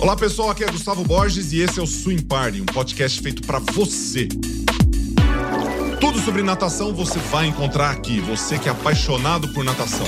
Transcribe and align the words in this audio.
Olá 0.00 0.16
pessoal, 0.16 0.48
aqui 0.48 0.64
é 0.64 0.66
Gustavo 0.66 1.04
Borges 1.04 1.52
e 1.52 1.60
esse 1.60 1.78
é 1.78 1.82
o 1.82 1.86
Swim 1.86 2.22
Party, 2.22 2.62
um 2.62 2.64
podcast 2.64 3.20
feito 3.20 3.46
para 3.46 3.58
você. 3.58 4.26
Tudo 6.00 6.18
sobre 6.20 6.42
natação 6.42 6.94
você 6.94 7.18
vai 7.18 7.48
encontrar 7.48 7.90
aqui, 7.90 8.18
você 8.18 8.58
que 8.58 8.66
é 8.66 8.72
apaixonado 8.72 9.52
por 9.52 9.62
natação. 9.62 10.06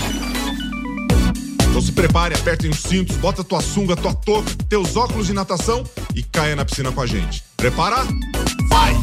Então 1.68 1.78
se 1.78 1.92
prepare, 1.92 2.34
aperte 2.34 2.66
os 2.68 2.78
cintos, 2.78 3.18
bota 3.18 3.44
tua 3.44 3.60
sunga, 3.60 3.94
tua 3.94 4.14
touca, 4.14 4.50
teus 4.66 4.96
óculos 4.96 5.26
de 5.26 5.34
natação 5.34 5.84
e 6.14 6.22
caia 6.22 6.56
na 6.56 6.64
piscina 6.64 6.90
com 6.90 7.02
a 7.02 7.06
gente. 7.06 7.44
Prepara? 7.58 7.96
Vai! 8.70 8.94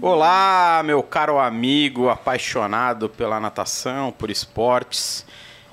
Olá, 0.00 0.80
meu 0.84 1.02
caro 1.02 1.40
amigo 1.40 2.08
apaixonado 2.08 3.08
pela 3.08 3.40
natação, 3.40 4.12
por 4.12 4.30
esportes. 4.30 5.26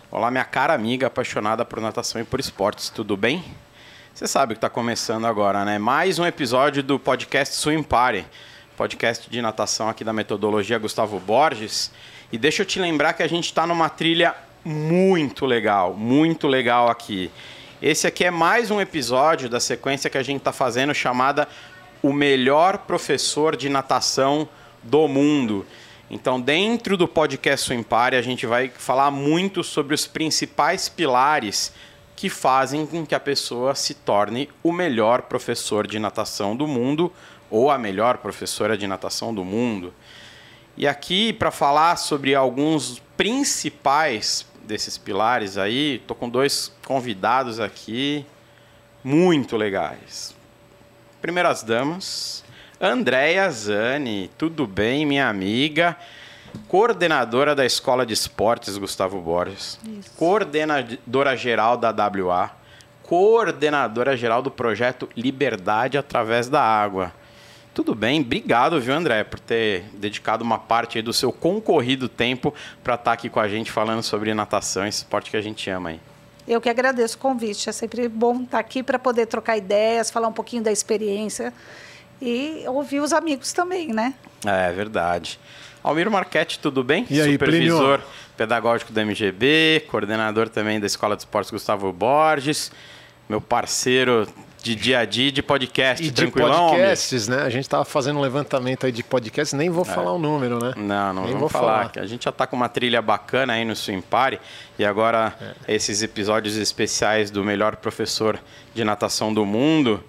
Olá, 0.10 0.32
minha 0.32 0.46
cara 0.46 0.74
amiga 0.74 1.06
apaixonada 1.06 1.64
por 1.64 1.80
natação 1.80 2.20
e 2.20 2.24
por 2.24 2.40
esportes, 2.40 2.90
tudo 2.90 3.16
bem? 3.16 3.44
Você 4.14 4.28
sabe 4.28 4.54
que 4.54 4.60
está 4.60 4.70
começando 4.70 5.26
agora, 5.26 5.66
né? 5.66 5.80
Mais 5.80 6.20
um 6.20 6.26
episódio 6.26 6.84
do 6.84 7.00
podcast 7.00 7.56
Swim 7.56 7.82
Party, 7.82 8.24
podcast 8.78 9.28
de 9.28 9.42
natação 9.42 9.90
aqui 9.90 10.04
da 10.04 10.14
metodologia 10.14 10.78
Gustavo 10.78 11.20
Borges. 11.20 11.92
E 12.32 12.38
deixa 12.38 12.62
eu 12.62 12.66
te 12.68 12.80
lembrar 12.80 13.14
que 13.14 13.24
a 13.24 13.28
gente 13.28 13.46
está 13.46 13.66
numa 13.66 13.90
trilha 13.90 14.36
muito 14.64 15.48
legal, 15.48 15.96
muito 15.96 16.48
legal 16.48 16.92
aqui. 16.92 17.32
Esse 17.82 18.06
aqui 18.06 18.24
é 18.24 18.30
mais 18.30 18.70
um 18.70 18.80
episódio 18.80 19.50
da 19.50 19.60
sequência 19.60 20.12
que 20.12 20.18
a 20.20 20.24
gente 20.24 20.42
está 20.42 20.52
fazendo 20.52 20.94
chamada 20.94 21.48
O 22.00 22.14
Melhor 22.14 22.78
Professor 22.78 23.56
de 23.56 23.68
Natação 23.68 24.48
do 24.84 25.08
Mundo. 25.08 25.66
Então, 26.08 26.40
dentro 26.40 26.96
do 26.96 27.08
podcast 27.08 27.66
Swim 27.66 27.82
Party, 27.82 28.16
a 28.16 28.22
gente 28.22 28.46
vai 28.46 28.70
falar 28.70 29.10
muito 29.10 29.64
sobre 29.64 29.96
os 29.96 30.06
principais 30.06 30.88
pilares 30.88 31.74
que 32.16 32.30
fazem 32.30 32.86
com 32.86 33.06
que 33.06 33.16
a 33.16 33.20
pessoa 33.20 33.76
se 33.76 33.94
torne 33.94 34.50
o 34.62 34.72
melhor 34.72 35.24
professor 35.24 35.88
de 35.88 36.00
natação 36.00 36.56
do 36.56 36.68
mundo 36.68 37.12
ou 37.50 37.70
a 37.70 37.78
melhor 37.78 38.18
professora 38.18 38.78
de 38.78 38.88
natação 38.88 39.34
do 39.34 39.44
mundo. 39.44 39.94
E 40.76 40.88
aqui, 40.88 41.34
para 41.34 41.52
falar 41.52 41.98
sobre 41.98 42.34
alguns 42.34 43.02
principais 43.16 44.46
desses 44.64 44.98
pilares 44.98 45.58
aí, 45.58 46.02
tô 46.08 46.16
com 46.16 46.28
dois 46.28 46.74
convidados 46.86 47.60
aqui 47.60 48.26
muito 49.04 49.56
legais. 49.56 50.34
Primeiras 51.22 51.62
damas, 51.62 52.44
Andréia 52.82 53.50
Zani, 53.52 54.32
tudo 54.38 54.66
bem, 54.66 55.06
minha 55.06 55.30
amiga? 55.30 55.96
Coordenadora 56.68 57.56
da 57.56 57.66
Escola 57.66 58.06
de 58.06 58.14
Esportes 58.14 58.78
Gustavo 58.78 59.20
Borges, 59.20 59.80
Isso. 59.86 60.12
coordenadora 60.18 61.36
geral 61.36 61.78
da 61.78 61.92
WA, 61.92 62.52
coordenadora 63.04 64.16
geral 64.18 64.42
do 64.42 64.52
projeto 64.52 65.10
Liberdade 65.16 65.98
através 65.98 66.50
da 66.50 66.62
Água. 66.62 67.14
Tudo 67.74 67.96
bem, 67.96 68.22
obrigado, 68.22 68.80
viu, 68.80 68.94
André, 68.94 69.24
por 69.24 69.40
ter 69.40 69.86
dedicado 69.94 70.44
uma 70.44 70.60
parte 70.60 71.02
do 71.02 71.12
seu 71.12 71.32
concorrido 71.32 72.08
tempo 72.08 72.54
para 72.84 72.94
estar 72.94 73.04
tá 73.06 73.12
aqui 73.14 73.30
com 73.30 73.40
a 73.40 73.48
gente 73.48 73.72
falando 73.72 74.04
sobre 74.04 74.34
natação, 74.34 74.86
esse 74.86 75.00
esporte 75.00 75.32
que 75.32 75.38
a 75.38 75.42
gente 75.42 75.70
ama 75.70 75.90
aí. 75.90 76.00
Eu 76.48 76.60
que 76.60 76.70
agradeço 76.70 77.16
o 77.16 77.20
convite. 77.20 77.70
É 77.70 77.72
sempre 77.72 78.08
bom 78.08 78.36
estar 78.36 78.50
tá 78.52 78.60
aqui 78.60 78.84
para 78.84 79.00
poder 79.00 79.26
trocar 79.28 79.58
ideias, 79.58 80.12
falar 80.12 80.28
um 80.28 80.34
pouquinho 80.34 80.62
da 80.62 80.72
experiência 80.72 81.54
e 82.22 82.64
ouvir 82.68 83.00
os 83.00 83.14
amigos 83.14 83.54
também, 83.54 83.88
né? 83.94 84.14
É 84.46 84.72
verdade. 84.72 85.40
Almiro 85.84 86.10
Marchetti, 86.10 86.60
tudo 86.60 86.82
bem? 86.82 87.06
E 87.10 87.20
aí, 87.20 87.34
Supervisor 87.34 88.00
Plínio? 88.00 88.14
pedagógico 88.38 88.94
da 88.94 89.02
MGB, 89.04 89.86
coordenador 89.90 90.48
também 90.48 90.80
da 90.80 90.88
Escola 90.88 91.14
de 91.14 91.24
Esportes 91.24 91.52
Gustavo 91.52 91.92
Borges, 91.92 92.72
meu 93.28 93.42
parceiro 93.42 94.26
de 94.64 94.76
dia 94.76 95.00
a 95.00 95.06
dia 95.06 95.30
de 95.30 95.44
podcast, 95.44 96.02
e 96.02 96.10
tranquilão? 96.10 96.68
de 96.68 96.72
podcasts, 96.78 97.28
né? 97.28 97.42
A 97.42 97.50
gente 97.50 97.64
estava 97.64 97.84
fazendo 97.84 98.18
um 98.18 98.22
levantamento 98.22 98.86
aí 98.86 98.94
de 98.94 99.04
podcasts, 99.04 99.52
nem 99.52 99.70
vou 99.70 99.84
é. 99.84 99.86
falar 99.86 100.14
o 100.14 100.18
número, 100.18 100.58
né? 100.58 100.74
Não, 100.78 101.14
não 101.14 101.26
nem 101.26 101.36
vou 101.36 101.50
falar. 101.50 101.90
falar. 101.90 102.04
A 102.04 102.08
gente 102.08 102.24
já 102.24 102.30
está 102.30 102.48
com 102.48 102.56
uma 102.56 102.70
trilha 102.70 103.02
bacana 103.02 103.52
aí 103.52 103.66
no 103.66 103.76
Swim 103.76 104.00
Party 104.00 104.40
e 104.80 104.86
agora 104.86 105.36
é. 105.68 105.76
esses 105.76 106.02
episódios 106.02 106.56
especiais 106.56 107.30
do 107.30 107.44
melhor 107.44 107.76
professor 107.76 108.40
de 108.74 108.86
natação 108.86 109.34
do 109.34 109.46
mundo 109.46 110.02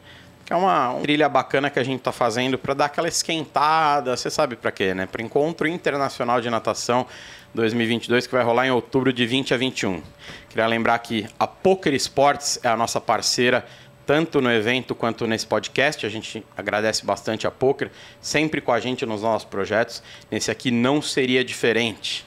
que 0.44 0.52
é 0.52 0.56
uma, 0.56 0.98
trilha 1.00 1.28
bacana 1.28 1.70
que 1.70 1.78
a 1.78 1.82
gente 1.82 1.98
está 1.98 2.12
fazendo 2.12 2.58
para 2.58 2.74
dar 2.74 2.84
aquela 2.86 3.08
esquentada, 3.08 4.16
você 4.16 4.30
sabe 4.30 4.56
para 4.56 4.70
quê, 4.70 4.92
né? 4.92 5.06
Para 5.06 5.22
o 5.22 5.24
Encontro 5.24 5.66
Internacional 5.66 6.40
de 6.40 6.50
Natação 6.50 7.06
2022, 7.54 8.26
que 8.26 8.34
vai 8.34 8.44
rolar 8.44 8.66
em 8.66 8.70
outubro 8.70 9.12
de 9.12 9.24
20 9.26 9.54
a 9.54 9.56
21. 9.56 10.02
Queria 10.50 10.66
lembrar 10.66 10.98
que 10.98 11.26
a 11.38 11.46
Poker 11.46 11.94
Sports 11.94 12.60
é 12.62 12.68
a 12.68 12.76
nossa 12.76 13.00
parceira, 13.00 13.64
tanto 14.04 14.40
no 14.40 14.50
evento 14.50 14.94
quanto 14.94 15.26
nesse 15.26 15.46
podcast. 15.46 16.04
A 16.04 16.10
gente 16.10 16.44
agradece 16.56 17.06
bastante 17.06 17.46
a 17.46 17.50
Poker, 17.50 17.90
sempre 18.20 18.60
com 18.60 18.72
a 18.72 18.80
gente 18.80 19.06
nos 19.06 19.22
nossos 19.22 19.48
projetos. 19.48 20.02
Nesse 20.30 20.50
aqui 20.50 20.70
não 20.70 21.00
seria 21.00 21.42
diferente. 21.42 22.26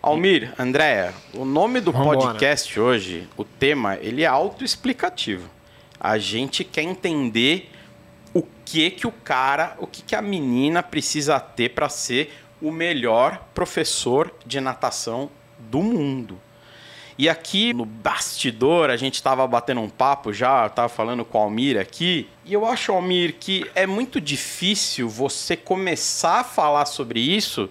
Almir, 0.00 0.52
Andréa, 0.58 1.14
o 1.32 1.44
nome 1.44 1.80
do 1.80 1.92
Vambora. 1.92 2.18
podcast 2.18 2.78
hoje, 2.78 3.28
o 3.36 3.44
tema, 3.44 3.96
ele 4.00 4.22
é 4.22 4.26
autoexplicativo. 4.26 5.48
A 6.04 6.18
gente 6.18 6.64
quer 6.64 6.82
entender 6.82 7.70
o 8.34 8.42
que 8.64 8.90
que 8.90 9.06
o 9.06 9.12
cara, 9.12 9.76
o 9.78 9.86
que 9.86 10.02
que 10.02 10.16
a 10.16 10.20
menina 10.20 10.82
precisa 10.82 11.38
ter 11.38 11.68
para 11.68 11.88
ser 11.88 12.34
o 12.60 12.72
melhor 12.72 13.46
professor 13.54 14.34
de 14.44 14.60
natação 14.60 15.30
do 15.60 15.80
mundo. 15.80 16.40
E 17.16 17.28
aqui 17.28 17.72
no 17.72 17.84
bastidor, 17.84 18.90
a 18.90 18.96
gente 18.96 19.14
estava 19.14 19.46
batendo 19.46 19.80
um 19.80 19.88
papo 19.88 20.32
já, 20.32 20.66
estava 20.66 20.88
falando 20.88 21.24
com 21.24 21.38
o 21.38 21.42
Almir 21.42 21.78
aqui, 21.78 22.28
e 22.44 22.52
eu 22.52 22.66
acho, 22.66 22.90
Almir, 22.90 23.36
que 23.38 23.70
é 23.72 23.86
muito 23.86 24.20
difícil 24.20 25.08
você 25.08 25.56
começar 25.56 26.40
a 26.40 26.44
falar 26.44 26.86
sobre 26.86 27.20
isso 27.20 27.70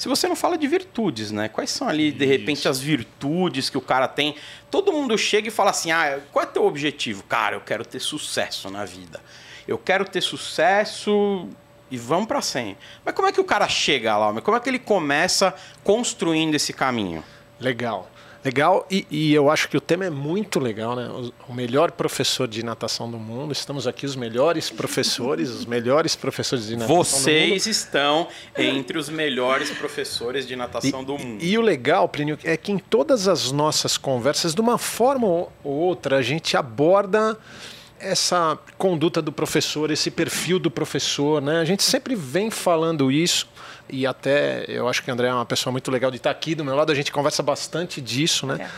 se 0.00 0.08
você 0.08 0.26
não 0.26 0.34
fala 0.34 0.56
de 0.56 0.66
virtudes, 0.66 1.30
né? 1.30 1.46
Quais 1.50 1.68
são 1.68 1.86
ali, 1.86 2.10
de 2.10 2.24
repente, 2.24 2.66
as 2.66 2.80
virtudes 2.80 3.68
que 3.68 3.76
o 3.76 3.82
cara 3.82 4.08
tem? 4.08 4.34
Todo 4.70 4.90
mundo 4.90 5.18
chega 5.18 5.48
e 5.48 5.50
fala 5.50 5.72
assim: 5.72 5.90
ah, 5.90 6.20
qual 6.32 6.42
é 6.42 6.46
teu 6.46 6.64
objetivo? 6.64 7.22
Cara, 7.24 7.56
eu 7.56 7.60
quero 7.60 7.84
ter 7.84 8.00
sucesso 8.00 8.70
na 8.70 8.86
vida. 8.86 9.20
Eu 9.68 9.76
quero 9.76 10.06
ter 10.08 10.22
sucesso 10.22 11.46
e 11.90 11.98
vamos 11.98 12.28
para 12.28 12.40
sempre. 12.40 12.78
Mas 13.04 13.14
como 13.14 13.28
é 13.28 13.32
que 13.32 13.42
o 13.42 13.44
cara 13.44 13.68
chega 13.68 14.16
lá? 14.16 14.40
Como 14.40 14.56
é 14.56 14.60
que 14.60 14.70
ele 14.70 14.78
começa 14.78 15.54
construindo 15.84 16.54
esse 16.54 16.72
caminho? 16.72 17.22
Legal. 17.60 18.10
Legal, 18.42 18.86
e, 18.90 19.06
e, 19.10 19.34
eu 19.34 19.50
acho 19.50 19.68
que 19.68 19.76
o 19.76 19.80
tema 19.80 20.06
é 20.06 20.10
muito 20.10 20.58
legal, 20.58 20.96
né? 20.96 21.08
O, 21.08 21.52
o, 21.52 21.54
melhor 21.54 21.90
professor 21.90 22.48
de 22.48 22.62
natação 22.62 23.10
do 23.10 23.18
mundo. 23.18 23.52
Estamos 23.52 23.86
aqui, 23.86 24.06
os 24.06 24.16
melhores 24.16 24.70
professores, 24.70 25.50
os 25.50 25.66
melhores 25.66 26.16
professores 26.16 26.66
de 26.66 26.74
natação 26.74 26.96
Vocês 26.96 27.48
do 27.48 27.66
mundo. 27.66 27.70
estão 27.70 28.28
entre 28.56 28.96
os 28.96 29.10
melhores 29.10 29.70
professores 29.70 30.46
de 30.46 30.56
natação 30.56 31.02
e, 31.02 31.04
do 31.04 31.18
mundo. 31.18 31.42
E, 31.42 31.50
e, 31.50 31.58
o 31.58 31.60
legal, 31.60 32.08
Plínio, 32.08 32.38
é 32.42 32.56
que 32.56 32.72
em 32.72 32.78
todas 32.78 33.28
as 33.28 33.52
nossas 33.52 33.98
conversas, 33.98 34.54
de 34.54 34.60
uma 34.62 34.78
forma 34.78 35.26
ou 35.26 35.50
outra, 35.62 36.16
a 36.16 36.22
gente 36.22 36.56
aborda 36.56 37.38
essa 37.98 38.58
conduta 38.78 39.20
do 39.20 39.30
professor, 39.30 39.90
esse 39.90 40.10
perfil 40.10 40.58
do 40.58 40.70
professor, 40.70 41.42
né? 41.42 41.60
A 41.60 41.64
gente 41.66 41.82
sempre 41.82 42.14
vem 42.14 42.50
falando 42.50 43.12
isso 43.12 43.46
e 43.92 44.06
até 44.06 44.64
eu 44.68 44.88
acho 44.88 45.02
que 45.02 45.10
o 45.10 45.12
André 45.12 45.28
é 45.28 45.34
uma 45.34 45.46
pessoa 45.46 45.70
muito 45.70 45.90
legal 45.90 46.10
de 46.10 46.16
estar 46.16 46.30
aqui 46.30 46.54
do 46.54 46.64
meu 46.64 46.74
lado, 46.74 46.90
a 46.90 46.94
gente 46.94 47.12
conversa 47.12 47.42
bastante 47.42 48.00
disso, 48.00 48.46
né? 48.46 48.58
É. 48.60 48.68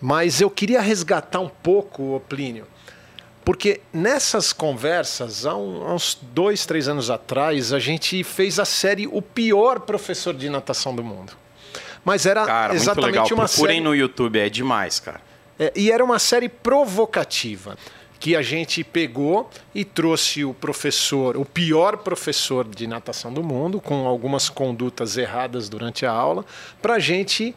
Mas 0.00 0.40
eu 0.40 0.50
queria 0.50 0.80
resgatar 0.80 1.40
um 1.40 1.48
pouco, 1.48 2.16
o 2.16 2.20
Plínio, 2.20 2.66
porque 3.44 3.80
nessas 3.92 4.52
conversas, 4.52 5.46
há, 5.46 5.54
uns 5.54 6.18
dois, 6.20 6.64
três 6.66 6.88
anos 6.88 7.10
atrás, 7.10 7.72
a 7.72 7.78
gente 7.78 8.22
fez 8.22 8.58
a 8.58 8.64
série 8.64 9.06
O 9.06 9.20
Pior 9.20 9.80
Professor 9.80 10.34
de 10.34 10.48
Natação 10.48 10.94
do 10.94 11.02
Mundo. 11.02 11.32
Mas 12.04 12.26
era 12.26 12.44
cara, 12.44 12.74
exatamente 12.74 13.18
muito 13.18 13.24
legal. 13.24 13.38
uma 13.38 13.48
Procurem 13.48 13.76
série... 13.76 13.84
no 13.84 13.94
YouTube, 13.94 14.38
é 14.38 14.48
demais, 14.48 14.98
cara. 15.00 15.20
É, 15.58 15.72
e 15.76 15.90
era 15.90 16.04
uma 16.04 16.18
série 16.18 16.48
provocativa 16.48 17.76
que 18.22 18.36
a 18.36 18.40
gente 18.40 18.84
pegou 18.84 19.50
e 19.74 19.84
trouxe 19.84 20.44
o 20.44 20.54
professor, 20.54 21.36
o 21.36 21.44
pior 21.44 21.96
professor 21.96 22.64
de 22.64 22.86
natação 22.86 23.32
do 23.32 23.42
mundo, 23.42 23.80
com 23.80 24.06
algumas 24.06 24.48
condutas 24.48 25.16
erradas 25.16 25.68
durante 25.68 26.06
a 26.06 26.12
aula, 26.12 26.46
para 26.80 26.94
a 26.94 26.98
gente 27.00 27.52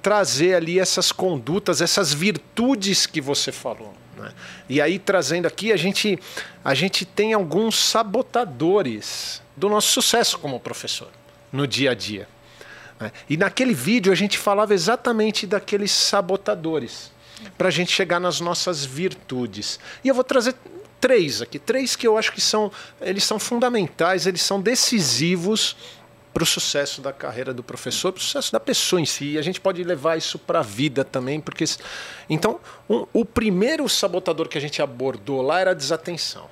trazer 0.00 0.54
ali 0.54 0.78
essas 0.78 1.10
condutas, 1.10 1.80
essas 1.80 2.14
virtudes 2.14 3.04
que 3.04 3.20
você 3.20 3.50
falou. 3.50 3.92
Né? 4.16 4.32
E 4.68 4.80
aí, 4.80 4.96
trazendo 5.00 5.46
aqui, 5.46 5.72
a 5.72 5.76
gente, 5.76 6.16
a 6.64 6.72
gente 6.72 7.04
tem 7.04 7.32
alguns 7.32 7.76
sabotadores 7.76 9.42
do 9.56 9.68
nosso 9.68 9.88
sucesso 9.88 10.38
como 10.38 10.60
professor 10.60 11.10
no 11.50 11.66
dia 11.66 11.90
a 11.90 11.94
dia. 11.94 12.28
Né? 13.00 13.10
E 13.28 13.36
naquele 13.36 13.74
vídeo 13.74 14.12
a 14.12 14.16
gente 14.16 14.38
falava 14.38 14.72
exatamente 14.72 15.48
daqueles 15.48 15.90
sabotadores 15.90 17.10
para 17.56 17.68
a 17.68 17.70
gente 17.70 17.92
chegar 17.92 18.20
nas 18.20 18.40
nossas 18.40 18.84
virtudes. 18.84 19.78
E 20.02 20.08
eu 20.08 20.14
vou 20.14 20.24
trazer 20.24 20.54
três 21.00 21.42
aqui, 21.42 21.58
três 21.58 21.94
que 21.94 22.06
eu 22.06 22.16
acho 22.16 22.32
que 22.32 22.40
são, 22.40 22.70
eles 23.00 23.24
são 23.24 23.38
fundamentais, 23.38 24.26
eles 24.26 24.42
são 24.42 24.60
decisivos 24.60 25.76
para 26.32 26.42
o 26.42 26.46
sucesso 26.46 27.00
da 27.00 27.14
carreira 27.14 27.54
do 27.54 27.62
professor, 27.62 28.12
para 28.12 28.20
o 28.20 28.22
sucesso 28.22 28.52
da 28.52 28.60
pessoa 28.60 29.00
em 29.00 29.06
si. 29.06 29.32
E 29.32 29.38
a 29.38 29.42
gente 29.42 29.58
pode 29.58 29.82
levar 29.82 30.18
isso 30.18 30.38
para 30.38 30.58
a 30.58 30.62
vida 30.62 31.02
também, 31.02 31.40
porque 31.40 31.64
então 32.28 32.60
um, 32.90 33.06
o 33.12 33.24
primeiro 33.24 33.88
sabotador 33.88 34.48
que 34.48 34.58
a 34.58 34.60
gente 34.60 34.82
abordou 34.82 35.40
lá 35.40 35.60
era 35.60 35.70
a 35.70 35.74
desatenção. 35.74 36.46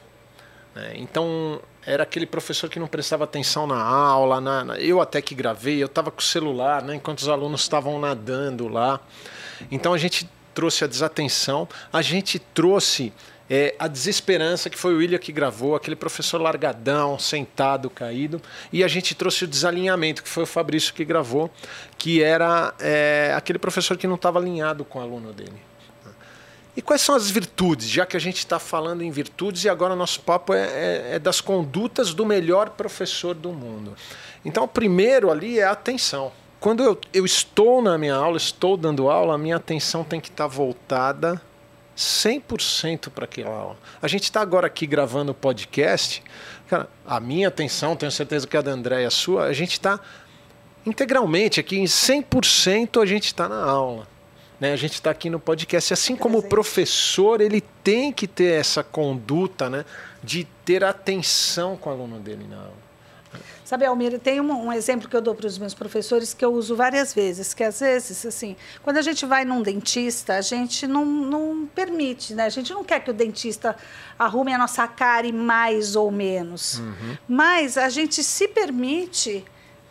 Né? 0.75 0.95
Então 0.97 1.61
era 1.85 2.03
aquele 2.03 2.25
professor 2.25 2.71
que 2.71 2.79
não 2.79 2.87
prestava 2.87 3.25
atenção 3.25 3.67
na 3.67 3.83
aula, 3.83 4.41
na, 4.41 4.65
na 4.65 4.79
eu 4.79 5.03
até 5.03 5.21
que 5.21 5.35
gravei, 5.35 5.83
eu 5.83 5.87
estava 5.87 6.11
com 6.11 6.21
o 6.21 6.25
celular, 6.25 6.83
né, 6.83 6.95
enquanto 6.95 7.19
os 7.19 7.29
alunos 7.29 7.61
estavam 7.61 7.99
nadando 8.01 8.69
lá. 8.69 9.01
Então 9.71 9.93
a 9.93 9.99
gente 9.99 10.27
trouxe 10.55 10.85
a 10.85 10.87
desatenção, 10.87 11.69
a 11.93 12.01
gente 12.01 12.39
trouxe 12.39 13.13
é, 13.49 13.75
a 13.79 13.87
desesperança, 13.87 14.71
que 14.71 14.79
foi 14.79 14.95
o 14.95 14.99
William 14.99 15.19
que 15.19 15.33
gravou, 15.33 15.75
aquele 15.75 15.97
professor 15.97 16.41
largadão, 16.41 17.19
sentado, 17.19 17.91
caído, 17.91 18.41
e 18.73 18.83
a 18.83 18.89
gente 18.89 19.15
trouxe 19.15 19.45
o 19.45 19.47
desalinhamento, 19.47 20.23
que 20.23 20.29
foi 20.29 20.45
o 20.45 20.47
Fabrício 20.47 20.95
que 20.95 21.05
gravou, 21.05 21.51
que 21.99 22.23
era 22.23 22.73
é, 22.79 23.35
aquele 23.37 23.59
professor 23.59 23.97
que 23.97 24.07
não 24.07 24.15
estava 24.15 24.39
alinhado 24.39 24.85
com 24.85 24.99
o 24.99 25.03
aluno 25.03 25.33
dele. 25.33 25.61
E 26.77 26.83
quais 26.83 27.03
são 27.03 27.15
as 27.15 27.31
virtudes? 27.31 27.89
Já 27.89 28.05
que 28.05 28.17
a 28.17 28.21
gente 28.21 28.39
está 28.39 28.59
falando 28.59 29.03
em 29.03 29.11
virtudes 29.11 29.63
e 29.65 29.69
agora 29.69 29.95
nosso 29.95 30.21
papo 30.21 30.53
é, 30.53 30.63
é, 30.63 31.15
é, 31.15 31.19
das 31.21 31.41
condutas 31.41 32.13
do 32.13 32.27
melhor 32.27 32.71
professor 32.71 33.33
do 33.35 33.53
mundo. 33.53 33.95
Então, 34.45 34.65
o 34.65 34.69
primeiro 34.69 35.31
ali 35.31 35.61
é 35.61 35.65
a 35.65 35.71
atenção. 35.71 36.33
Quando 36.65 36.83
eu, 36.83 36.99
eu 37.13 37.27
estou 37.27 37.83
na 37.83 37.99
minha 37.99 38.15
aula, 38.15 38.39
estou 38.39 38.75
dando 38.75 39.11
aula, 39.11 39.35
a 39.35 39.39
minha 39.39 39.57
atenção 39.57 40.03
tem 40.03 40.19
que 40.19 40.31
estar 40.31 40.45
tá 40.45 40.49
voltada 40.49 41.39
100% 41.95 43.11
para 43.11 43.27
aquela 43.27 43.55
aula. 43.55 43.77
A 44.01 44.09
gente 44.09 44.23
está 44.23 44.41
agora 44.41 44.67
aqui 44.67 44.87
gravando 44.87 45.33
o 45.33 45.35
podcast. 45.35 46.23
Cara, 46.67 46.89
a 47.07 47.21
minha 47.21 47.49
atenção, 47.49 47.95
tenho 47.95 48.11
certeza 48.11 48.47
que 48.47 48.57
a 48.57 48.63
da 48.63 48.71
André 48.71 49.03
e 49.03 49.05
a 49.05 49.11
sua, 49.11 49.45
a 49.45 49.53
gente 49.53 49.73
está 49.73 50.01
integralmente 50.87 51.61
aqui, 51.61 51.77
em 51.77 51.85
100% 51.85 53.03
a 53.03 53.05
gente 53.05 53.27
está 53.27 53.47
na 53.47 53.63
aula. 53.63 54.09
Né? 54.59 54.73
A 54.73 54.77
gente 54.77 54.95
está 54.95 55.11
aqui 55.11 55.29
no 55.29 55.39
podcast. 55.39 55.93
Assim 55.93 56.17
como 56.17 56.39
o 56.39 56.43
professor, 56.43 57.43
ele 57.43 57.61
tem 57.61 58.11
que 58.11 58.27
ter 58.27 58.59
essa 58.59 58.83
conduta 58.83 59.69
né? 59.69 59.85
de 60.23 60.45
ter 60.65 60.83
atenção 60.83 61.77
com 61.77 61.91
o 61.91 61.93
aluno 61.93 62.19
dele 62.21 62.47
na 62.49 62.57
aula. 62.57 62.94
Sabe, 63.75 63.87
Almir, 63.87 64.21
tem 64.21 64.41
um, 64.41 64.67
um, 64.67 64.73
exemplo 64.73 65.09
que 65.09 65.17
eu 65.17 65.21
dou 65.21 65.35
para 65.35 65.49
os 65.49 65.59
meus 65.59 65.75
professores 65.75 66.33
que 66.33 66.45
eu 66.45 66.55
uso 66.55 66.77
várias 66.77 67.13
vezes, 67.13 67.53
que 67.53 67.65
às 67.65 67.81
vezes, 67.81 68.25
assim, 68.25 68.55
quando 68.85 68.99
a 68.99 69.03
gente 69.03 69.27
vai 69.27 69.45
num 69.45 69.63
dentista, 69.63 70.37
a 70.37 70.41
gente 70.41 70.87
não, 70.87 71.05
não 71.05 71.69
permite, 71.75 72.35
né? 72.35 72.45
A 72.45 72.49
gente 72.51 72.73
não 72.73 72.85
quer 72.85 73.01
que 73.01 73.11
o 73.11 73.13
dentista 73.13 73.75
arrume 74.17 74.53
a 74.53 74.59
nossa 74.59 74.87
cara 74.87 75.27
e 75.27 75.33
mais 75.33 75.97
ou 75.97 76.09
menos. 76.13 76.79
Uhum. 76.79 77.17
Mas 77.27 77.77
a 77.77 77.89
gente 77.89 78.23
se 78.23 78.47
permite 78.47 79.45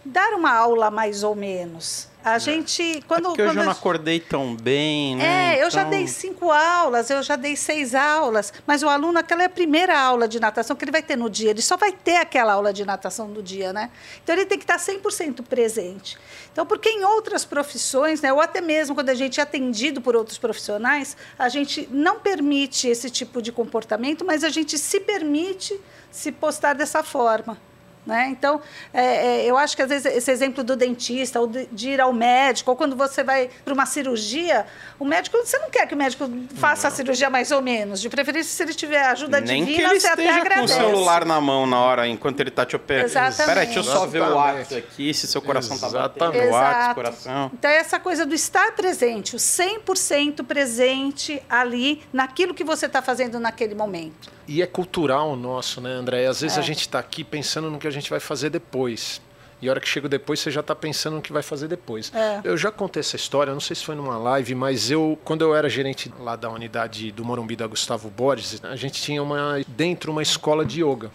dar 0.03 0.33
uma 0.33 0.51
aula 0.51 0.91
mais 0.91 1.23
ou 1.23 1.35
menos. 1.35 2.11
A 2.23 2.35
é. 2.35 2.39
gente, 2.39 3.03
quando. 3.05 3.25
É 3.25 3.29
porque 3.29 3.43
quando 3.43 3.49
eu 3.49 3.53
já 3.53 3.63
não 3.65 3.71
acordei 3.71 4.19
tão 4.19 4.55
bem, 4.55 5.17
né? 5.17 5.57
É, 5.57 5.63
eu 5.63 5.69
já 5.69 5.83
dei 5.83 6.07
cinco 6.07 6.51
aulas, 6.51 7.09
eu 7.09 7.21
já 7.21 7.35
dei 7.35 7.55
seis 7.55 7.93
aulas, 7.93 8.53
mas 8.65 8.81
o 8.81 8.87
aluno, 8.87 9.19
aquela 9.19 9.43
é 9.43 9.45
a 9.45 9.49
primeira 9.49 9.99
aula 9.99 10.25
de 10.25 10.39
natação 10.39 10.73
que 10.73 10.85
ele 10.85 10.91
vai 10.91 11.03
ter 11.03 11.17
no 11.17 11.29
dia, 11.29 11.49
ele 11.49 11.61
só 11.61 11.75
vai 11.75 11.91
ter 11.91 12.15
aquela 12.15 12.53
aula 12.53 12.71
de 12.71 12.85
natação 12.85 13.29
do 13.29 13.43
dia, 13.43 13.73
né? 13.73 13.91
Então 14.23 14.33
ele 14.33 14.45
tem 14.45 14.57
que 14.57 14.63
estar 14.63 14.77
100% 14.77 15.43
presente. 15.43 16.17
Então, 16.51 16.65
porque 16.65 16.87
em 16.87 17.03
outras 17.03 17.43
profissões, 17.43 18.21
né, 18.21 18.31
ou 18.31 18.39
até 18.39 18.61
mesmo 18.61 18.95
quando 18.95 19.09
a 19.09 19.15
gente 19.15 19.39
é 19.39 19.43
atendido 19.43 19.99
por 19.99 20.15
outros 20.15 20.37
profissionais, 20.37 21.17
a 21.37 21.49
gente 21.49 21.89
não 21.91 22.19
permite 22.19 22.87
esse 22.87 23.09
tipo 23.09 23.41
de 23.41 23.51
comportamento, 23.51 24.23
mas 24.23 24.43
a 24.43 24.49
gente 24.49 24.77
se 24.77 24.99
permite 24.99 25.77
se 26.09 26.31
postar 26.31 26.73
dessa 26.73 27.03
forma. 27.03 27.57
Né? 28.05 28.27
Então, 28.29 28.61
é, 28.93 29.45
é, 29.45 29.45
eu 29.45 29.57
acho 29.57 29.75
que 29.77 29.81
às 29.81 29.87
vezes 29.87 30.05
esse 30.05 30.29
exemplo 30.29 30.61
do 30.61 30.75
dentista, 30.75 31.39
ou 31.39 31.47
de, 31.47 31.67
de 31.67 31.89
ir 31.91 32.01
ao 32.01 32.11
médico, 32.11 32.69
ou 32.69 32.75
quando 32.75 32.97
você 32.97 33.23
vai 33.23 33.49
para 33.63 33.73
uma 33.73 33.85
cirurgia, 33.85 34.65
o 34.99 35.05
médico, 35.05 35.37
você 35.37 35.57
não 35.57 35.69
quer 35.69 35.87
que 35.87 35.93
o 35.93 35.97
médico 35.97 36.29
faça 36.55 36.87
não. 36.87 36.93
a 36.93 36.95
cirurgia 36.95 37.29
mais 37.29 37.51
ou 37.51 37.61
menos. 37.61 38.01
De 38.01 38.09
preferência, 38.09 38.51
se 38.51 38.61
ele 38.61 38.73
tiver 38.73 39.01
ajuda 39.05 39.39
Nem 39.39 39.63
divina, 39.63 39.89
que 39.89 39.93
ele 39.93 39.99
você 40.01 40.07
até 40.07 40.29
agradece. 40.29 40.59
com 40.59 40.65
o 40.65 40.67
celular 40.67 41.25
na 41.25 41.39
mão 41.39 41.65
na 41.65 41.79
hora, 41.79 42.07
enquanto 42.07 42.41
ele 42.41 42.49
está 42.49 42.65
te 42.65 42.75
operando. 42.75 43.05
Exatamente. 43.05 43.39
Espera 43.39 43.65
deixa 43.65 43.79
eu 43.79 43.83
só 43.83 44.05
ver 44.05 44.21
o 44.21 44.37
ato 44.37 44.75
aqui, 44.75 45.13
se 45.13 45.25
seu 45.25 45.41
coração 45.41 45.75
está 45.75 45.89
batendo, 45.89 46.37
o 46.37 46.55
ato, 46.55 46.95
coração. 46.95 47.51
Então, 47.53 47.71
é 47.71 47.77
essa 47.77 47.99
coisa 47.99 48.25
do 48.25 48.35
estar 48.35 48.73
presente, 48.73 49.35
o 49.35 49.39
100% 49.39 50.43
presente 50.43 51.41
ali, 51.49 52.03
naquilo 52.11 52.53
que 52.53 52.65
você 52.65 52.85
está 52.85 53.01
fazendo 53.01 53.39
naquele 53.39 53.75
momento. 53.75 54.33
E 54.47 54.61
é 54.61 54.67
cultural 54.67 55.35
nosso, 55.35 55.79
né, 55.79 55.91
André? 55.91 56.25
Às 56.27 56.41
vezes 56.41 56.57
é. 56.57 56.59
a 56.59 56.63
gente 56.63 56.81
está 56.81 56.99
aqui 56.99 57.23
pensando 57.23 57.69
no 57.69 57.79
que 57.79 57.87
a 57.87 57.91
gente 57.93 58.09
vai 58.09 58.19
fazer 58.19 58.49
depois. 58.49 59.21
E 59.61 59.69
a 59.69 59.71
hora 59.71 59.79
que 59.79 59.87
chega 59.87 60.09
depois, 60.09 60.41
você 60.41 60.51
já 60.51 60.59
está 60.59 60.75
pensando 60.75 61.15
no 61.15 61.21
que 61.21 61.31
vai 61.31 61.41
fazer 61.41 61.69
depois. 61.69 62.11
É. 62.13 62.41
Eu 62.43 62.57
já 62.57 62.69
contei 62.69 62.99
essa 62.99 63.15
história, 63.15 63.53
não 63.53 63.61
sei 63.61 63.77
se 63.77 63.85
foi 63.85 63.95
numa 63.95 64.17
live, 64.17 64.53
mas 64.55 64.91
eu, 64.91 65.17
quando 65.23 65.41
eu 65.41 65.55
era 65.55 65.69
gerente 65.69 66.13
lá 66.19 66.35
da 66.35 66.49
unidade 66.49 67.13
do 67.13 67.23
Morumbi 67.23 67.55
da 67.55 67.65
Gustavo 67.65 68.09
Borges, 68.09 68.61
a 68.61 68.75
gente 68.75 69.01
tinha 69.01 69.23
uma 69.23 69.61
dentro 69.65 70.11
uma 70.11 70.21
escola 70.21 70.65
de 70.65 70.83
yoga. 70.83 71.09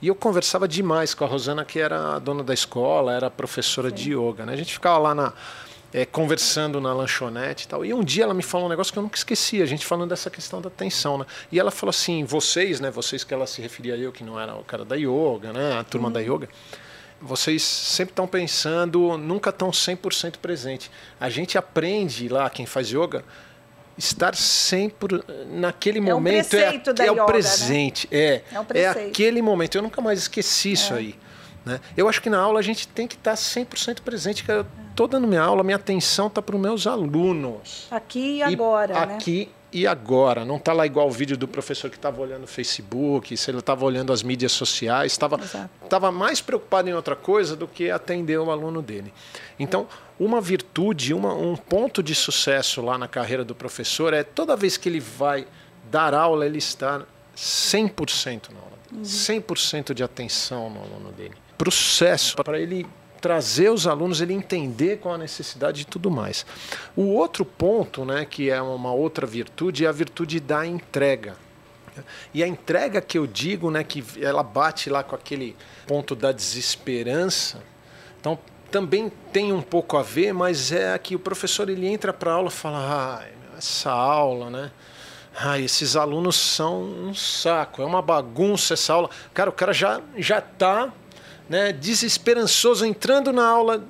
E 0.00 0.08
eu 0.08 0.14
conversava 0.14 0.66
demais 0.66 1.12
com 1.12 1.24
a 1.24 1.26
Rosana, 1.26 1.62
que 1.62 1.78
era 1.78 2.16
a 2.16 2.18
dona 2.18 2.42
da 2.42 2.54
escola, 2.54 3.12
era 3.12 3.30
professora 3.30 3.90
Sim. 3.90 3.94
de 3.94 4.14
yoga. 4.14 4.46
Né? 4.46 4.54
A 4.54 4.56
gente 4.56 4.72
ficava 4.72 4.96
lá 4.96 5.14
na, 5.14 5.34
é, 5.92 6.04
conversando 6.04 6.80
na 6.80 6.92
lanchonete 6.92 7.64
e 7.64 7.68
tal. 7.68 7.84
E 7.84 7.92
um 7.92 8.02
dia 8.02 8.24
ela 8.24 8.34
me 8.34 8.42
falou 8.42 8.66
um 8.66 8.70
negócio 8.70 8.92
que 8.92 8.98
eu 8.98 9.02
nunca 9.02 9.16
esqueci, 9.16 9.60
a 9.60 9.66
gente 9.66 9.84
falando 9.84 10.10
dessa 10.10 10.30
questão 10.30 10.60
da 10.60 10.68
atenção, 10.68 11.18
né? 11.18 11.26
E 11.50 11.58
ela 11.58 11.70
falou 11.70 11.90
assim, 11.90 12.24
vocês, 12.24 12.80
né? 12.80 12.90
Vocês 12.90 13.24
que 13.24 13.34
ela 13.34 13.46
se 13.46 13.60
referia 13.60 13.94
a 13.94 13.98
eu, 13.98 14.12
que 14.12 14.22
não 14.22 14.38
era 14.38 14.54
o 14.54 14.64
cara 14.64 14.84
da 14.84 14.96
yoga, 14.96 15.52
né? 15.52 15.78
A 15.78 15.84
turma 15.84 16.10
da 16.10 16.20
yoga. 16.20 16.48
Vocês 17.20 17.62
sempre 17.62 18.12
estão 18.12 18.26
pensando, 18.26 19.18
nunca 19.18 19.50
estão 19.50 19.70
100% 19.70 20.36
presente. 20.38 20.90
A 21.18 21.28
gente 21.28 21.58
aprende 21.58 22.28
lá, 22.28 22.48
quem 22.48 22.64
faz 22.64 22.88
yoga, 22.88 23.24
estar 23.98 24.34
sempre 24.34 25.22
naquele 25.48 25.98
é 25.98 26.00
momento. 26.00 26.56
Um 26.56 26.58
é, 26.58 26.62
é 26.62 27.10
yoga, 27.10 27.22
o 27.22 27.26
presente. 27.26 28.08
Né? 28.10 28.18
É, 28.18 28.44
é, 28.52 28.60
um 28.60 28.66
é 28.72 28.86
aquele 28.86 29.42
momento. 29.42 29.76
Eu 29.76 29.82
nunca 29.82 30.00
mais 30.00 30.20
esqueci 30.20 30.72
isso 30.72 30.94
é. 30.94 30.98
aí. 30.98 31.14
Né? 31.64 31.78
Eu 31.94 32.08
acho 32.08 32.22
que 32.22 32.30
na 32.30 32.38
aula 32.38 32.58
a 32.58 32.62
gente 32.62 32.88
tem 32.88 33.06
que 33.06 33.16
estar 33.16 33.34
100% 33.34 34.00
presente. 34.00 34.44
Eu 34.48 34.64
estou 35.00 35.08
dando 35.08 35.26
minha 35.26 35.40
aula, 35.40 35.62
minha 35.62 35.76
atenção 35.76 36.26
está 36.26 36.42
para 36.42 36.54
os 36.54 36.60
meus 36.60 36.86
alunos. 36.86 37.86
Aqui 37.90 38.36
e 38.36 38.42
agora, 38.42 38.92
e, 38.92 39.06
né? 39.06 39.14
Aqui 39.14 39.48
e 39.72 39.86
agora. 39.86 40.44
Não 40.44 40.56
está 40.56 40.74
lá 40.74 40.84
igual 40.84 41.08
o 41.08 41.10
vídeo 41.10 41.38
do 41.38 41.48
professor 41.48 41.88
que 41.88 41.96
estava 41.96 42.20
olhando 42.20 42.44
o 42.44 42.46
Facebook, 42.46 43.34
se 43.34 43.50
ele 43.50 43.58
estava 43.58 43.82
olhando 43.84 44.12
as 44.12 44.22
mídias 44.22 44.52
sociais, 44.52 45.12
estava 45.12 46.12
mais 46.12 46.42
preocupado 46.42 46.90
em 46.90 46.92
outra 46.92 47.16
coisa 47.16 47.56
do 47.56 47.66
que 47.66 47.90
atender 47.90 48.38
o 48.38 48.50
aluno 48.50 48.82
dele. 48.82 49.12
Então, 49.58 49.86
uma 50.18 50.38
virtude, 50.38 51.14
uma, 51.14 51.32
um 51.32 51.56
ponto 51.56 52.02
de 52.02 52.14
sucesso 52.14 52.82
lá 52.82 52.98
na 52.98 53.08
carreira 53.08 53.42
do 53.42 53.54
professor 53.54 54.12
é 54.12 54.22
toda 54.22 54.54
vez 54.54 54.76
que 54.76 54.86
ele 54.86 55.00
vai 55.00 55.46
dar 55.90 56.12
aula, 56.12 56.44
ele 56.44 56.58
está 56.58 57.06
100% 57.34 58.50
na 58.50 58.58
aula, 58.58 58.72
uhum. 58.92 59.02
100% 59.02 59.94
de 59.94 60.02
atenção 60.02 60.68
no 60.68 60.82
aluno 60.82 61.10
dele 61.12 61.34
para 61.60 61.68
o 61.68 61.72
sucesso, 61.72 62.36
para 62.36 62.58
ele 62.58 62.86
trazer 63.20 63.70
os 63.70 63.86
alunos, 63.86 64.20
ele 64.20 64.32
entender 64.32 64.98
qual 64.98 65.14
a 65.14 65.18
necessidade 65.18 65.82
e 65.82 65.84
tudo 65.84 66.10
mais. 66.10 66.46
O 66.96 67.02
outro 67.02 67.44
ponto, 67.44 68.04
né, 68.04 68.24
que 68.24 68.50
é 68.50 68.60
uma 68.60 68.92
outra 68.92 69.26
virtude, 69.26 69.84
é 69.84 69.88
a 69.88 69.92
virtude 69.92 70.40
da 70.40 70.66
entrega. 70.66 71.36
E 72.32 72.42
a 72.42 72.48
entrega 72.48 73.00
que 73.00 73.18
eu 73.18 73.26
digo, 73.26 73.70
né, 73.70 73.84
que 73.84 74.02
ela 74.20 74.42
bate 74.42 74.88
lá 74.88 75.02
com 75.02 75.14
aquele 75.14 75.56
ponto 75.86 76.14
da 76.14 76.32
desesperança. 76.32 77.62
Então, 78.20 78.38
também 78.70 79.10
tem 79.32 79.52
um 79.52 79.62
pouco 79.62 79.96
a 79.96 80.02
ver, 80.02 80.32
mas 80.32 80.72
é 80.72 80.96
que 80.98 81.14
o 81.14 81.18
professor 81.18 81.68
ele 81.68 81.86
entra 81.86 82.12
para 82.12 82.30
a 82.30 82.34
aula 82.34 82.48
e 82.48 82.52
fala: 82.52 82.78
ah, 82.78 83.26
essa 83.58 83.90
aula, 83.90 84.48
né? 84.48 84.70
Ah, 85.36 85.58
esses 85.58 85.96
alunos 85.96 86.36
são 86.36 86.82
um 86.82 87.14
saco, 87.14 87.82
é 87.82 87.84
uma 87.84 88.02
bagunça 88.02 88.74
essa 88.74 88.92
aula. 88.92 89.10
Cara, 89.32 89.50
o 89.50 89.52
cara 89.52 89.72
já 89.72 90.00
já 90.16 90.38
está 90.38 90.92
né, 91.50 91.72
desesperançoso, 91.72 92.86
entrando 92.86 93.32
na 93.32 93.44
aula 93.44 93.84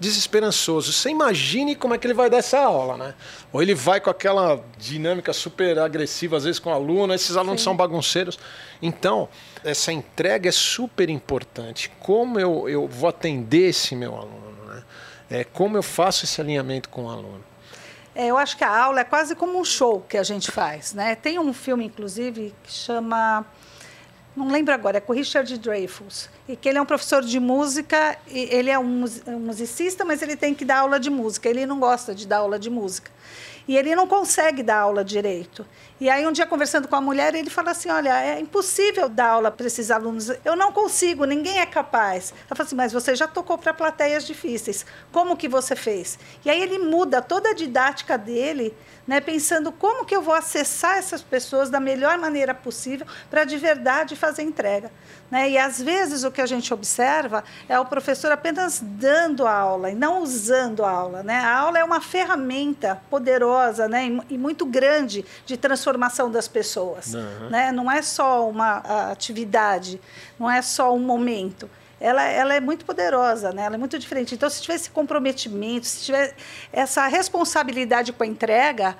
desesperançoso. 0.00 0.94
Você 0.94 1.10
imagine 1.10 1.76
como 1.76 1.92
é 1.92 1.98
que 1.98 2.06
ele 2.06 2.14
vai 2.14 2.30
dar 2.30 2.38
essa 2.38 2.58
aula, 2.58 2.96
né? 2.96 3.14
Ou 3.52 3.62
ele 3.62 3.74
vai 3.74 4.00
com 4.00 4.08
aquela 4.08 4.64
dinâmica 4.78 5.30
super 5.34 5.78
agressiva, 5.78 6.38
às 6.38 6.44
vezes 6.44 6.58
com 6.58 6.70
o 6.70 6.72
aluno, 6.72 7.12
esses 7.12 7.36
alunos 7.36 7.60
Sim. 7.60 7.64
são 7.64 7.76
bagunceiros. 7.76 8.38
Então, 8.80 9.28
essa 9.62 9.92
entrega 9.92 10.48
é 10.48 10.52
super 10.52 11.10
importante. 11.10 11.92
Como 12.00 12.40
eu, 12.40 12.66
eu 12.66 12.88
vou 12.88 13.10
atender 13.10 13.68
esse 13.68 13.94
meu 13.94 14.16
aluno, 14.16 14.64
né? 14.68 14.82
É, 15.30 15.44
como 15.44 15.76
eu 15.76 15.82
faço 15.82 16.24
esse 16.24 16.40
alinhamento 16.40 16.88
com 16.88 17.04
o 17.04 17.10
aluno. 17.10 17.44
É, 18.14 18.26
eu 18.26 18.38
acho 18.38 18.56
que 18.56 18.64
a 18.64 18.74
aula 18.84 19.00
é 19.00 19.04
quase 19.04 19.36
como 19.36 19.60
um 19.60 19.64
show 19.64 20.00
que 20.08 20.16
a 20.16 20.22
gente 20.22 20.50
faz, 20.50 20.94
né? 20.94 21.14
Tem 21.14 21.38
um 21.38 21.52
filme, 21.52 21.84
inclusive, 21.84 22.54
que 22.64 22.72
chama 22.72 23.44
não 24.36 24.48
lembro 24.48 24.72
agora, 24.72 24.98
é 24.98 25.00
com 25.00 25.12
Richard 25.12 25.58
Dreyfuss, 25.58 26.30
e 26.48 26.56
que 26.56 26.68
ele 26.68 26.78
é 26.78 26.82
um 26.82 26.86
professor 26.86 27.22
de 27.22 27.38
música, 27.38 28.16
ele 28.26 28.70
é 28.70 28.78
um 28.78 29.06
musicista, 29.38 30.04
mas 30.04 30.22
ele 30.22 30.36
tem 30.36 30.54
que 30.54 30.64
dar 30.64 30.78
aula 30.78 30.98
de 30.98 31.10
música, 31.10 31.48
ele 31.48 31.66
não 31.66 31.78
gosta 31.78 32.14
de 32.14 32.26
dar 32.26 32.38
aula 32.38 32.58
de 32.58 32.70
música. 32.70 33.10
E 33.68 33.76
ele 33.76 33.94
não 33.94 34.08
consegue 34.08 34.62
dar 34.62 34.78
aula 34.78 35.04
direito. 35.04 35.64
E 36.02 36.10
aí, 36.10 36.26
um 36.26 36.32
dia, 36.32 36.44
conversando 36.44 36.88
com 36.88 36.96
a 36.96 37.00
mulher, 37.00 37.32
ele 37.32 37.48
fala 37.48 37.70
assim: 37.70 37.88
Olha, 37.88 38.20
é 38.20 38.40
impossível 38.40 39.08
dar 39.08 39.28
aula 39.28 39.52
para 39.52 39.68
esses 39.68 39.88
alunos. 39.88 40.32
Eu 40.44 40.56
não 40.56 40.72
consigo, 40.72 41.24
ninguém 41.24 41.60
é 41.60 41.64
capaz. 41.64 42.34
Ela 42.48 42.56
fala 42.56 42.66
assim: 42.66 42.74
Mas 42.74 42.92
você 42.92 43.14
já 43.14 43.28
tocou 43.28 43.56
para 43.56 43.72
plateias 43.72 44.26
difíceis. 44.26 44.84
Como 45.12 45.36
que 45.36 45.48
você 45.48 45.76
fez? 45.76 46.18
E 46.44 46.50
aí, 46.50 46.60
ele 46.60 46.76
muda 46.76 47.22
toda 47.22 47.50
a 47.50 47.54
didática 47.54 48.18
dele, 48.18 48.74
né, 49.06 49.20
pensando 49.20 49.70
como 49.70 50.04
que 50.04 50.14
eu 50.14 50.22
vou 50.22 50.34
acessar 50.34 50.98
essas 50.98 51.22
pessoas 51.22 51.70
da 51.70 51.78
melhor 51.78 52.18
maneira 52.18 52.52
possível 52.52 53.06
para 53.30 53.44
de 53.44 53.56
verdade 53.56 54.16
fazer 54.16 54.42
entrega. 54.42 54.90
Né? 55.30 55.50
E 55.50 55.58
às 55.58 55.80
vezes 55.80 56.24
o 56.24 56.30
que 56.30 56.40
a 56.40 56.46
gente 56.46 56.74
observa 56.74 57.42
é 57.68 57.78
o 57.80 57.86
professor 57.86 58.30
apenas 58.32 58.80
dando 58.82 59.46
a 59.46 59.52
aula 59.52 59.90
e 59.90 59.94
não 59.94 60.22
usando 60.22 60.84
a 60.84 60.90
aula. 60.90 61.22
Né? 61.22 61.36
A 61.36 61.58
aula 61.58 61.78
é 61.78 61.84
uma 61.84 62.00
ferramenta 62.00 63.00
poderosa 63.08 63.88
né? 63.88 64.10
e 64.28 64.36
muito 64.36 64.66
grande 64.66 65.24
de 65.46 65.56
transformação 65.56 65.91
das 66.30 66.48
pessoas. 66.48 67.14
Uhum. 67.14 67.50
Né? 67.50 67.72
Não 67.72 67.90
é 67.90 68.02
só 68.02 68.48
uma 68.48 68.78
atividade, 69.10 70.00
não 70.38 70.50
é 70.50 70.62
só 70.62 70.94
um 70.94 71.00
momento 71.00 71.68
ela, 72.02 72.24
ela 72.24 72.54
é 72.54 72.60
muito 72.60 72.84
poderosa, 72.84 73.52
né? 73.52 73.62
ela 73.62 73.76
é 73.76 73.78
muito 73.78 73.96
diferente. 73.96 74.34
Então, 74.34 74.50
se 74.50 74.60
tiver 74.60 74.74
esse 74.74 74.90
comprometimento, 74.90 75.86
se 75.86 76.06
tiver 76.06 76.34
essa 76.72 77.06
responsabilidade 77.06 78.12
com 78.12 78.24
a 78.24 78.26
entrega, 78.26 78.96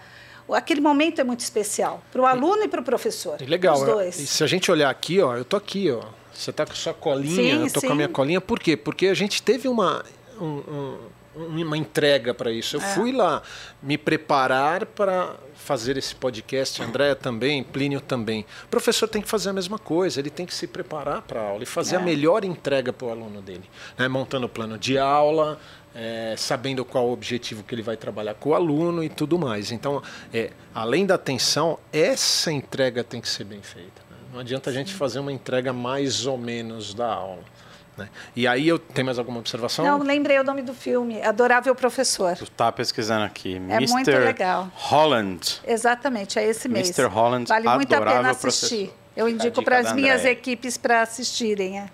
aquele 0.52 0.80
momento 0.80 1.20
é 1.20 1.24
muito 1.24 1.40
especial 1.40 2.00
para 2.12 2.22
o 2.22 2.26
aluno 2.26 2.62
e, 2.62 2.66
e 2.66 2.68
para 2.68 2.80
o 2.80 2.84
professor. 2.84 3.40
Legal. 3.40 3.74
Os 3.74 3.82
dois. 3.82 4.20
E 4.20 4.26
se 4.26 4.44
a 4.44 4.46
gente 4.46 4.70
olhar 4.70 4.88
aqui, 4.88 5.20
ó, 5.20 5.36
eu 5.36 5.44
tô 5.44 5.56
aqui, 5.56 5.90
ó. 5.90 6.04
Você 6.32 6.50
está 6.50 6.64
com 6.64 6.74
sua 6.74 6.94
colinha, 6.94 7.34
sim, 7.34 7.64
eu 7.64 7.72
tô 7.72 7.80
sim. 7.80 7.86
com 7.88 7.92
a 7.92 7.96
minha 7.96 8.08
colinha. 8.08 8.40
Por 8.40 8.58
quê? 8.58 8.76
Porque 8.76 9.08
a 9.08 9.14
gente 9.14 9.42
teve 9.42 9.68
uma, 9.68 10.04
um, 10.40 10.46
um, 10.46 10.98
uma 11.34 11.76
entrega 11.76 12.34
para 12.34 12.50
isso. 12.50 12.76
Eu 12.76 12.80
é. 12.80 12.94
fui 12.94 13.12
lá 13.12 13.42
me 13.82 13.96
preparar 13.96 14.86
para 14.86 15.36
fazer 15.54 15.96
esse 15.96 16.14
podcast, 16.14 16.82
Andréa 16.82 17.14
também, 17.14 17.62
Plínio 17.62 18.00
também. 18.00 18.44
O 18.64 18.68
professor 18.68 19.08
tem 19.08 19.22
que 19.22 19.28
fazer 19.28 19.50
a 19.50 19.52
mesma 19.52 19.78
coisa, 19.78 20.20
ele 20.20 20.30
tem 20.30 20.44
que 20.44 20.54
se 20.54 20.66
preparar 20.66 21.22
para 21.22 21.40
a 21.40 21.44
aula 21.44 21.62
e 21.62 21.66
fazer 21.66 21.96
é. 21.96 21.98
a 21.98 22.02
melhor 22.02 22.44
entrega 22.44 22.92
para 22.92 23.06
o 23.06 23.10
aluno 23.10 23.40
dele. 23.40 23.64
Né? 23.96 24.08
Montando 24.08 24.46
o 24.46 24.48
plano 24.48 24.76
de 24.76 24.98
aula, 24.98 25.58
é, 25.94 26.34
sabendo 26.36 26.84
qual 26.84 27.08
o 27.08 27.12
objetivo 27.12 27.62
que 27.62 27.74
ele 27.74 27.82
vai 27.82 27.96
trabalhar 27.96 28.34
com 28.34 28.50
o 28.50 28.54
aluno 28.54 29.04
e 29.04 29.08
tudo 29.08 29.38
mais. 29.38 29.70
Então, 29.70 30.02
é, 30.32 30.50
além 30.74 31.06
da 31.06 31.14
atenção, 31.14 31.78
essa 31.92 32.50
entrega 32.50 33.04
tem 33.04 33.20
que 33.20 33.28
ser 33.28 33.44
bem 33.44 33.62
feita. 33.62 34.02
Não 34.32 34.40
adianta 34.40 34.70
a 34.70 34.72
gente 34.72 34.94
fazer 34.94 35.18
uma 35.18 35.32
entrega 35.32 35.72
mais 35.72 36.26
ou 36.26 36.38
menos 36.38 36.94
da 36.94 37.12
aula. 37.12 37.44
Né? 37.96 38.08
E 38.34 38.46
aí 38.46 38.66
eu 38.66 38.78
tem 38.78 39.04
mais 39.04 39.18
alguma 39.18 39.38
observação? 39.38 39.84
Não, 39.84 39.98
lembrei 39.98 40.38
o 40.38 40.44
nome 40.44 40.62
do 40.62 40.72
filme, 40.72 41.20
Adorável 41.22 41.74
Professor. 41.74 42.36
Tu 42.36 42.50
tá 42.50 42.72
pesquisando 42.72 43.24
aqui. 43.24 43.54
É 43.68 43.76
Mr. 43.76 43.92
muito 43.92 44.10
legal. 44.10 44.70
Holland. 44.74 45.60
Exatamente, 45.66 46.38
é 46.38 46.46
esse 46.46 46.68
mesmo. 46.68 46.94
Mr. 46.94 47.12
Holland, 47.12 47.48
Vale 47.48 47.68
muito 47.68 47.94
a 47.94 48.00
pena 48.00 48.30
assistir. 48.30 48.86
Professor. 48.86 49.02
Eu 49.14 49.28
indico 49.28 49.62
para 49.62 49.78
as 49.78 49.92
minhas 49.92 50.24
equipes 50.24 50.78
para 50.78 51.02
assistirem. 51.02 51.80
É. 51.80 51.90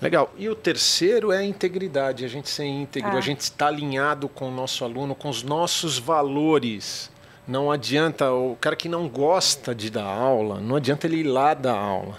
Legal. 0.00 0.32
E 0.36 0.48
o 0.48 0.54
terceiro 0.54 1.30
é 1.30 1.38
a 1.38 1.44
integridade, 1.44 2.24
a 2.24 2.28
gente 2.28 2.48
ser 2.48 2.64
íntegro, 2.64 3.12
ah. 3.12 3.18
a 3.18 3.20
gente 3.20 3.40
estar 3.40 3.68
alinhado 3.68 4.28
com 4.28 4.48
o 4.48 4.50
nosso 4.50 4.84
aluno, 4.84 5.14
com 5.14 5.28
os 5.28 5.42
nossos 5.42 5.98
valores. 5.98 7.10
Não 7.46 7.70
adianta, 7.70 8.32
o 8.32 8.56
cara 8.60 8.74
que 8.74 8.88
não 8.88 9.08
gosta 9.08 9.74
de 9.74 9.90
dar 9.90 10.04
aula, 10.04 10.60
não 10.60 10.76
adianta 10.76 11.06
ele 11.06 11.18
ir 11.18 11.24
lá 11.24 11.52
dar 11.52 11.76
aula. 11.76 12.18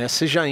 Né? 0.00 0.08
Seja 0.08 0.44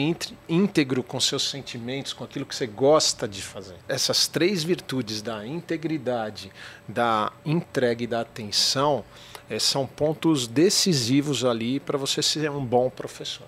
íntegro 0.46 1.02
com 1.02 1.18
seus 1.18 1.48
sentimentos, 1.48 2.12
com 2.12 2.22
aquilo 2.22 2.44
que 2.44 2.54
você 2.54 2.66
gosta 2.66 3.26
de 3.26 3.40
fazer. 3.40 3.76
Essas 3.88 4.28
três 4.28 4.62
virtudes 4.62 5.22
da 5.22 5.46
integridade, 5.46 6.52
da 6.86 7.32
entrega 7.46 8.04
e 8.04 8.06
da 8.06 8.20
atenção 8.20 9.02
é, 9.48 9.58
são 9.58 9.86
pontos 9.86 10.46
decisivos 10.46 11.46
ali 11.46 11.80
para 11.80 11.96
você 11.96 12.22
ser 12.22 12.50
um 12.50 12.62
bom 12.62 12.90
professor. 12.90 13.46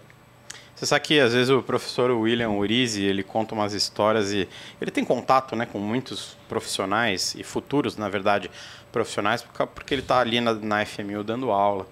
Você 0.75 0.87
sabe 0.87 1.04
que 1.04 1.21
às 1.21 1.35
vezes 1.35 1.50
o 1.50 1.62
professor 1.62 2.11
William 2.12 2.49
Urizi, 2.52 3.04
ele 3.04 3.23
conta 3.23 3.54
umas 3.54 3.75
histórias 3.75 4.33
e 4.33 4.49
ele 4.80 4.90
tem 4.90 5.04
contato 5.04 5.54
né, 5.54 5.66
com 5.66 5.78
muitos 5.78 6.35
profissionais 6.49 7.35
e 7.35 7.42
futuros, 7.45 7.99
na 7.99 8.09
verdade, 8.09 8.50
profissionais, 8.90 9.45
porque 9.75 9.92
ele 9.92 10.00
está 10.00 10.21
ali 10.21 10.40
na, 10.40 10.54
na 10.54 10.83
FMU 10.87 11.23
dando 11.23 11.50
aula. 11.50 11.87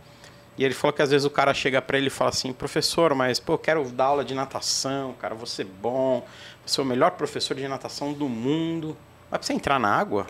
E 0.59 0.65
ele 0.65 0.75
falou 0.75 0.93
que 0.93 1.01
às 1.01 1.13
vezes 1.13 1.25
o 1.25 1.31
cara 1.31 1.55
chega 1.55 1.81
para 1.81 1.97
ele 1.97 2.09
e 2.09 2.11
fala 2.11 2.31
assim, 2.31 2.53
professor, 2.53 3.15
mas 3.15 3.39
pô, 3.39 3.53
eu 3.53 3.59
quero 3.59 3.85
dar 3.91 4.07
aula 4.07 4.25
de 4.25 4.35
natação, 4.35 5.15
cara, 5.15 5.33
vou 5.33 5.47
ser 5.47 5.65
bom, 5.65 6.21
vou 6.21 6.67
ser 6.67 6.81
o 6.81 6.85
melhor 6.85 7.13
professor 7.13 7.55
de 7.55 7.67
natação 7.69 8.13
do 8.13 8.29
mundo. 8.29 8.97
Mas 9.31 9.39
pra 9.39 9.47
você 9.47 9.53
entrar 9.53 9.79
na 9.79 9.89
água, 9.89 10.27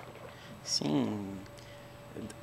sim, 0.62 1.26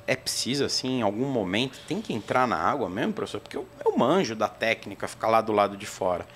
é 0.04 0.16
preciso, 0.16 0.64
assim, 0.64 0.98
em 0.98 1.02
algum 1.02 1.26
momento, 1.26 1.78
tem 1.86 2.02
que 2.02 2.12
entrar 2.12 2.48
na 2.48 2.56
água 2.56 2.88
mesmo, 2.88 3.12
professor? 3.12 3.40
Porque 3.40 3.56
eu, 3.56 3.64
eu 3.84 3.96
manjo 3.96 4.34
da 4.34 4.48
técnica, 4.48 5.06
ficar 5.06 5.28
lá 5.28 5.40
do 5.40 5.52
lado 5.52 5.76
de 5.76 5.86
fora. 5.86 6.26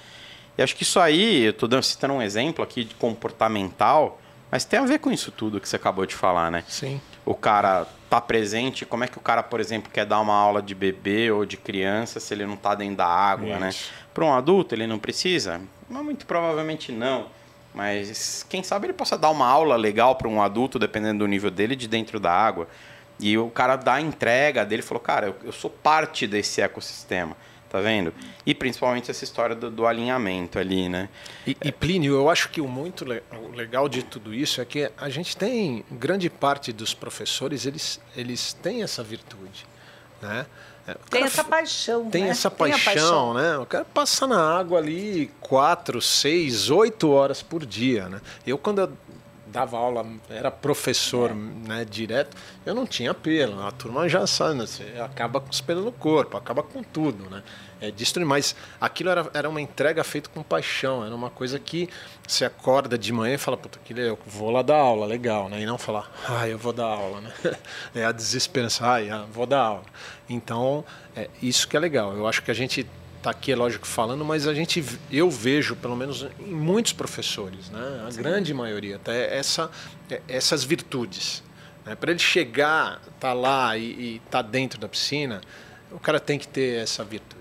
E 0.57 0.62
acho 0.62 0.76
que 0.76 0.85
isso 0.85 1.00
aí, 1.00 1.47
eu 1.47 1.50
estou 1.50 1.83
citando 1.83 2.14
um 2.14 2.23
exemplo 2.23 2.62
aqui 2.62 2.85
de 2.85 2.95
comportamental, 2.95 4.21
mas 4.52 4.64
tem 4.64 4.78
a 4.78 4.85
ver 4.85 5.00
com 5.00 5.11
isso 5.11 5.33
tudo 5.33 5.61
que 5.61 5.69
você 5.69 5.75
acabou 5.75 6.07
de 6.07 6.14
falar, 6.14 6.49
né? 6.49 6.64
Sim. 6.69 7.00
O 7.25 7.35
cara 7.35 7.88
tá 8.11 8.21
presente, 8.21 8.85
como 8.85 9.05
é 9.05 9.07
que 9.07 9.17
o 9.17 9.21
cara, 9.21 9.40
por 9.40 9.61
exemplo, 9.61 9.90
quer 9.90 10.05
dar 10.05 10.21
uma 10.21 10.35
aula 10.35 10.61
de 10.61 10.75
bebê 10.75 11.31
ou 11.31 11.47
de 11.47 11.57
criança 11.57 12.19
se 12.19 12.35
ele 12.35 12.45
não 12.45 12.57
tá 12.57 12.75
dentro 12.75 12.97
da 12.97 13.07
água, 13.07 13.57
né? 13.57 13.69
isso. 13.69 13.90
né? 13.93 13.99
Para 14.12 14.25
um 14.25 14.35
adulto, 14.35 14.75
ele 14.75 14.85
não 14.85 14.99
precisa? 14.99 15.61
Muito 15.88 16.26
provavelmente 16.26 16.90
não. 16.90 17.29
Mas 17.73 18.45
quem 18.49 18.64
sabe 18.64 18.87
ele 18.87 18.93
possa 18.93 19.17
dar 19.17 19.31
uma 19.31 19.47
aula 19.47 19.76
legal 19.76 20.17
para 20.17 20.26
um 20.26 20.43
adulto, 20.43 20.76
dependendo 20.76 21.21
do 21.21 21.29
nível 21.29 21.52
dele, 21.52 21.76
de 21.76 21.87
dentro 21.87 22.19
da 22.19 22.33
água. 22.33 22.67
E 23.21 23.38
o 23.38 23.49
cara 23.49 23.76
dá 23.76 23.95
a 23.95 24.00
entrega 24.00 24.64
dele 24.64 24.83
falou, 24.83 25.00
cara, 25.00 25.29
eu, 25.29 25.37
eu 25.45 25.52
sou 25.52 25.71
parte 25.71 26.26
desse 26.26 26.61
ecossistema. 26.61 27.37
Tá 27.71 27.81
vendo? 27.81 28.12
E 28.45 28.53
principalmente 28.53 29.12
essa 29.12 29.23
história 29.23 29.55
do, 29.55 29.71
do 29.71 29.87
alinhamento 29.87 30.59
ali, 30.59 30.89
né? 30.89 31.09
E, 31.47 31.57
e, 31.62 31.71
Plínio, 31.71 32.15
eu 32.15 32.29
acho 32.29 32.49
que 32.49 32.61
o 32.61 32.67
muito 32.67 33.05
le 33.05 33.23
o 33.33 33.55
legal 33.55 33.89
de 33.89 34.03
tudo 34.03 34.35
isso 34.35 34.61
é 34.61 34.65
que 34.65 34.91
a 34.99 35.09
gente 35.09 35.37
tem 35.37 35.85
grande 35.89 36.29
parte 36.29 36.73
dos 36.73 36.93
professores, 36.93 37.67
eles, 37.67 38.00
eles 38.17 38.53
têm 38.55 38.83
essa 38.83 39.05
virtude, 39.05 39.65
né? 40.21 40.47
É, 40.85 40.97
tem 41.09 41.23
essa 41.23 41.45
paixão, 41.45 42.11
Tem 42.11 42.25
né? 42.25 42.31
essa 42.31 42.50
paixão, 42.50 42.77
tem 42.77 42.85
paixão, 42.85 43.35
né? 43.35 43.59
O 43.59 43.67
cara 43.67 43.85
passa 43.85 44.27
na 44.27 44.59
água 44.59 44.79
ali 44.79 45.31
quatro, 45.41 46.03
seis, 46.03 46.71
oito 46.71 47.09
horas 47.11 47.41
por 47.41 47.65
dia, 47.65 48.09
né? 48.09 48.21
Eu, 48.45 48.59
quando 48.59 48.81
eu 48.81 48.93
dava 49.50 49.76
aula, 49.76 50.07
era 50.28 50.50
professor 50.50 51.35
né, 51.35 51.85
direto, 51.85 52.37
eu 52.64 52.75
não 52.75 52.87
tinha 52.87 53.12
pelo. 53.12 53.61
A 53.62 53.71
turma 53.71 54.09
já 54.09 54.26
sabe, 54.26 54.54
né, 54.54 54.66
você 54.66 54.85
acaba 55.00 55.40
com 55.40 55.50
os 55.50 55.61
pelos 55.61 55.85
no 55.85 55.92
corpo, 55.92 56.37
acaba 56.37 56.62
com 56.62 56.83
tudo, 56.83 57.28
né? 57.28 57.42
É 57.80 57.90
destruir. 57.90 58.26
Mas 58.26 58.54
aquilo 58.80 59.11
era, 59.11 59.30
era 59.33 59.49
uma 59.49 59.61
entrega 59.61 60.04
feita 60.04 60.28
com 60.28 60.42
paixão, 60.42 61.04
era 61.04 61.14
uma 61.14 61.30
coisa 61.30 61.59
que 61.59 61.88
você 62.26 62.45
acorda 62.45 62.97
de 62.97 63.12
manhã 63.12 63.35
e 63.35 63.38
fala, 63.38 63.57
puta, 63.57 63.78
que 63.85 63.99
eu 63.99 64.19
vou 64.26 64.50
lá 64.50 64.62
dar 64.62 64.76
aula, 64.76 65.07
legal, 65.07 65.49
né? 65.49 65.61
E 65.61 65.66
não 65.66 65.78
falar, 65.78 66.11
ah, 66.28 66.47
eu 66.47 66.59
vou 66.59 66.73
dar 66.73 66.87
aula, 66.87 67.21
né? 67.21 67.33
É 67.95 68.04
a 68.04 68.12
desesperança, 68.12 68.85
ah, 68.87 69.26
vou 69.33 69.47
dar 69.47 69.61
aula. 69.61 69.85
Então, 70.28 70.85
é 71.16 71.28
isso 71.42 71.66
que 71.66 71.76
é 71.76 71.80
legal. 71.80 72.14
Eu 72.14 72.26
acho 72.26 72.42
que 72.42 72.50
a 72.50 72.54
gente 72.54 72.87
está 73.21 73.31
aqui, 73.31 73.53
é 73.53 73.57
lógico, 73.57 73.87
falando, 73.87 74.25
mas 74.25 74.47
a 74.47 74.55
gente, 74.55 74.83
eu 75.11 75.31
vejo, 75.31 75.77
pelo 75.77 75.95
menos 75.95 76.27
em 76.41 76.55
muitos 76.55 76.93
professores, 76.93 77.69
né, 77.69 78.05
a 78.07 78.11
Sim. 78.11 78.23
grande 78.23 78.55
maioria, 78.55 78.97
até 78.97 79.37
essa, 79.37 79.71
é, 80.11 80.21
essas 80.27 80.65
virtudes. 80.65 81.43
Né, 81.85 81.95
Para 81.95 82.11
ele 82.11 82.19
chegar, 82.19 83.00
tá 83.21 83.33
lá 83.33 83.77
e 83.77 84.17
estar 84.17 84.43
tá 84.43 84.49
dentro 84.49 84.81
da 84.81 84.89
piscina, 84.89 85.43
o 85.93 85.99
cara 85.99 86.19
tem 86.19 86.39
que 86.39 86.49
ter 86.49 86.83
essa 86.83 87.05
virtude. 87.05 87.41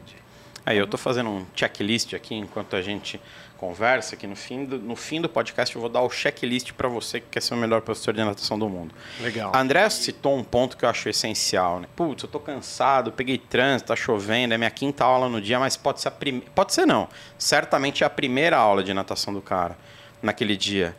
Aí 0.65 0.77
eu 0.77 0.83
estou 0.83 0.99
fazendo 0.99 1.29
um 1.29 1.45
checklist 1.55 2.13
aqui 2.13 2.35
enquanto 2.35 2.75
a 2.75 2.81
gente 2.81 3.19
conversa, 3.59 4.15
que 4.15 4.25
no 4.25 4.35
fim 4.35 4.63
do, 4.63 4.79
no 4.79 4.95
fim 4.95 5.19
do 5.19 5.27
podcast 5.27 5.75
eu 5.75 5.81
vou 5.81 5.89
dar 5.89 6.01
o 6.01 6.09
checklist 6.09 6.71
para 6.71 6.87
você 6.87 7.19
que 7.19 7.27
quer 7.31 7.41
ser 7.41 7.53
o 7.53 7.57
melhor 7.57 7.81
professor 7.81 8.13
de 8.13 8.23
natação 8.23 8.57
do 8.57 8.69
mundo. 8.69 8.95
Legal. 9.19 9.51
A 9.53 9.59
André 9.59 9.89
citou 9.89 10.37
um 10.37 10.43
ponto 10.43 10.77
que 10.77 10.85
eu 10.85 10.89
acho 10.89 11.09
essencial, 11.09 11.81
né? 11.81 11.87
Putz, 11.95 12.23
eu 12.23 12.29
tô 12.29 12.39
cansado, 12.39 13.11
peguei 13.11 13.37
trânsito, 13.37 13.89
tá 13.89 13.95
chovendo, 13.95 14.53
é 14.53 14.57
minha 14.57 14.71
quinta 14.71 15.03
aula 15.03 15.27
no 15.27 15.41
dia, 15.41 15.59
mas 15.59 15.75
pode 15.75 15.99
ser 15.99 16.07
a 16.07 16.11
primeira. 16.11 16.49
Pode 16.55 16.73
ser 16.73 16.85
não. 16.85 17.09
Certamente 17.37 18.03
é 18.03 18.07
a 18.07 18.09
primeira 18.09 18.57
aula 18.57 18.83
de 18.83 18.93
natação 18.93 19.33
do 19.33 19.41
cara 19.41 19.77
naquele 20.21 20.55
dia. 20.55 20.95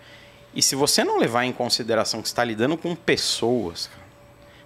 E 0.54 0.60
se 0.60 0.74
você 0.74 1.02
não 1.02 1.18
levar 1.18 1.44
em 1.44 1.52
consideração 1.52 2.20
que 2.20 2.28
está 2.28 2.44
lidando 2.44 2.76
com 2.76 2.94
pessoas, 2.94 3.88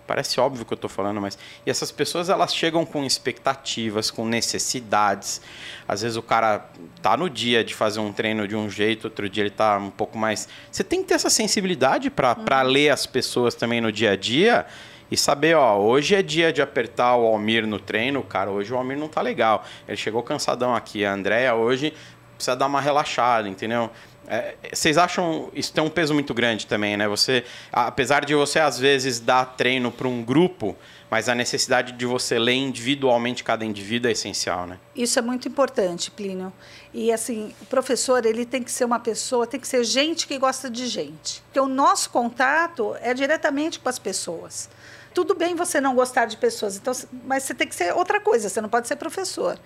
Parece 0.06 0.38
óbvio 0.38 0.64
que 0.64 0.72
eu 0.72 0.76
estou 0.76 0.90
falando, 0.90 1.20
mas. 1.20 1.38
E 1.64 1.70
essas 1.70 1.90
pessoas 1.90 2.28
elas 2.28 2.54
chegam 2.54 2.84
com 2.84 3.04
expectativas, 3.04 4.10
com 4.10 4.26
necessidades. 4.26 5.40
Às 5.88 6.02
vezes 6.02 6.16
o 6.16 6.22
cara 6.22 6.68
tá 7.00 7.16
no 7.16 7.30
dia 7.30 7.64
de 7.64 7.74
fazer 7.74 8.00
um 8.00 8.12
treino 8.12 8.46
de 8.46 8.54
um 8.54 8.68
jeito, 8.68 9.04
outro 9.04 9.28
dia 9.28 9.42
ele 9.44 9.50
tá 9.50 9.78
um 9.78 9.90
pouco 9.90 10.18
mais. 10.18 10.48
Você 10.70 10.84
tem 10.84 11.02
que 11.02 11.08
ter 11.08 11.14
essa 11.14 11.30
sensibilidade 11.30 12.10
para 12.10 12.36
uhum. 12.36 12.68
ler 12.68 12.90
as 12.90 13.06
pessoas 13.06 13.54
também 13.54 13.80
no 13.80 13.90
dia 13.90 14.12
a 14.12 14.16
dia 14.16 14.66
e 15.10 15.16
saber, 15.16 15.54
ó, 15.54 15.78
hoje 15.78 16.14
é 16.14 16.22
dia 16.22 16.52
de 16.52 16.60
apertar 16.60 17.16
o 17.16 17.26
Almir 17.26 17.66
no 17.66 17.78
treino, 17.78 18.22
cara, 18.22 18.50
hoje 18.50 18.72
o 18.72 18.76
Almir 18.76 18.98
não 18.98 19.08
tá 19.08 19.20
legal. 19.20 19.64
Ele 19.86 19.96
chegou 19.96 20.22
cansadão 20.22 20.74
aqui. 20.74 21.04
A 21.04 21.12
Andrea 21.12 21.54
hoje 21.54 21.94
precisa 22.34 22.56
dar 22.56 22.66
uma 22.66 22.80
relaxada, 22.80 23.48
entendeu? 23.48 23.90
É, 24.26 24.54
vocês 24.72 24.96
acham 24.96 25.50
isso 25.54 25.72
tem 25.72 25.84
um 25.84 25.90
peso 25.90 26.14
muito 26.14 26.32
grande 26.32 26.66
também, 26.66 26.96
né? 26.96 27.06
Você, 27.08 27.44
apesar 27.72 28.24
de 28.24 28.34
você 28.34 28.58
às 28.58 28.78
vezes 28.78 29.20
dar 29.20 29.44
treino 29.56 29.92
para 29.92 30.08
um 30.08 30.22
grupo, 30.22 30.76
mas 31.10 31.28
a 31.28 31.34
necessidade 31.34 31.92
de 31.92 32.06
você 32.06 32.38
ler 32.38 32.54
individualmente 32.54 33.44
cada 33.44 33.64
indivíduo 33.64 34.08
é 34.08 34.12
essencial, 34.12 34.66
né? 34.66 34.78
Isso 34.96 35.18
é 35.18 35.22
muito 35.22 35.46
importante, 35.46 36.10
Plínio. 36.10 36.52
E 36.92 37.12
assim, 37.12 37.54
o 37.60 37.66
professor 37.66 38.24
ele 38.24 38.46
tem 38.46 38.62
que 38.62 38.72
ser 38.72 38.84
uma 38.84 38.98
pessoa, 38.98 39.46
tem 39.46 39.60
que 39.60 39.68
ser 39.68 39.84
gente 39.84 40.26
que 40.26 40.38
gosta 40.38 40.70
de 40.70 40.86
gente. 40.86 41.42
Porque 41.42 41.60
o 41.60 41.68
nosso 41.68 42.10
contato 42.10 42.96
é 43.00 43.12
diretamente 43.12 43.78
com 43.78 43.88
as 43.88 43.98
pessoas. 43.98 44.68
Tudo 45.12 45.34
bem 45.34 45.54
você 45.54 45.80
não 45.80 45.94
gostar 45.94 46.24
de 46.24 46.36
pessoas, 46.36 46.76
então, 46.76 46.92
mas 47.24 47.44
você 47.44 47.54
tem 47.54 47.68
que 47.68 47.74
ser 47.76 47.94
outra 47.94 48.20
coisa, 48.20 48.48
você 48.48 48.60
não 48.60 48.68
pode 48.68 48.88
ser 48.88 48.96
professor. 48.96 49.56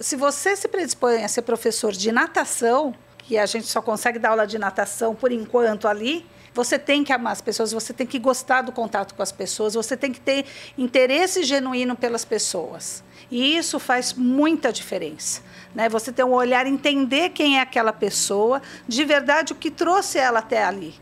Se 0.00 0.16
você 0.16 0.56
se 0.56 0.66
predispõe 0.66 1.22
a 1.22 1.28
ser 1.28 1.42
professor 1.42 1.92
de 1.92 2.10
natação, 2.10 2.92
que 3.30 3.38
a 3.38 3.46
gente 3.46 3.68
só 3.68 3.80
consegue 3.80 4.18
dar 4.18 4.30
aula 4.30 4.44
de 4.44 4.58
natação 4.58 5.14
por 5.14 5.30
enquanto 5.30 5.86
ali, 5.86 6.26
você 6.52 6.76
tem 6.76 7.04
que 7.04 7.12
amar 7.12 7.30
as 7.30 7.40
pessoas, 7.40 7.70
você 7.70 7.92
tem 7.92 8.04
que 8.04 8.18
gostar 8.18 8.62
do 8.62 8.72
contato 8.72 9.14
com 9.14 9.22
as 9.22 9.30
pessoas, 9.30 9.74
você 9.74 9.96
tem 9.96 10.10
que 10.10 10.20
ter 10.20 10.44
interesse 10.76 11.44
genuíno 11.44 11.94
pelas 11.94 12.24
pessoas. 12.24 13.04
E 13.30 13.56
isso 13.56 13.78
faz 13.78 14.14
muita 14.14 14.72
diferença. 14.72 15.42
Né? 15.72 15.88
Você 15.88 16.10
ter 16.10 16.24
um 16.24 16.32
olhar, 16.32 16.66
entender 16.66 17.28
quem 17.28 17.58
é 17.58 17.60
aquela 17.60 17.92
pessoa, 17.92 18.60
de 18.88 19.04
verdade 19.04 19.52
o 19.52 19.56
que 19.56 19.70
trouxe 19.70 20.18
ela 20.18 20.40
até 20.40 20.64
ali. 20.64 20.92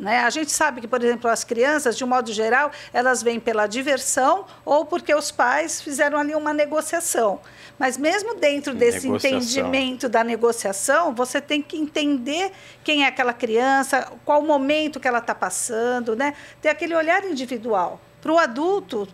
Né? 0.00 0.20
A 0.20 0.30
gente 0.30 0.50
sabe 0.50 0.80
que, 0.80 0.88
por 0.88 1.04
exemplo, 1.04 1.30
as 1.30 1.44
crianças, 1.44 1.94
de 1.94 2.02
um 2.02 2.06
modo 2.06 2.32
geral, 2.32 2.72
elas 2.90 3.22
vêm 3.22 3.38
pela 3.38 3.66
diversão 3.66 4.46
ou 4.64 4.86
porque 4.86 5.14
os 5.14 5.30
pais 5.30 5.82
fizeram 5.82 6.18
ali 6.18 6.34
uma 6.34 6.54
negociação. 6.54 7.38
Mas 7.78 7.98
mesmo 7.98 8.34
dentro 8.34 8.74
desse 8.74 9.06
entendimento 9.06 10.08
da 10.08 10.24
negociação, 10.24 11.14
você 11.14 11.38
tem 11.38 11.60
que 11.60 11.76
entender 11.76 12.50
quem 12.82 13.04
é 13.04 13.08
aquela 13.08 13.34
criança, 13.34 14.10
qual 14.24 14.40
o 14.40 14.46
momento 14.46 14.98
que 14.98 15.06
ela 15.06 15.18
está 15.18 15.34
passando, 15.34 16.16
né? 16.16 16.34
ter 16.62 16.70
aquele 16.70 16.94
olhar 16.94 17.22
individual. 17.24 18.00
Para 18.22 18.32
o 18.32 18.38
adulto, 18.38 19.06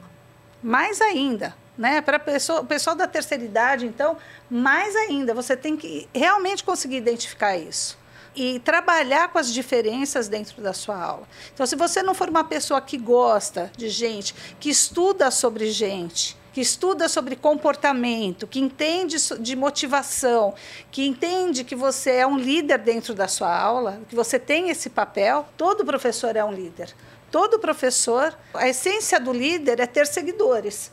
mais 0.63 1.01
ainda. 1.01 1.53
Né? 1.77 2.01
Para 2.01 2.23
o 2.61 2.65
pessoal 2.65 2.95
da 2.95 3.09
terceira 3.09 3.43
idade, 3.43 3.87
então, 3.87 4.17
mais 4.49 4.95
ainda, 4.95 5.35
você 5.35 5.57
tem 5.57 5.77
que 5.77 6.09
realmente 6.15 6.63
conseguir 6.63 6.97
identificar 6.97 7.57
isso 7.57 7.99
e 8.37 8.61
trabalhar 8.61 9.29
com 9.29 9.39
as 9.39 9.53
diferenças 9.53 10.29
dentro 10.29 10.63
da 10.63 10.75
sua 10.75 11.03
aula. 11.03 11.27
Então, 11.55 11.67
se 11.67 11.75
você 11.75 12.03
não 12.03 12.15
for 12.15 12.29
uma 12.29 12.45
pessoa 12.45 12.81
que 12.81 12.99
gosta 12.99 13.73
de 13.77 13.89
gente, 13.89 14.35
que 14.61 14.69
estuda 14.69 15.31
sobre 15.31 15.71
gente, 15.71 16.37
que 16.53 16.61
estuda 16.61 17.09
sobre 17.09 17.35
comportamento, 17.35 18.47
que 18.47 18.61
entende 18.61 19.17
de 19.41 19.57
motivação, 19.57 20.55
que 20.91 21.07
entende 21.07 21.65
que 21.65 21.75
você 21.75 22.13
é 22.13 22.27
um 22.27 22.39
líder 22.39 22.79
dentro 22.79 23.15
da 23.15 23.27
sua 23.27 23.55
aula, 23.55 24.01
que 24.09 24.15
você 24.15 24.39
tem 24.39 24.71
esse 24.71 24.91
papel, 24.91 25.47
todo 25.57 25.85
professor 25.85 26.37
é 26.37 26.45
um 26.45 26.53
líder. 26.53 26.95
Todo 27.31 27.59
professor, 27.59 28.35
a 28.55 28.69
essência 28.69 29.19
do 29.19 29.33
líder 29.33 29.81
é 29.81 29.87
ter 29.87 30.07
seguidores. 30.07 30.91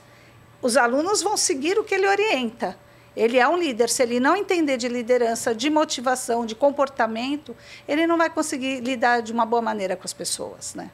Os 0.61 0.75
alunos 0.75 1.21
vão 1.21 1.37
seguir 1.37 1.77
o 1.77 1.83
que 1.83 1.95
ele 1.95 2.07
orienta. 2.07 2.77
Ele 3.15 3.37
é 3.37 3.47
um 3.47 3.57
líder. 3.57 3.89
Se 3.89 4.03
ele 4.03 4.19
não 4.19 4.35
entender 4.35 4.77
de 4.77 4.87
liderança, 4.87 5.53
de 5.53 5.69
motivação, 5.69 6.45
de 6.45 6.55
comportamento, 6.55 7.55
ele 7.87 8.07
não 8.07 8.17
vai 8.17 8.29
conseguir 8.29 8.79
lidar 8.79 9.21
de 9.21 9.31
uma 9.31 9.45
boa 9.45 9.61
maneira 9.61 9.95
com 9.95 10.03
as 10.03 10.13
pessoas, 10.13 10.73
né? 10.73 10.89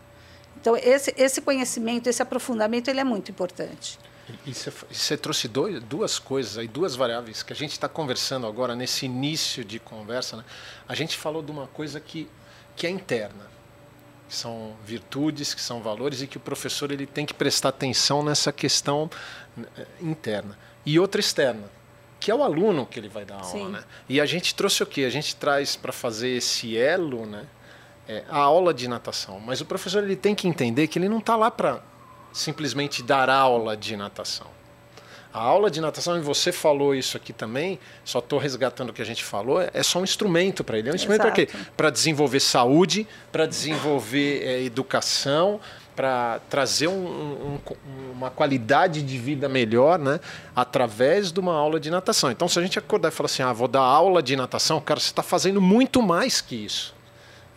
Então 0.60 0.76
esse, 0.76 1.14
esse 1.18 1.42
conhecimento, 1.42 2.08
esse 2.08 2.22
aprofundamento, 2.22 2.90
ele 2.90 3.00
é 3.00 3.04
muito 3.04 3.32
importante. 3.32 3.98
E 4.46 4.54
você 4.54 5.18
trouxe 5.18 5.48
dois, 5.48 5.82
duas 5.84 6.20
coisas 6.20 6.58
aí, 6.58 6.68
duas 6.68 6.96
variáveis 6.96 7.42
que 7.42 7.54
a 7.54 7.56
gente 7.56 7.72
está 7.72 7.90
conversando 7.90 8.46
agora 8.46 8.76
nesse 8.76 9.06
início 9.06 9.64
de 9.64 9.80
conversa. 9.80 10.38
Né? 10.38 10.44
A 10.88 10.94
gente 10.94 11.18
falou 11.18 11.42
de 11.42 11.52
uma 11.52 11.68
coisa 11.68 12.00
que, 12.00 12.30
que 12.76 12.86
é 12.86 12.90
interna, 12.90 13.50
que 14.28 14.36
são 14.36 14.76
virtudes, 14.86 15.54
que 15.54 15.62
são 15.62 15.82
valores 15.82 16.22
e 16.22 16.28
que 16.28 16.38
o 16.38 16.40
professor 16.40 16.92
ele 16.92 17.08
tem 17.08 17.26
que 17.26 17.34
prestar 17.34 17.70
atenção 17.70 18.22
nessa 18.22 18.52
questão 18.52 19.10
né, 19.58 19.66
interna. 20.00 20.58
E 20.86 21.00
outra 21.00 21.20
externa, 21.20 21.70
que 22.20 22.30
é 22.30 22.36
o 22.36 22.44
aluno 22.44 22.86
que 22.86 23.00
ele 23.00 23.10
vai 23.10 23.26
dar 23.26 23.42
aula. 23.42 23.70
Né? 23.70 23.84
E 24.08 24.20
a 24.20 24.26
gente 24.26 24.54
trouxe 24.54 24.84
o 24.84 24.86
quê? 24.86 25.04
A 25.04 25.10
gente 25.10 25.36
traz 25.36 25.76
para 25.76 25.92
fazer 25.92 26.30
esse 26.30 26.78
elo, 26.78 27.26
né? 27.26 27.46
É, 28.08 28.24
a 28.28 28.40
aula 28.40 28.74
de 28.74 28.88
natação. 28.88 29.40
Mas 29.40 29.62
o 29.62 29.66
professor 29.66 30.04
ele 30.04 30.16
tem 30.16 30.34
que 30.34 30.48
entender 30.48 30.88
que 30.88 30.98
ele 30.98 31.08
não 31.08 31.20
está 31.20 31.36
lá 31.36 31.52
para 31.52 31.82
simplesmente 32.34 33.04
dar 33.04 33.30
aula 33.30 33.78
de 33.78 33.96
natação. 33.96 34.48
A 35.32 35.42
aula 35.42 35.70
de 35.70 35.80
natação, 35.80 36.18
e 36.18 36.22
você 36.22 36.52
falou 36.52 36.96
isso 36.96 37.16
aqui 37.16 37.32
também, 37.32 37.80
só 38.04 38.18
estou 38.18 38.40
resgatando 38.40 38.90
o 38.90 38.94
que 38.94 39.02
a 39.02 39.06
gente 39.06 39.24
falou, 39.24 39.62
é 39.62 39.84
só 39.84 40.00
um 40.00 40.04
instrumento 40.04 40.64
para 40.64 40.80
ele. 40.80 40.90
É 40.90 40.92
um 40.92 40.96
instrumento 40.96 41.22
para 41.22 41.32
quê? 41.32 41.48
Para 41.78 41.92
desenvolver 41.92 42.40
saúde, 42.40 43.08
para 43.32 43.46
desenvolver 43.46 44.44
é, 44.44 44.64
educação, 44.64 45.60
para 46.00 46.40
trazer 46.50 46.88
um, 46.88 46.94
um, 46.94 47.60
uma 48.14 48.30
qualidade 48.30 49.02
de 49.02 49.18
vida 49.18 49.50
melhor 49.50 50.00
né, 50.00 50.22
através 50.56 51.30
de 51.30 51.42
uma 51.42 51.54
aula 51.54 51.78
de 51.78 51.92
natação. 51.92 52.32
Então, 52.32 52.48
se 52.48 52.58
a 52.58 52.62
gente 52.62 52.80
acordar 52.80 53.10
e 53.10 53.12
falar 53.12 53.26
assim, 53.26 53.44
ah, 53.44 53.52
vou 53.52 53.68
dar 53.68 53.82
aula 53.82 54.24
de 54.24 54.34
natação, 54.34 54.80
cara, 54.80 54.98
você 54.98 55.08
está 55.08 55.22
fazendo 55.22 55.60
muito 55.60 56.02
mais 56.02 56.40
que 56.40 56.56
isso. 56.56 56.96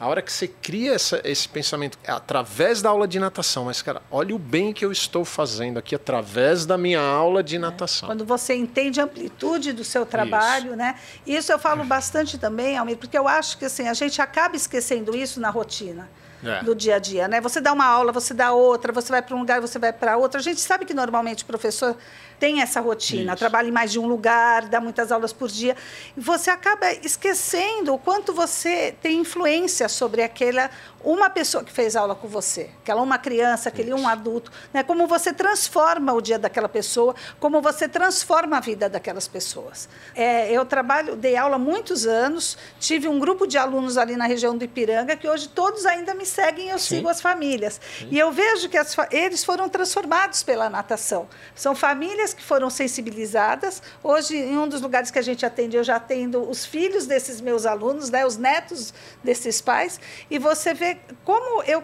A 0.01 0.09
hora 0.09 0.21
que 0.21 0.33
você 0.33 0.49
cria 0.49 0.95
essa, 0.95 1.21
esse 1.23 1.49
pensamento 1.49 1.97
é 2.03 2.11
através 2.11 2.83
da 2.83 2.89
aula 2.89 3.07
de 3.07 3.21
natação, 3.21 3.67
mas, 3.67 3.81
cara, 3.81 4.03
olha 4.11 4.35
o 4.35 4.41
bem 4.41 4.73
que 4.73 4.85
eu 4.85 4.91
estou 4.91 5.25
fazendo 5.25 5.79
aqui 5.79 5.95
através 5.95 6.67
da 6.67 6.77
minha 6.77 7.01
aula 7.01 7.45
de 7.45 7.55
é. 7.55 7.59
natação. 7.61 8.09
Quando 8.09 8.25
você 8.25 8.57
entende 8.57 9.01
a 9.01 9.05
amplitude 9.05 9.73
do 9.73 9.85
seu 9.85 10.05
trabalho, 10.05 10.71
isso. 10.71 10.77
né? 10.77 10.97
Isso 11.25 11.53
eu 11.53 11.61
falo 11.61 11.85
bastante 11.85 12.37
também, 12.39 12.77
Almir, 12.77 12.97
porque 12.97 13.17
eu 13.17 13.29
acho 13.29 13.57
que 13.57 13.67
assim, 13.67 13.87
a 13.87 13.95
gente 13.95 14.21
acaba 14.21 14.57
esquecendo 14.57 15.15
isso 15.15 15.39
na 15.39 15.49
rotina. 15.49 16.11
É. 16.45 16.63
do 16.63 16.75
dia 16.75 16.97
a 16.97 16.99
dia, 16.99 17.29
né? 17.29 17.41
Você 17.41 17.61
dá 17.61 17.73
uma 17.73 17.85
aula, 17.85 18.11
você 18.13 18.35
dá 18.35 18.53
outra, 18.53 18.93
você 18.93 19.11
vai 19.11 19.23
para 19.23 19.37
um 19.37 19.39
lugar, 19.39 19.61
você 19.61 19.79
vai 19.79 19.93
para 19.93 20.17
outro. 20.17 20.39
A 20.39 20.43
gente 20.43 20.61
sabe 20.61 20.85
que 20.85 20.93
normalmente 20.93 21.45
o 21.45 21.47
professor 21.47 21.97
tem 22.43 22.61
essa 22.61 22.81
rotina, 22.81 23.35
Isso. 23.35 23.39
trabalha 23.39 23.69
em 23.69 23.71
mais 23.71 23.93
de 23.93 24.01
um 24.01 24.09
lugar, 24.09 24.67
dá 24.67 24.81
muitas 24.81 25.13
aulas 25.13 25.33
por 25.33 25.49
dia, 25.49 25.77
e 26.17 26.21
você 26.21 26.51
acaba 26.51 26.91
esquecendo 26.93 27.95
o 27.95 27.99
quanto 27.99 28.33
você 28.33 28.97
tem 29.01 29.21
influência 29.21 29.89
sobre 29.89 30.25
aquela 30.25 30.69
uma 31.05 31.29
pessoa 31.29 31.65
que 31.65 31.73
fez 31.73 31.97
aula 31.97 32.15
com 32.15 32.29
você, 32.29 32.71
aquela 32.83 33.03
uma 33.03 33.19
criança, 33.19 33.69
aquele 33.69 33.91
Isso. 33.93 34.01
um 34.01 34.09
adulto, 34.09 34.51
né? 34.73 34.83
Como 34.83 35.07
você 35.07 35.33
transforma 35.33 36.13
o 36.13 36.21
dia 36.21 36.39
daquela 36.39 36.69
pessoa, 36.69 37.15
como 37.41 37.61
você 37.61 37.89
transforma 37.89 38.57
a 38.57 38.61
vida 38.61 38.89
daquelas 38.89 39.27
pessoas. 39.27 39.89
É, 40.15 40.51
eu 40.53 40.65
trabalho, 40.65 41.17
dei 41.17 41.37
aula 41.37 41.57
há 41.57 41.59
muitos 41.59 42.07
anos, 42.07 42.57
tive 42.79 43.09
um 43.09 43.19
grupo 43.19 43.47
de 43.47 43.59
alunos 43.59 43.99
ali 43.99 44.17
na 44.17 44.27
região 44.27 44.57
do 44.57 44.65
Ipiranga 44.65 45.17
que 45.17 45.29
hoje 45.29 45.49
todos 45.49 45.87
ainda 45.87 46.15
me 46.15 46.25
seguem, 46.25 46.71
eu 46.71 46.79
Sim. 46.79 46.97
sigo 46.97 47.09
as 47.09 47.21
famílias 47.21 47.81
Sim. 47.99 48.09
e 48.11 48.19
eu 48.19 48.31
vejo 48.33 48.69
que 48.69 48.77
as, 48.77 48.97
eles 49.11 49.45
foram 49.45 49.69
transformados 49.69 50.43
pela 50.43 50.71
natação. 50.71 51.29
São 51.55 51.75
famílias 51.75 52.32
que 52.33 52.43
foram 52.43 52.71
sensibilizadas. 52.71 53.83
Hoje, 54.03 54.37
em 54.37 54.57
um 54.59 54.69
dos 54.69 54.81
lugares 54.81 55.11
que 55.11 55.19
a 55.19 55.23
gente 55.23 55.45
atende, 55.45 55.77
eu 55.77 55.85
já 55.85 55.97
atendo 55.97 56.49
os 56.49 56.65
filhos 56.65 57.07
desses 57.07 57.41
meus 57.41 57.67
alunos, 57.67 58.11
né, 58.11 58.27
os 58.27 58.37
netos 58.37 58.93
desses 59.23 59.61
pais, 59.61 60.01
e 60.31 60.39
você 60.39 60.75
vê 60.75 60.99
como 61.25 61.63
eu 61.65 61.83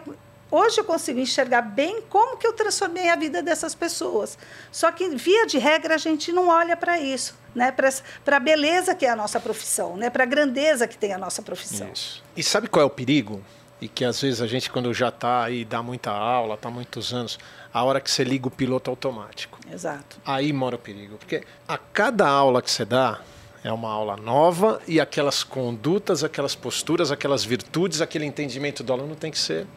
Hoje 0.51 0.79
eu 0.79 0.83
consigo 0.83 1.19
enxergar 1.19 1.61
bem 1.61 2.01
como 2.09 2.35
que 2.35 2.47
eu 2.47 2.53
transformei 2.53 3.07
a 3.09 3.15
vida 3.15 3.41
dessas 3.43 3.75
pessoas. 3.75 4.35
Só 4.71 4.91
que, 4.91 5.07
via 5.09 5.45
de 5.45 5.59
regra, 5.59 5.93
a 5.93 5.97
gente 5.97 6.31
não 6.31 6.47
olha 6.47 6.75
para 6.75 6.99
isso, 6.99 7.35
né? 7.53 7.71
para 7.71 8.37
a 8.37 8.39
beleza 8.39 8.95
que 8.95 9.05
é 9.05 9.09
a 9.09 9.15
nossa 9.15 9.39
profissão, 9.39 9.95
né? 9.95 10.09
para 10.09 10.23
a 10.23 10.25
grandeza 10.25 10.87
que 10.87 10.97
tem 10.97 11.13
a 11.13 11.19
nossa 11.19 11.43
profissão. 11.43 11.87
Isso. 11.93 12.23
E 12.35 12.41
sabe 12.41 12.67
qual 12.67 12.81
é 12.81 12.85
o 12.85 12.89
perigo? 12.89 13.43
E 13.81 13.87
que 13.87 14.03
às 14.03 14.21
vezes 14.21 14.41
a 14.41 14.47
gente, 14.47 14.69
quando 14.69 14.93
já 14.93 15.09
está 15.09 15.43
aí, 15.43 15.63
dá 15.63 15.81
muita 15.81 16.11
aula, 16.11 16.55
está 16.55 16.69
muitos 16.69 17.13
anos, 17.13 17.39
a 17.73 17.83
hora 17.83 18.01
que 18.01 18.11
você 18.11 18.23
liga 18.23 18.47
o 18.47 18.51
piloto 18.51 18.89
automático. 18.89 19.57
Exato. 19.71 20.17
Aí 20.25 20.51
mora 20.51 20.75
o 20.75 20.79
perigo. 20.79 21.17
Porque 21.17 21.43
a 21.67 21.77
cada 21.77 22.27
aula 22.27 22.61
que 22.61 22.69
você 22.69 22.83
dá, 22.83 23.21
é 23.63 23.71
uma 23.71 23.89
aula 23.89 24.15
nova 24.15 24.81
e 24.87 24.99
aquelas 24.99 25.43
condutas, 25.43 26.23
aquelas 26.23 26.55
posturas, 26.55 27.11
aquelas 27.11 27.43
virtudes, 27.43 28.01
aquele 28.01 28.25
entendimento 28.25 28.83
do 28.83 28.93
aluno 28.93 29.15
tem 29.15 29.31
que 29.31 29.37
ser 29.37 29.67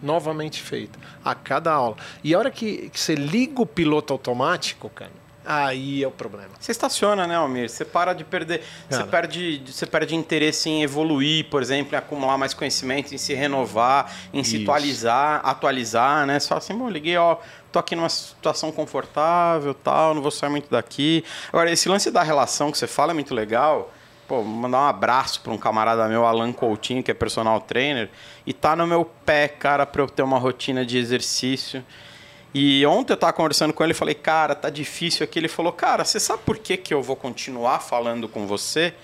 novamente 0.00 0.60
feito 0.60 0.98
a 1.24 1.34
cada 1.34 1.72
aula. 1.72 1.96
E 2.22 2.34
a 2.34 2.38
hora 2.38 2.50
que, 2.50 2.88
que 2.90 2.98
você 2.98 3.14
liga 3.14 3.60
o 3.62 3.66
piloto 3.66 4.12
automático, 4.12 4.88
cara, 4.90 5.10
Aí 5.44 6.04
é 6.04 6.06
o 6.06 6.10
problema. 6.10 6.50
Você 6.58 6.70
estaciona, 6.70 7.26
né, 7.26 7.36
Almir? 7.36 7.68
Você 7.68 7.84
para 7.84 8.12
de 8.12 8.22
perder. 8.22 8.62
Você 8.88 9.02
perde, 9.04 9.62
você 9.66 9.86
perde 9.86 10.14
interesse 10.14 10.70
em 10.70 10.82
evoluir, 10.82 11.46
por 11.46 11.60
exemplo, 11.60 11.94
em 11.94 11.98
acumular 11.98 12.38
mais 12.38 12.54
conhecimento, 12.54 13.12
em 13.12 13.18
se 13.18 13.34
renovar, 13.34 14.12
em 14.32 14.40
Isso. 14.40 14.50
se 14.50 14.62
atualizar, 14.62 15.40
atualizar, 15.44 16.26
né? 16.26 16.38
Só 16.38 16.56
assim, 16.56 16.74
bom, 16.74 16.88
liguei, 16.88 17.16
ó, 17.16 17.38
tô 17.72 17.78
aqui 17.78 17.96
numa 17.96 18.08
situação 18.08 18.70
confortável, 18.70 19.74
tal, 19.74 20.14
não 20.14 20.22
vou 20.22 20.30
sair 20.30 20.50
muito 20.50 20.70
daqui. 20.70 21.24
Agora, 21.48 21.70
esse 21.70 21.88
lance 21.88 22.10
da 22.10 22.22
relação 22.22 22.70
que 22.70 22.78
você 22.78 22.86
fala 22.86 23.12
é 23.12 23.14
muito 23.14 23.34
legal. 23.34 23.92
Pô, 24.28 24.42
mandar 24.42 24.78
um 24.78 24.86
abraço 24.86 25.40
para 25.40 25.52
um 25.52 25.58
camarada 25.58 26.06
meu, 26.06 26.24
Alan 26.24 26.52
Coutinho, 26.52 27.02
que 27.02 27.10
é 27.10 27.14
personal 27.14 27.60
trainer, 27.60 28.08
e 28.46 28.52
tá 28.52 28.76
no 28.76 28.86
meu 28.86 29.04
pé, 29.04 29.48
cara, 29.48 29.84
para 29.84 30.00
eu 30.00 30.08
ter 30.08 30.22
uma 30.22 30.38
rotina 30.38 30.86
de 30.86 30.96
exercício. 30.96 31.84
E 32.54 32.84
ontem 32.84 33.12
eu 33.12 33.14
estava 33.14 33.32
conversando 33.32 33.72
com 33.72 33.82
ele 33.82 33.94
falei, 33.94 34.14
cara, 34.14 34.54
tá 34.54 34.68
difícil 34.68 35.24
aqui. 35.24 35.38
Ele 35.38 35.48
falou, 35.48 35.72
cara, 35.72 36.04
você 36.04 36.20
sabe 36.20 36.42
por 36.44 36.58
que, 36.58 36.76
que 36.76 36.92
eu 36.92 37.02
vou 37.02 37.16
continuar 37.16 37.80
falando 37.80 38.28
com 38.28 38.46
você? 38.46 38.94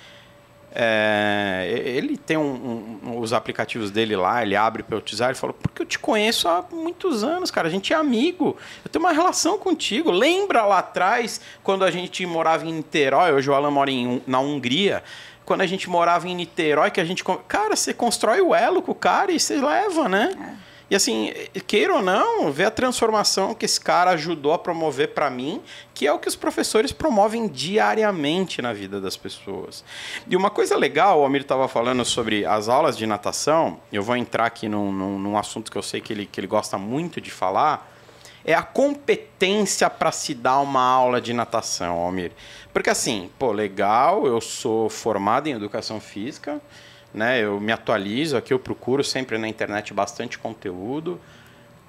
É, 0.70 1.66
ele 1.72 2.18
tem 2.18 2.36
um, 2.36 3.00
um, 3.02 3.18
os 3.18 3.32
aplicativos 3.32 3.90
dele 3.90 4.14
lá, 4.14 4.42
ele 4.42 4.54
abre 4.54 4.82
para 4.82 4.94
eu 4.94 4.98
utilizar. 4.98 5.30
Ele 5.30 5.38
falou: 5.38 5.56
Porque 5.60 5.82
eu 5.82 5.86
te 5.86 5.98
conheço 5.98 6.46
há 6.46 6.64
muitos 6.70 7.24
anos, 7.24 7.50
cara. 7.50 7.68
A 7.68 7.70
gente 7.70 7.92
é 7.92 7.96
amigo. 7.96 8.56
Eu 8.84 8.90
tenho 8.90 9.04
uma 9.04 9.12
relação 9.12 9.58
contigo. 9.58 10.10
Lembra 10.10 10.64
lá 10.66 10.78
atrás, 10.78 11.40
quando 11.62 11.84
a 11.84 11.90
gente 11.90 12.24
morava 12.26 12.66
em 12.66 12.72
Niterói? 12.72 13.32
Hoje 13.32 13.48
o 13.48 13.54
Alan 13.54 13.70
mora 13.70 13.90
em, 13.90 14.22
na 14.26 14.40
Hungria. 14.40 15.02
Quando 15.44 15.62
a 15.62 15.66
gente 15.66 15.88
morava 15.88 16.28
em 16.28 16.34
Niterói, 16.34 16.90
que 16.90 17.00
a 17.00 17.04
gente. 17.04 17.24
Cara, 17.48 17.74
você 17.74 17.94
constrói 17.94 18.40
o 18.42 18.54
elo 18.54 18.82
com 18.82 18.92
o 18.92 18.94
cara 18.94 19.32
e 19.32 19.40
você 19.40 19.56
leva, 19.56 20.06
né? 20.06 20.30
É. 20.64 20.67
E 20.90 20.96
assim, 20.96 21.34
queira 21.66 21.94
ou 21.94 22.02
não, 22.02 22.50
ver 22.50 22.64
a 22.64 22.70
transformação 22.70 23.54
que 23.54 23.66
esse 23.66 23.78
cara 23.78 24.12
ajudou 24.12 24.54
a 24.54 24.58
promover 24.58 25.08
para 25.08 25.28
mim, 25.28 25.62
que 25.92 26.06
é 26.06 26.12
o 26.12 26.18
que 26.18 26.28
os 26.28 26.36
professores 26.36 26.92
promovem 26.92 27.46
diariamente 27.46 28.62
na 28.62 28.72
vida 28.72 28.98
das 28.98 29.14
pessoas. 29.14 29.84
E 30.26 30.34
uma 30.34 30.48
coisa 30.48 30.76
legal, 30.76 31.20
o 31.20 31.26
Amir 31.26 31.42
estava 31.42 31.68
falando 31.68 32.02
sobre 32.06 32.46
as 32.46 32.70
aulas 32.70 32.96
de 32.96 33.06
natação, 33.06 33.78
eu 33.92 34.02
vou 34.02 34.16
entrar 34.16 34.46
aqui 34.46 34.66
num, 34.66 34.90
num, 34.90 35.18
num 35.18 35.36
assunto 35.36 35.70
que 35.70 35.76
eu 35.76 35.82
sei 35.82 36.00
que 36.00 36.12
ele, 36.12 36.24
que 36.24 36.40
ele 36.40 36.46
gosta 36.46 36.78
muito 36.78 37.20
de 37.20 37.30
falar, 37.30 37.92
é 38.42 38.54
a 38.54 38.62
competência 38.62 39.90
para 39.90 40.10
se 40.10 40.32
dar 40.32 40.60
uma 40.60 40.80
aula 40.80 41.20
de 41.20 41.34
natação, 41.34 41.98
Almir. 41.98 42.32
Porque 42.72 42.88
assim, 42.88 43.30
pô, 43.38 43.52
legal, 43.52 44.26
eu 44.26 44.40
sou 44.40 44.88
formado 44.88 45.48
em 45.48 45.52
educação 45.52 46.00
física, 46.00 46.58
né? 47.12 47.42
Eu 47.42 47.60
me 47.60 47.72
atualizo 47.72 48.36
aqui, 48.36 48.52
eu 48.52 48.58
procuro 48.58 49.02
sempre 49.02 49.38
na 49.38 49.48
internet 49.48 49.92
bastante 49.92 50.38
conteúdo. 50.38 51.20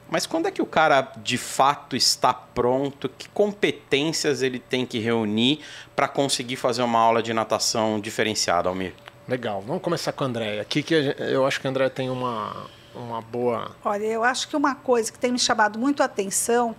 Mas 0.09 0.25
quando 0.25 0.47
é 0.47 0.51
que 0.51 0.61
o 0.61 0.65
cara 0.65 1.01
de 1.17 1.37
fato 1.37 1.95
está 1.95 2.33
pronto? 2.33 3.07
Que 3.09 3.29
competências 3.29 4.41
ele 4.41 4.57
tem 4.57 4.85
que 4.85 4.97
reunir 4.97 5.59
para 5.95 6.07
conseguir 6.07 6.55
fazer 6.55 6.81
uma 6.81 6.99
aula 6.99 7.21
de 7.21 7.31
natação 7.31 7.99
diferenciada, 7.99 8.69
Almir? 8.69 8.93
Legal. 9.27 9.61
Vamos 9.61 9.83
começar 9.83 10.11
com 10.11 10.23
a 10.23 10.27
André. 10.27 10.59
Aqui 10.59 10.81
que 10.81 11.15
eu 11.19 11.45
acho 11.45 11.61
que 11.61 11.67
a 11.67 11.69
André 11.69 11.89
tem 11.89 12.09
uma, 12.09 12.65
uma 12.95 13.21
boa. 13.21 13.75
Olha, 13.85 14.05
eu 14.05 14.23
acho 14.23 14.47
que 14.47 14.55
uma 14.55 14.73
coisa 14.73 15.11
que 15.11 15.19
tem 15.19 15.31
me 15.31 15.37
chamado 15.37 15.77
muito 15.77 16.01
a 16.01 16.07
atenção 16.07 16.75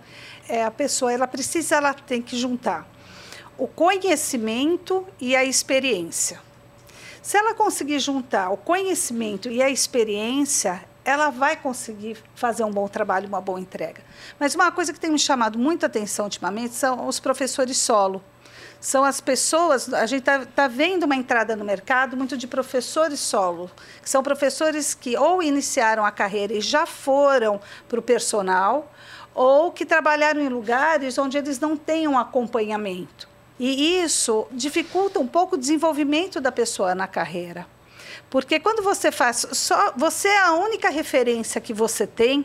é 0.49 0.65
a 0.65 0.71
pessoa, 0.71 1.13
ela 1.13 1.27
precisa, 1.27 1.77
ela 1.77 1.93
tem 1.93 2.21
que 2.21 2.37
juntar 2.37 2.85
o 3.61 3.67
conhecimento 3.67 5.05
e 5.19 5.35
a 5.35 5.45
experiência. 5.45 6.41
Se 7.21 7.37
ela 7.37 7.53
conseguir 7.53 7.99
juntar 7.99 8.49
o 8.49 8.57
conhecimento 8.57 9.47
e 9.47 9.61
a 9.61 9.69
experiência, 9.69 10.83
ela 11.05 11.29
vai 11.29 11.55
conseguir 11.55 12.17
fazer 12.33 12.63
um 12.63 12.71
bom 12.71 12.87
trabalho, 12.87 13.27
uma 13.27 13.39
boa 13.39 13.59
entrega. 13.59 14.01
Mas 14.39 14.55
uma 14.55 14.71
coisa 14.71 14.91
que 14.91 14.99
tem 14.99 15.11
me 15.11 15.19
chamado 15.19 15.59
muita 15.59 15.85
atenção 15.85 16.25
ultimamente 16.25 16.73
são 16.73 17.07
os 17.07 17.19
professores 17.19 17.77
solo. 17.77 18.23
São 18.79 19.03
as 19.03 19.21
pessoas, 19.21 19.93
a 19.93 20.07
gente 20.07 20.21
está 20.21 20.43
tá 20.43 20.67
vendo 20.67 21.03
uma 21.03 21.15
entrada 21.15 21.55
no 21.55 21.63
mercado 21.63 22.17
muito 22.17 22.35
de 22.35 22.47
professores 22.47 23.19
solo, 23.19 23.69
que 24.01 24.09
são 24.09 24.23
professores 24.23 24.95
que 24.95 25.15
ou 25.15 25.43
iniciaram 25.43 26.03
a 26.03 26.09
carreira 26.09 26.53
e 26.53 26.61
já 26.61 26.87
foram 26.87 27.61
para 27.87 27.99
o 27.99 28.01
personal, 28.01 28.91
ou 29.35 29.71
que 29.71 29.85
trabalharam 29.85 30.41
em 30.41 30.49
lugares 30.49 31.19
onde 31.19 31.37
eles 31.37 31.59
não 31.59 31.77
têm 31.77 32.07
um 32.07 32.17
acompanhamento. 32.17 33.30
E 33.63 34.01
isso 34.03 34.47
dificulta 34.51 35.19
um 35.19 35.27
pouco 35.27 35.53
o 35.53 35.57
desenvolvimento 35.57 36.41
da 36.41 36.51
pessoa 36.51 36.95
na 36.95 37.05
carreira. 37.05 37.67
Porque 38.27 38.59
quando 38.59 38.81
você 38.81 39.11
faz 39.11 39.45
só, 39.51 39.93
você 39.95 40.29
é 40.29 40.39
a 40.39 40.53
única 40.53 40.89
referência 40.89 41.61
que 41.61 41.71
você 41.71 42.07
tem, 42.07 42.43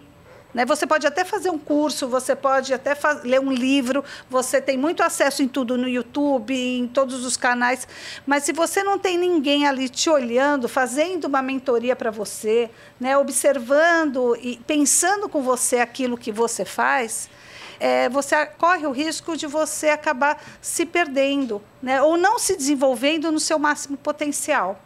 né? 0.53 0.67
Você 0.67 0.87
pode 0.87 1.07
até 1.07 1.25
fazer 1.25 1.49
um 1.49 1.59
curso, 1.59 2.07
você 2.07 2.37
pode 2.37 2.75
até 2.75 2.95
ler 3.25 3.41
um 3.41 3.51
livro, 3.51 4.05
você 4.29 4.61
tem 4.61 4.77
muito 4.77 5.03
acesso 5.03 5.43
em 5.43 5.49
tudo 5.49 5.79
no 5.79 5.89
YouTube, 5.89 6.55
em 6.55 6.87
todos 6.87 7.25
os 7.25 7.35
canais, 7.35 7.89
mas 8.27 8.45
se 8.45 8.53
você 8.53 8.83
não 8.83 8.99
tem 8.99 9.17
ninguém 9.17 9.67
ali 9.67 9.89
te 9.89 10.11
olhando, 10.11 10.69
fazendo 10.69 11.25
uma 11.25 11.41
mentoria 11.41 11.97
para 11.97 12.11
você, 12.11 12.69
né? 13.01 13.17
observando 13.17 14.37
e 14.39 14.59
pensando 14.67 15.31
com 15.31 15.41
você 15.41 15.79
aquilo 15.79 16.19
que 16.19 16.31
você 16.31 16.67
faz, 16.67 17.31
é, 17.79 18.09
você 18.09 18.47
corre 18.47 18.87
o 18.87 18.91
risco 18.91 19.37
de 19.37 19.47
você 19.47 19.89
acabar 19.89 20.43
se 20.61 20.87
perdendo, 20.87 21.63
né? 21.83 22.03
ou 22.03 22.17
não 22.17 22.39
se 22.39 22.57
desenvolvendo 22.57 23.31
no 23.31 23.41
seu 23.41 23.59
máximo 23.59 23.97
potencial. 23.97 24.81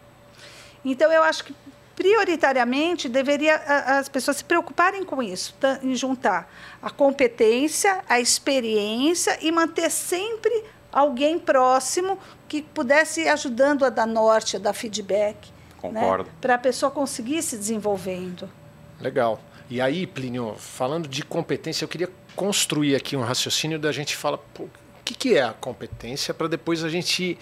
Então, 0.85 1.13
eu 1.13 1.23
acho 1.23 1.45
que 1.45 1.55
prioritariamente 1.95 3.11
deveria 3.11 3.57
as 3.57 4.09
pessoas 4.09 4.39
se 4.39 4.45
preocuparem 4.45 5.05
com 5.05 5.23
isso, 5.23 5.55
em 5.83 5.95
juntar 5.95 6.51
a 6.81 6.89
competência, 6.89 8.03
a 8.09 8.19
experiência 8.19 9.39
e 9.43 9.53
manter 9.53 9.91
sempre 9.91 10.65
alguém 10.91 11.39
próximo 11.39 12.19
que 12.49 12.63
pudesse 12.63 13.23
ir 13.23 13.29
ajudando 13.29 13.85
a 13.85 13.91
dar 13.91 14.07
norte, 14.07 14.57
a 14.57 14.59
dar 14.59 14.73
feedback. 14.73 15.49
Né? 15.49 16.01
Concordo. 16.01 16.25
Né? 16.25 16.31
Para 16.41 16.55
a 16.55 16.59
pessoa 16.59 16.91
conseguir 16.91 17.43
se 17.43 17.57
desenvolvendo. 17.57 18.51
Legal. 18.99 19.39
E 19.69 19.81
aí, 19.81 20.07
Plínio, 20.07 20.55
falando 20.57 21.07
de 21.07 21.23
competência, 21.23 21.85
eu 21.85 21.89
queria 21.89 22.09
construir 22.37 22.97
aqui 22.97 23.17
um 23.17 23.23
raciocínio 23.23 23.79
da 23.79 23.93
gente 23.93 24.17
fala 24.17 24.39
pô, 24.39 24.65
o 24.65 24.71
que, 25.05 25.15
que 25.15 25.35
é 25.37 25.43
a 25.43 25.53
competência 25.53 26.33
para 26.33 26.49
depois 26.49 26.85
a 26.85 26.89
gente 26.89 27.39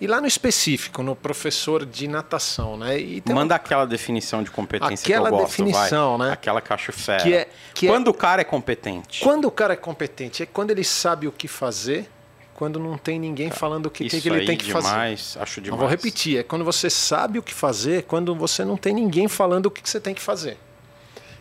ir 0.00 0.06
lá 0.06 0.20
no 0.20 0.26
específico, 0.26 1.02
no 1.02 1.14
professor 1.14 1.84
de 1.84 2.08
natação, 2.08 2.76
né? 2.76 2.96
Manda 3.26 3.54
uma... 3.54 3.56
aquela 3.56 3.86
definição 3.86 4.42
de 4.42 4.50
competência 4.50 5.04
aquela 5.04 5.28
que 5.28 5.34
eu 5.34 5.38
gosto, 5.38 5.50
definição, 5.50 6.16
vai. 6.16 6.28
né? 6.28 6.32
Aquela 6.32 6.60
caixa 6.60 6.90
fera. 6.90 7.22
Que 7.22 7.34
é, 7.34 7.48
que 7.74 7.86
é 7.86 7.90
quando 7.90 8.06
é... 8.06 8.10
o 8.10 8.14
cara 8.14 8.40
é 8.40 8.44
competente. 8.44 9.22
Quando 9.22 9.44
o 9.44 9.50
cara 9.50 9.74
é 9.74 9.76
competente 9.76 10.42
é 10.42 10.46
quando 10.46 10.70
ele 10.70 10.84
sabe 10.84 11.28
o 11.28 11.32
que 11.32 11.46
fazer, 11.46 12.08
quando 12.54 12.78
não 12.78 12.96
tem 12.96 13.18
ninguém 13.18 13.50
falando 13.50 13.86
o 13.86 13.90
que, 13.90 14.08
que 14.08 14.28
ele 14.28 14.46
tem 14.46 14.56
que 14.56 14.66
demais, 14.66 15.34
fazer. 15.34 15.42
Acho 15.42 15.60
demais. 15.60 15.78
Eu 15.78 15.78
vou 15.78 15.88
repetir, 15.88 16.38
é 16.38 16.42
quando 16.42 16.64
você 16.64 16.88
sabe 16.88 17.38
o 17.38 17.42
que 17.42 17.52
fazer, 17.54 18.04
quando 18.04 18.34
você 18.34 18.64
não 18.64 18.76
tem 18.76 18.94
ninguém 18.94 19.28
falando 19.28 19.66
o 19.66 19.70
que 19.70 19.88
você 19.88 20.00
tem 20.00 20.14
que 20.14 20.22
fazer. 20.22 20.56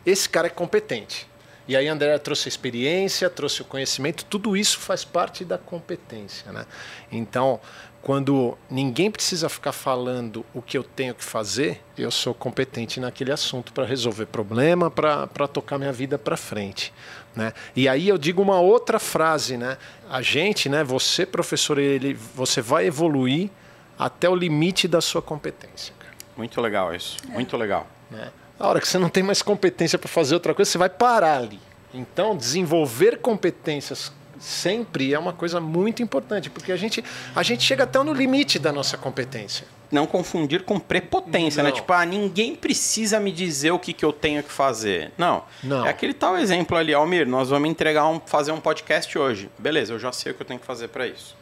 Esse 0.05 0.27
cara 0.27 0.47
é 0.47 0.49
competente. 0.49 1.28
E 1.69 1.77
aí 1.77 1.88
a 1.88 1.93
André 1.93 2.17
trouxe 2.17 2.47
a 2.47 2.49
experiência, 2.49 3.29
trouxe 3.29 3.62
o 3.62 3.65
conhecimento, 3.65 4.25
tudo 4.25 4.58
isso 4.58 4.79
faz 4.79 5.05
parte 5.05 5.45
da 5.45 5.55
competência. 5.55 6.51
Né? 6.51 6.65
Então, 7.12 7.60
quando 8.01 8.58
ninguém 8.67 9.12
precisa 9.12 9.47
ficar 9.47 9.71
falando 9.71 10.43
o 10.51 10.63
que 10.63 10.75
eu 10.75 10.84
tenho 10.84 11.13
que 11.13 11.23
fazer, 11.23 11.79
eu 11.95 12.10
sou 12.10 12.34
competente 12.34 12.99
naquele 12.99 13.32
assunto 13.32 13.71
para 13.71 13.86
resolver 13.86 14.25
problema, 14.25 14.89
para 14.89 15.47
tocar 15.47 15.77
minha 15.77 15.93
vida 15.93 16.17
para 16.17 16.36
frente. 16.36 16.91
Né? 17.36 17.53
E 17.75 17.88
aí 17.88 18.08
eu 18.08 18.17
digo 18.17 18.41
uma 18.41 18.60
outra 18.60 18.97
frase, 18.97 19.55
né? 19.55 19.77
A 20.10 20.23
gente, 20.23 20.69
né? 20.69 20.84
Você, 20.84 21.23
professor, 21.23 21.77
ele, 21.77 22.15
você 22.15 22.63
vai 22.63 22.88
evoluir 22.88 23.51
até 23.95 24.27
o 24.27 24.34
limite 24.34 24.88
da 24.88 25.01
sua 25.01 25.21
competência. 25.21 25.93
Muito 26.36 26.60
legal 26.60 26.95
isso, 26.95 27.17
muito 27.27 27.55
legal. 27.55 27.86
Né? 28.10 28.32
A 28.59 28.67
hora 28.67 28.81
que 28.81 28.87
você 28.87 28.97
não 28.97 29.09
tem 29.09 29.23
mais 29.23 29.41
competência 29.41 29.97
para 29.97 30.09
fazer 30.09 30.33
outra 30.33 30.53
coisa, 30.53 30.69
você 30.69 30.77
vai 30.77 30.89
parar 30.89 31.37
ali. 31.37 31.59
Então, 31.93 32.35
desenvolver 32.35 33.17
competências 33.19 34.11
sempre 34.39 35.13
é 35.13 35.19
uma 35.19 35.33
coisa 35.33 35.59
muito 35.59 36.01
importante, 36.01 36.49
porque 36.49 36.71
a 36.71 36.75
gente, 36.75 37.03
a 37.35 37.43
gente 37.43 37.63
chega 37.63 37.83
até 37.83 38.01
no 38.01 38.13
limite 38.13 38.57
da 38.59 38.71
nossa 38.71 38.97
competência. 38.97 39.65
Não 39.91 40.05
confundir 40.05 40.63
com 40.63 40.79
prepotência, 40.79 41.63
né? 41.63 41.69
não. 41.69 41.75
né? 41.75 41.81
Tipo, 41.81 41.93
ah, 41.93 42.05
ninguém 42.05 42.55
precisa 42.55 43.19
me 43.19 43.31
dizer 43.31 43.71
o 43.71 43.79
que, 43.79 43.91
que 43.91 44.05
eu 44.05 44.13
tenho 44.13 44.43
que 44.43 44.51
fazer. 44.51 45.11
Não. 45.17 45.43
não. 45.63 45.85
É 45.85 45.89
aquele 45.89 46.13
tal 46.13 46.37
exemplo 46.37 46.77
ali, 46.77 46.93
Almir, 46.93 47.27
nós 47.27 47.49
vamos 47.49 47.69
entregar 47.69 48.07
um, 48.07 48.19
fazer 48.19 48.51
um 48.51 48.59
podcast 48.59 49.17
hoje. 49.17 49.49
Beleza, 49.57 49.93
eu 49.93 49.99
já 49.99 50.11
sei 50.11 50.31
o 50.31 50.35
que 50.35 50.41
eu 50.41 50.45
tenho 50.45 50.59
que 50.59 50.65
fazer 50.65 50.89
para 50.89 51.07
isso. 51.07 51.35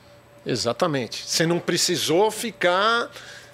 Exatamente. 0.46 1.24
Você 1.28 1.46
não 1.46 1.60
precisou 1.60 2.32
ficar 2.32 3.10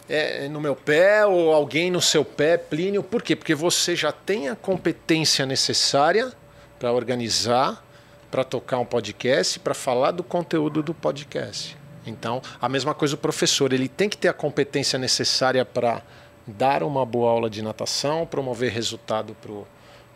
é, 0.10 0.48
no 0.48 0.60
meu 0.60 0.76
pé 0.76 1.26
ou 1.26 1.54
alguém 1.54 1.90
no 1.90 2.02
seu 2.02 2.26
pé, 2.26 2.58
Plínio. 2.58 3.04
Por 3.04 3.22
quê? 3.22 3.36
Porque 3.36 3.56
você 3.56 3.96
já 3.96 4.12
tem 4.12 4.50
a 4.50 4.56
competência 4.56 5.46
necessária 5.46 6.32
para 6.78 6.92
organizar, 6.92 7.84
para 8.30 8.44
tocar 8.44 8.80
um 8.80 8.86
podcast, 8.86 9.60
para 9.60 9.74
falar 9.74 10.12
do 10.12 10.24
conteúdo 10.24 10.84
do 10.84 10.94
podcast. 10.94 11.78
Então, 12.06 12.42
a 12.62 12.68
mesma 12.68 12.94
coisa 12.94 13.16
o 13.16 13.18
professor, 13.18 13.72
ele 13.72 13.88
tem 13.88 14.10
que 14.10 14.18
ter 14.18 14.28
a 14.28 14.34
competência 14.34 15.00
necessária 15.00 15.64
para 15.64 16.02
dar 16.46 16.84
uma 16.84 17.06
boa 17.06 17.32
aula 17.32 17.50
de 17.50 17.62
natação, 17.62 18.26
promover 18.26 18.72
resultado 18.72 19.36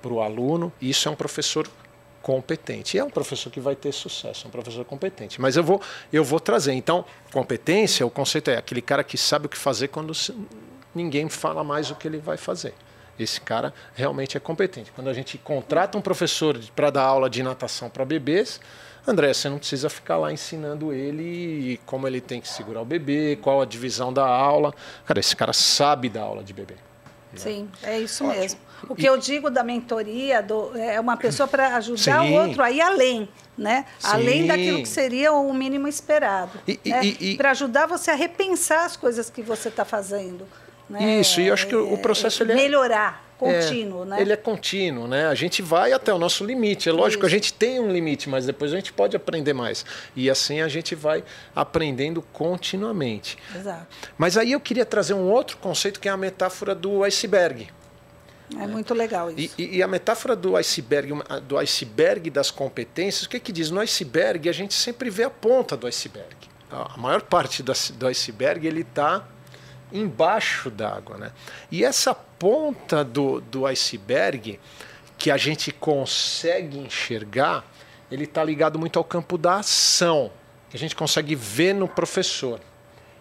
para 0.01 0.11
o 0.11 0.21
aluno. 0.21 0.73
Isso 0.81 1.07
é 1.07 1.11
um 1.11 1.15
professor 1.15 1.67
competente. 2.27 2.97
E 2.97 2.99
é 2.99 3.03
um 3.05 3.09
professor 3.09 3.49
que 3.49 3.61
vai 3.61 3.73
ter 3.73 3.93
sucesso, 3.93 4.45
é 4.45 4.47
um 4.49 4.51
professor 4.51 4.83
competente. 4.83 5.39
Mas 5.39 5.55
eu 5.55 5.63
vou, 5.63 5.81
eu 6.11 6.25
vou 6.25 6.41
trazer. 6.41 6.73
Então, 6.73 7.05
competência, 7.31 8.05
o 8.05 8.09
conceito 8.09 8.51
é 8.51 8.57
aquele 8.57 8.81
cara 8.81 9.01
que 9.01 9.17
sabe 9.17 9.45
o 9.45 9.49
que 9.49 9.57
fazer 9.57 9.87
quando 9.87 10.11
ninguém 10.93 11.29
fala 11.29 11.63
mais 11.63 11.89
o 11.89 11.95
que 11.95 12.05
ele 12.05 12.17
vai 12.17 12.35
fazer. 12.35 12.73
Esse 13.17 13.39
cara 13.39 13.73
realmente 13.95 14.35
é 14.35 14.41
competente. 14.41 14.91
Quando 14.91 15.09
a 15.09 15.13
gente 15.13 15.37
contrata 15.37 15.97
um 15.97 16.01
professor 16.01 16.59
para 16.75 16.89
dar 16.89 17.03
aula 17.03 17.29
de 17.29 17.41
natação 17.41 17.89
para 17.89 18.03
bebês, 18.03 18.59
André, 19.07 19.33
você 19.33 19.47
não 19.47 19.57
precisa 19.57 19.89
ficar 19.89 20.17
lá 20.17 20.29
ensinando 20.29 20.91
ele 20.91 21.79
como 21.85 22.05
ele 22.09 22.19
tem 22.19 22.41
que 22.41 22.49
segurar 22.49 22.81
o 22.81 22.85
bebê, 22.85 23.39
qual 23.41 23.61
a 23.61 23.65
divisão 23.65 24.11
da 24.11 24.27
aula. 24.27 24.73
Cara, 25.05 25.21
esse 25.21 25.33
cara 25.33 25.53
sabe 25.53 26.09
da 26.09 26.23
aula 26.23 26.43
de 26.43 26.51
bebê. 26.51 26.75
Sim, 27.41 27.69
é 27.83 27.99
isso 27.99 28.23
mesmo. 28.25 28.59
O 28.87 28.95
que 28.95 29.05
eu 29.07 29.17
digo 29.17 29.49
da 29.49 29.63
mentoria 29.63 30.41
do, 30.41 30.77
é 30.77 30.99
uma 30.99 31.17
pessoa 31.17 31.47
para 31.47 31.75
ajudar 31.77 32.21
Sim. 32.21 32.31
o 32.31 32.33
outro 32.41 32.61
a 32.61 32.69
ir 32.71 32.79
além, 32.81 33.27
né? 33.57 33.85
Além 34.03 34.41
Sim. 34.41 34.47
daquilo 34.47 34.77
que 34.79 34.87
seria 34.89 35.31
o 35.33 35.51
mínimo 35.53 35.87
esperado. 35.87 36.59
E- 36.67 36.79
e- 36.85 36.89
né? 36.89 37.01
e- 37.03 37.17
e- 37.31 37.37
Para 37.37 37.51
ajudar 37.51 37.87
você 37.87 38.11
a 38.11 38.15
repensar 38.15 38.85
as 38.85 38.95
coisas 38.95 39.29
que 39.29 39.41
você 39.41 39.69
está 39.69 39.83
fazendo. 39.83 40.47
Né? 40.89 41.19
Isso, 41.19 41.41
e 41.41 41.47
eu 41.47 41.53
acho 41.53 41.67
que 41.67 41.75
o- 41.75 41.91
o 41.93 41.97
processo, 41.97 42.43
ele 42.43 42.51
é- 42.51 42.55
melhorar, 42.55 43.25
É, 43.41 43.59
contínuo, 43.61 44.05
né? 44.05 44.21
Ele 44.21 44.33
é 44.33 44.35
contínuo, 44.35 45.07
né? 45.07 45.27
A 45.27 45.35
gente 45.35 45.61
vai 45.61 45.93
até 45.93 46.11
o 46.13 46.17
nosso 46.17 46.43
limite. 46.43 46.89
É 46.89 46.91
lógico, 46.91 47.23
a 47.25 47.27
Isso. 47.27 47.35
gente 47.35 47.53
tem 47.53 47.79
um 47.79 47.91
limite, 47.91 48.27
mas 48.29 48.45
depois 48.45 48.73
a 48.73 48.75
gente 48.75 48.91
pode 48.91 49.15
aprender 49.15 49.53
mais. 49.53 49.85
E 50.15 50.29
assim 50.29 50.61
a 50.61 50.67
gente 50.67 50.95
vai 50.95 51.23
aprendendo 51.55 52.21
continuamente. 52.33 53.37
Exato. 53.55 53.87
Mas 54.17 54.37
aí 54.37 54.51
eu 54.51 54.59
queria 54.59 54.85
trazer 54.85 55.13
um 55.13 55.29
outro 55.29 55.57
conceito 55.57 55.99
que 55.99 56.07
é 56.07 56.11
a 56.11 56.17
metáfora 56.17 56.73
do 56.73 57.03
iceberg. 57.03 57.67
É 58.59 58.65
muito 58.65 58.93
legal 58.93 59.29
E, 59.31 59.45
isso. 59.45 59.55
e- 59.57 59.77
e 59.77 59.83
a 59.83 59.87
metáfora 59.87 60.33
do 60.35 60.55
iceberg, 60.55 61.11
do 61.43 61.57
iceberg 61.57 62.29
das 62.29 62.49
competências, 62.49 63.23
o 63.25 63.29
que, 63.29 63.39
que 63.41 63.51
diz? 63.51 63.69
No 63.69 63.79
iceberg 63.81 64.47
a 64.47 64.53
gente 64.53 64.73
sempre 64.73 65.09
vê 65.09 65.23
a 65.25 65.29
ponta 65.29 65.75
do 65.75 65.85
iceberg. 65.85 66.35
A 66.71 66.97
maior 66.97 67.21
parte 67.21 67.61
do 67.61 68.07
iceberg 68.07 68.65
ele 68.65 68.81
está 68.81 69.27
embaixo 69.91 70.69
d'água, 70.69 71.17
né? 71.17 71.31
E 71.71 71.83
essa 71.83 72.13
ponta 72.13 73.03
do, 73.03 73.41
do 73.41 73.65
iceberg 73.65 74.59
que 75.17 75.31
a 75.31 75.37
gente 75.37 75.71
consegue 75.71 76.77
enxergar, 76.77 77.65
ele 78.11 78.25
está 78.25 78.43
ligado 78.43 78.77
muito 78.77 78.99
ao 78.99 79.03
campo 79.03 79.37
da 79.37 79.55
ação, 79.55 80.31
que 80.69 80.77
a 80.77 80.79
gente 80.79 80.95
consegue 80.95 81.35
ver 81.35 81.73
no 81.73 81.87
professor. 81.87 82.59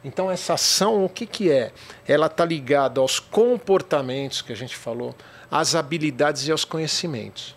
Então 0.05 0.31
essa 0.31 0.55
ação, 0.55 1.05
o 1.05 1.09
que, 1.09 1.27
que 1.27 1.51
é? 1.51 1.73
Ela 2.07 2.27
está 2.27 2.45
ligada 2.45 3.01
aos 3.01 3.19
comportamentos 3.19 4.43
que 4.43 4.53
a 4.53 4.57
gente 4.57 4.77
falou, 4.77 5.15
às 5.51 5.75
habilidades 5.75 6.47
e 6.47 6.53
aos 6.53 6.65
conhecimentos. 6.65 7.57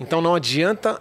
Então 0.00 0.20
não 0.20 0.34
adianta 0.34 1.00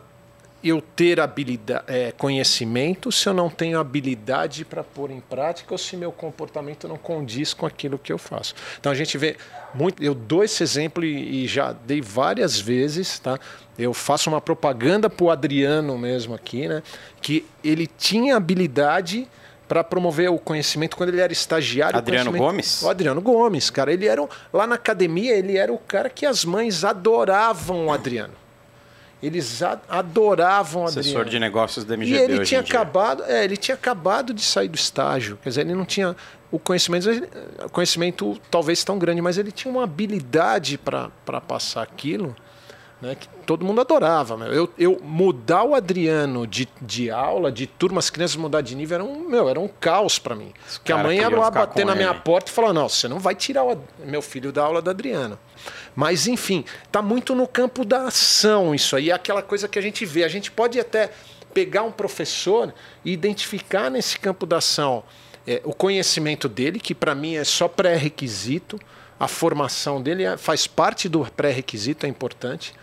eu 0.66 0.82
ter 0.82 1.20
habilidade, 1.20 1.84
é, 1.88 2.12
conhecimento 2.12 3.12
se 3.12 3.30
eu 3.30 3.34
não 3.34 3.50
tenho 3.50 3.80
habilidade 3.80 4.66
para 4.66 4.84
pôr 4.84 5.12
em 5.12 5.20
prática 5.20 5.74
ou 5.74 5.78
se 5.78 5.96
meu 5.96 6.12
comportamento 6.12 6.88
não 6.88 6.98
condiz 6.98 7.54
com 7.54 7.66
aquilo 7.66 8.00
que 8.00 8.12
eu 8.12 8.18
faço. 8.18 8.56
Então 8.80 8.92
a 8.92 8.96
gente 8.96 9.18
vê 9.18 9.38
muito. 9.74 10.04
Eu 10.04 10.16
dou 10.16 10.44
esse 10.44 10.64
exemplo 10.64 11.04
e, 11.04 11.44
e 11.44 11.48
já 11.48 11.72
dei 11.72 12.02
várias 12.02 12.60
vezes, 12.60 13.20
tá? 13.20 13.40
Eu 13.78 13.94
faço 13.94 14.30
uma 14.30 14.42
propaganda 14.42 15.10
para 15.10 15.26
o 15.26 15.30
Adriano 15.30 15.98
mesmo 15.98 16.34
aqui, 16.34 16.68
né? 16.68 16.82
Que 17.22 17.46
ele 17.64 17.86
tinha 17.86 18.36
habilidade 18.36 19.28
para 19.68 19.84
promover 19.84 20.30
o 20.30 20.38
conhecimento 20.38 20.96
quando 20.96 21.10
ele 21.10 21.22
era 21.22 21.34
estagiário. 21.34 21.98
Adriano 21.98 22.32
Gomes? 22.32 22.82
O 22.82 22.90
Adriano 22.90 23.22
Gomes, 23.22 23.70
cara. 23.70 23.92
Ele 23.92 24.08
era 24.08 24.28
lá 24.54 24.66
na 24.66 24.76
academia, 24.76 25.36
ele 25.36 25.58
era 25.58 25.72
o 25.74 25.78
cara 25.78 26.10
que 26.10 26.26
as 26.26 26.46
mães 26.46 26.84
adoravam 26.84 27.88
o 27.88 27.92
Adriano. 27.92 28.45
Eles 29.26 29.62
a- 29.64 29.80
adoravam 29.90 30.84
o 30.84 30.86
Assessor 30.86 31.22
Adriano. 31.22 31.30
de 31.30 31.40
negócios 31.40 31.84
da 31.86 31.94
E 31.96 31.98
MGB 31.98 32.24
ele 32.24 32.34
hoje 32.42 32.46
tinha 32.50 32.62
acabado, 32.62 33.24
é, 33.24 33.44
ele 33.44 33.58
tinha 33.58 33.76
acabado 33.76 34.34
de 34.34 34.42
sair 34.42 34.68
do 34.68 34.76
estágio. 34.76 35.38
Quer 35.42 35.50
dizer, 35.50 35.62
ele 35.62 35.74
não 35.74 35.86
tinha 35.86 36.16
o 36.52 36.60
conhecimento, 36.60 37.10
o 37.66 37.70
conhecimento 37.70 38.40
talvez 38.52 38.84
tão 38.84 38.98
grande, 39.00 39.22
mas 39.22 39.38
ele 39.38 39.52
tinha 39.52 39.72
uma 39.74 39.84
habilidade 39.84 40.78
para 40.78 41.10
passar 41.42 41.82
aquilo, 41.82 42.36
né, 43.06 43.16
que 43.16 43.28
todo 43.46 43.64
mundo 43.64 43.82
adorava. 43.82 44.36
meu. 44.36 44.52
Eu, 44.52 44.70
eu 44.78 45.00
mudar 45.04 45.64
o 45.64 45.76
Adriano 45.76 46.48
de, 46.48 46.68
de 46.82 47.12
aula, 47.12 47.52
de 47.52 47.68
turma, 47.68 48.00
as 48.00 48.10
crianças 48.10 48.36
mudar 48.36 48.62
de 48.62 48.76
nível, 48.76 48.96
era 48.96 49.04
um, 49.04 49.20
meu, 49.30 49.48
era 49.48 49.60
um 49.60 49.68
caos 49.68 50.18
para 50.18 50.36
mim. 50.36 50.52
Porque 50.74 50.92
a 50.92 50.96
cara 50.96 51.08
mãe 51.08 51.18
ia 51.20 51.30
lá 51.30 51.52
bater 51.52 51.86
na 51.86 51.96
minha 51.96 52.10
ele. 52.10 52.20
porta 52.20 52.52
e 52.52 52.54
falar: 52.54 52.74
não, 52.74 52.90
você 52.90 53.08
não 53.08 53.20
vai 53.20 53.36
tirar 53.36 53.64
o 53.64 53.80
meu 54.04 54.22
filho 54.22 54.52
da 54.52 54.64
aula 54.64 54.82
do 54.82 54.90
Adriano. 54.90 55.38
Mas, 55.96 56.28
enfim, 56.28 56.66
tá 56.92 57.02
muito 57.02 57.34
no 57.34 57.48
campo 57.48 57.86
da 57.86 58.08
ação 58.08 58.76
isso 58.76 58.96
aí. 58.96 59.10
É 59.12 59.14
aquela 59.14 59.42
coisa 59.42 59.68
que 59.68 59.80
a 59.80 59.82
gente 59.82 60.06
vê. 60.06 60.24
A 60.24 60.28
gente 60.28 60.52
pode 60.52 60.80
até 60.80 61.12
pegar 61.54 61.84
um 61.84 61.92
professor 61.92 62.74
e 63.04 63.14
identificar 63.14 63.90
nesse 63.90 64.20
campo 64.20 64.46
da 64.46 64.58
ação 64.58 65.04
é, 65.48 65.62
o 65.64 65.74
conhecimento 65.74 66.50
dele, 66.50 66.80
que 66.80 66.94
para 66.94 67.16
mim 67.16 67.36
é 67.36 67.44
só 67.44 67.68
pré-requisito. 67.68 68.80
A 69.20 69.28
formação 69.28 70.02
dele 70.02 70.24
é- 70.24 70.38
faz 70.38 70.68
parte 70.68 71.08
do 71.08 71.26
pré-requisito, 71.26 72.06
é 72.06 72.10
importante. 72.10 72.74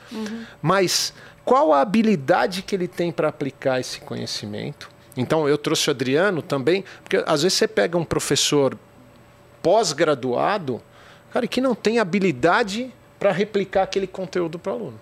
Mas 0.60 1.12
qual 1.44 1.72
a 1.72 1.80
habilidade 1.80 2.62
que 2.62 2.74
ele 2.74 2.88
tem 2.88 3.12
para 3.12 3.28
aplicar 3.28 3.80
esse 3.80 4.00
conhecimento? 4.00 4.90
Então, 5.16 5.46
eu 5.46 5.58
trouxe 5.58 5.88
o 5.88 5.90
Adriano 5.90 6.40
também, 6.40 6.84
porque 7.02 7.22
às 7.26 7.42
vezes 7.42 7.58
você 7.58 7.68
pega 7.68 7.98
um 7.98 8.04
professor 8.04 8.78
pós-graduado, 9.62 10.80
cara, 11.30 11.46
que 11.46 11.60
não 11.60 11.74
tem 11.74 11.98
habilidade 11.98 12.92
para 13.18 13.30
replicar 13.30 13.82
aquele 13.82 14.06
conteúdo 14.06 14.58
para 14.58 14.72
o 14.72 14.74
aluno. 14.76 15.00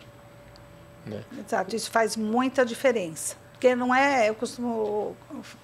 Exato, 1.46 1.74
isso 1.74 1.90
faz 1.90 2.16
muita 2.16 2.64
diferença. 2.64 3.36
Porque 3.60 3.76
não 3.76 3.94
é, 3.94 4.30
eu 4.30 4.34
costumo 4.34 5.14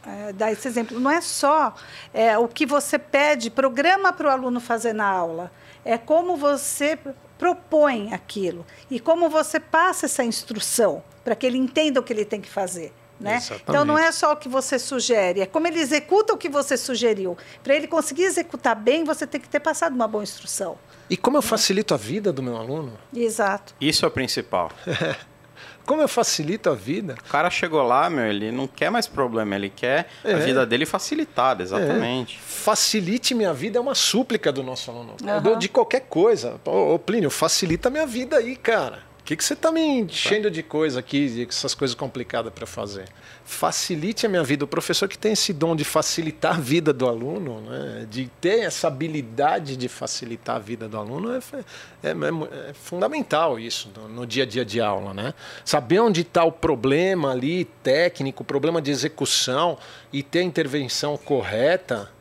é, 0.06 0.30
dar 0.34 0.52
esse 0.52 0.68
exemplo, 0.68 1.00
não 1.00 1.10
é 1.10 1.22
só 1.22 1.74
é, 2.12 2.36
o 2.36 2.46
que 2.46 2.66
você 2.66 2.98
pede, 2.98 3.48
programa 3.48 4.12
para 4.12 4.28
o 4.28 4.30
aluno 4.30 4.60
fazer 4.60 4.92
na 4.92 5.06
aula, 5.06 5.50
é 5.82 5.96
como 5.96 6.36
você 6.36 6.98
propõe 7.38 8.12
aquilo 8.12 8.66
e 8.90 9.00
como 9.00 9.30
você 9.30 9.58
passa 9.58 10.04
essa 10.04 10.22
instrução 10.22 11.02
para 11.24 11.34
que 11.34 11.46
ele 11.46 11.56
entenda 11.56 11.98
o 11.98 12.02
que 12.02 12.12
ele 12.12 12.26
tem 12.26 12.38
que 12.38 12.50
fazer. 12.50 12.92
Né? 13.18 13.40
Então 13.66 13.82
não 13.82 13.96
é 13.96 14.12
só 14.12 14.34
o 14.34 14.36
que 14.36 14.46
você 14.46 14.78
sugere, 14.78 15.40
é 15.40 15.46
como 15.46 15.66
ele 15.66 15.80
executa 15.80 16.34
o 16.34 16.36
que 16.36 16.50
você 16.50 16.76
sugeriu. 16.76 17.34
Para 17.64 17.74
ele 17.74 17.88
conseguir 17.88 18.24
executar 18.24 18.76
bem, 18.76 19.04
você 19.04 19.26
tem 19.26 19.40
que 19.40 19.48
ter 19.48 19.60
passado 19.60 19.94
uma 19.94 20.06
boa 20.06 20.22
instrução. 20.22 20.76
E 21.08 21.16
como 21.16 21.38
eu 21.38 21.42
facilito 21.42 21.94
a 21.94 21.96
vida 21.96 22.30
do 22.30 22.42
meu 22.42 22.58
aluno? 22.58 22.92
Exato. 23.14 23.74
Isso 23.80 24.04
é 24.04 24.08
o 24.08 24.10
principal. 24.10 24.70
Como 25.86 26.02
eu 26.02 26.08
facilito 26.08 26.68
a 26.68 26.74
vida? 26.74 27.14
O 27.26 27.30
cara 27.30 27.48
chegou 27.48 27.82
lá, 27.82 28.10
meu, 28.10 28.26
ele 28.26 28.50
não 28.50 28.66
quer 28.66 28.90
mais 28.90 29.06
problema, 29.06 29.54
ele 29.54 29.70
quer 29.70 30.08
a 30.24 30.30
É. 30.30 30.34
vida 30.36 30.66
dele 30.66 30.84
facilitada, 30.84 31.62
exatamente. 31.62 32.38
Facilite 32.40 33.34
minha 33.34 33.54
vida 33.54 33.78
é 33.78 33.80
uma 33.80 33.94
súplica 33.94 34.50
do 34.50 34.62
nosso 34.62 34.90
aluno. 34.90 35.14
Do- 35.42 35.56
De 35.56 35.68
qualquer 35.68 36.00
coisa. 36.00 36.60
Ô, 36.64 36.94
ô, 36.94 36.98
Plínio, 36.98 37.30
facilita 37.30 37.88
a 37.88 37.90
minha 37.92 38.06
vida 38.06 38.36
aí, 38.38 38.56
cara. 38.56 39.05
O 39.26 39.28
que, 39.28 39.34
que 39.34 39.42
você 39.42 39.54
está 39.54 39.72
me 39.72 39.80
enchendo 39.80 40.48
de 40.48 40.62
coisa 40.62 41.00
aqui, 41.00 41.44
essas 41.50 41.74
coisas 41.74 41.96
complicadas 41.96 42.52
para 42.52 42.64
fazer? 42.64 43.06
Facilite 43.44 44.24
a 44.24 44.28
minha 44.28 44.44
vida. 44.44 44.64
O 44.64 44.68
professor 44.68 45.08
que 45.08 45.18
tem 45.18 45.32
esse 45.32 45.52
dom 45.52 45.74
de 45.74 45.82
facilitar 45.82 46.54
a 46.54 46.60
vida 46.60 46.92
do 46.92 47.08
aluno, 47.08 47.60
né, 47.62 48.06
de 48.08 48.30
ter 48.40 48.60
essa 48.60 48.86
habilidade 48.86 49.76
de 49.76 49.88
facilitar 49.88 50.54
a 50.54 50.58
vida 50.60 50.88
do 50.88 50.96
aluno, 50.96 51.32
é, 51.32 51.38
é- 52.04 52.10
é- 52.10 52.70
é 52.70 52.72
fundamental 52.72 53.58
isso 53.58 53.90
no, 53.96 54.08
no 54.08 54.24
dia 54.28 54.44
a 54.44 54.46
dia 54.46 54.64
de 54.64 54.80
aula. 54.80 55.12
Né? 55.12 55.34
Saber 55.64 55.98
onde 55.98 56.20
está 56.20 56.44
o 56.44 56.52
problema 56.52 57.32
ali, 57.32 57.64
técnico, 57.82 58.44
o 58.44 58.46
problema 58.46 58.80
de 58.80 58.92
execução 58.92 59.76
e 60.12 60.22
ter 60.22 60.38
a 60.38 60.44
intervenção 60.44 61.16
correta. 61.16 62.12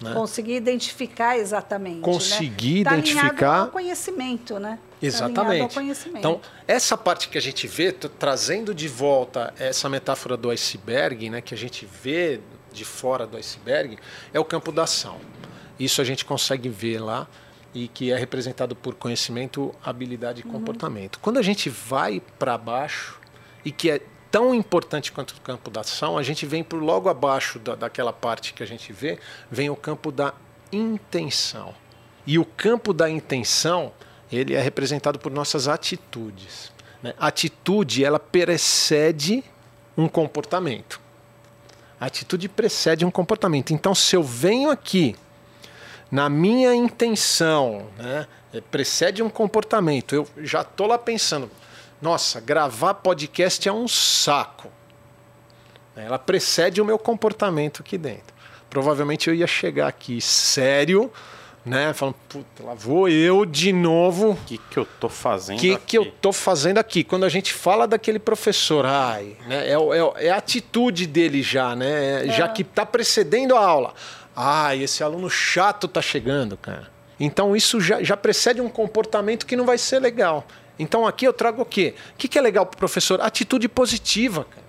Né? 0.00 0.14
Conseguir 0.14 0.54
identificar 0.54 1.36
exatamente. 1.36 2.00
Conseguir 2.00 2.84
né? 2.84 2.90
Tá 2.90 2.96
identificar- 2.96 3.28
alinhado 3.32 3.64
ao 3.66 3.68
conhecimento, 3.70 4.58
né? 4.58 4.78
Tá 5.00 5.06
Exatamente. 5.06 5.78
Então, 6.14 6.40
essa 6.66 6.96
parte 6.96 7.28
que 7.28 7.38
a 7.38 7.40
gente 7.40 7.66
vê, 7.66 7.92
trazendo 7.92 8.74
de 8.74 8.88
volta 8.88 9.54
essa 9.58 9.88
metáfora 9.88 10.36
do 10.36 10.50
iceberg, 10.50 11.30
né, 11.30 11.40
que 11.40 11.54
a 11.54 11.56
gente 11.56 11.86
vê 11.86 12.40
de 12.72 12.84
fora 12.84 13.26
do 13.26 13.36
iceberg, 13.36 13.98
é 14.32 14.40
o 14.40 14.44
campo 14.44 14.72
da 14.72 14.82
ação. 14.82 15.18
Isso 15.78 16.00
a 16.00 16.04
gente 16.04 16.24
consegue 16.24 16.68
ver 16.68 16.98
lá 16.98 17.26
e 17.74 17.86
que 17.86 18.10
é 18.10 18.16
representado 18.16 18.74
por 18.74 18.94
conhecimento, 18.94 19.74
habilidade 19.84 20.40
e 20.40 20.44
Uhum. 20.44 20.52
comportamento. 20.52 21.18
Quando 21.20 21.38
a 21.38 21.42
gente 21.42 21.70
vai 21.70 22.20
para 22.38 22.58
baixo 22.58 23.20
e 23.64 23.70
que 23.70 23.90
é 23.90 24.00
tão 24.30 24.54
importante 24.54 25.12
quanto 25.12 25.30
o 25.32 25.40
campo 25.40 25.70
da 25.70 25.82
ação, 25.82 26.18
a 26.18 26.22
gente 26.22 26.44
vem 26.44 26.62
por 26.64 26.82
logo 26.82 27.08
abaixo 27.08 27.58
da, 27.58 27.74
daquela 27.74 28.12
parte 28.12 28.52
que 28.52 28.62
a 28.62 28.66
gente 28.66 28.92
vê, 28.92 29.18
vem 29.50 29.70
o 29.70 29.76
campo 29.76 30.10
da 30.10 30.34
intenção. 30.72 31.74
E 32.26 32.38
o 32.38 32.44
campo 32.44 32.92
da 32.92 33.08
intenção, 33.08 33.92
ele 34.30 34.54
é 34.54 34.60
representado 34.60 35.18
por 35.18 35.32
nossas 35.32 35.68
atitudes. 35.68 36.72
né? 37.02 37.14
Atitude, 37.18 38.04
ela 38.04 38.18
precede 38.18 39.42
um 39.96 40.08
comportamento. 40.08 41.00
Atitude 42.00 42.48
precede 42.48 43.04
um 43.04 43.10
comportamento. 43.10 43.72
Então, 43.72 43.94
se 43.94 44.14
eu 44.14 44.22
venho 44.22 44.70
aqui 44.70 45.16
na 46.10 46.28
minha 46.28 46.74
intenção, 46.74 47.88
né, 47.98 48.26
eh, 48.54 48.60
precede 48.70 49.22
um 49.22 49.28
comportamento, 49.28 50.14
eu 50.14 50.26
já 50.38 50.62
estou 50.62 50.86
lá 50.86 50.96
pensando, 50.96 51.50
nossa, 52.00 52.40
gravar 52.40 52.94
podcast 52.94 53.68
é 53.68 53.72
um 53.72 53.88
saco. 53.88 54.70
Ela 55.96 56.18
precede 56.18 56.80
o 56.80 56.84
meu 56.84 56.98
comportamento 56.98 57.82
aqui 57.82 57.98
dentro. 57.98 58.32
Provavelmente 58.70 59.28
eu 59.28 59.34
ia 59.34 59.46
chegar 59.46 59.88
aqui 59.88 60.20
sério, 60.20 61.12
né? 61.68 61.92
Falando, 61.92 62.16
puta, 62.28 62.62
lá 62.64 62.74
vou 62.74 63.08
eu 63.08 63.44
de 63.44 63.72
novo. 63.72 64.30
O 64.32 64.36
que, 64.46 64.58
que 64.58 64.76
eu 64.78 64.86
tô 64.98 65.08
fazendo 65.08 65.58
O 65.58 65.60
que, 65.60 65.74
aqui? 65.74 65.84
que 65.86 65.98
eu 65.98 66.06
tô 66.20 66.32
fazendo 66.32 66.78
aqui? 66.78 67.04
Quando 67.04 67.24
a 67.24 67.28
gente 67.28 67.52
fala 67.52 67.86
daquele 67.86 68.18
professor, 68.18 68.84
ai, 68.86 69.36
né? 69.46 69.70
é, 69.70 69.78
o- 69.78 69.92
é, 69.94 70.02
o- 70.02 70.14
é 70.16 70.30
a 70.30 70.36
atitude 70.36 71.06
dele 71.06 71.42
já, 71.42 71.76
né? 71.76 72.26
É, 72.26 72.32
Já 72.32 72.48
que 72.48 72.62
está 72.62 72.84
precedendo 72.86 73.54
a 73.56 73.64
aula. 73.64 73.94
Ai, 74.34 74.82
esse 74.82 75.02
aluno 75.02 75.28
chato 75.28 75.86
tá 75.88 76.00
chegando, 76.00 76.56
cara. 76.56 76.88
Então 77.20 77.56
isso 77.56 77.80
já, 77.80 78.02
já 78.02 78.16
precede 78.16 78.60
um 78.60 78.68
comportamento 78.68 79.44
que 79.46 79.56
não 79.56 79.66
vai 79.66 79.76
ser 79.78 79.98
legal. 79.98 80.46
Então 80.78 81.04
aqui 81.06 81.24
eu 81.26 81.32
trago 81.32 81.62
o 81.62 81.64
quê? 81.64 81.94
O 82.14 82.16
que, 82.16 82.28
que 82.28 82.38
é 82.38 82.40
legal 82.40 82.64
para 82.64 82.76
o 82.76 82.78
professor? 82.78 83.20
Atitude 83.20 83.68
positiva, 83.68 84.44
cara. 84.48 84.67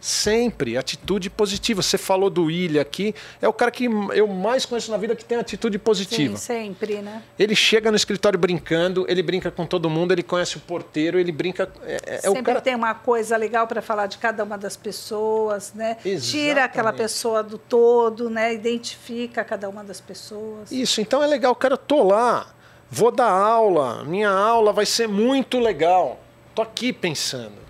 Sempre, 0.00 0.76
atitude 0.76 1.28
positiva. 1.28 1.82
Você 1.82 1.98
falou 1.98 2.30
do 2.30 2.44
William 2.44 2.80
aqui, 2.80 3.14
é 3.42 3.48
o 3.48 3.52
cara 3.52 3.70
que 3.70 3.86
eu 4.14 4.28
mais 4.28 4.64
conheço 4.64 4.90
na 4.90 4.96
vida 4.96 5.16
que 5.16 5.24
tem 5.24 5.38
atitude 5.38 5.78
positiva. 5.78 6.36
Sim, 6.36 6.66
sempre, 6.68 7.02
né? 7.02 7.22
Ele 7.38 7.56
chega 7.56 7.90
no 7.90 7.96
escritório 7.96 8.38
brincando, 8.38 9.04
ele 9.08 9.22
brinca 9.22 9.50
com 9.50 9.66
todo 9.66 9.90
mundo, 9.90 10.12
ele 10.12 10.22
conhece 10.22 10.56
o 10.56 10.60
porteiro, 10.60 11.18
ele 11.18 11.32
brinca. 11.32 11.70
É, 11.82 12.00
é 12.06 12.18
sempre 12.18 12.40
o 12.40 12.44
cara... 12.44 12.60
tem 12.60 12.76
uma 12.76 12.94
coisa 12.94 13.36
legal 13.36 13.66
para 13.66 13.82
falar 13.82 14.06
de 14.06 14.18
cada 14.18 14.44
uma 14.44 14.56
das 14.56 14.76
pessoas, 14.76 15.72
né? 15.74 15.96
Exatamente. 16.04 16.30
Tira 16.30 16.64
aquela 16.64 16.92
pessoa 16.92 17.42
do 17.42 17.58
todo, 17.58 18.30
né? 18.30 18.54
Identifica 18.54 19.42
cada 19.42 19.68
uma 19.68 19.82
das 19.82 20.00
pessoas. 20.00 20.70
Isso, 20.70 21.00
então 21.00 21.22
é 21.22 21.26
legal, 21.26 21.54
cara, 21.56 21.74
eu 21.74 21.78
tô 21.78 22.04
lá, 22.04 22.54
vou 22.88 23.10
dar 23.10 23.30
aula, 23.30 24.04
minha 24.04 24.30
aula 24.30 24.72
vai 24.72 24.86
ser 24.86 25.08
muito 25.08 25.58
legal. 25.58 26.20
Tô 26.54 26.62
aqui 26.62 26.92
pensando 26.92 27.67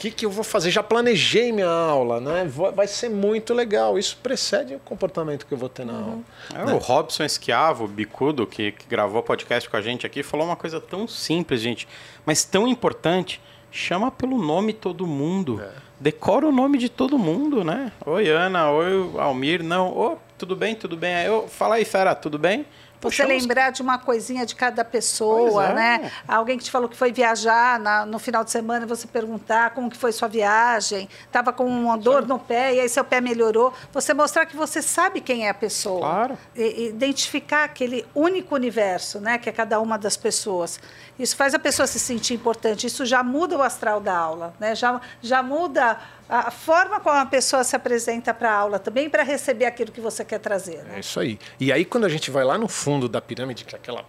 que, 0.00 0.10
que 0.10 0.24
eu 0.26 0.30
vou 0.30 0.42
fazer? 0.42 0.70
Já 0.70 0.82
planejei 0.82 1.52
minha 1.52 1.68
aula, 1.68 2.20
né? 2.20 2.50
Vai 2.74 2.86
ser 2.86 3.10
muito 3.10 3.52
legal. 3.52 3.98
Isso 3.98 4.16
precede 4.22 4.74
o 4.74 4.78
comportamento 4.80 5.44
que 5.44 5.52
eu 5.52 5.58
vou 5.58 5.68
ter 5.68 5.84
na 5.84 5.92
Uhum. 5.92 5.98
aula. 6.00 6.20
É, 6.54 6.64
né? 6.66 6.72
O 6.74 6.78
Robson 6.78 7.22
Esquiavo, 7.22 7.86
bicudo, 7.86 8.46
que, 8.46 8.72
que 8.72 8.86
gravou 8.88 9.22
podcast 9.22 9.68
com 9.68 9.76
a 9.76 9.82
gente 9.82 10.06
aqui, 10.06 10.22
falou 10.22 10.46
uma 10.46 10.56
coisa 10.56 10.80
tão 10.80 11.06
simples, 11.06 11.60
gente, 11.60 11.86
mas 12.24 12.44
tão 12.44 12.66
importante. 12.66 13.40
Chama 13.72 14.10
pelo 14.10 14.36
nome 14.42 14.72
todo 14.72 15.06
mundo. 15.06 15.60
É. 15.62 15.70
Decora 16.00 16.44
o 16.48 16.50
nome 16.50 16.76
de 16.78 16.88
todo 16.88 17.16
mundo, 17.18 17.62
né? 17.62 17.92
Oi, 18.04 18.28
Ana. 18.28 18.70
Oi, 18.70 19.12
Almir. 19.18 19.62
Não. 19.62 19.96
Ô, 19.96 20.16
tudo 20.36 20.56
bem, 20.56 20.74
tudo 20.74 20.96
bem. 20.96 21.12
Eu, 21.24 21.46
fala 21.46 21.76
aí, 21.76 21.84
fera, 21.84 22.14
tudo 22.16 22.36
bem? 22.36 22.64
Você 23.00 23.24
lembrar 23.24 23.70
de 23.70 23.80
uma 23.80 23.98
coisinha 23.98 24.44
de 24.44 24.54
cada 24.54 24.84
pessoa, 24.84 25.68
é. 25.68 25.74
né? 25.74 26.12
Alguém 26.28 26.58
que 26.58 26.64
te 26.64 26.70
falou 26.70 26.88
que 26.88 26.96
foi 26.96 27.10
viajar 27.12 27.78
na- 27.80 28.04
no 28.04 28.18
final 28.18 28.44
de 28.44 28.50
semana, 28.50 28.84
você 28.86 29.06
perguntar 29.06 29.70
como 29.70 29.88
que 29.90 29.96
foi 29.96 30.12
sua 30.12 30.28
viagem, 30.28 31.08
estava 31.24 31.52
com 31.52 31.64
uma 31.66 31.96
dor 31.96 32.26
no 32.26 32.38
pé 32.38 32.74
e 32.74 32.80
aí 32.80 32.88
seu 32.88 33.02
pé 33.04 33.20
melhorou. 33.20 33.72
Você 33.92 34.12
mostrar 34.12 34.44
que 34.46 34.56
você 34.56 34.82
sabe 34.82 35.20
quem 35.20 35.46
é 35.46 35.50
a 35.50 35.54
pessoa. 35.54 36.00
Claro. 36.00 36.38
E 36.54 36.88
identificar 36.88 37.64
aquele 37.64 38.04
único 38.14 38.54
universo, 38.54 39.18
né? 39.18 39.38
Que 39.38 39.48
é 39.48 39.52
cada 39.52 39.80
uma 39.80 39.96
das 39.98 40.16
pessoas. 40.16 40.78
Isso 41.18 41.36
faz 41.36 41.54
a 41.54 41.58
pessoa 41.58 41.86
se 41.86 41.98
sentir 41.98 42.34
importante. 42.34 42.86
Isso 42.86 43.04
já 43.06 43.22
muda 43.22 43.56
o 43.56 43.62
astral 43.62 44.00
da 44.00 44.16
aula, 44.16 44.54
né? 44.60 44.74
Já, 44.74 45.00
já 45.22 45.42
muda 45.42 45.98
a 46.30 46.50
forma 46.50 47.00
como 47.00 47.16
a 47.16 47.26
pessoa 47.26 47.64
se 47.64 47.74
apresenta 47.74 48.32
para 48.32 48.52
a 48.52 48.54
aula 48.54 48.78
também 48.78 49.10
para 49.10 49.24
receber 49.24 49.64
aquilo 49.64 49.90
que 49.90 50.00
você 50.00 50.24
quer 50.24 50.38
trazer. 50.38 50.84
né? 50.84 50.96
É 50.96 51.00
isso 51.00 51.18
aí. 51.18 51.38
E 51.58 51.72
aí, 51.72 51.84
quando 51.84 52.04
a 52.04 52.08
gente 52.08 52.30
vai 52.30 52.44
lá 52.44 52.56
no 52.56 52.68
fundo 52.68 53.08
da 53.08 53.20
pirâmide, 53.20 53.64
que 53.64 53.74
é 53.74 53.78
aquela. 53.78 54.04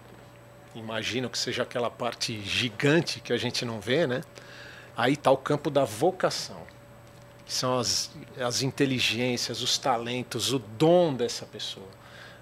Imagino 0.76 1.30
que 1.30 1.38
seja 1.38 1.64
aquela 1.64 1.90
parte 1.90 2.40
gigante 2.42 3.20
que 3.20 3.34
a 3.34 3.38
gente 3.38 3.66
não 3.66 3.82
vê, 3.82 4.06
né? 4.06 4.22
Aí 4.96 5.14
está 5.14 5.32
o 5.32 5.38
campo 5.38 5.70
da 5.72 5.84
vocação. 5.84 6.62
Que 7.44 7.52
são 7.54 7.80
as, 7.80 8.12
as 8.40 8.62
inteligências, 8.62 9.62
os 9.62 9.78
talentos, 9.80 10.54
o 10.54 10.60
dom 10.60 11.14
dessa 11.14 11.46
pessoa. 11.46 11.88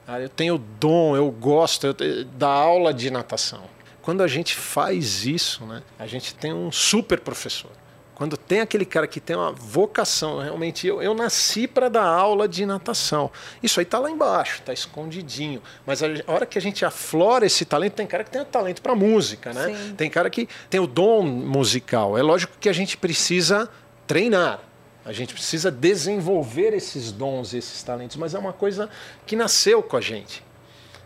Ah, 0.06 0.20
eu 0.20 0.30
tenho 0.30 0.58
dom, 0.58 1.16
eu 1.16 1.32
gosto 1.32 1.88
eu 1.88 2.26
da 2.26 2.50
aula 2.50 2.94
de 2.94 3.10
natação. 3.10 3.64
Quando 4.02 4.22
a 4.22 4.28
gente 4.28 4.56
faz 4.56 5.26
isso, 5.26 5.66
né, 5.66 5.84
a 5.98 6.06
gente 6.06 6.36
tem 6.36 6.52
um 6.54 6.72
super 6.72 7.20
professor. 7.20 7.72
Quando 8.20 8.36
tem 8.36 8.60
aquele 8.60 8.84
cara 8.84 9.08
que 9.08 9.22
tem 9.22 9.34
uma 9.34 9.54
vocação, 9.54 10.40
realmente, 10.40 10.86
eu, 10.86 11.02
eu 11.02 11.14
nasci 11.14 11.66
para 11.66 11.88
dar 11.88 12.04
aula 12.04 12.50
de 12.50 12.66
natação. 12.66 13.32
Isso 13.64 13.80
aí 13.80 13.86
está 13.86 13.98
lá 13.98 14.12
embaixo, 14.12 14.60
está 14.60 14.74
escondidinho. 14.74 15.64
Mas 15.86 16.04
a, 16.04 16.08
a 16.28 16.32
hora 16.34 16.46
que 16.46 16.58
a 16.58 16.62
gente 16.62 16.84
aflora 16.84 17.46
esse 17.46 17.64
talento, 17.64 17.94
tem 17.94 18.06
cara 18.06 18.26
que 18.26 18.30
tem 18.30 18.44
talento 18.44 18.82
para 18.82 18.94
música, 18.94 19.54
né? 19.54 19.74
Sim. 19.74 19.94
Tem 19.96 20.10
cara 20.10 20.30
que 20.30 20.50
tem 20.70 20.82
o 20.82 20.86
dom 20.86 21.24
musical. 21.24 22.18
É 22.18 22.22
lógico 22.22 22.52
que 22.60 22.68
a 22.68 22.74
gente 22.74 22.98
precisa 22.98 23.70
treinar. 24.06 24.60
A 25.06 25.14
gente 25.14 25.34
precisa 25.34 25.72
desenvolver 25.72 26.74
esses 26.74 27.14
dons, 27.14 27.54
esses 27.54 27.82
talentos, 27.84 28.18
mas 28.18 28.34
é 28.34 28.38
uma 28.38 28.52
coisa 28.52 28.90
que 29.26 29.34
nasceu 29.34 29.82
com 29.82 29.96
a 29.96 30.02
gente. 30.02 30.44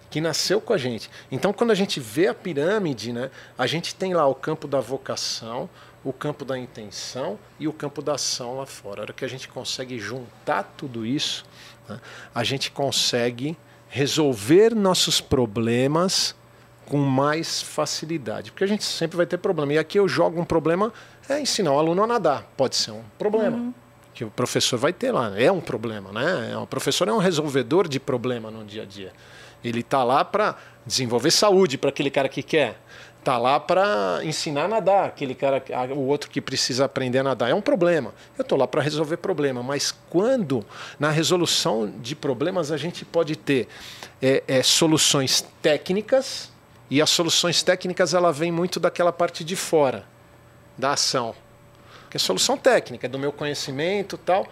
Que 0.10 0.20
nasceu 0.20 0.60
com 0.60 0.74
a 0.74 0.80
gente. 0.80 1.12
Então, 1.32 1.54
quando 1.54 1.70
a 1.70 1.76
gente 1.76 2.00
vê 2.00 2.28
a 2.28 2.34
pirâmide, 2.34 3.14
né, 3.14 3.30
a 3.56 3.68
gente 3.68 3.94
tem 3.94 4.16
lá 4.16 4.26
o 4.26 4.34
campo 4.34 4.68
da 4.68 4.80
vocação, 4.80 5.70
o 6.04 6.12
campo 6.12 6.44
da 6.44 6.58
intenção 6.58 7.40
e 7.60 7.68
o 7.68 7.74
campo 7.74 8.02
da 8.02 8.16
ação 8.16 8.58
lá 8.58 8.66
fora. 8.66 9.02
A 9.02 9.04
hora 9.04 9.14
que 9.14 9.24
a 9.24 9.28
gente 9.28 9.48
consegue 9.48 9.98
juntar 9.98 10.64
tudo 10.76 11.06
isso, 11.06 11.46
né, 11.88 12.00
a 12.34 12.44
gente 12.44 12.70
consegue 12.72 13.58
resolver 13.88 14.74
nossos 14.76 15.22
problemas 15.22 16.36
com 16.86 16.98
mais 16.98 17.62
facilidade. 17.62 18.52
Porque 18.52 18.64
a 18.64 18.68
gente 18.68 18.84
sempre 18.84 19.16
vai 19.16 19.26
ter 19.26 19.38
problema. 19.38 19.74
E 19.74 19.78
aqui 19.78 19.98
eu 19.98 20.08
jogo 20.08 20.42
um 20.42 20.46
problema, 20.46 20.92
é 21.30 21.40
ensinar 21.40 21.72
o 21.72 21.80
aluno 21.80 22.04
a 22.04 22.08
nadar. 22.08 22.44
Pode 22.58 22.76
ser 22.76 22.92
um 22.92 23.04
problema. 23.18 23.74
Que 24.14 24.26
o 24.26 24.30
professor 24.30 24.78
vai 24.78 24.94
ter 24.94 25.12
lá. 25.12 25.40
É 25.40 25.52
um 25.52 25.62
problema, 25.62 26.12
né? 26.12 26.52
É, 26.52 26.58
O 26.58 26.68
professor 26.68 27.08
é 27.08 27.14
um 27.14 27.18
resolvedor 27.18 27.88
de 27.88 28.00
problema 28.00 28.52
no 28.52 28.64
dia 28.64 28.84
a 28.84 28.86
dia. 28.86 29.14
Ele 29.64 29.80
está 29.80 30.04
lá 30.04 30.26
para 30.26 30.58
desenvolver 30.86 31.32
saúde 31.32 31.78
para 31.78 31.90
aquele 31.90 32.12
cara 32.12 32.28
que 32.28 32.44
quer. 32.44 32.80
Está 33.24 33.38
lá 33.38 33.58
para 33.58 34.20
ensinar 34.26 34.66
a 34.66 34.68
nadar, 34.68 35.06
aquele 35.06 35.34
cara, 35.34 35.64
o 35.96 36.08
outro 36.08 36.30
que 36.30 36.42
precisa 36.42 36.84
aprender 36.84 37.20
a 37.20 37.24
nadar. 37.24 37.50
É 37.50 37.56
um 37.56 37.62
problema. 37.62 38.14
Eu 38.38 38.42
estou 38.42 38.58
lá 38.58 38.68
para 38.68 38.82
resolver 38.82 39.16
problema. 39.16 39.64
Mas 39.64 39.96
quando 40.10 40.66
na 41.00 41.10
resolução 41.10 41.90
de 42.02 42.18
problemas 42.18 42.70
a 42.70 42.76
gente 42.76 43.06
pode 43.06 43.38
ter 43.38 43.70
é, 44.22 44.44
é, 44.46 44.62
soluções 44.62 45.40
técnicas 45.62 46.52
e 46.90 47.02
as 47.02 47.10
soluções 47.10 47.64
técnicas 47.64 48.14
ela 48.14 48.34
vem 48.34 48.52
muito 48.52 48.78
daquela 48.78 49.14
parte 49.14 49.46
de 49.46 49.56
fora 49.56 50.04
da 50.78 50.92
ação, 50.92 51.34
que 52.10 52.18
é 52.18 52.20
solução 52.20 52.58
técnica 52.58 53.08
do 53.08 53.18
meu 53.18 53.32
conhecimento 53.32 54.18
tal, 54.18 54.46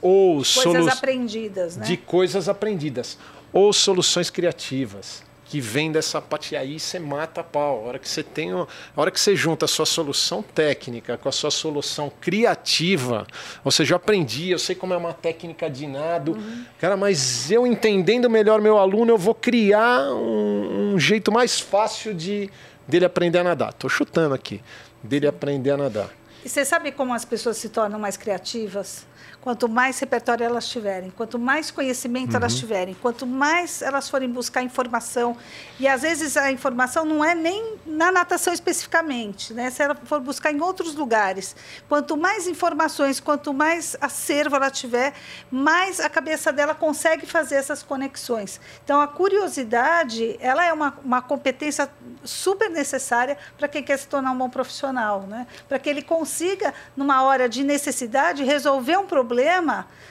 ou 0.00 0.44
Coisas 0.44 0.86
aprendidas, 0.86 1.76
né? 1.76 1.84
de 1.84 1.96
coisas 1.96 2.48
aprendidas 2.48 3.18
ou 3.52 3.72
soluções 3.72 4.30
criativas 4.30 5.25
que 5.48 5.60
vem 5.60 5.92
dessa 5.92 6.20
parte 6.20 6.54
e 6.54 6.56
aí 6.56 6.78
você 6.78 6.98
mata 6.98 7.40
a 7.40 7.44
pau. 7.44 7.84
A 7.84 7.88
hora 7.88 7.98
que 7.98 8.08
você 8.08 8.22
tem, 8.22 8.52
a 8.52 8.66
hora 8.96 9.10
que 9.10 9.20
você 9.20 9.36
junta 9.36 9.64
a 9.64 9.68
sua 9.68 9.86
solução 9.86 10.42
técnica 10.42 11.16
com 11.16 11.28
a 11.28 11.32
sua 11.32 11.50
solução 11.50 12.10
criativa, 12.20 13.26
ou 13.64 13.70
seja, 13.70 13.94
eu 13.94 13.96
aprendi, 13.96 14.50
eu 14.50 14.58
sei 14.58 14.74
como 14.74 14.92
é 14.92 14.96
uma 14.96 15.12
técnica 15.12 15.70
de 15.70 15.86
nado, 15.86 16.36
cara, 16.80 16.96
mas 16.96 17.50
eu 17.50 17.66
entendendo 17.66 18.28
melhor 18.28 18.60
meu 18.60 18.78
aluno, 18.78 19.12
eu 19.12 19.18
vou 19.18 19.34
criar 19.34 20.12
um, 20.12 20.94
um 20.94 20.98
jeito 20.98 21.30
mais 21.30 21.60
fácil 21.60 22.12
de 22.12 22.50
dele 22.86 23.04
aprender 23.04 23.38
a 23.38 23.44
nadar. 23.44 23.72
Tô 23.72 23.88
chutando 23.88 24.34
aqui, 24.34 24.60
dele 25.02 25.26
aprender 25.26 25.70
a 25.70 25.76
nadar. 25.76 26.10
E 26.44 26.48
você 26.48 26.64
sabe 26.64 26.92
como 26.92 27.12
as 27.12 27.24
pessoas 27.24 27.56
se 27.56 27.68
tornam 27.68 27.98
mais 27.98 28.16
criativas? 28.16 29.06
Quanto 29.46 29.68
mais 29.68 30.00
repertório 30.00 30.44
elas 30.44 30.66
tiverem, 30.66 31.08
quanto 31.08 31.38
mais 31.38 31.70
conhecimento 31.70 32.36
elas 32.36 32.56
tiverem, 32.56 32.94
quanto 32.94 33.24
mais 33.24 33.80
elas 33.80 34.10
forem 34.10 34.28
buscar 34.28 34.60
informação. 34.60 35.36
E 35.78 35.86
às 35.86 36.02
vezes 36.02 36.36
a 36.36 36.50
informação 36.50 37.04
não 37.04 37.24
é 37.24 37.32
nem 37.32 37.76
na 37.86 38.10
natação 38.10 38.52
especificamente, 38.52 39.54
né? 39.54 39.70
Se 39.70 39.84
ela 39.84 39.94
for 39.94 40.18
buscar 40.18 40.50
em 40.50 40.60
outros 40.60 40.96
lugares, 40.96 41.54
quanto 41.88 42.16
mais 42.16 42.48
informações, 42.48 43.20
quanto 43.20 43.54
mais 43.54 43.96
acervo 44.00 44.56
ela 44.56 44.68
tiver, 44.68 45.14
mais 45.48 46.00
a 46.00 46.08
cabeça 46.08 46.52
dela 46.52 46.74
consegue 46.74 47.24
fazer 47.24 47.54
essas 47.54 47.84
conexões. 47.84 48.60
Então 48.82 49.00
a 49.00 49.06
curiosidade, 49.06 50.36
ela 50.40 50.64
é 50.64 50.72
uma, 50.72 50.98
uma 51.04 51.22
competência 51.22 51.88
super 52.24 52.68
necessária 52.68 53.38
para 53.56 53.68
quem 53.68 53.84
quer 53.84 53.96
se 53.96 54.08
tornar 54.08 54.32
um 54.32 54.38
bom 54.38 54.50
profissional, 54.50 55.20
né? 55.20 55.46
Para 55.68 55.78
que 55.78 55.88
ele 55.88 56.02
consiga, 56.02 56.74
numa 56.96 57.22
hora 57.22 57.48
de 57.48 57.62
necessidade, 57.62 58.42
resolver 58.42 58.96
um 58.96 59.06
problema 59.06 59.35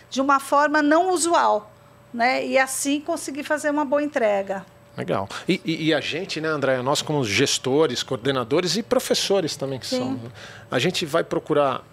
de 0.09 0.21
uma 0.21 0.39
forma 0.39 0.81
não 0.81 1.09
usual, 1.11 1.71
né? 2.13 2.45
E 2.45 2.57
assim 2.57 2.99
conseguir 3.01 3.43
fazer 3.43 3.69
uma 3.69 3.83
boa 3.85 4.01
entrega. 4.03 4.65
Legal. 4.97 5.27
E, 5.47 5.59
e- 5.65 5.85
e 5.87 5.93
a 5.93 5.99
gente, 5.99 6.39
né, 6.39 6.47
André, 6.47 6.81
nós 6.81 7.01
como 7.01 7.23
gestores, 7.25 8.01
coordenadores 8.01 8.77
e 8.77 8.83
professores 8.83 9.55
também 9.57 9.77
que 9.77 9.85
Sim. 9.87 9.97
somos, 9.99 10.21
né, 10.23 10.29
a 10.71 10.79
gente 10.79 11.05
vai 11.05 11.21
procurar 11.23 11.83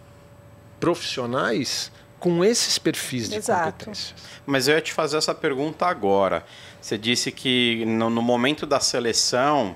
profissionais 0.79 1.91
com 2.19 2.45
esses 2.45 2.79
perfis 2.79 3.29
de 3.29 3.37
Exato. 3.37 3.73
competências. 3.73 4.15
Mas 4.47 4.69
eu 4.69 4.75
ia 4.77 4.81
te 4.81 4.93
fazer 4.93 5.17
essa 5.17 5.35
pergunta 5.35 5.87
agora. 5.87 6.45
Você 6.81 6.97
disse 6.97 7.33
que 7.33 7.85
no, 7.87 8.09
no 8.11 8.23
momento 8.23 8.67
da 8.67 8.79
seleção 8.79 9.75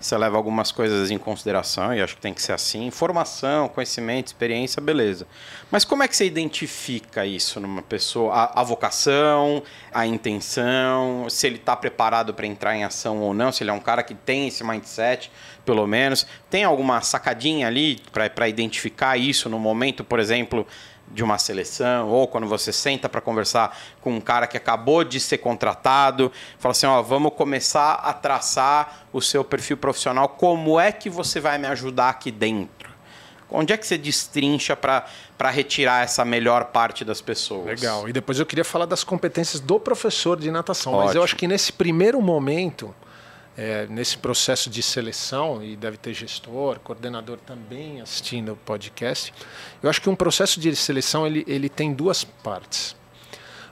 você 0.00 0.16
leva 0.16 0.38
algumas 0.38 0.72
coisas 0.72 1.10
em 1.10 1.18
consideração 1.18 1.94
e 1.94 2.00
acho 2.00 2.16
que 2.16 2.22
tem 2.22 2.32
que 2.32 2.40
ser 2.40 2.52
assim: 2.52 2.86
informação, 2.86 3.68
conhecimento, 3.68 4.28
experiência, 4.28 4.80
beleza. 4.80 5.26
Mas 5.70 5.84
como 5.84 6.02
é 6.02 6.08
que 6.08 6.16
você 6.16 6.24
identifica 6.24 7.26
isso 7.26 7.60
numa 7.60 7.82
pessoa? 7.82 8.32
A, 8.32 8.60
a 8.62 8.64
vocação, 8.64 9.62
a 9.92 10.06
intenção, 10.06 11.28
se 11.28 11.46
ele 11.46 11.56
está 11.56 11.76
preparado 11.76 12.32
para 12.32 12.46
entrar 12.46 12.74
em 12.74 12.82
ação 12.82 13.20
ou 13.20 13.34
não, 13.34 13.52
se 13.52 13.62
ele 13.62 13.70
é 13.70 13.74
um 13.74 13.80
cara 13.80 14.02
que 14.02 14.14
tem 14.14 14.48
esse 14.48 14.64
mindset, 14.64 15.30
pelo 15.66 15.86
menos. 15.86 16.26
Tem 16.48 16.64
alguma 16.64 17.02
sacadinha 17.02 17.66
ali 17.66 18.00
para 18.10 18.48
identificar 18.48 19.18
isso 19.18 19.50
no 19.50 19.58
momento, 19.58 20.02
por 20.02 20.18
exemplo? 20.18 20.66
De 21.10 21.24
uma 21.24 21.38
seleção, 21.38 22.08
ou 22.08 22.28
quando 22.28 22.46
você 22.46 22.72
senta 22.72 23.08
para 23.08 23.20
conversar 23.20 23.76
com 24.00 24.14
um 24.14 24.20
cara 24.20 24.46
que 24.46 24.56
acabou 24.56 25.02
de 25.02 25.18
ser 25.18 25.38
contratado, 25.38 26.30
fala 26.58 26.72
assim, 26.72 26.86
ó, 26.86 27.02
vamos 27.02 27.32
começar 27.34 27.94
a 27.94 28.12
traçar 28.12 29.06
o 29.12 29.20
seu 29.20 29.42
perfil 29.42 29.76
profissional, 29.76 30.28
como 30.28 30.78
é 30.78 30.92
que 30.92 31.10
você 31.10 31.40
vai 31.40 31.58
me 31.58 31.66
ajudar 31.66 32.10
aqui 32.10 32.30
dentro? 32.30 32.90
Onde 33.50 33.72
é 33.72 33.76
que 33.76 33.84
você 33.84 33.98
destrincha 33.98 34.76
para 34.76 35.50
retirar 35.50 36.04
essa 36.04 36.24
melhor 36.24 36.66
parte 36.66 37.04
das 37.04 37.20
pessoas? 37.20 37.66
Legal. 37.66 38.08
E 38.08 38.12
depois 38.12 38.38
eu 38.38 38.46
queria 38.46 38.64
falar 38.64 38.86
das 38.86 39.02
competências 39.02 39.60
do 39.60 39.80
professor 39.80 40.38
de 40.38 40.50
natação, 40.52 40.92
Ótimo. 40.92 41.06
mas 41.06 41.16
eu 41.16 41.24
acho 41.24 41.34
que 41.34 41.48
nesse 41.48 41.72
primeiro 41.72 42.22
momento 42.22 42.94
é, 43.60 43.86
nesse 43.88 44.16
processo 44.16 44.70
de 44.70 44.82
seleção, 44.82 45.62
e 45.62 45.76
deve 45.76 45.98
ter 45.98 46.14
gestor, 46.14 46.80
coordenador 46.80 47.36
também 47.36 48.00
assistindo 48.00 48.52
o 48.54 48.56
podcast, 48.56 49.34
eu 49.82 49.90
acho 49.90 50.00
que 50.00 50.08
um 50.08 50.16
processo 50.16 50.58
de 50.58 50.74
seleção 50.74 51.26
ele, 51.26 51.44
ele 51.46 51.68
tem 51.68 51.92
duas 51.92 52.24
partes. 52.24 52.96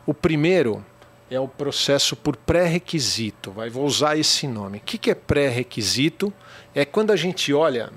O 0.04 0.12
primeiro 0.12 0.84
é 1.30 1.40
o 1.40 1.48
processo 1.48 2.14
por 2.14 2.36
pré-requisito, 2.36 3.50
vai, 3.50 3.70
vou 3.70 3.86
usar 3.86 4.18
esse 4.18 4.46
nome. 4.46 4.76
O 4.76 4.80
que, 4.82 4.98
que 4.98 5.10
é 5.10 5.14
pré-requisito? 5.14 6.30
É 6.74 6.84
quando 6.84 7.10
a 7.10 7.16
gente 7.16 7.54
olha 7.54 7.90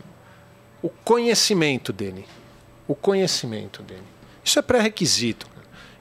o 0.81 0.87
conhecimento 0.87 1.91
dele. 1.91 2.25
O 2.87 2.95
conhecimento 2.95 3.83
dele. 3.83 4.07
Isso 4.45 4.57
é 4.57 4.61
pré-requisito. 4.61 5.45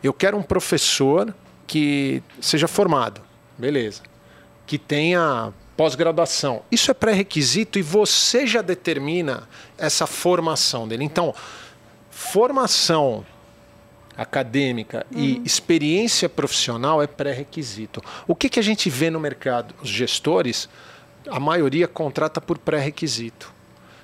Eu 0.04 0.12
quero 0.12 0.36
um 0.36 0.42
professor 0.42 1.34
que 1.66 2.22
seja 2.40 2.68
formado, 2.68 3.20
beleza. 3.58 4.02
Que 4.68 4.78
tenha 4.78 5.52
pós-graduação. 5.80 6.62
Isso 6.70 6.90
é 6.90 6.94
pré-requisito 6.94 7.78
e 7.78 7.82
você 7.82 8.46
já 8.46 8.60
determina 8.60 9.48
essa 9.78 10.06
formação 10.06 10.86
dele. 10.86 11.04
Então, 11.04 11.34
formação 12.10 13.24
acadêmica 14.14 15.06
uhum. 15.10 15.18
e 15.18 15.42
experiência 15.42 16.28
profissional 16.28 17.02
é 17.02 17.06
pré-requisito. 17.06 18.02
O 18.28 18.34
que, 18.34 18.50
que 18.50 18.60
a 18.60 18.62
gente 18.62 18.90
vê 18.90 19.08
no 19.08 19.18
mercado? 19.18 19.74
Os 19.82 19.88
gestores, 19.88 20.68
a 21.26 21.40
maioria 21.40 21.88
contrata 21.88 22.42
por 22.42 22.58
pré-requisito. 22.58 23.50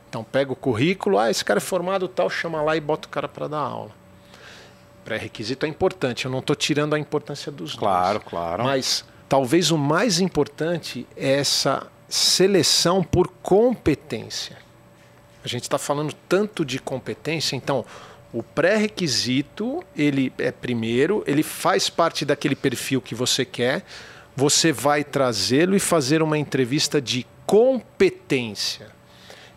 Então, 0.09 0.25
pega 0.25 0.51
o 0.51 0.57
currículo, 0.57 1.19
ah, 1.19 1.31
esse 1.31 1.45
cara 1.45 1.59
é 1.59 1.61
formado 1.61 2.09
tal, 2.09 2.31
chama 2.31 2.63
lá 2.63 2.75
e 2.75 2.81
bota 2.81 3.07
o 3.07 3.11
cara 3.11 3.29
para 3.29 3.49
dar 3.49 3.59
aula. 3.59 3.91
Pré-requisito 5.05 5.67
é 5.67 5.69
importante, 5.69 6.25
eu 6.25 6.31
não 6.31 6.39
estou 6.39 6.57
tirando 6.57 6.95
a 6.95 6.99
importância 6.99 7.53
dos 7.53 7.75
Claro, 7.75 8.21
dois, 8.21 8.31
claro. 8.31 8.65
Mas 8.65 9.05
talvez 9.29 9.71
o 9.71 9.79
mais 9.79 10.21
importante 10.21 11.07
é 11.17 11.39
essa 11.39 11.87
seleção 12.09 13.03
por 13.03 13.29
competência. 13.43 14.57
A 15.45 15.49
gente 15.49 15.63
está 15.63 15.79
falando 15.79 16.13
tanto 16.29 16.65
de 16.65 16.79
competência, 16.79 17.55
então 17.55 17.85
o 18.33 18.43
pré-requisito 18.43 19.83
ele 19.97 20.33
é 20.39 20.51
primeiro, 20.51 21.23
ele 21.27 21.43
faz 21.43 21.89
parte 21.89 22.25
daquele 22.25 22.57
perfil 22.57 23.01
que 23.01 23.15
você 23.15 23.45
quer. 23.45 23.85
Você 24.35 24.73
vai 24.73 25.03
trazê-lo 25.03 25.75
e 25.75 25.81
fazer 25.81 26.21
uma 26.23 26.37
entrevista 26.37 27.01
de 27.01 27.27
competência, 27.47 28.89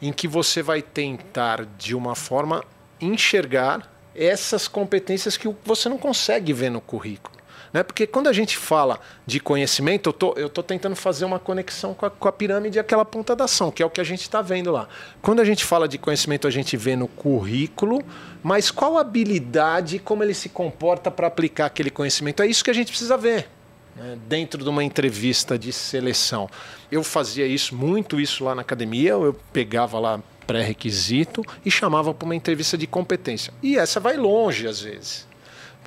em 0.01 0.13
que 0.13 0.27
você 0.27 0.61
vai 0.61 0.81
tentar 0.81 1.65
de 1.77 1.95
uma 1.95 2.15
forma 2.15 2.63
enxergar 3.01 3.91
essas 4.15 4.67
competências 4.67 5.37
que 5.37 5.53
você 5.65 5.89
não 5.89 5.97
consegue 5.97 6.53
ver 6.53 6.69
no 6.69 6.79
currículo. 6.79 7.38
Né? 7.71 7.83
Porque 7.83 8.07
quando 8.07 8.27
a 8.27 8.33
gente 8.33 8.57
fala 8.57 8.99
de 9.25 9.39
conhecimento, 9.39 10.09
eu 10.09 10.13
tô, 10.13 10.29
estou 10.31 10.49
tô 10.49 10.63
tentando 10.63 10.95
fazer 10.95 11.25
uma 11.25 11.39
conexão 11.39 11.93
com 11.93 12.05
a, 12.05 12.09
com 12.09 12.27
a 12.27 12.31
pirâmide 12.31 12.79
aquela 12.79 13.05
ponta 13.05 13.35
da 13.35 13.45
ação, 13.45 13.71
que 13.71 13.83
é 13.83 13.85
o 13.85 13.89
que 13.89 14.01
a 14.01 14.03
gente 14.03 14.21
está 14.21 14.41
vendo 14.41 14.71
lá. 14.71 14.87
Quando 15.21 15.39
a 15.39 15.45
gente 15.45 15.63
fala 15.63 15.87
de 15.87 15.97
conhecimento, 15.97 16.47
a 16.47 16.51
gente 16.51 16.75
vê 16.75 16.95
no 16.95 17.07
currículo, 17.07 18.01
mas 18.41 18.71
qual 18.71 18.97
habilidade, 18.97 19.99
como 19.99 20.23
ele 20.23 20.33
se 20.33 20.49
comporta 20.49 21.11
para 21.11 21.27
aplicar 21.27 21.67
aquele 21.67 21.89
conhecimento? 21.89 22.41
É 22.41 22.47
isso 22.47 22.63
que 22.63 22.71
a 22.71 22.73
gente 22.73 22.89
precisa 22.89 23.17
ver 23.17 23.47
né? 23.95 24.17
dentro 24.27 24.63
de 24.63 24.69
uma 24.69 24.83
entrevista 24.83 25.57
de 25.57 25.71
seleção. 25.71 26.49
Eu 26.91 27.03
fazia 27.03 27.45
isso, 27.45 27.75
muito 27.75 28.19
isso 28.19 28.43
lá 28.43 28.55
na 28.55 28.61
academia, 28.61 29.11
eu 29.11 29.35
pegava 29.53 29.99
lá 29.99 30.19
pré-requisito 30.47 31.45
e 31.63 31.69
chamava 31.69 32.11
para 32.11 32.25
uma 32.25 32.35
entrevista 32.35 32.75
de 32.75 32.87
competência. 32.87 33.53
E 33.61 33.77
essa 33.77 33.99
vai 33.99 34.17
longe 34.17 34.67
às 34.67 34.81
vezes. 34.81 35.28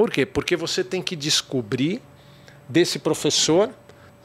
Por 0.02 0.10
quê? 0.10 0.26
Porque 0.26 0.56
você 0.56 0.82
tem 0.82 1.00
que 1.00 1.14
descobrir 1.14 2.02
desse 2.68 2.98
professor 2.98 3.70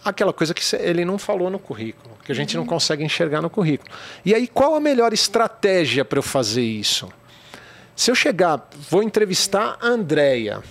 aquela 0.03 0.33
coisa 0.33 0.51
que 0.51 0.63
ele 0.77 1.05
não 1.05 1.19
falou 1.19 1.51
no 1.51 1.59
currículo, 1.59 2.17
que 2.25 2.31
a 2.31 2.35
gente 2.35 2.55
não 2.55 2.63
uhum. 2.63 2.69
consegue 2.69 3.03
enxergar 3.03 3.43
no 3.43 3.49
currículo. 3.51 3.91
E 4.25 4.33
aí, 4.33 4.47
qual 4.47 4.73
a 4.73 4.79
melhor 4.79 5.13
estratégia 5.13 6.03
para 6.03 6.17
eu 6.17 6.23
fazer 6.23 6.63
isso? 6.63 7.07
Se 7.95 8.09
eu 8.09 8.15
chegar, 8.15 8.67
vou 8.89 9.03
entrevistar 9.03 9.77
a 9.79 9.85
Andrea, 9.85 10.63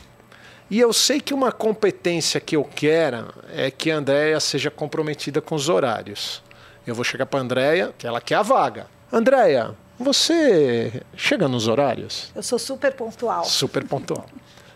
e 0.69 0.81
eu 0.81 0.93
sei 0.93 1.21
que 1.21 1.33
uma 1.33 1.53
competência 1.53 2.41
que 2.41 2.57
eu 2.57 2.65
quero 2.65 3.33
é 3.55 3.71
que 3.71 3.93
a 3.93 3.99
Andrea 3.99 4.41
seja 4.41 4.73
comprometida 4.73 5.41
com 5.41 5.55
os 5.55 5.69
horários. 5.69 6.43
Eu 6.85 6.97
vou 6.97 7.05
chegar 7.05 7.27
para 7.27 7.39
a 7.39 7.43
Andrea, 7.45 7.95
que 7.97 8.09
ela 8.09 8.21
quer 8.21 8.35
a 8.35 8.43
vaga. 8.43 8.89
Andrea, 9.13 9.73
você 9.97 11.01
chega 11.17 11.47
nos 11.47 11.69
horários? 11.69 12.33
Eu 12.35 12.43
sou 12.43 12.59
super 12.59 12.93
pontual. 12.93 13.45
Super 13.45 13.85
pontual. 13.85 14.27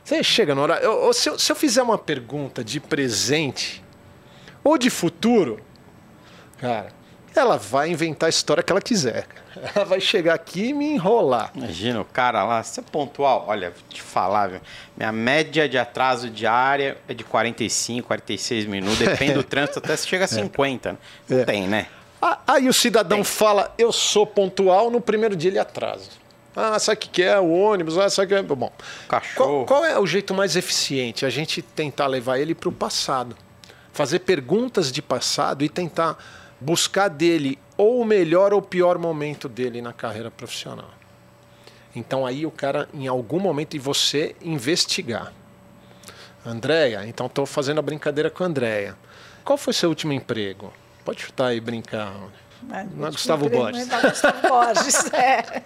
Você 0.04 0.22
chega 0.22 0.54
no 0.54 0.62
horário. 0.62 0.84
Eu, 0.84 1.12
se, 1.12 1.28
eu, 1.28 1.38
se 1.38 1.50
eu 1.52 1.56
fizer 1.56 1.82
uma 1.82 1.98
pergunta 1.98 2.64
de 2.64 2.80
presente 2.80 3.82
ou 4.64 4.76
de 4.76 4.90
futuro, 4.90 5.60
cara, 6.58 6.92
ela 7.34 7.56
vai 7.56 7.90
inventar 7.90 8.26
a 8.26 8.30
história 8.30 8.62
que 8.62 8.72
ela 8.72 8.80
quiser. 8.80 9.26
Ela 9.74 9.84
vai 9.84 10.00
chegar 10.00 10.34
aqui 10.34 10.68
e 10.68 10.72
me 10.72 10.92
enrolar. 10.92 11.50
Imagina 11.54 12.00
o 12.00 12.04
cara 12.04 12.44
lá, 12.44 12.62
você 12.62 12.80
é 12.80 12.84
pontual. 12.84 13.46
Olha, 13.48 13.70
vou 13.70 13.80
te 13.88 14.00
falar, 14.00 14.48
viu? 14.48 14.60
minha 14.96 15.10
média 15.10 15.68
de 15.68 15.76
atraso 15.76 16.30
diária 16.30 16.96
é 17.08 17.12
de 17.12 17.24
45, 17.24 18.06
46 18.06 18.66
minutos. 18.66 18.98
Depende 18.98 19.34
do 19.34 19.42
trânsito, 19.44 19.80
até 19.80 19.96
se 19.96 20.06
chega 20.06 20.24
a 20.24 20.28
50. 20.28 20.88
É. 20.88 20.94
Não 21.28 21.40
é. 21.40 21.44
tem, 21.44 21.66
né? 21.66 21.86
Aí 22.46 22.68
o 22.68 22.72
cidadão 22.72 23.18
tem. 23.18 23.24
fala, 23.24 23.74
eu 23.76 23.90
sou 23.90 24.24
pontual, 24.26 24.88
no 24.88 25.00
primeiro 25.00 25.34
dia 25.34 25.50
ele 25.50 25.58
atrasa. 25.58 26.10
Ah, 26.54 26.78
sabe 26.78 26.98
o 26.98 27.00
que 27.00 27.22
é 27.22 27.38
o 27.38 27.50
ônibus? 27.50 27.96
Ah, 27.96 28.10
sabe 28.10 28.26
o 28.26 28.28
que 28.28 28.34
é. 28.34 28.42
Bom, 28.42 28.72
Cachorro. 29.08 29.64
Qual, 29.64 29.82
qual 29.82 29.84
é 29.84 29.98
o 29.98 30.06
jeito 30.06 30.34
mais 30.34 30.56
eficiente? 30.56 31.24
A 31.24 31.30
gente 31.30 31.62
tentar 31.62 32.06
levar 32.06 32.38
ele 32.38 32.54
para 32.54 32.68
o 32.68 32.72
passado. 32.72 33.36
Fazer 33.92 34.20
perguntas 34.20 34.90
de 34.90 35.00
passado 35.00 35.64
e 35.64 35.68
tentar 35.68 36.18
buscar 36.60 37.08
dele 37.08 37.58
ou 37.76 38.00
o 38.00 38.04
melhor 38.04 38.52
ou 38.52 38.58
o 38.58 38.62
pior 38.62 38.98
momento 38.98 39.48
dele 39.48 39.80
na 39.80 39.92
carreira 39.92 40.30
profissional. 40.30 40.90
Então 41.94 42.26
aí 42.26 42.46
o 42.46 42.50
cara, 42.50 42.88
em 42.92 43.08
algum 43.08 43.40
momento, 43.40 43.74
e 43.74 43.78
você 43.78 44.36
investigar. 44.40 45.32
Andréia, 46.44 47.06
então 47.06 47.26
estou 47.26 47.44
fazendo 47.44 47.78
a 47.78 47.82
brincadeira 47.82 48.30
com 48.30 48.42
a 48.42 48.46
Andréia. 48.46 48.96
Qual 49.44 49.58
foi 49.58 49.72
seu 49.72 49.88
último 49.88 50.12
emprego? 50.12 50.72
Pode 51.04 51.22
chutar 51.22 51.54
e 51.54 51.60
brincar. 51.60 52.14
É, 52.72 52.86
não 52.94 53.06
é 53.06 53.10
Gustavo 53.10 53.48
Borges. 53.48 53.88
Não 53.88 53.98
é 53.98 54.02
Gustavo 54.02 54.48
Borges, 54.48 55.12
é. 55.14 55.62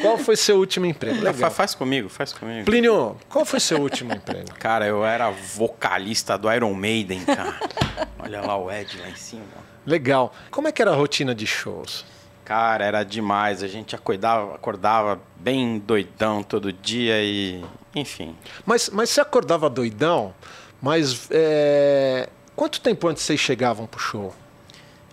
Qual 0.00 0.16
foi 0.18 0.36
seu 0.36 0.58
último 0.58 0.86
emprego? 0.86 1.20
Legal. 1.20 1.50
Faz 1.50 1.74
comigo, 1.74 2.08
faz 2.08 2.32
comigo. 2.32 2.64
Plínio, 2.64 3.16
qual 3.28 3.44
foi 3.44 3.58
seu 3.60 3.80
último 3.80 4.12
emprego? 4.12 4.52
Cara, 4.58 4.86
eu 4.86 5.04
era 5.04 5.30
vocalista 5.30 6.38
do 6.38 6.52
Iron 6.52 6.74
Maiden, 6.74 7.24
cara. 7.24 7.58
Olha 8.18 8.40
lá 8.40 8.56
o 8.56 8.70
Ed 8.70 8.98
lá 8.98 9.08
em 9.08 9.16
cima. 9.16 9.42
Legal. 9.84 10.32
Como 10.50 10.68
é 10.68 10.72
que 10.72 10.80
era 10.80 10.92
a 10.92 10.94
rotina 10.94 11.34
de 11.34 11.46
shows? 11.46 12.04
Cara, 12.44 12.84
era 12.84 13.04
demais. 13.04 13.62
A 13.62 13.68
gente 13.68 13.94
acordava, 13.94 14.54
acordava 14.54 15.20
bem 15.36 15.78
doidão 15.78 16.42
todo 16.42 16.72
dia 16.72 17.22
e. 17.22 17.64
Enfim. 17.94 18.36
Mas, 18.64 18.88
mas 18.90 19.10
você 19.10 19.20
acordava 19.20 19.68
doidão, 19.68 20.34
mas 20.80 21.28
é... 21.30 22.28
quanto 22.54 22.80
tempo 22.80 23.08
antes 23.08 23.22
vocês 23.22 23.40
chegavam 23.40 23.86
pro 23.86 24.00
show? 24.00 24.34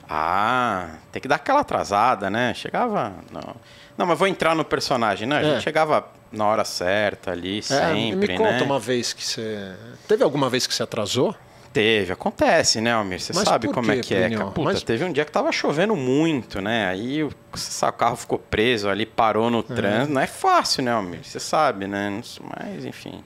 Ah, 0.09 0.89
tem 1.11 1.21
que 1.21 1.27
dar 1.27 1.35
aquela 1.35 1.61
atrasada, 1.61 2.29
né? 2.29 2.53
Chegava. 2.53 3.13
Não, 3.31 3.55
não 3.97 4.05
mas 4.05 4.17
vou 4.17 4.27
entrar 4.27 4.55
no 4.55 4.63
personagem, 4.63 5.27
né? 5.27 5.37
A 5.37 5.43
gente 5.43 5.57
é. 5.57 5.61
chegava 5.61 6.07
na 6.31 6.45
hora 6.45 6.65
certa 6.65 7.31
ali, 7.31 7.59
é, 7.59 7.61
sempre. 7.61 8.33
Me 8.33 8.37
conta 8.37 8.59
né? 8.59 8.63
uma 8.63 8.79
vez 8.79 9.13
que 9.13 9.23
você. 9.23 9.73
Teve 10.07 10.23
alguma 10.23 10.49
vez 10.49 10.67
que 10.67 10.73
você 10.73 10.83
atrasou? 10.83 11.35
Teve, 11.73 12.13
acontece, 12.13 12.79
né, 12.79 12.93
Almir? 12.93 13.19
Você 13.19 13.33
sabe 13.33 13.67
como 13.67 13.91
é 13.91 13.97
que 13.97 14.15
é. 14.15 14.29
Puta, 14.29 14.61
Mas... 14.61 14.81
teve 14.81 15.03
um 15.03 15.11
dia 15.11 15.25
que 15.25 15.31
tava 15.31 15.51
chovendo 15.51 15.93
muito, 15.93 16.61
né? 16.61 16.87
Aí 16.87 17.21
o, 17.21 17.27
o 17.27 17.91
carro 17.91 18.15
ficou 18.15 18.39
preso 18.39 18.87
ali, 18.87 19.05
parou 19.05 19.49
no 19.49 19.59
é. 19.59 19.63
trânsito. 19.63 20.13
Não 20.13 20.21
é 20.21 20.27
fácil, 20.27 20.83
né, 20.83 20.93
Almir? 20.93 21.19
Você 21.21 21.37
sabe, 21.37 21.85
né? 21.85 22.21
Mas, 22.41 22.85
enfim. 22.85 23.21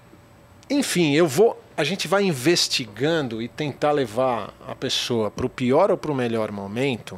Enfim, 0.69 1.13
eu 1.15 1.27
vou 1.27 1.57
a 1.79 1.83
gente 1.85 2.09
vai 2.09 2.23
investigando 2.23 3.41
e 3.41 3.47
tentar 3.47 3.93
levar 3.93 4.53
a 4.67 4.75
pessoa 4.75 5.31
para 5.31 5.45
o 5.45 5.49
pior 5.49 5.89
ou 5.89 5.97
para 5.97 6.11
o 6.11 6.13
melhor 6.13 6.51
momento, 6.51 7.17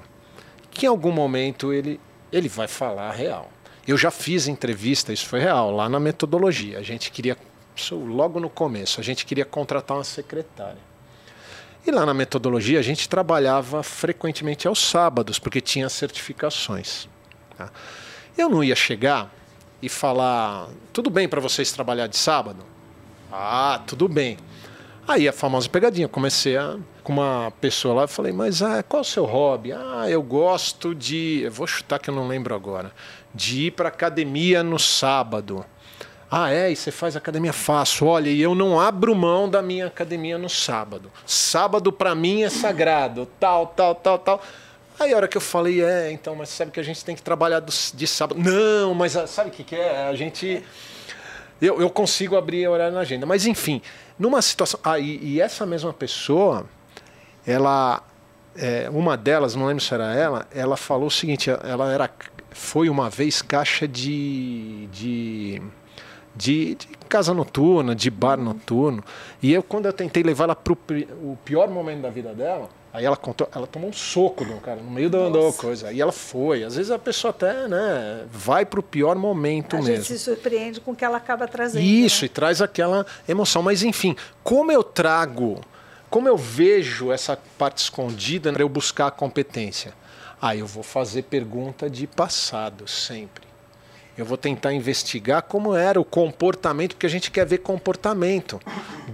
que 0.70 0.86
em 0.86 0.90
algum 0.90 1.12
momento 1.12 1.74
ele, 1.74 2.00
ele 2.32 2.48
vai 2.48 2.68
falar 2.68 3.10
a 3.10 3.12
real. 3.12 3.52
Eu 3.88 3.98
já 3.98 4.12
fiz 4.12 4.48
entrevista, 4.48 5.12
isso 5.12 5.26
foi 5.26 5.40
real, 5.40 5.72
lá 5.72 5.90
na 5.90 6.00
metodologia. 6.00 6.78
A 6.78 6.84
gente 6.84 7.12
queria, 7.12 7.36
logo 7.92 8.40
no 8.40 8.52
começo, 8.52 9.02
a 9.02 9.04
gente 9.04 9.26
queria 9.26 9.46
contratar 9.46 9.98
uma 9.98 10.04
secretária. 10.04 10.78
E 11.84 11.90
lá 11.90 12.06
na 12.06 12.14
metodologia 12.14 12.78
a 12.78 12.84
gente 12.84 13.10
trabalhava 13.10 13.82
frequentemente 13.82 14.68
aos 14.68 14.78
sábados, 14.78 15.40
porque 15.40 15.60
tinha 15.60 15.90
certificações. 15.90 17.10
Tá? 17.58 17.72
Eu 18.38 18.48
não 18.48 18.64
ia 18.64 18.76
chegar 18.76 19.34
e 19.82 19.90
falar: 19.90 20.70
tudo 20.94 21.10
bem 21.10 21.28
para 21.28 21.42
vocês 21.42 21.72
trabalhar 21.72 22.06
de 22.06 22.18
sábado? 22.18 22.71
Ah, 23.32 23.82
tudo 23.88 24.08
bem. 24.08 24.38
Aí 25.08 25.28
a 25.28 25.34
famosa 25.34 25.68
pegadinha, 25.68 26.08
comecei 26.08 26.58
a, 26.58 26.78
com 27.04 27.14
uma 27.14 27.52
pessoa 27.60 27.94
lá, 27.94 28.08
falei, 28.08 28.32
mas 28.32 28.62
ah, 28.62 28.84
qual 28.84 29.00
é 29.00 29.02
o 29.02 29.08
seu 29.08 29.26
hobby? 29.26 29.72
Ah, 29.72 30.06
eu 30.10 30.22
gosto 30.22 30.94
de. 30.94 31.42
Eu 31.44 31.52
vou 31.52 31.66
chutar 31.66 32.00
que 32.00 32.10
eu 32.10 32.16
não 32.16 32.28
lembro 32.28 32.54
agora. 32.54 32.92
De 33.34 33.68
ir 33.68 33.72
para 33.72 33.90
academia 33.90 34.62
no 34.64 34.78
sábado. 34.78 35.66
Ah, 36.30 36.52
é? 36.54 36.72
E 36.72 36.76
você 36.76 36.92
faz 36.92 37.16
academia? 37.16 37.52
Faço. 37.52 38.06
Olha, 38.06 38.30
e 38.30 38.42
eu 38.42 38.56
não 38.56 38.80
abro 38.80 39.14
mão 39.14 39.50
da 39.50 39.62
minha 39.62 39.88
academia 39.88 40.38
no 40.38 40.50
sábado. 40.50 41.12
Sábado 41.26 41.92
para 41.92 42.16
mim 42.16 42.44
é 42.44 42.50
sagrado. 42.50 43.28
Tal, 43.40 43.68
tal, 43.68 43.96
tal, 43.96 44.18
tal. 44.18 44.42
Aí 44.98 45.14
a 45.14 45.18
hora 45.18 45.28
que 45.28 45.36
eu 45.36 45.42
falei, 45.42 45.84
é, 45.84 46.12
então, 46.12 46.36
mas 46.36 46.50
sabe 46.50 46.72
que 46.72 46.80
a 46.80 46.84
gente 46.84 47.04
tem 47.04 47.16
que 47.16 47.22
trabalhar 47.22 47.60
de 47.60 48.08
sábado. 48.08 48.40
Não, 48.40 48.94
mas 48.94 49.18
ah, 49.18 49.28
sabe 49.28 49.50
o 49.50 49.52
que, 49.52 49.64
que 49.64 49.76
é? 49.76 50.08
A 50.08 50.16
gente. 50.16 50.64
Eu, 51.62 51.80
eu 51.80 51.90
consigo 51.90 52.36
abrir 52.36 52.68
horário 52.68 52.94
na 52.94 53.02
agenda. 53.02 53.26
Mas 53.26 53.46
enfim, 53.46 53.82
numa 54.18 54.42
situação. 54.42 54.80
Ah, 54.84 54.98
e, 54.98 55.20
e 55.22 55.42
essa 55.42 55.66
mesma 55.66 55.94
pessoa, 55.94 56.66
ela. 57.46 58.04
É, 58.54 58.90
uma 58.90 59.16
delas, 59.16 59.56
não 59.56 59.66
lembro 59.66 59.82
se 59.82 59.94
era 59.94 60.14
ela, 60.14 60.46
ela 60.54 60.76
falou 60.76 61.08
o 61.08 61.12
seguinte: 61.12 61.50
ela 61.50 61.94
era, 61.94 62.10
foi 62.50 62.90
uma 62.90 63.10
vez 63.10 63.42
caixa 63.42 63.88
de, 63.88 64.88
de 64.88 65.62
de, 66.36 66.76
de, 66.76 66.88
casa 67.10 67.34
noturna, 67.34 67.96
de 67.96 68.10
bar 68.10 68.38
noturno. 68.38 69.04
E 69.42 69.54
eu, 69.54 69.62
quando 69.62 69.86
eu 69.86 69.94
tentei 69.94 70.24
levar 70.24 70.46
ela 70.46 70.56
para 70.56 70.74
o 70.74 71.38
pior 71.44 71.70
momento 71.70 72.02
da 72.02 72.10
vida 72.10 72.34
dela, 72.34 72.70
aí 72.94 73.06
ela 73.06 73.16
contou, 73.16 73.48
ela 73.54 73.66
tomou 73.66 73.90
um 73.90 73.94
soco 73.94 74.44
do 74.44 74.56
cara 74.56 74.82
no 74.82 74.92
meio 74.92 75.10
da, 75.10 75.30
da 75.30 75.54
coisa. 75.54 75.90
Aí 75.90 76.02
ela 76.02 76.12
foi. 76.12 76.64
Às 76.64 76.76
vezes 76.76 76.92
a 76.92 77.00
pessoa 77.00 77.32
até, 77.32 77.68
né, 77.68 78.26
vai 78.32 78.66
para 78.66 78.80
o 78.80 78.84
pior 78.84 79.16
momento 79.16 79.76
a 79.76 79.80
mesmo. 79.80 79.94
A 79.94 79.98
gente 79.98 80.08
se 80.08 80.20
surpreende 80.20 80.80
com 80.82 80.92
o 80.92 80.96
que 80.96 81.06
ela 81.06 81.18
acaba 81.18 81.48
trazendo. 81.48 81.84
Isso, 81.84 82.24
né? 82.24 82.26
e 82.26 82.30
traz 82.30 82.62
aquela 82.62 83.06
emoção. 83.28 83.62
Mas 83.62 83.84
enfim, 83.84 84.16
como 84.44 84.72
eu 84.72 84.84
trago, 84.84 85.62
como 86.10 86.28
eu 86.28 86.38
vejo 86.38 87.12
essa 87.12 87.38
parte 87.58 87.78
escondida 87.78 88.52
para 88.52 88.64
eu 88.64 88.70
buscar 88.70 89.08
a 89.08 89.12
competência? 89.12 89.94
Aí 90.42 90.60
eu 90.60 90.68
vou 90.68 90.84
fazer 90.84 91.24
pergunta 91.24 91.90
de 91.90 92.08
passado 92.08 92.88
sempre. 92.88 93.52
Eu 94.18 94.26
vou 94.26 94.38
tentar 94.38 94.74
investigar 94.74 95.44
como 95.44 95.74
era 95.74 96.00
o 96.00 96.04
comportamento, 96.04 96.96
porque 96.96 97.06
a 97.06 97.10
gente 97.10 97.32
quer 97.32 97.46
ver 97.46 97.60
comportamento 97.60 98.60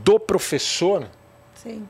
do 0.04 0.20
professor 0.20 1.06
Sim. 1.54 1.88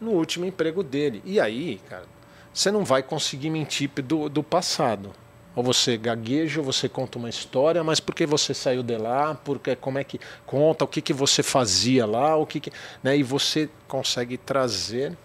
No 0.00 0.12
último 0.12 0.44
emprego 0.44 0.82
dele. 0.82 1.22
E 1.24 1.38
aí, 1.38 1.80
cara, 1.88 2.04
você 2.52 2.70
não 2.70 2.84
vai 2.84 3.02
conseguir 3.02 3.50
mentir 3.50 3.90
do, 4.02 4.28
do 4.28 4.42
passado. 4.42 5.12
Ou 5.54 5.64
você 5.64 5.96
gagueja, 5.96 6.60
ou 6.60 6.64
você 6.64 6.88
conta 6.88 7.18
uma 7.18 7.28
história, 7.28 7.82
mas 7.82 7.98
por 7.98 8.14
que 8.14 8.24
você 8.24 8.54
saiu 8.54 8.82
de 8.82 8.96
lá? 8.96 9.34
Porque 9.34 9.74
como 9.74 9.98
é 9.98 10.04
que 10.04 10.20
conta? 10.46 10.84
O 10.84 10.88
que, 10.88 11.00
que 11.00 11.12
você 11.12 11.42
fazia 11.42 12.06
lá? 12.06 12.36
O 12.36 12.46
que, 12.46 12.60
que 12.60 12.72
né? 13.02 13.16
E 13.16 13.22
você 13.22 13.68
consegue 13.88 14.36
trazer 14.36 15.16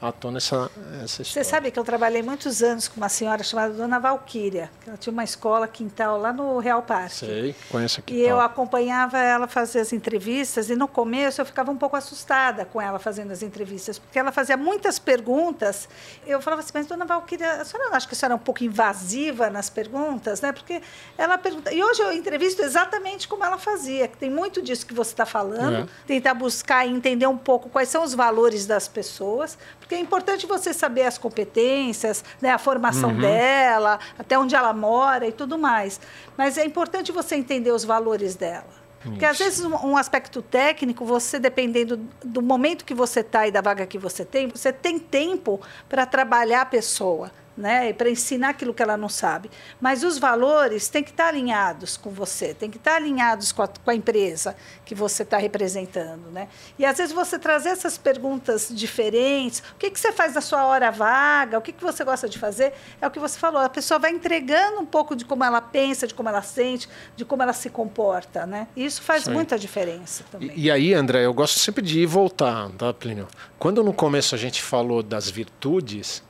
à 0.00 0.10
tona 0.10 0.38
essa, 0.38 0.70
essa 1.02 1.22
Você 1.22 1.44
sabe 1.44 1.70
que 1.70 1.78
eu 1.78 1.84
trabalhei 1.84 2.22
muitos 2.22 2.62
anos 2.62 2.88
com 2.88 2.96
uma 2.96 3.08
senhora 3.08 3.42
chamada 3.42 3.74
Dona 3.74 3.98
Valquíria. 3.98 4.70
Ela 4.86 4.96
tinha 4.96 5.12
uma 5.12 5.24
escola 5.24 5.68
quintal 5.68 6.18
lá 6.18 6.32
no 6.32 6.58
Real 6.58 6.82
Parque. 6.82 7.16
Sei, 7.16 7.54
conheço 7.70 8.00
aqui. 8.00 8.14
E 8.14 8.22
eu 8.22 8.40
acompanhava 8.40 9.18
ela 9.18 9.46
fazer 9.46 9.80
as 9.80 9.92
entrevistas 9.92 10.70
e 10.70 10.76
no 10.76 10.88
começo 10.88 11.40
eu 11.40 11.44
ficava 11.44 11.70
um 11.70 11.76
pouco 11.76 11.96
assustada 11.96 12.64
com 12.64 12.80
ela 12.80 12.98
fazendo 12.98 13.30
as 13.30 13.42
entrevistas, 13.42 13.98
porque 13.98 14.18
ela 14.18 14.32
fazia 14.32 14.56
muitas 14.56 14.98
perguntas. 14.98 15.88
Eu 16.26 16.40
falava 16.40 16.62
assim, 16.62 16.72
mas 16.72 16.86
Dona 16.86 17.04
Valquíria, 17.04 17.60
a 17.60 17.64
senhora 17.64 17.90
não 17.90 17.96
acha 17.96 18.06
que 18.06 18.14
a 18.14 18.16
senhora 18.16 18.34
é 18.34 18.36
um 18.36 18.40
pouco 18.40 18.64
invasiva 18.64 19.50
nas 19.50 19.68
perguntas? 19.68 20.40
Né? 20.40 20.52
Porque 20.52 20.80
ela 21.18 21.36
pergunta... 21.36 21.72
E 21.74 21.82
hoje 21.82 22.00
eu 22.00 22.12
entrevisto 22.12 22.62
exatamente 22.62 23.28
como 23.28 23.44
ela 23.44 23.58
fazia, 23.58 24.08
que 24.08 24.16
tem 24.16 24.30
muito 24.30 24.62
disso 24.62 24.86
que 24.86 24.94
você 24.94 25.10
está 25.10 25.26
falando, 25.26 25.84
é. 25.84 25.86
tentar 26.06 26.32
buscar 26.32 26.86
e 26.86 26.90
entender 26.90 27.26
um 27.26 27.36
pouco 27.36 27.68
quais 27.68 27.88
são 27.90 28.02
os 28.02 28.14
valores 28.14 28.66
das 28.66 28.88
pessoas, 28.88 29.58
porque 29.90 29.96
é 29.96 30.00
importante 30.00 30.46
você 30.46 30.72
saber 30.72 31.02
as 31.02 31.18
competências, 31.18 32.24
né, 32.40 32.50
a 32.50 32.58
formação 32.58 33.10
uhum. 33.10 33.18
dela, 33.18 33.98
até 34.16 34.38
onde 34.38 34.54
ela 34.54 34.72
mora 34.72 35.26
e 35.26 35.32
tudo 35.32 35.58
mais. 35.58 36.00
Mas 36.36 36.56
é 36.56 36.64
importante 36.64 37.10
você 37.10 37.34
entender 37.34 37.72
os 37.72 37.84
valores 37.84 38.36
dela. 38.36 38.68
Isso. 39.00 39.10
Porque 39.10 39.24
às 39.24 39.36
vezes 39.36 39.64
um, 39.64 39.74
um, 39.88 39.96
aspecto 39.96 40.42
técnico, 40.42 41.04
você 41.04 41.40
dependendo 41.40 41.98
do 42.24 42.40
momento 42.40 42.84
que 42.84 42.94
você 42.94 43.18
está 43.18 43.48
e 43.48 43.50
da 43.50 43.60
vaga 43.60 43.84
que 43.84 43.98
você 43.98 44.24
tem, 44.24 44.46
você 44.46 44.72
tem 44.72 44.96
tempo 44.96 45.60
para 45.88 46.06
trabalhar 46.06 46.60
a 46.60 46.66
pessoa 46.66 47.32
né, 47.60 47.92
para 47.92 48.10
ensinar 48.10 48.50
aquilo 48.50 48.72
que 48.72 48.82
ela 48.82 48.96
não 48.96 49.08
sabe. 49.08 49.50
Mas 49.80 50.02
os 50.02 50.18
valores 50.18 50.88
têm 50.88 51.04
que 51.04 51.10
estar 51.10 51.28
alinhados 51.28 51.96
com 51.96 52.10
você, 52.10 52.54
têm 52.54 52.70
que 52.70 52.78
estar 52.78 52.96
alinhados 52.96 53.52
com 53.52 53.62
a, 53.62 53.68
com 53.68 53.90
a 53.90 53.94
empresa 53.94 54.56
que 54.84 54.94
você 54.94 55.22
está 55.22 55.36
representando. 55.36 56.30
Né? 56.32 56.48
E 56.78 56.84
às 56.84 56.96
vezes 56.96 57.12
você 57.12 57.38
trazer 57.38 57.68
essas 57.68 57.98
perguntas 57.98 58.68
diferentes, 58.72 59.62
o 59.74 59.78
que, 59.78 59.90
que 59.90 60.00
você 60.00 60.10
faz 60.10 60.34
na 60.34 60.40
sua 60.40 60.64
hora 60.64 60.90
vaga, 60.90 61.58
o 61.58 61.62
que, 61.62 61.72
que 61.72 61.82
você 61.82 62.02
gosta 62.02 62.28
de 62.28 62.38
fazer, 62.38 62.72
é 63.00 63.06
o 63.06 63.10
que 63.10 63.18
você 63.18 63.38
falou, 63.38 63.60
a 63.60 63.68
pessoa 63.68 64.00
vai 64.00 64.10
entregando 64.10 64.80
um 64.80 64.86
pouco 64.86 65.14
de 65.14 65.24
como 65.24 65.44
ela 65.44 65.60
pensa, 65.60 66.06
de 66.06 66.14
como 66.14 66.28
ela 66.28 66.42
sente, 66.42 66.88
de 67.14 67.24
como 67.24 67.42
ela 67.42 67.52
se 67.52 67.68
comporta. 67.68 68.46
Né? 68.46 68.66
E 68.74 68.84
isso 68.84 69.02
faz 69.02 69.24
Sim. 69.24 69.32
muita 69.32 69.58
diferença 69.58 70.24
também. 70.30 70.50
E, 70.56 70.64
e 70.64 70.70
aí, 70.70 70.94
André, 70.94 71.26
eu 71.26 71.34
gosto 71.34 71.58
sempre 71.58 71.82
de 71.84 72.00
ir 72.00 72.02
e 72.02 72.06
voltar, 72.06 72.70
tá, 72.70 72.92
Plínio? 72.94 73.28
Quando 73.58 73.84
no 73.84 73.92
começo 73.92 74.34
a 74.34 74.38
gente 74.38 74.62
falou 74.62 75.02
das 75.02 75.28
virtudes, 75.28 76.22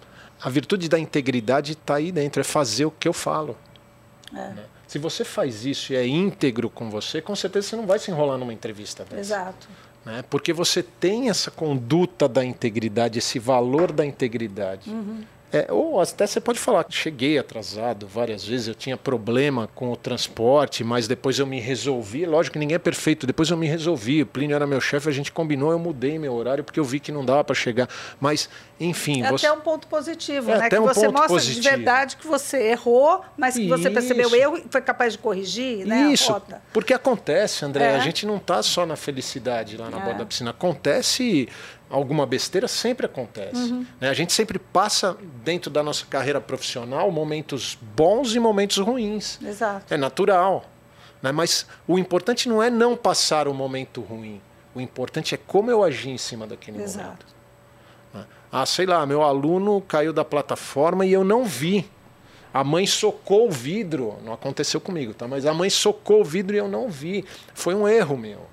a 0.43 0.49
virtude 0.49 0.89
da 0.89 0.99
integridade 0.99 1.73
está 1.73 1.97
aí 1.97 2.11
dentro, 2.11 2.41
é 2.41 2.45
fazer 2.45 2.85
o 2.85 2.91
que 2.91 3.07
eu 3.07 3.13
falo. 3.13 3.57
É. 4.33 4.37
Né? 4.37 4.65
Se 4.87 4.99
você 4.99 5.25
faz 5.25 5.65
isso 5.65 5.93
e 5.93 5.97
é 5.97 6.07
íntegro 6.07 6.69
com 6.69 6.91
você, 6.91 7.21
com 7.21 7.37
certeza 7.37 7.69
você 7.69 7.77
não 7.77 7.87
vai 7.87 7.99
se 7.99 8.11
enrolar 8.11 8.39
numa 8.39 8.53
entrevista 8.53 9.05
dessa. 9.05 9.21
Exato. 9.21 9.69
Né? 10.05 10.25
Porque 10.29 10.53
você 10.53 10.83
tem 10.83 11.29
essa 11.29 11.51
conduta 11.51 12.29
da 12.29 12.45
integridade, 12.45 13.19
esse 13.19 13.39
valor 13.39 13.93
da 13.93 14.05
integridade. 14.05 14.91
Uhum. 14.91 15.23
É, 15.53 15.67
ou 15.71 16.01
até 16.01 16.27
você 16.27 16.41
pode 16.41 16.61
falar 16.61 16.85
que 16.85 16.95
cheguei 16.95 17.37
atrasado 17.37 18.07
várias 18.07 18.45
vezes, 18.45 18.69
eu 18.69 18.75
tinha 18.75 18.97
problema 18.97 19.69
com 19.75 19.91
o 19.91 19.97
transporte, 19.97 20.85
mas 20.85 21.09
depois 21.09 21.39
eu 21.41 21.47
me 21.47 21.59
resolvi. 21.59 22.25
Lógico 22.25 22.53
que 22.53 22.59
ninguém 22.59 22.77
é 22.77 22.79
perfeito, 22.79 23.27
depois 23.27 23.51
eu 23.51 23.57
me 23.57 23.67
resolvi. 23.67 24.23
O 24.23 24.27
Plínio 24.27 24.55
era 24.55 24.67
meu 24.67 24.81
chefe, 24.81 25.09
a 25.09 25.13
gente 25.13 25.33
combinou, 25.33 25.73
eu 25.73 25.79
mudei 25.79 26.19
meu 26.19 26.35
horário 26.35 26.63
porque 26.63 26.79
eu 26.79 26.85
vi 26.85 27.01
que 27.01 27.11
não 27.11 27.25
dava 27.25 27.43
para 27.43 27.55
chegar. 27.55 27.89
Mas, 28.21 28.49
enfim. 28.79 29.25
É 29.25 29.31
você... 29.31 29.47
até 29.47 29.57
um 29.57 29.61
ponto 29.61 29.89
positivo, 29.89 30.53
é 30.53 30.59
né? 30.59 30.69
que 30.69 30.79
um 30.79 30.87
você 30.87 31.09
mostra 31.09 31.29
positivo. 31.29 31.61
de 31.61 31.69
verdade 31.69 32.17
que 32.17 32.27
você 32.27 32.71
errou, 32.71 33.25
mas 33.37 33.55
que 33.55 33.63
Isso. 33.63 33.77
você 33.77 33.91
percebeu 33.91 34.31
o 34.31 34.37
erro 34.37 34.57
e 34.59 34.65
foi 34.71 34.81
capaz 34.81 35.15
de 35.15 35.19
corrigir, 35.19 35.85
né? 35.85 36.13
Isso. 36.13 36.41
Porque 36.73 36.95
acontece, 36.95 37.65
André, 37.65 37.87
é. 37.87 37.97
a 37.97 37.99
gente 37.99 38.25
não 38.25 38.37
está 38.37 38.63
só 38.63 38.87
na 38.87 38.95
felicidade 38.95 39.77
lá 39.77 39.91
na 39.91 39.99
é. 39.99 40.01
borda 40.01 40.21
da 40.21 40.27
piscina. 40.27 40.51
Acontece 40.51 41.49
alguma 41.91 42.25
besteira 42.25 42.69
sempre 42.69 43.05
acontece. 43.05 43.73
Uhum. 43.73 43.85
Né? 44.01 44.09
A 44.09 44.15
gente 44.15 44.33
sempre 44.33 44.59
passa 44.59 45.17
dentro 45.45 45.71
da 45.71 45.83
nossa 45.83 46.07
carreira 46.07 46.41
profissional 46.41 47.11
momentos 47.11 47.77
bons 47.97 48.35
e 48.35 48.39
momentos 48.39 48.79
ruins. 48.79 49.41
Exato. 49.43 49.93
É 49.93 49.97
natural. 49.97 50.65
Né? 51.21 51.33
Mas 51.33 51.67
o 51.87 51.99
importante 51.99 52.49
não 52.49 52.63
é 52.63 52.71
não 52.71 52.97
passar 52.97 53.49
o 53.49 53.53
momento 53.53 54.01
ruim. 54.01 54.41
O 54.73 54.81
importante 54.81 55.35
é 55.35 55.39
como 55.39 55.71
eu 55.71 55.83
agi 55.83 56.11
em 56.11 56.19
cima 56.19 56.47
daquele 56.47 56.81
Exato. 56.81 57.05
momento. 57.05 57.27
Né? 58.15 58.27
Ah, 58.53 58.65
sei 58.65 58.87
lá, 58.87 59.05
meu 59.05 59.23
aluno 59.23 59.81
caiu 59.81 60.13
da 60.13 60.25
plataforma 60.25 61.05
e 61.05 61.13
eu 61.13 61.25
não 61.25 61.45
vi. 61.45 61.91
A 62.55 62.63
mãe 62.63 62.87
socou 62.87 63.49
o 63.49 63.51
vidro. 63.51 64.17
Não 64.25 64.33
aconteceu 64.33 64.81
comigo, 64.81 65.13
tá? 65.13 65.27
Mas 65.27 65.45
a 65.45 65.53
mãe 65.53 65.71
socou 65.71 66.21
o 66.21 66.25
vidro 66.25 66.55
e 66.55 66.59
eu 66.59 66.69
não 66.69 66.89
vi. 66.89 67.25
Foi 67.53 67.75
um 67.75 67.87
erro 67.87 68.17
meu 68.17 68.47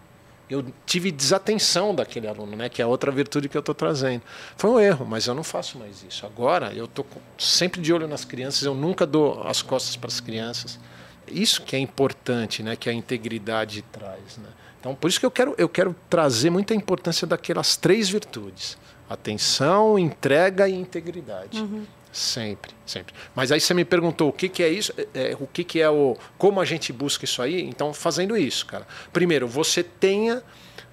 eu 0.49 0.65
tive 0.85 1.11
desatenção 1.11 1.93
daquele 1.93 2.27
aluno, 2.27 2.55
né? 2.55 2.69
Que 2.69 2.81
é 2.81 2.85
outra 2.85 3.11
virtude 3.11 3.49
que 3.49 3.57
eu 3.57 3.59
estou 3.59 3.75
trazendo. 3.75 4.21
Foi 4.55 4.69
um 4.69 4.79
erro, 4.79 5.05
mas 5.05 5.27
eu 5.27 5.35
não 5.35 5.43
faço 5.43 5.77
mais 5.77 6.03
isso. 6.03 6.25
Agora 6.25 6.73
eu 6.73 6.85
estou 6.85 7.05
sempre 7.37 7.81
de 7.81 7.91
olho 7.91 8.07
nas 8.07 8.23
crianças. 8.23 8.63
Eu 8.63 8.73
nunca 8.73 9.05
dou 9.05 9.41
as 9.45 9.61
costas 9.61 9.95
para 9.97 10.07
as 10.07 10.19
crianças. 10.19 10.79
Isso 11.27 11.61
que 11.61 11.75
é 11.75 11.79
importante, 11.79 12.63
né? 12.63 12.77
Que 12.77 12.89
a 12.89 12.93
integridade 12.93 13.81
traz, 13.91 14.37
né? 14.37 14.49
Então 14.79 14.95
por 14.95 15.09
isso 15.09 15.19
que 15.19 15.25
eu 15.25 15.31
quero 15.31 15.53
eu 15.57 15.67
quero 15.67 15.93
trazer 16.09 16.49
muita 16.49 16.73
importância 16.73 17.27
daquelas 17.27 17.75
três 17.75 18.07
virtudes: 18.07 18.77
atenção, 19.09 19.99
entrega 19.99 20.69
e 20.69 20.73
integridade. 20.73 21.59
Uhum. 21.59 21.85
Sempre, 22.11 22.71
sempre. 22.85 23.13
Mas 23.35 23.51
aí 23.51 23.59
você 23.59 23.73
me 23.73 23.85
perguntou 23.85 24.29
o 24.29 24.33
que, 24.33 24.49
que 24.49 24.63
é 24.63 24.69
isso, 24.69 24.93
é, 24.97 25.31
é, 25.31 25.37
o 25.39 25.47
que, 25.47 25.63
que 25.63 25.79
é 25.81 25.89
o. 25.89 26.17
Como 26.37 26.59
a 26.59 26.65
gente 26.65 26.91
busca 26.91 27.25
isso 27.25 27.41
aí? 27.41 27.61
Então, 27.61 27.93
fazendo 27.93 28.35
isso, 28.35 28.65
cara. 28.65 28.87
Primeiro, 29.13 29.47
você 29.47 29.83
tenha 29.83 30.41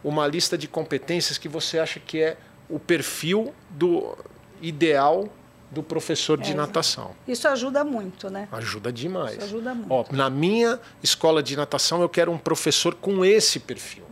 uma 0.03 0.27
lista 0.27 0.59
de 0.59 0.69
competências 0.69 1.39
que 1.39 1.49
você 1.49 1.79
acha 1.79 1.99
que 1.99 2.21
é 2.21 2.37
o 2.69 2.79
perfil 2.79 3.55
do 3.71 4.17
ideal 4.61 5.29
do 5.71 5.83
professor 5.83 6.39
de 6.39 6.53
é, 6.53 6.55
natação. 6.55 7.15
Isso 7.27 7.49
ajuda 7.49 7.85
muito, 7.85 8.31
né? 8.31 8.49
Ajuda 8.53 8.93
demais. 8.93 9.37
Isso 9.37 9.45
ajuda 9.45 9.75
muito. 9.75 9.93
Ó, 9.93 10.05
na 10.11 10.31
minha 10.31 10.79
escola 11.03 11.43
de 11.43 11.57
natação, 11.57 12.01
eu 12.01 12.09
quero 12.09 12.31
um 12.31 12.39
professor 12.39 12.95
com 12.95 13.25
esse 13.25 13.59
perfil, 13.59 14.05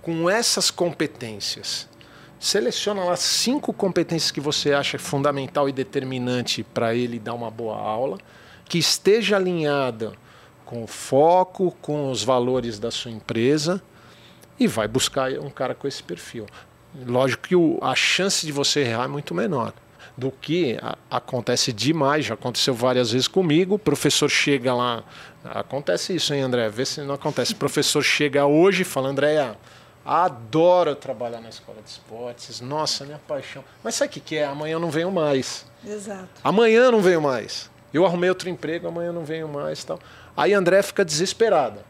com 0.00 0.30
essas 0.30 0.70
competências 0.70 1.88
seleciona 2.38 3.04
lá 3.04 3.16
cinco 3.16 3.72
competências 3.72 4.30
que 4.30 4.40
você 4.40 4.72
acha 4.72 4.98
fundamental 4.98 5.68
e 5.68 5.72
determinante 5.72 6.62
para 6.62 6.94
ele 6.94 7.18
dar 7.18 7.34
uma 7.34 7.50
boa 7.50 7.76
aula, 7.76 8.18
que 8.64 8.78
esteja 8.78 9.36
alinhada 9.36 10.12
com 10.64 10.84
o 10.84 10.86
foco, 10.86 11.76
com 11.80 12.10
os 12.10 12.22
valores 12.22 12.78
da 12.78 12.90
sua 12.90 13.10
empresa 13.10 13.82
e 14.60 14.66
vai 14.66 14.86
buscar 14.86 15.32
um 15.32 15.50
cara 15.50 15.74
com 15.74 15.88
esse 15.88 16.02
perfil. 16.02 16.46
Lógico 17.06 17.48
que 17.48 17.56
o, 17.56 17.78
a 17.80 17.94
chance 17.94 18.44
de 18.44 18.52
você 18.52 18.80
errar 18.80 19.04
é 19.04 19.08
muito 19.08 19.34
menor 19.34 19.72
do 20.16 20.30
que 20.30 20.76
a, 20.82 20.98
acontece 21.10 21.72
demais, 21.72 22.26
já 22.26 22.34
aconteceu 22.34 22.74
várias 22.74 23.12
vezes 23.12 23.28
comigo. 23.28 23.76
O 23.76 23.78
professor 23.78 24.28
chega 24.28 24.74
lá, 24.74 25.04
acontece 25.44 26.14
isso, 26.14 26.34
hein, 26.34 26.42
André? 26.42 26.68
Vê 26.68 26.84
se 26.84 27.00
não 27.02 27.14
acontece. 27.14 27.52
O 27.52 27.56
professor 27.56 28.02
chega 28.02 28.44
hoje 28.44 28.82
e 28.82 28.84
fala, 28.84 29.08
Andréia, 29.08 29.56
adoro 30.08 30.94
trabalhar 30.94 31.38
na 31.38 31.50
escola 31.50 31.82
de 31.82 31.90
esportes, 31.90 32.62
nossa, 32.62 33.04
minha 33.04 33.20
paixão. 33.28 33.62
Mas 33.84 33.94
sabe 33.94 34.08
o 34.08 34.12
que, 34.14 34.20
que 34.20 34.36
é? 34.36 34.46
Amanhã 34.46 34.72
eu 34.72 34.80
não 34.80 34.90
venho 34.90 35.10
mais. 35.10 35.66
Exato. 35.86 36.28
Amanhã 36.42 36.84
eu 36.84 36.92
não 36.92 37.02
venho 37.02 37.20
mais. 37.20 37.70
Eu 37.92 38.06
arrumei 38.06 38.30
outro 38.30 38.48
emprego, 38.48 38.88
amanhã 38.88 39.08
eu 39.08 39.12
não 39.12 39.24
venho 39.24 39.46
mais. 39.46 39.84
tal. 39.84 40.00
Aí 40.34 40.54
a 40.54 40.58
Andréia 40.58 40.82
fica 40.82 41.04
desesperada. 41.04 41.84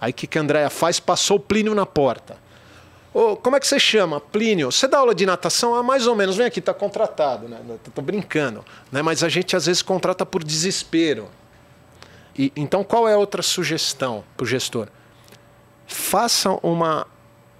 Aí 0.00 0.10
o 0.10 0.14
que, 0.14 0.26
que 0.26 0.36
a 0.36 0.40
Andréia 0.40 0.68
faz? 0.68 0.98
Passou 0.98 1.36
o 1.36 1.40
Plínio 1.40 1.76
na 1.76 1.86
porta. 1.86 2.36
Ô, 3.14 3.36
como 3.36 3.54
é 3.54 3.60
que 3.60 3.68
você 3.68 3.78
chama? 3.78 4.20
Plínio. 4.20 4.72
Você 4.72 4.88
dá 4.88 4.98
aula 4.98 5.14
de 5.14 5.24
natação? 5.24 5.76
Ah, 5.76 5.82
mais 5.82 6.08
ou 6.08 6.16
menos. 6.16 6.36
Vem 6.36 6.46
aqui, 6.46 6.58
está 6.58 6.74
contratado. 6.74 7.48
Né? 7.48 7.60
Tô 7.94 8.02
brincando. 8.02 8.64
Né? 8.90 9.00
Mas 9.00 9.22
a 9.22 9.28
gente 9.28 9.54
às 9.54 9.66
vezes 9.66 9.80
contrata 9.80 10.26
por 10.26 10.42
desespero. 10.42 11.28
E, 12.36 12.52
então, 12.56 12.82
qual 12.82 13.08
é 13.08 13.14
a 13.14 13.18
outra 13.18 13.42
sugestão 13.42 14.24
para 14.36 14.44
o 14.44 14.46
gestor? 14.46 14.88
Faça 15.86 16.50
uma 16.64 17.06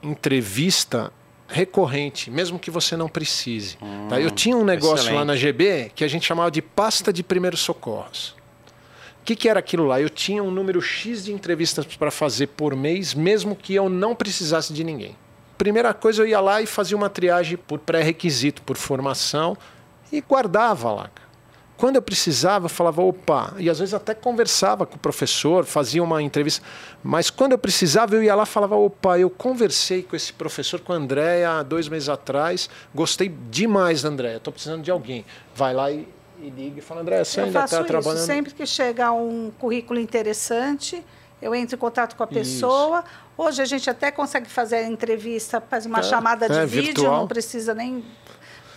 entrevista 0.03 1.13
recorrente, 1.49 2.31
mesmo 2.31 2.59
que 2.59 2.71
você 2.71 2.97
não 2.97 3.09
precise. 3.09 3.79
Hum, 3.81 4.09
tá? 4.09 4.21
Eu 4.21 4.31
tinha 4.31 4.57
um 4.57 4.65
negócio 4.65 4.97
excelente. 4.97 5.17
lá 5.17 5.25
na 5.25 5.37
GB 5.37 5.93
que 5.95 6.05
a 6.05 6.09
gente 6.09 6.27
chamava 6.27 6.51
de 6.51 6.61
pasta 6.61 7.13
de 7.13 7.23
primeiros 7.23 7.61
socorros. 7.61 8.37
O 9.23 9.25
que, 9.25 9.35
que 9.35 9.49
era 9.49 9.59
aquilo 9.59 9.87
lá? 9.87 10.01
Eu 10.01 10.09
tinha 10.09 10.43
um 10.43 10.51
número 10.51 10.81
X 10.81 11.25
de 11.25 11.33
entrevistas 11.33 11.85
para 11.97 12.11
fazer 12.11 12.49
por 12.49 12.75
mês, 12.77 13.15
mesmo 13.15 13.57
que 13.57 13.75
eu 13.75 13.89
não 13.89 14.15
precisasse 14.15 14.73
de 14.73 14.85
ninguém. 14.85 15.17
Primeira 15.57 15.93
coisa, 15.93 16.23
eu 16.23 16.27
ia 16.27 16.41
lá 16.41 16.63
e 16.63 16.67
fazia 16.67 16.97
uma 16.97 17.11
triagem 17.11 17.57
por 17.57 17.79
pré-requisito, 17.81 18.63
por 18.63 18.77
formação, 18.77 19.57
e 20.13 20.21
guardava 20.21 20.93
lá. 20.93 21.11
Quando 21.79 21.95
eu 21.95 22.03
precisava, 22.03 22.65
eu 22.65 22.69
falava, 22.69 23.01
opa, 23.01 23.55
e 23.57 23.71
às 23.71 23.79
vezes 23.79 23.95
até 23.95 24.13
conversava 24.13 24.85
com 24.85 24.97
o 24.97 24.99
professor, 24.99 25.65
fazia 25.65 26.03
uma 26.03 26.21
entrevista, 26.21 26.67
mas 27.05 27.31
quando 27.31 27.53
eu 27.53 27.59
precisava, 27.59 28.17
eu 28.17 28.23
ia 28.23 28.35
lá 28.35 28.43
e 28.43 28.47
falava, 28.47 28.75
opa, 28.75 29.17
eu 29.17 29.31
conversei 29.31 30.03
com 30.03 30.17
esse 30.17 30.33
professor, 30.33 30.81
com 30.81 30.93
a 30.93 30.97
Andréia, 30.97 31.63
dois 31.63 31.89
meses 31.89 32.09
atrás, 32.09 32.69
gostei 32.93 33.33
demais 33.49 34.03
da 34.03 34.09
Andréia, 34.09 34.39
estou 34.39 34.53
precisando 34.53 34.83
de 34.83 34.91
alguém. 34.91 35.25
Vai 35.55 35.73
lá 35.73 35.89
e, 35.89 36.09
e 36.41 36.51
liga 36.51 36.81
e 36.81 36.83
fala, 36.83 37.03
Andréia, 37.03 37.25
você 37.25 37.39
eu 37.39 37.45
ainda 37.45 37.65
está 37.65 37.85
trabalhando? 37.85 38.27
Sempre 38.27 38.55
que 38.55 38.67
chega 38.67 39.13
um 39.13 39.53
currículo 39.57 40.01
interessante, 40.01 41.01
eu 41.41 41.55
entro 41.55 41.77
em 41.77 41.79
contato 41.79 42.17
com 42.17 42.25
a 42.25 42.27
pessoa. 42.27 43.05
Isso. 43.07 43.29
Hoje 43.37 43.63
a 43.63 43.67
gente 43.67 43.89
até 43.89 44.11
consegue 44.11 44.51
fazer 44.51 44.79
a 44.79 44.89
entrevista, 44.89 45.61
faz 45.61 45.87
uma 45.87 46.01
é, 46.01 46.03
chamada 46.03 46.49
de 46.49 46.59
é, 46.59 46.67
vídeo, 46.67 46.87
virtual. 46.87 47.21
não 47.21 47.29
precisa 47.29 47.73
nem 47.73 48.05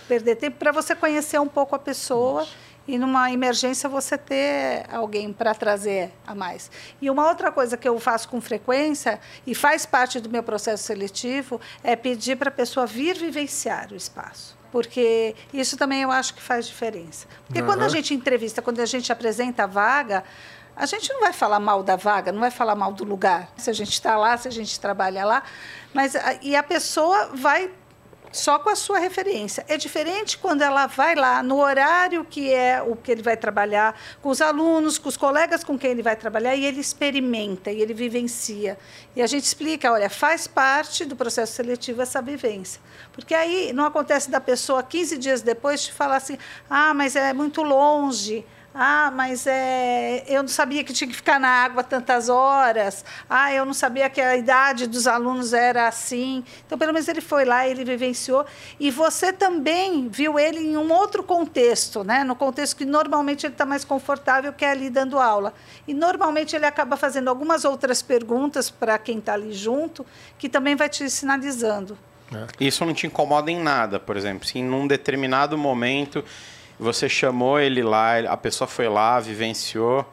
perder 0.08 0.36
tempo 0.36 0.58
para 0.60 0.72
você 0.72 0.94
conhecer 0.94 1.40
um 1.40 1.48
pouco 1.48 1.76
a 1.76 1.80
pessoa. 1.80 2.44
Isso 2.44 2.71
e 2.92 2.98
numa 2.98 3.32
emergência 3.32 3.88
você 3.88 4.18
ter 4.18 4.86
alguém 4.92 5.32
para 5.32 5.56
trazer 5.56 6.12
a 6.28 6.36
mais. 6.36 6.70
E 7.02 7.10
uma 7.10 7.26
outra 7.26 7.50
coisa 7.50 7.78
que 7.78 7.88
eu 7.88 7.98
faço 8.02 8.28
com 8.28 8.42
frequência 8.42 9.18
e 9.48 9.56
faz 9.56 9.86
parte 9.86 10.20
do 10.20 10.30
meu 10.30 10.44
processo 10.44 10.84
seletivo 10.84 11.62
é 11.82 11.96
pedir 11.96 12.36
para 12.36 12.50
a 12.50 12.52
pessoa 12.52 12.86
vir 12.86 13.16
vivenciar 13.16 13.94
o 13.94 13.96
espaço. 13.96 14.58
Porque 14.74 15.34
isso 15.54 15.78
também 15.78 16.02
eu 16.02 16.12
acho 16.12 16.34
que 16.34 16.42
faz 16.42 16.68
diferença. 16.68 17.28
Porque 17.48 17.62
uhum. 17.62 17.66
quando 17.66 17.84
a 17.84 17.88
gente 17.88 18.14
entrevista, 18.14 18.62
quando 18.62 18.82
a 18.82 18.86
gente 18.86 19.10
apresenta 19.10 19.64
a 19.64 19.68
vaga, 19.68 20.26
a 20.76 20.86
gente 20.86 21.14
não 21.14 21.22
vai 21.22 21.32
falar 21.32 21.62
mal 21.62 21.84
da 21.84 21.96
vaga, 21.96 22.34
não 22.34 22.42
vai 22.42 22.52
falar 22.52 22.76
mal 22.76 22.92
do 22.92 23.06
lugar. 23.06 23.50
Se 23.56 23.70
a 23.70 23.74
gente 23.74 23.94
está 23.94 24.18
lá, 24.18 24.38
se 24.38 24.50
a 24.50 24.52
gente 24.52 24.78
trabalha 24.78 25.24
lá, 25.24 25.44
mas 25.94 26.14
e 26.42 26.58
a 26.58 26.64
pessoa 26.64 27.32
vai 27.34 27.72
só 28.32 28.60
com 28.60 28.70
a 28.70 28.76
sua 28.76 29.00
referência. 29.00 29.66
É 29.68 29.78
diferente 29.78 30.38
quando 30.38 30.62
ela 30.62 30.88
vai 30.88 31.16
lá 31.16 31.44
no 31.44 31.60
horário 31.60 32.26
que 32.26 32.52
é 32.54 32.82
o 32.82 32.96
que 32.96 33.12
ele 33.12 33.22
vai 33.22 33.36
trabalhar, 33.36 34.00
com 34.22 34.30
os 34.30 34.42
alunos, 34.42 34.98
com 34.98 35.10
os 35.10 35.18
colegas 35.18 35.64
com 35.64 35.78
quem 35.78 35.92
ele 35.92 36.02
vai 36.02 36.16
trabalhar, 36.16 36.56
e 36.56 36.66
ele 36.66 36.80
experimenta, 36.80 37.72
e 37.72 37.82
ele 37.82 37.94
vivencia. 37.94 38.78
E 39.16 39.22
a 39.22 39.28
gente 39.28 39.44
explica, 39.44 39.92
olha, 39.92 40.10
faz 40.10 40.48
parte 40.48 41.06
do 41.06 41.16
processo 41.16 41.54
seletivo 41.54 42.02
essa 42.02 42.22
vivência. 42.22 42.82
Porque 43.12 43.34
aí 43.34 43.74
não 43.74 43.86
acontece 43.86 44.30
da 44.30 44.40
pessoa 44.40 44.82
15 44.84 45.18
dias 45.18 45.42
depois 45.42 45.84
te 45.84 45.94
falar 45.94 46.18
assim, 46.18 46.38
ah, 46.70 46.94
mas 46.94 47.16
é 47.16 47.34
muito 47.34 47.62
longe. 47.62 48.46
Ah, 48.74 49.12
mas 49.14 49.46
é, 49.48 50.24
eu 50.28 50.42
não 50.42 50.48
sabia 50.48 50.82
que 50.84 50.94
tinha 50.94 51.08
que 51.08 51.16
ficar 51.16 51.40
na 51.40 51.50
água 51.50 51.84
tantas 51.84 52.30
horas. 52.30 53.04
Ah, 53.30 53.54
eu 53.54 53.66
não 53.66 53.74
sabia 53.74 54.10
que 54.10 54.22
a 54.22 54.38
idade 54.38 54.88
dos 54.88 55.08
alunos 55.08 55.52
era 55.52 55.90
assim. 55.90 56.44
Então, 56.66 56.78
pelo 56.78 56.94
menos 56.94 57.08
ele 57.10 57.20
foi 57.20 57.44
lá, 57.44 57.68
ele 57.68 57.84
vivenciou. 57.84 58.46
E 58.80 58.90
você 58.90 59.34
também 59.34 60.08
viu 60.08 60.40
ele 60.40 60.60
em 60.60 60.78
um 60.78 60.92
outro 60.92 61.22
contexto, 61.22 62.04
né? 62.04 62.24
no 62.24 62.36
contexto 62.36 62.78
que 62.78 62.86
normalmente 62.86 63.46
ele 63.46 63.54
está 63.54 63.66
mais 63.66 63.84
confortável, 63.84 64.54
que 64.54 64.64
é 64.64 64.72
ali 64.72 64.90
dando 64.90 65.20
aula. 65.20 65.54
E 65.86 65.94
normalmente 65.94 66.56
ele 66.56 66.66
acaba 66.66 66.96
fazendo 66.96 67.28
algumas 67.28 67.66
outras 67.66 68.02
perguntas 68.02 68.70
para 68.70 68.98
quem 68.98 69.20
está 69.20 69.34
ali 69.34 69.52
junto, 69.52 70.06
que 70.38 70.48
também 70.48 70.76
vai 70.76 70.88
te 70.88 71.10
sinalizando. 71.10 71.98
É. 72.34 72.66
Isso 72.66 72.86
não 72.86 72.94
te 72.94 73.06
incomoda 73.06 73.52
em 73.52 73.60
nada, 73.60 74.00
por 74.00 74.16
exemplo. 74.16 74.48
Se 74.48 74.60
em 74.60 74.70
um 74.70 74.88
determinado 74.88 75.58
momento 75.58 76.24
você 76.82 77.08
chamou 77.08 77.60
ele 77.60 77.84
lá, 77.84 78.18
a 78.20 78.36
pessoa 78.36 78.68
foi 78.68 78.90
lá, 78.90 79.20
vivenciou. 79.20 80.04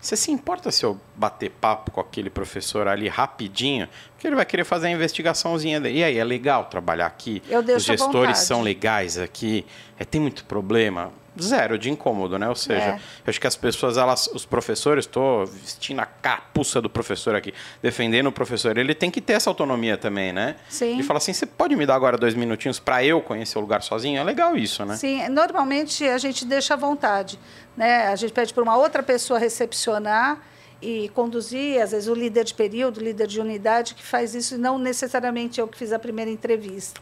Você 0.00 0.14
se 0.14 0.30
importa 0.30 0.70
se 0.70 0.84
eu 0.84 1.00
bater 1.16 1.50
papo 1.50 1.90
com 1.90 2.00
aquele 2.00 2.28
professor 2.28 2.86
ali 2.86 3.08
rapidinho? 3.08 3.88
Porque 4.12 4.26
ele 4.26 4.36
vai 4.36 4.44
querer 4.44 4.64
fazer 4.64 4.88
a 4.88 4.90
investigaçãozinha 4.90 5.80
dele. 5.80 5.98
E 5.98 6.04
aí, 6.04 6.18
é 6.18 6.24
legal 6.24 6.66
trabalhar 6.66 7.06
aqui? 7.06 7.42
Os 7.76 7.84
gestores 7.84 8.38
são 8.38 8.60
legais 8.62 9.18
aqui? 9.18 9.64
É, 9.98 10.04
tem 10.04 10.20
muito 10.20 10.44
problema? 10.44 11.10
Zero 11.42 11.78
de 11.78 11.90
incômodo, 11.90 12.38
né? 12.38 12.48
Ou 12.48 12.54
seja, 12.54 12.80
é. 12.80 12.94
eu 12.94 13.28
acho 13.30 13.40
que 13.40 13.46
as 13.46 13.56
pessoas, 13.56 13.96
elas, 13.96 14.28
os 14.28 14.44
professores, 14.44 15.04
estou 15.04 15.46
vestindo 15.46 16.00
a 16.00 16.06
capuça 16.06 16.80
do 16.80 16.90
professor 16.90 17.34
aqui, 17.34 17.52
defendendo 17.82 18.26
o 18.28 18.32
professor, 18.32 18.76
ele 18.76 18.94
tem 18.94 19.10
que 19.10 19.20
ter 19.20 19.34
essa 19.34 19.50
autonomia 19.50 19.96
também, 19.96 20.32
né? 20.32 20.56
Sim. 20.68 20.98
E 20.98 21.02
falar 21.02 21.18
assim, 21.18 21.32
você 21.32 21.46
pode 21.46 21.74
me 21.76 21.86
dar 21.86 21.94
agora 21.94 22.16
dois 22.16 22.34
minutinhos 22.34 22.78
para 22.78 23.04
eu 23.04 23.20
conhecer 23.20 23.58
o 23.58 23.60
lugar 23.60 23.82
sozinho? 23.82 24.20
É 24.20 24.24
legal 24.24 24.56
isso, 24.56 24.84
né? 24.84 24.96
Sim, 24.96 25.28
normalmente 25.28 26.04
a 26.04 26.18
gente 26.18 26.44
deixa 26.44 26.74
à 26.74 26.76
vontade, 26.76 27.38
né? 27.76 28.08
A 28.08 28.16
gente 28.16 28.32
pede 28.32 28.52
para 28.52 28.62
uma 28.62 28.76
outra 28.76 29.02
pessoa 29.02 29.38
recepcionar 29.38 30.40
e 30.80 31.08
conduzir, 31.10 31.82
às 31.82 31.90
vezes 31.90 32.08
o 32.08 32.14
líder 32.14 32.44
de 32.44 32.54
período, 32.54 32.98
o 32.98 33.02
líder 33.02 33.26
de 33.26 33.40
unidade 33.40 33.94
que 33.94 34.04
faz 34.04 34.34
isso, 34.34 34.54
e 34.54 34.58
não 34.58 34.78
necessariamente 34.78 35.60
eu 35.60 35.66
que 35.66 35.76
fiz 35.76 35.92
a 35.92 35.98
primeira 35.98 36.30
entrevista. 36.30 37.00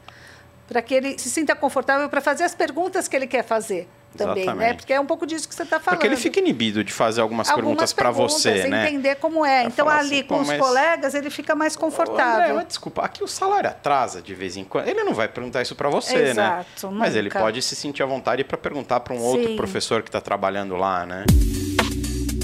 Para 0.67 0.83
que 0.83 0.95
ele 0.95 1.19
se 1.19 1.31
sinta 1.31 1.55
confortável 1.55 2.09
para 2.09 2.21
fazer 2.21 2.45
as 2.45 2.55
perguntas 2.55 3.07
que 3.07 3.15
ele 3.15 3.27
quer 3.27 3.45
fazer 3.45 3.87
também, 4.17 4.35
né? 4.35 4.43
Exatamente. 4.43 4.69
né? 4.69 4.75
Porque 4.75 4.93
é 4.93 5.01
um 5.01 5.07
pouco 5.07 5.27
disso 5.27 5.49
que 5.49 5.55
você 5.55 5.63
está 5.63 5.79
falando. 5.79 5.99
Porque 5.99 6.07
ele 6.07 6.17
fica 6.17 6.41
inibido 6.41 6.83
de 6.83 6.93
fazer 6.93 7.21
algumas, 7.21 7.49
algumas 7.49 7.65
perguntas 7.65 7.93
para 7.93 8.11
você, 8.11 8.67
né? 8.67 8.89
entender 8.89 9.17
como 9.17 9.45
é. 9.45 9.65
então, 9.65 9.89
ali 9.89 10.17
assim, 10.17 10.23
com 10.25 10.41
os 10.41 10.49
mas... 10.49 10.59
colegas, 10.59 11.15
ele 11.15 11.31
fica 11.31 11.55
mais 11.55 11.77
confortável. 11.77 12.43
André, 12.43 12.53
mas, 12.55 12.67
desculpa, 12.67 13.03
aqui 13.03 13.23
o 13.23 13.29
salário 13.29 13.71
atrasa 13.71 14.21
de 14.21 14.35
vez 14.35 14.57
em 14.57 14.65
quando. 14.65 14.89
Ele 14.89 15.05
não 15.05 15.15
vai 15.15 15.29
perguntar 15.29 15.63
isso 15.63 15.75
para 15.75 15.89
você, 15.89 16.17
né? 16.17 16.31
Exato, 16.31 16.87
né? 16.87 16.93
Nunca. 16.93 16.95
Mas 16.97 17.17
ele 17.17 17.31
pode 17.31 17.63
se 17.63 17.77
sentir 17.77 18.03
à 18.03 18.07
vontade 18.07 18.43
para 18.45 18.57
perguntar 18.57 19.01
para 19.01 19.15
um 19.15 19.19
Sim. 19.19 19.25
outro 19.25 19.57
professor 19.57 20.03
que 20.03 20.09
está 20.09 20.21
trabalhando 20.21 20.77
lá, 20.77 21.07
né? 21.07 21.25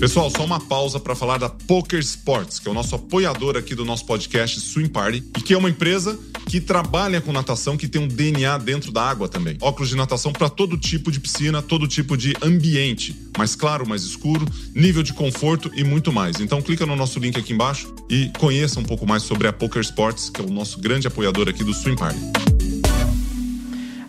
Pessoal, 0.02 0.28
só 0.30 0.44
uma 0.44 0.58
pausa 0.58 0.98
para 0.98 1.14
falar 1.14 1.38
da 1.38 1.48
Poker 1.48 2.00
Sports, 2.00 2.58
que 2.58 2.66
é 2.66 2.70
o 2.72 2.74
nosso 2.74 2.96
apoiador 2.96 3.56
aqui 3.56 3.72
do 3.72 3.84
nosso 3.84 4.04
podcast 4.04 4.58
Swim 4.60 4.88
Party, 4.88 5.22
e 5.38 5.40
que 5.40 5.54
é 5.54 5.56
uma 5.56 5.70
empresa 5.70 6.18
que 6.47 6.61
trabalha 6.61 7.20
com 7.20 7.32
natação, 7.32 7.76
que 7.76 7.88
tem 7.88 8.01
um 8.01 8.09
DNA 8.09 8.59
dentro 8.59 8.93
da 8.93 9.03
água 9.03 9.28
também. 9.28 9.57
Óculos 9.61 9.88
de 9.88 9.97
natação 9.97 10.32
para 10.32 10.49
todo 10.49 10.76
tipo 10.76 11.11
de 11.11 11.20
piscina, 11.20 11.62
todo 11.62 11.86
tipo 11.86 12.16
de 12.16 12.34
ambiente, 12.43 13.14
mais 13.36 13.55
claro, 13.55 13.88
mais 13.88 14.03
escuro, 14.03 14.47
nível 14.74 15.03
de 15.03 15.12
conforto 15.12 15.70
e 15.74 15.84
muito 15.84 16.12
mais. 16.12 16.40
Então 16.40 16.61
clica 16.62 16.86
no 16.86 16.97
nosso 16.97 17.18
link 17.18 17.38
aqui 17.38 17.53
embaixo 17.53 17.93
e 18.09 18.30
conheça 18.38 18.80
um 18.80 18.84
pouco 18.84 19.07
mais 19.07 19.22
sobre 19.22 19.49
a 19.49 19.53
Poker 19.53 19.82
Sports, 19.82 20.30
que 20.30 20.40
é 20.40 20.45
o 20.45 20.51
nosso 20.51 20.80
grande 20.80 21.07
apoiador 21.07 21.49
aqui 21.49 21.64
do 21.64 21.72
Swim 21.72 21.97
Party. 21.97 22.61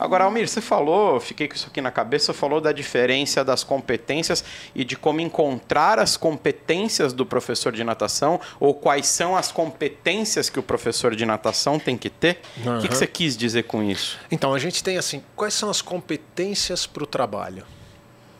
Agora, 0.04 0.26
Almir, 0.26 0.49
você 0.49 0.60
falou, 0.60 1.18
fiquei 1.18 1.47
com 1.47 1.56
isso 1.56 1.68
aqui 1.68 1.80
na 1.80 1.89
cabeça, 1.89 2.34
falou 2.34 2.60
da 2.60 2.74
diferença 2.74 3.41
das 3.41 3.64
competências 3.64 4.43
e 4.76 4.84
de 4.84 4.97
como 4.97 5.22
encontrar 5.22 5.97
as 5.97 6.18
competências 6.18 7.14
do 7.14 7.26
professor 7.26 7.72
de 7.72 7.86
natação 7.86 8.38
ou 8.60 8.74
quais 8.74 9.08
são 9.08 9.34
as 9.34 9.49
competências 9.49 10.49
que 10.49 10.60
o 10.60 10.64
professor 10.64 11.16
de 11.16 11.26
natação 11.26 11.80
tem 11.80 11.97
que 11.97 12.10
ter. 12.10 12.41
Uhum. 12.66 12.80
O 12.80 12.82
que, 12.82 12.89
que 12.89 12.97
você 12.97 13.08
quis 13.08 13.38
dizer 13.38 13.64
com 13.64 13.82
isso? 13.82 14.20
Então, 14.30 14.54
a 14.54 14.60
gente 14.60 14.84
tem 14.84 14.97
assim, 14.97 15.24
quais 15.38 15.54
são 15.54 15.70
as 15.70 15.82
competências 15.82 16.86
para 16.86 17.06
o 17.06 17.08
trabalho? 17.08 17.66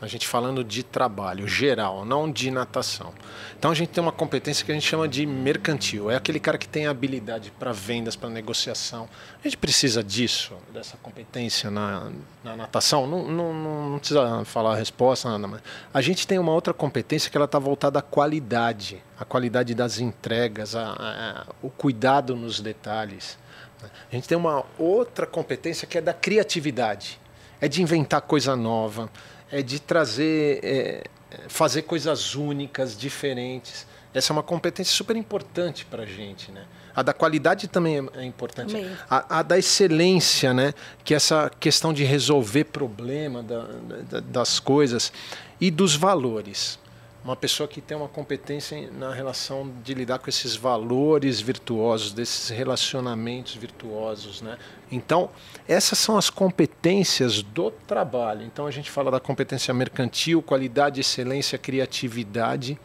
A 0.04 0.08
gente 0.08 0.28
falando 0.28 0.66
de 0.66 0.84
trabalho 0.84 1.48
geral, 1.48 2.04
não 2.04 2.30
de 2.30 2.52
natação. 2.52 3.14
Então 3.58 3.72
a 3.72 3.74
gente 3.74 3.88
tem 3.88 4.04
uma 4.04 4.12
competência 4.12 4.66
que 4.66 4.70
a 4.70 4.76
gente 4.76 4.86
chama 4.86 5.08
de 5.08 5.26
mercantil. 5.26 6.12
É 6.12 6.18
aquele 6.18 6.42
cara 6.42 6.58
que 6.58 6.68
tem 6.68 6.88
habilidade 6.88 7.54
para 7.58 7.72
vendas, 7.72 8.14
para 8.14 8.30
negociação. 8.30 9.08
A 9.40 9.48
gente 9.48 9.56
precisa 9.56 10.04
disso, 10.04 10.56
dessa 10.74 10.98
competência 10.98 11.72
na, 11.72 12.12
na 12.44 12.54
natação. 12.54 13.08
Não, 13.08 13.32
não, 13.32 13.54
não, 13.92 13.98
precisa 13.98 14.44
falar 14.44 14.74
a 14.74 14.76
resposta, 14.76 15.30
nada 15.30 15.48
mais. 15.48 15.64
A 15.94 16.02
gente 16.02 16.28
tem 16.28 16.38
uma 16.38 16.52
outra 16.52 16.74
competência 16.74 17.32
que 17.32 17.38
ela 17.38 17.46
está 17.46 17.58
voltada 17.58 18.00
à 18.00 18.02
qualidade, 18.02 19.02
a 19.18 19.24
qualidade 19.24 19.74
das 19.74 20.00
entregas, 20.00 20.76
a, 20.76 20.92
a, 21.00 21.46
o 21.62 21.70
cuidado 21.70 22.36
nos 22.36 22.60
detalhes. 22.60 23.38
A 23.82 24.14
gente 24.14 24.28
tem 24.28 24.38
uma 24.38 24.66
outra 24.78 25.26
competência 25.26 25.88
que 25.88 25.98
é 25.98 26.02
da 26.02 26.14
criatividade, 26.14 27.22
é 27.62 27.70
de 27.70 27.82
inventar 27.82 28.20
coisa 28.20 28.54
nova 28.54 29.10
é 29.54 29.62
de 29.62 29.80
trazer, 29.80 30.60
é, 30.64 31.04
fazer 31.48 31.84
coisas 31.84 32.34
únicas, 32.34 32.98
diferentes. 32.98 33.86
Essa 34.12 34.32
é 34.32 34.36
uma 34.36 34.42
competência 34.42 34.92
super 34.92 35.16
importante 35.16 35.86
para 35.86 36.04
a 36.04 36.06
gente, 36.08 36.52
né? 36.52 36.66
A 36.96 37.04
da 37.04 37.14
qualidade 37.14 37.68
também 37.68 38.00
é, 38.00 38.22
é 38.22 38.26
importante. 38.26 38.76
A, 39.08 39.40
a, 39.40 39.44
da 39.44 39.58
excelência, 39.58 40.56
né? 40.56 40.74
Que 41.04 41.14
é 41.14 41.18
essa 41.18 41.52
questão 41.60 41.94
de 41.94 42.04
resolver 42.04 42.64
problema 42.66 43.44
da, 43.44 43.68
da, 44.10 44.20
das 44.20 44.60
coisas 44.60 45.14
e 45.62 45.70
dos 45.70 45.96
valores 45.96 46.80
uma 47.24 47.36
pessoa 47.36 47.68
que 47.68 47.80
tem 47.80 47.96
uma 47.96 48.10
competência 48.10 48.90
na 48.92 49.14
relação 49.14 49.72
de 49.84 49.94
lidar 49.94 50.20
com 50.20 50.30
esses 50.30 50.56
valores 50.56 51.40
virtuosos, 51.40 52.12
desses 52.12 52.50
relacionamentos 52.50 53.56
virtuosos, 53.56 54.42
né? 54.42 54.58
Então, 54.92 55.30
essas 55.68 55.98
são 55.98 56.18
as 56.18 56.30
competências 56.30 57.42
do 57.42 57.72
trabalho. 57.72 58.46
Então, 58.46 58.68
a 58.68 58.72
gente 58.72 58.92
fala 58.92 59.10
da 59.10 59.20
competência 59.20 59.74
mercantil, 59.74 60.42
qualidade, 60.42 61.00
excelência, 61.00 61.58
criatividade 61.58 62.78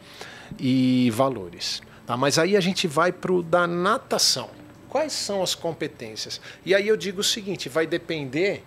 e 0.57 1.11
valores. 1.11 1.81
Tá? 2.05 2.15
Mas 2.15 2.39
aí 2.39 2.55
a 2.55 2.61
gente 2.61 2.87
vai 2.87 3.11
para 3.11 3.31
o 3.33 3.43
da 3.43 3.67
natação. 3.67 4.49
Quais 4.89 5.13
são 5.13 5.43
as 5.43 5.53
competências? 5.53 6.41
E 6.65 6.73
aí 6.73 6.87
eu 6.87 6.97
digo 6.97 7.21
o 7.21 7.23
seguinte: 7.23 7.69
vai 7.69 7.85
depender 7.85 8.63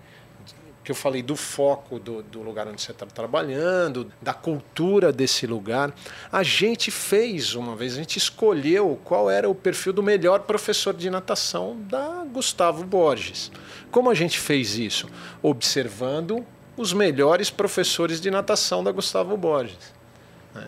que 0.85 0.91
eu 0.91 0.95
falei 0.95 1.23
do 1.23 1.37
foco 1.37 1.99
do, 1.99 2.23
do 2.23 2.43
lugar 2.43 2.67
onde 2.67 2.83
você 2.83 2.93
está 2.93 3.07
trabalhando, 3.07 4.11
da 4.21 4.35
cultura 4.35 5.13
desse 5.13 5.47
lugar. 5.47 5.95
A 6.31 6.43
gente 6.43 6.91
fez 6.91 7.55
uma 7.55 7.77
vez, 7.77 7.95
a 7.95 7.97
gente 7.97 8.17
escolheu 8.17 8.99
qual 9.05 9.31
era 9.31 9.49
o 9.49 9.55
perfil 9.55 9.93
do 9.93 10.03
melhor 10.03 10.41
professor 10.41 10.95
de 10.95 11.09
natação 11.09 11.77
da 11.89 12.25
Gustavo 12.25 12.85
Borges. 12.85 13.51
Como 13.91 14.11
a 14.11 14.15
gente 14.15 14.39
fez 14.39 14.77
isso? 14.77 15.09
Observando 15.43 16.45
os 16.77 16.93
melhores 16.93 17.51
professores 17.51 18.21
de 18.21 18.31
natação 18.31 18.83
da 18.83 18.91
Gustavo 18.91 19.37
Borges. 19.37 20.02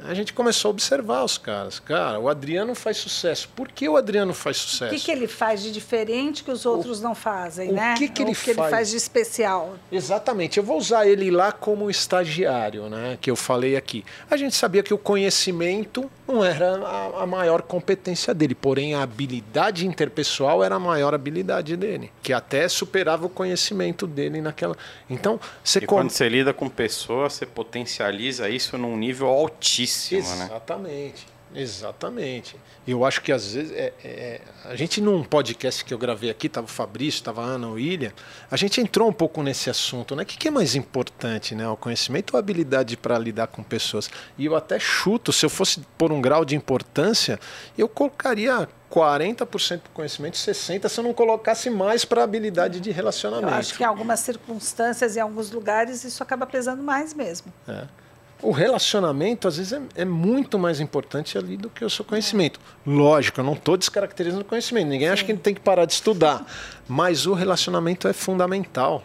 A 0.05 0.14
gente 0.14 0.32
começou 0.32 0.70
a 0.70 0.72
observar 0.72 1.24
os 1.24 1.37
caras. 1.37 1.78
Cara, 1.78 2.18
o 2.18 2.28
Adriano 2.28 2.74
faz 2.74 2.97
sucesso. 2.97 3.49
Por 3.55 3.68
que 3.68 3.87
o 3.87 3.97
Adriano 3.97 4.32
faz 4.32 4.57
sucesso? 4.57 4.95
O 4.95 4.97
que, 4.97 5.05
que 5.05 5.11
ele 5.11 5.26
faz 5.26 5.62
de 5.62 5.70
diferente 5.70 6.43
que 6.43 6.51
os 6.51 6.64
outros 6.64 7.01
o, 7.01 7.03
não 7.03 7.14
fazem, 7.14 7.70
o 7.70 7.74
né? 7.74 7.93
O 7.95 7.99
que, 7.99 8.09
que, 8.09 8.22
ele, 8.22 8.35
que 8.35 8.55
faz? 8.55 8.59
ele 8.59 8.70
faz 8.70 8.91
de 8.91 8.97
especial? 8.97 9.76
Exatamente. 9.93 10.57
Eu 10.57 10.64
vou 10.64 10.78
usar 10.78 11.07
ele 11.07 11.30
lá 11.30 11.53
como 11.53 11.91
estagiário, 11.91 12.89
né? 12.89 13.18
Que 13.20 13.30
eu 13.30 13.37
falei 13.37 13.76
aqui. 13.76 14.05
A 14.30 14.37
gente 14.39 14.57
sabia 14.57 14.82
que 14.82 14.95
o 14.95 14.99
conhecimento 14.99 16.11
não 16.26 16.43
era 16.43 16.76
a, 16.76 17.22
a 17.22 17.26
maior 17.26 17.61
competência 17.61 18.32
dele, 18.32 18.55
porém 18.55 18.95
a 18.95 19.03
habilidade 19.03 19.87
interpessoal 19.87 20.64
era 20.64 20.76
a 20.76 20.80
maior 20.80 21.12
habilidade 21.12 21.76
dele, 21.76 22.11
que 22.22 22.32
até 22.32 22.66
superava 22.68 23.26
o 23.26 23.28
conhecimento 23.28 24.07
dele 24.07 24.41
naquela. 24.41 24.74
Então, 25.11 25.39
você 25.62 25.80
e 25.80 25.87
quando 25.87 26.09
você 26.09 26.26
lida 26.26 26.55
com 26.55 26.70
pessoas, 26.70 27.35
você 27.35 27.45
potencializa 27.45 28.49
isso 28.49 28.78
num 28.78 28.97
nível 28.97 29.28
altíssimo 29.28 29.74
Exatamente. 29.83 30.39
né? 30.39 30.45
Exatamente. 30.47 31.35
Exatamente. 31.55 32.57
Eu 32.87 33.05
acho 33.05 33.22
que 33.22 33.31
às 33.31 33.55
vezes 33.55 33.72
é, 33.72 33.93
é, 34.03 34.41
a 34.64 34.75
gente 34.75 35.01
num 35.01 35.22
podcast 35.22 35.85
que 35.85 35.95
eu 35.95 35.99
gravei 35.99 36.29
aqui, 36.29 36.49
estava 36.49 36.66
o 36.66 36.70
Fabrício, 36.70 37.18
estava 37.18 37.43
a 37.43 37.45
Ana, 37.45 37.68
o 37.68 37.72
William, 37.75 38.12
a 38.51 38.57
gente 38.57 38.81
entrou 38.81 39.09
um 39.09 39.12
pouco 39.12 39.43
nesse 39.43 39.70
assunto, 39.70 40.16
né? 40.16 40.25
O 40.25 40.27
que, 40.27 40.37
que 40.37 40.49
é 40.49 40.51
mais 40.51 40.75
importante, 40.75 41.55
né? 41.55 41.66
O 41.68 41.77
conhecimento 41.77 42.35
ou 42.35 42.39
a 42.39 42.41
habilidade 42.41 42.97
para 42.97 43.16
lidar 43.18 43.47
com 43.47 43.62
pessoas? 43.62 44.11
E 44.37 44.47
eu 44.47 44.57
até 44.57 44.79
chuto, 44.81 45.33
se 45.33 45.47
eu 45.47 45.51
fosse 45.51 45.81
por 45.97 46.11
um 46.12 46.20
grau 46.20 46.45
de 46.45 46.57
importância, 46.57 47.39
eu 47.79 47.89
colocaria 47.89 48.68
40% 48.91 49.83
do 49.83 49.91
conhecimento, 49.91 50.37
60% 50.37 50.89
se 50.89 51.01
eu 51.01 51.05
não 51.05 51.14
colocasse 51.14 51.70
mais 51.70 52.05
para 52.05 52.22
a 52.22 52.25
habilidade 52.25 52.81
de 52.81 52.91
relacionamento. 52.91 53.53
Eu 53.53 53.59
acho 53.59 53.75
que 53.77 53.83
em 53.83 53.87
algumas 53.87 54.20
circunstâncias, 54.20 55.16
em 55.16 55.20
alguns 55.20 55.51
lugares, 55.51 56.05
isso 56.05 56.22
acaba 56.22 56.47
pesando 56.47 56.83
mais 56.83 57.14
mesmo. 57.14 57.53
É 57.68 58.03
o 58.45 58.51
relacionamento, 58.51 59.49
às 59.49 59.57
vezes, 59.57 59.72
é, 59.72 59.80
é, 59.97 60.05
muito 60.05 60.59
mais 60.59 60.78
importante 60.78 61.38
ali 61.38 61.57
do 61.57 61.70
que 61.70 61.84
o 61.84 61.88
seu 61.88 62.05
conhecimento. 62.05 62.61
Lógico, 62.86 63.40
eu 63.40 63.45
não 63.45 63.55
estou 63.55 63.76
descaracterizando 63.76 64.42
o 64.42 64.45
conhecimento. 64.45 64.88
Ninguém 64.88 65.09
Sim. 65.09 65.12
acha 65.12 65.24
que 65.24 65.32
ele 65.32 65.38
tem 65.38 65.55
que 65.55 65.61
parar 65.61 65.86
de 65.86 65.95
estudar. 65.95 66.45
Mas 66.86 67.26
o 67.26 67.32
relacionamento 67.32 68.07
é 68.07 68.12
fundamental 68.12 69.03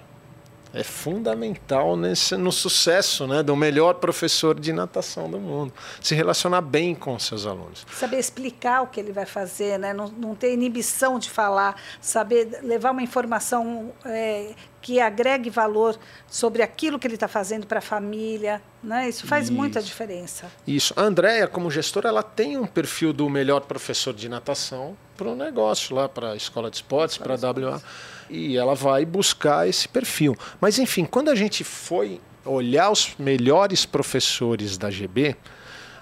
é 0.74 0.84
fundamental 0.84 1.98
nesse, 1.98 2.38
no 2.38 2.52
sucesso 2.52 3.26
né, 3.26 3.42
do 3.42 3.56
melhor 3.56 3.96
professor 3.96 4.60
de 4.60 4.72
natação 4.72 5.30
do 5.30 5.40
mundo. 5.40 5.74
Se 6.00 6.14
relacionar 6.14 6.62
bem 6.62 6.94
com 6.94 7.18
seus 7.18 7.46
alunos. 7.46 7.86
Saber 7.92 8.20
explicar 8.20 8.82
o 8.84 8.88
que 8.88 9.00
ele 9.00 9.12
vai 9.12 9.26
fazer, 9.26 9.80
né? 9.80 9.94
não, 9.94 10.08
não 10.10 10.36
ter 10.36 10.54
inibição 10.54 11.18
de 11.18 11.30
falar, 11.30 11.82
saber 12.00 12.60
levar 12.62 12.92
uma 12.92 13.02
informação 13.02 13.92
é, 14.06 14.54
que 14.80 15.00
agregue 15.00 15.50
valor 15.50 15.98
sobre 16.28 16.62
aquilo 16.62 17.00
que 17.00 17.08
ele 17.08 17.16
está 17.16 17.28
fazendo 17.28 17.66
para 17.66 17.80
a 17.80 17.82
família. 17.82 18.62
Né? 18.84 19.10
Isso 19.10 19.26
faz 19.26 19.46
Isso. 19.46 19.54
muita 19.54 19.82
diferença. 19.82 20.46
Isso. 20.68 20.94
A 20.96 21.02
Andrea, 21.02 21.48
como 21.48 21.72
gestora, 21.72 22.10
ela 22.10 22.24
tem 22.24 22.58
um 22.58 22.68
perfil 22.68 23.12
do 23.12 23.28
melhor 23.28 23.62
professor 23.62 24.14
de 24.14 24.30
natação 24.30 24.96
para 25.18 25.28
o 25.28 25.36
negócio 25.36 25.96
lá, 25.96 26.08
para 26.08 26.32
a 26.32 26.36
escola 26.36 26.70
de 26.70 26.78
esportes, 26.78 27.18
para 27.18 27.34
a 27.34 27.38
WA 27.38 27.82
e 28.30 28.58
ela 28.58 28.76
vai 28.76 29.06
buscar 29.06 29.68
esse 29.68 29.88
perfil. 29.88 30.38
Mas 30.62 30.78
enfim, 30.80 31.06
quando 31.06 31.30
a 31.30 31.36
gente 31.36 31.64
foi 31.64 32.22
olhar 32.46 32.90
os 32.90 33.16
melhores 33.18 33.86
professores 33.86 34.78
da 34.78 34.90
GB, 34.90 35.36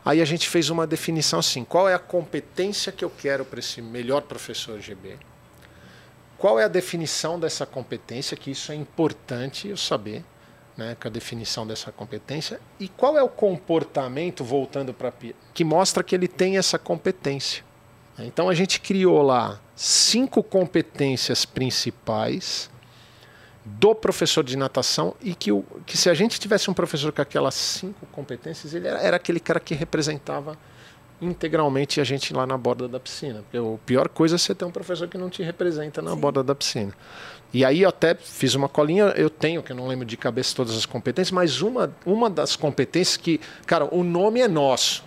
aí 0.03 0.21
a 0.21 0.25
gente 0.25 0.47
fez 0.47 0.69
uma 0.69 0.85
definição 0.85 1.39
assim: 1.39 1.63
qual 1.63 1.87
é 1.87 1.93
a 1.93 1.99
competência 1.99 2.91
que 2.91 3.03
eu 3.03 3.09
quero 3.09 3.45
para 3.45 3.59
esse 3.59 3.81
melhor 3.81 4.21
professor 4.21 4.79
GB? 4.79 5.17
Qual 6.37 6.59
é 6.59 6.65
a 6.65 6.67
definição 6.67 7.39
dessa 7.39 7.65
competência? 7.65 8.37
Que 8.37 8.51
isso 8.51 8.71
é 8.71 8.75
importante 8.75 9.67
eu 9.67 9.77
saber, 9.77 10.23
né, 10.75 10.95
com 11.01 11.07
a 11.07 11.11
definição 11.11 11.65
dessa 11.65 11.91
competência. 11.91 12.61
E 12.79 12.87
qual 12.87 13.17
é 13.17 13.23
o 13.23 13.29
comportamento, 13.29 14.43
voltando 14.43 14.93
para 14.93 15.11
que 15.51 15.63
mostra 15.63 16.03
que 16.03 16.13
ele 16.13 16.27
tem 16.27 16.57
essa 16.57 16.77
competência? 16.77 17.63
Então 18.19 18.49
a 18.49 18.53
gente 18.53 18.79
criou 18.79 19.21
lá 19.23 19.59
cinco 19.77 20.41
competências 20.41 21.45
principais 21.45 22.69
do 23.63 23.93
professor 23.93 24.43
de 24.43 24.57
natação 24.57 25.13
e 25.21 25.35
que, 25.35 25.51
o, 25.51 25.63
que 25.85 25.95
se 25.97 26.09
a 26.09 26.13
gente 26.15 26.39
tivesse 26.39 26.69
um 26.69 26.73
professor 26.73 27.11
com 27.11 27.21
aquelas 27.21 27.53
cinco 27.53 28.05
competências, 28.07 28.73
ele 28.73 28.87
era, 28.87 28.99
era 28.99 29.17
aquele 29.17 29.39
cara 29.39 29.59
que 29.59 29.75
representava 29.75 30.57
integralmente 31.21 32.01
a 32.01 32.03
gente 32.03 32.33
lá 32.33 32.47
na 32.47 32.57
borda 32.57 32.87
da 32.87 32.99
piscina. 32.99 33.43
Porque 33.43 33.57
a 33.57 33.77
pior 33.85 34.09
coisa 34.09 34.35
é 34.35 34.37
você 34.37 34.55
ter 34.55 34.65
um 34.65 34.71
professor 34.71 35.07
que 35.07 35.17
não 35.17 35.29
te 35.29 35.43
representa 35.43 36.01
na 36.01 36.11
Sim. 36.11 36.17
borda 36.17 36.43
da 36.43 36.55
piscina. 36.55 36.93
E 37.53 37.63
aí 37.63 37.83
eu 37.83 37.89
até 37.89 38.15
fiz 38.15 38.55
uma 38.55 38.67
colinha, 38.67 39.05
eu 39.15 39.29
tenho, 39.29 39.61
que 39.61 39.71
eu 39.71 39.75
não 39.75 39.87
lembro 39.87 40.05
de 40.05 40.17
cabeça 40.17 40.55
todas 40.55 40.75
as 40.75 40.85
competências, 40.85 41.31
mas 41.31 41.61
uma, 41.61 41.93
uma 42.05 42.29
das 42.29 42.55
competências 42.55 43.15
que, 43.15 43.39
cara, 43.65 43.87
o 43.93 44.03
nome 44.03 44.41
é 44.41 44.47
nosso. 44.47 45.06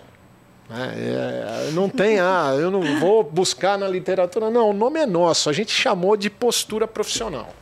É, 0.73 1.67
é, 1.67 1.71
não 1.71 1.89
tem, 1.89 2.19
ah, 2.19 2.55
eu 2.57 2.71
não 2.71 2.99
vou 2.99 3.23
buscar 3.23 3.77
na 3.77 3.87
literatura. 3.87 4.49
Não, 4.49 4.69
o 4.69 4.73
nome 4.73 4.99
é 4.99 5.05
nosso. 5.05 5.49
A 5.49 5.53
gente 5.53 5.71
chamou 5.71 6.15
de 6.15 6.29
postura 6.29 6.87
profissional. 6.87 7.53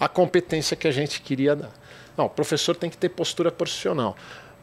A 0.00 0.08
competência 0.08 0.76
que 0.76 0.88
a 0.88 0.90
gente 0.90 1.20
queria 1.20 1.54
dar. 1.54 1.70
Não, 2.16 2.26
o 2.26 2.30
professor 2.30 2.74
tem 2.74 2.88
que 2.88 2.96
ter 2.96 3.10
postura 3.10 3.52
profissional. 3.52 4.16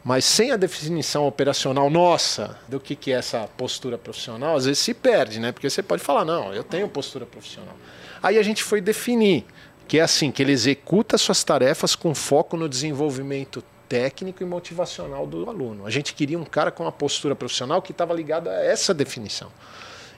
Mas 0.04 0.24
sem 0.24 0.50
a 0.50 0.56
definição 0.56 1.28
operacional 1.28 1.88
nossa 1.88 2.58
do 2.66 2.80
que, 2.80 2.96
que 2.96 3.12
é 3.12 3.16
essa 3.16 3.48
postura 3.56 3.96
profissional, 3.96 4.56
às 4.56 4.64
vezes 4.64 4.80
se 4.80 4.92
perde, 4.92 5.38
né? 5.38 5.52
Porque 5.52 5.70
você 5.70 5.82
pode 5.82 6.02
falar, 6.02 6.24
não, 6.24 6.52
eu 6.52 6.64
tenho 6.64 6.88
postura 6.88 7.24
profissional. 7.24 7.76
Aí 8.20 8.36
a 8.36 8.42
gente 8.42 8.64
foi 8.64 8.80
definir 8.80 9.46
que 9.86 9.98
é 9.98 10.02
assim, 10.02 10.32
que 10.32 10.42
ele 10.42 10.52
executa 10.52 11.16
suas 11.18 11.44
tarefas 11.44 11.94
com 11.94 12.14
foco 12.14 12.56
no 12.56 12.68
desenvolvimento 12.68 13.62
técnico 13.92 14.42
e 14.42 14.46
motivacional 14.46 15.26
do 15.26 15.50
aluno. 15.50 15.86
A 15.86 15.90
gente 15.90 16.14
queria 16.14 16.38
um 16.38 16.46
cara 16.46 16.70
com 16.70 16.82
uma 16.82 16.90
postura 16.90 17.36
profissional 17.36 17.82
que 17.82 17.92
estava 17.92 18.14
ligado 18.14 18.48
a 18.48 18.54
essa 18.54 18.94
definição. 18.94 19.52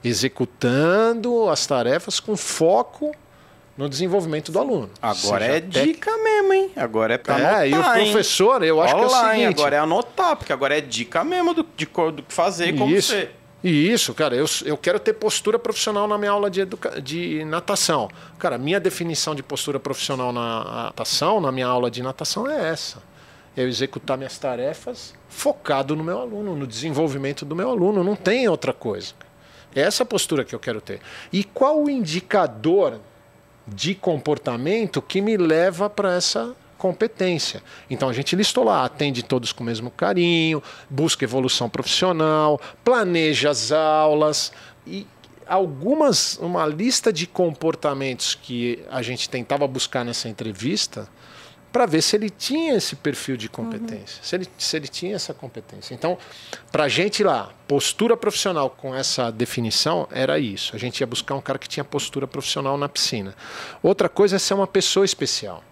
Executando 0.05 1.49
as 1.49 1.67
tarefas 1.67 2.21
com 2.21 2.37
foco 2.37 3.11
no 3.77 3.89
desenvolvimento 3.89 4.53
do 4.53 4.61
aluno. 4.61 4.91
Agora 5.03 5.45
é 5.45 5.59
dica 5.59 6.17
mesmo, 6.19 6.53
hein? 6.53 6.71
Agora 6.77 7.15
é 7.15 7.19
para 7.19 7.35
anotar, 7.35 7.63
É, 7.63 7.69
e 7.69 7.75
o 7.75 7.83
professor, 7.83 8.63
hein? 8.63 8.69
eu 8.69 8.81
acho 8.81 8.95
Olha 8.95 9.09
que 9.09 9.13
é 9.13 9.17
o 9.17 9.21
seguinte... 9.21 9.41
Hein? 9.41 9.47
Agora 9.49 9.75
é 9.75 9.79
anotar, 9.81 10.37
porque 10.37 10.53
agora 10.53 10.79
é 10.79 10.81
dica 10.81 11.25
mesmo 11.25 11.53
do, 11.53 11.67
de, 11.77 11.87
do 11.87 12.23
que 12.23 12.33
fazer 12.33 12.69
e 12.69 12.79
como 12.79 12.95
Isso. 12.95 13.11
ser. 13.11 13.35
E 13.65 13.91
isso, 13.91 14.13
cara, 14.13 14.37
eu, 14.37 14.45
eu 14.67 14.77
quero 14.77 15.01
ter 15.01 15.15
postura 15.15 15.59
profissional 15.59 16.07
na 16.07 16.19
minha 16.19 16.31
aula 16.31 16.51
de, 16.51 16.61
educa 16.61 17.01
de 17.01 17.43
natação. 17.47 18.11
Cara, 18.39 18.59
minha 18.59 18.79
definição 18.79 19.35
de 19.35 19.43
postura 19.43 19.81
profissional 19.81 20.33
na 20.33 20.85
natação, 20.85 21.41
na 21.41 21.51
minha 21.51 21.67
aula 21.67 21.91
de 21.91 22.03
natação, 22.03 22.47
é 22.49 22.69
essa 22.69 23.03
eu 23.57 23.69
executar 23.69 24.17
minhas 24.17 24.39
tarefas 24.39 25.15
focado 25.29 25.95
no 25.95 26.03
meu 26.03 26.19
aluno, 26.21 26.57
no 26.57 26.67
desenvolvimento 26.67 27.45
do 27.45 27.55
meu 27.55 27.71
aluno. 27.71 28.03
Não 28.03 28.17
tem 28.17 28.49
outra 28.49 28.73
coisa. 28.73 29.13
É 29.75 29.81
essa 29.81 30.05
postura 30.05 30.45
que 30.45 30.55
eu 30.55 30.61
quero 30.61 30.81
ter. 30.81 31.01
E 31.33 31.45
qual 31.45 31.83
o 31.83 31.91
indicador 31.91 33.01
de 33.67 33.95
comportamento 33.95 35.01
que 35.01 35.21
me 35.21 35.37
leva 35.37 35.89
para 35.89 36.15
essa 36.15 36.55
competência. 36.77 37.63
Então 37.89 38.11
a 38.11 38.13
gente 38.13 38.37
listou 38.37 38.65
lá, 38.65 38.85
atende 38.85 39.23
todos 39.23 39.53
com 39.53 39.63
o 39.63 39.67
mesmo 39.67 39.91
carinho, 39.91 40.63
busca 40.91 41.25
evolução 41.25 41.69
profissional, 41.69 42.61
planeja 42.85 43.49
as 43.49 43.73
aulas 43.73 44.53
e 44.87 45.07
algumas 45.47 46.37
uma 46.39 46.67
lista 46.67 47.11
de 47.13 47.27
comportamentos 47.27 48.35
que 48.35 48.85
a 48.91 49.01
gente 49.01 49.31
tentava 49.31 49.67
buscar 49.67 50.05
nessa 50.05 50.29
entrevista 50.29 51.09
para 51.75 51.87
ver 51.87 52.03
se 52.03 52.15
ele 52.15 52.31
tinha 52.31 52.77
esse 52.77 52.95
perfil 52.95 53.37
de 53.37 53.49
competência, 53.49 54.19
uhum. 54.19 54.23
se, 54.23 54.37
ele, 54.37 54.49
se 54.57 54.77
ele 54.77 54.87
tinha 54.87 55.17
essa 55.17 55.35
competência. 55.35 55.93
Então, 55.93 56.17
para 56.71 56.85
a 56.85 56.89
gente 56.89 57.25
lá, 57.25 57.53
postura 57.67 58.17
profissional 58.17 58.71
com 58.71 58.95
essa 58.95 59.33
definição 59.33 60.07
era 60.13 60.39
isso. 60.39 60.77
A 60.77 60.79
gente 60.79 61.01
ia 61.01 61.07
buscar 61.07 61.35
um 61.35 61.41
cara 61.41 61.59
que 61.59 61.69
tinha 61.69 61.83
postura 61.83 62.29
profissional 62.29 62.79
na 62.79 62.89
piscina. 62.89 63.35
Outra 63.83 64.09
coisa 64.09 64.37
é 64.37 64.39
ser 64.39 64.55
uma 64.55 64.69
pessoa 64.69 65.05
especial. 65.05 65.65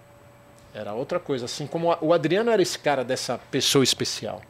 Era 0.74 0.92
outra 0.92 1.20
coisa. 1.20 1.44
Assim 1.44 1.68
como 1.68 1.96
o 2.00 2.12
Adriano 2.12 2.50
era 2.50 2.60
esse 2.60 2.80
cara 2.80 3.04
dessa 3.04 3.38
pessoa 3.38 3.84
especial. 3.84 4.42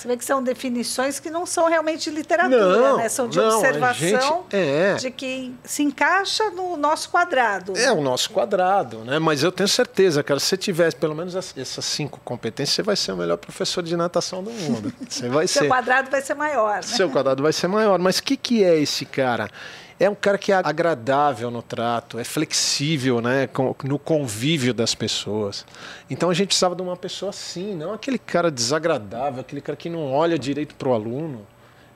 Você 0.00 0.08
vê 0.08 0.16
que 0.16 0.24
são 0.24 0.42
definições 0.42 1.20
que 1.20 1.28
não 1.28 1.44
são 1.44 1.68
realmente 1.68 2.08
de 2.08 2.16
literatura, 2.16 2.58
não, 2.58 2.96
né? 2.96 3.08
São 3.10 3.28
de 3.28 3.36
não, 3.36 3.58
observação 3.58 4.46
gente, 4.48 4.56
é. 4.56 4.94
de 4.94 5.10
que 5.10 5.54
se 5.62 5.82
encaixa 5.82 6.48
no 6.48 6.74
nosso 6.74 7.10
quadrado. 7.10 7.76
É 7.76 7.92
o 7.92 8.00
nosso 8.00 8.30
quadrado, 8.30 9.04
né? 9.04 9.18
Mas 9.18 9.42
eu 9.42 9.52
tenho 9.52 9.68
certeza, 9.68 10.22
cara, 10.22 10.40
se 10.40 10.46
você 10.46 10.56
tivesse 10.56 10.96
pelo 10.96 11.14
menos 11.14 11.34
essas 11.36 11.84
cinco 11.84 12.18
competências, 12.24 12.76
você 12.76 12.82
vai 12.82 12.96
ser 12.96 13.12
o 13.12 13.16
melhor 13.18 13.36
professor 13.36 13.82
de 13.82 13.94
natação 13.94 14.42
do 14.42 14.50
mundo. 14.50 14.90
Você 15.06 15.28
vai 15.28 15.46
ser. 15.46 15.60
Seu 15.60 15.68
quadrado 15.68 16.10
vai 16.10 16.22
ser 16.22 16.34
maior. 16.34 16.76
Né? 16.76 16.82
Seu 16.82 17.10
quadrado 17.10 17.42
vai 17.42 17.52
ser 17.52 17.66
maior. 17.66 17.98
Mas 17.98 18.18
o 18.18 18.22
que, 18.22 18.36
que 18.36 18.64
é 18.64 18.78
esse 18.78 19.04
cara? 19.04 19.50
É 20.00 20.08
um 20.08 20.14
cara 20.14 20.38
que 20.38 20.50
é 20.50 20.56
agradável 20.56 21.50
no 21.50 21.60
trato, 21.60 22.18
é 22.18 22.24
flexível 22.24 23.20
né, 23.20 23.46
no 23.84 23.98
convívio 23.98 24.72
das 24.72 24.94
pessoas. 24.94 25.66
Então 26.08 26.30
a 26.30 26.34
gente 26.34 26.48
precisava 26.48 26.74
de 26.74 26.80
uma 26.80 26.96
pessoa 26.96 27.28
assim, 27.28 27.74
não 27.74 27.92
aquele 27.92 28.18
cara 28.18 28.50
desagradável, 28.50 29.42
aquele 29.42 29.60
cara 29.60 29.76
que 29.76 29.90
não 29.90 30.10
olha 30.10 30.38
direito 30.38 30.74
para 30.74 30.88
o 30.88 30.94
aluno. 30.94 31.46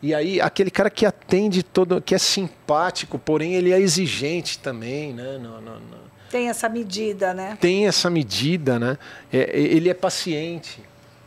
E 0.02 0.14
aí, 0.14 0.38
aquele 0.38 0.70
cara 0.70 0.90
que 0.90 1.06
atende 1.06 1.62
todo, 1.62 1.98
que 2.02 2.14
é 2.14 2.18
simpático, 2.18 3.18
porém 3.18 3.54
ele 3.54 3.72
é 3.72 3.80
exigente 3.80 4.58
também, 4.58 5.14
né? 5.14 5.38
No, 5.38 5.58
no, 5.62 5.80
no... 5.80 5.96
Tem 6.30 6.50
essa 6.50 6.68
medida, 6.68 7.32
né? 7.32 7.56
Tem 7.58 7.86
essa 7.86 8.10
medida, 8.10 8.78
né? 8.78 8.98
É, 9.32 9.58
ele 9.58 9.88
é 9.88 9.94
paciente. 9.94 10.82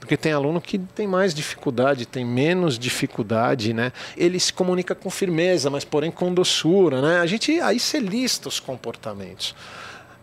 Porque 0.08 0.16
tem 0.16 0.32
aluno 0.32 0.62
que 0.62 0.80
tem 0.80 1.05
mais 1.05 1.34
dificuldade, 1.34 2.05
tem 2.05 2.24
menos 2.24 2.80
dificuldade, 2.80 3.74
né? 3.74 3.91
Ele 4.16 4.39
se 4.39 4.53
comunica 4.53 4.95
com 4.95 5.10
firmeza, 5.10 5.70
mas 5.70 5.84
porém 5.84 6.10
com 6.10 6.34
doçura, 6.34 7.01
né? 7.01 7.20
A 7.20 7.26
gente 7.26 7.60
aí 7.60 7.78
você 7.78 7.99
lista 7.99 8.47
os 8.47 8.58
comportamentos. 8.58 9.53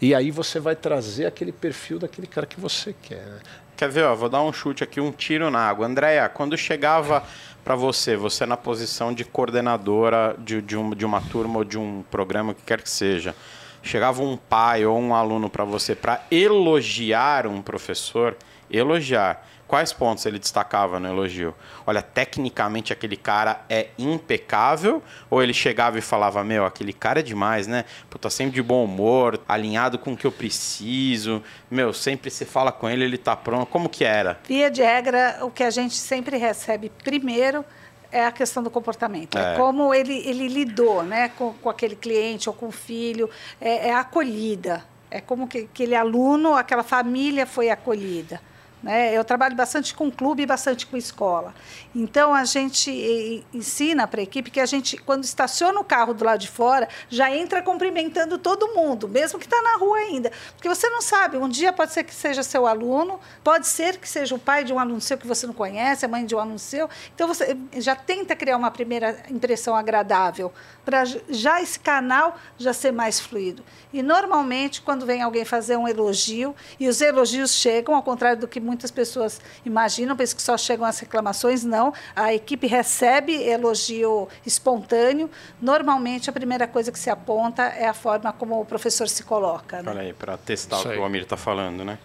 E 0.01 0.15
aí 0.15 0.31
você 0.31 0.59
vai 0.59 0.75
trazer 0.75 1.27
aquele 1.27 1.53
perfil 1.53 1.99
daquele 1.99 2.27
cara 2.27 2.47
que 2.47 2.59
você 2.59 2.95
quer. 3.03 3.27
Né? 3.27 3.41
Quer 3.77 3.91
ver, 3.91 4.05
ó, 4.05 4.15
vou 4.15 4.31
dar 4.31 4.41
um 4.41 4.55
chute 4.55 4.83
aqui, 4.83 5.03
um 5.03 5.13
tiro 5.13 5.51
na 5.51 5.59
água. 5.59 5.87
Andréia, 5.87 6.31
quando 6.31 6.57
chegava 6.57 7.23
para 7.63 7.75
você, 7.75 8.17
você 8.17 8.47
na 8.47 8.57
posição 8.57 9.13
de 9.13 9.23
coordenadora 9.23 10.35
de, 10.39 10.63
de, 10.63 10.79
um, 10.79 10.95
de 10.95 11.05
uma 11.05 11.21
turma 11.21 11.59
ou 11.59 11.65
de 11.65 11.77
um 11.77 12.03
programa, 12.11 12.53
o 12.53 12.55
que 12.55 12.63
quer 12.63 12.81
que 12.81 12.89
seja, 12.89 13.35
chegava 13.83 14.23
um 14.23 14.35
pai 14.35 14.87
ou 14.87 14.99
um 14.99 15.15
aluno 15.15 15.51
para 15.51 15.63
você 15.65 15.95
para 15.95 16.23
elogiar 16.31 17.47
um 17.47 17.61
professor, 17.61 18.35
elogiar 18.71 19.47
quais 19.75 19.93
pontos 19.93 20.25
ele 20.25 20.39
destacava 20.39 21.01
no 21.01 21.09
elogio? 21.09 21.53
Olha, 21.85 22.01
tecnicamente 22.01 22.93
aquele 22.93 23.17
cara 23.17 23.65
é 23.69 23.89
impecável? 23.99 25.03
Ou 25.29 25.43
ele 25.43 25.53
chegava 25.53 25.99
e 25.99 26.01
falava, 26.01 26.45
meu, 26.45 26.65
aquele 26.65 26.93
cara 26.93 27.19
é 27.19 27.23
demais, 27.25 27.67
né? 27.67 27.85
Pô, 28.09 28.17
tá 28.17 28.31
sempre 28.31 28.55
de 28.55 28.63
bom 28.63 28.85
humor, 28.85 29.41
alinhado 29.49 29.99
com 29.99 30.13
o 30.13 30.17
que 30.17 30.29
eu 30.29 30.31
preciso. 30.31 31.43
Meu, 31.69 31.93
sempre 31.93 32.31
se 32.31 32.45
fala 32.45 32.71
com 32.71 32.89
ele, 32.89 33.03
ele 33.03 33.19
tá 33.19 33.35
pronto. 33.35 33.67
Como 33.67 33.89
que 33.89 34.05
era? 34.05 34.39
Via 34.47 34.71
de 34.71 34.81
regra, 34.81 35.41
o 35.43 35.51
que 35.51 35.65
a 35.65 35.71
gente 35.71 35.97
sempre 35.97 36.37
recebe 36.37 36.93
primeiro 37.03 37.65
é 38.13 38.25
a 38.25 38.31
questão 38.31 38.63
do 38.63 38.71
comportamento. 38.71 39.37
É, 39.37 39.55
é 39.55 39.57
como 39.57 39.93
ele, 39.93 40.23
ele 40.25 40.47
lidou 40.47 41.03
né, 41.03 41.33
com, 41.37 41.53
com 41.53 41.69
aquele 41.69 41.97
cliente 41.97 42.49
ou 42.49 42.55
com 42.55 42.69
o 42.69 42.73
filho. 42.73 43.29
É, 43.61 43.89
é 43.89 43.93
acolhida. 43.93 44.85
É 45.11 45.21
como 45.21 45.49
que 45.49 45.59
aquele 45.59 45.97
aluno, 45.97 46.55
aquela 46.55 46.85
família 46.85 47.45
foi 47.45 47.71
acolhida. 47.71 48.41
Né? 48.85 49.17
Eu 49.17 49.25
trabalho 49.25 49.57
bastante 49.57 49.95
com 49.95 50.11
clube 50.11 50.43
e 50.43 50.47
bastante 50.47 50.87
com 50.87 50.95
escola. 50.95 51.55
Então, 51.95 52.35
a 52.35 52.45
gente 52.45 53.43
ensina 53.53 54.07
para 54.07 54.21
a 54.21 54.23
equipe 54.23 54.51
que 54.51 54.61
a 54.61 54.67
gente, 54.67 54.99
quando 54.99 55.25
estaciona 55.25 55.81
o 55.81 55.85
carro 55.85 56.13
do 56.13 56.23
lado 56.23 56.39
de 56.39 56.49
fora, 56.49 56.87
já 57.09 57.35
entra 57.35 57.63
cumprimentando 57.63 58.37
todo 58.37 58.75
mundo, 58.75 59.09
mesmo 59.09 59.39
que 59.39 59.47
está 59.47 59.63
na 59.63 59.79
rua 59.79 59.97
ainda. 59.97 60.31
Porque 60.55 60.69
você 60.69 60.87
não 60.91 61.01
sabe, 61.01 61.39
um 61.39 61.49
dia 61.49 61.73
pode 61.73 61.95
ser 61.95 62.05
que 62.05 62.15
seja 62.15 62.43
seu 62.43 62.67
aluno, 62.67 63.19
pode 63.43 63.67
ser 63.67 63.97
que 63.97 64.07
seja 64.07 64.35
o 64.35 64.39
pai 64.39 64.65
de 64.65 64.73
um 64.75 64.79
aluno 64.79 65.01
seu 65.01 65.17
que 65.17 65.27
você 65.27 65.47
não 65.47 65.55
conhece, 65.55 66.05
a 66.05 66.09
mãe 66.09 66.27
de 66.27 66.35
um 66.35 66.39
aluno 66.39 66.59
seu. 66.59 66.91
Então, 67.15 67.27
você 67.27 67.57
já 67.79 67.97
tenta 67.97 68.37
criar 68.37 68.59
uma 68.59 68.71
primeira 68.71 69.17
impressão 69.31 69.75
agradável, 69.75 70.53
para 70.85 71.05
já 71.31 71.63
esse 71.63 71.81
canal 71.81 72.37
já 72.59 72.75
ser 72.75 72.93
mais 72.93 73.19
fluido. 73.19 73.65
E, 73.95 74.03
normalmente, 74.03 74.83
quando 74.83 75.07
vem 75.07 75.23
alguém 75.23 75.47
fazer 75.47 75.79
um 75.79 75.89
elogio, 75.89 76.55
e 76.79 76.87
os 76.87 77.01
elogios 77.01 77.53
chegam, 77.53 77.95
ao 77.95 78.03
contrário 78.03 78.41
do 78.41 78.47
que 78.47 78.61
muitos 78.61 78.74
muitas 78.75 78.91
pessoas 78.91 79.41
imaginam, 79.65 80.17
pensam 80.17 80.37
que 80.37 80.43
só 80.43 80.59
chegam 80.59 80.85
as 80.85 80.99
reclamações. 80.99 81.65
Não, 81.65 81.95
a 82.15 82.35
equipe 82.35 82.67
recebe 82.67 83.33
elogio 83.33 84.29
espontâneo. 84.45 85.31
Normalmente, 85.63 86.29
a 86.29 86.33
primeira 86.33 86.67
coisa 86.67 86.91
que 86.91 86.99
se 86.99 87.09
aponta 87.09 87.63
é 87.63 87.87
a 87.87 87.95
forma 87.95 88.33
como 88.33 88.61
o 88.61 88.65
professor 88.65 89.09
se 89.09 89.23
coloca. 89.23 89.83
Né? 89.83 89.91
Olha 89.91 90.01
aí, 90.03 90.13
para 90.13 90.37
testar 90.37 90.79
isso 90.79 90.89
o 90.89 90.93
que 90.93 90.99
o 90.99 91.05
Amir 91.05 91.23
está 91.23 91.37
falando, 91.37 91.85
né? 91.85 91.99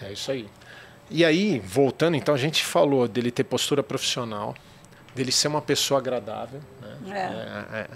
É 0.00 0.12
isso 0.12 0.30
aí. 0.30 0.48
E 1.08 1.24
aí, 1.24 1.60
voltando, 1.60 2.16
então, 2.16 2.34
a 2.34 2.38
gente 2.38 2.64
falou 2.64 3.06
dele 3.06 3.30
ter 3.30 3.44
postura 3.44 3.82
profissional, 3.82 4.54
dele 5.14 5.30
ser 5.30 5.48
uma 5.48 5.62
pessoa 5.62 6.00
agradável. 6.00 6.60
Né? 6.80 6.98
É. 7.72 7.76
É, 7.76 7.80
é. 7.80 7.86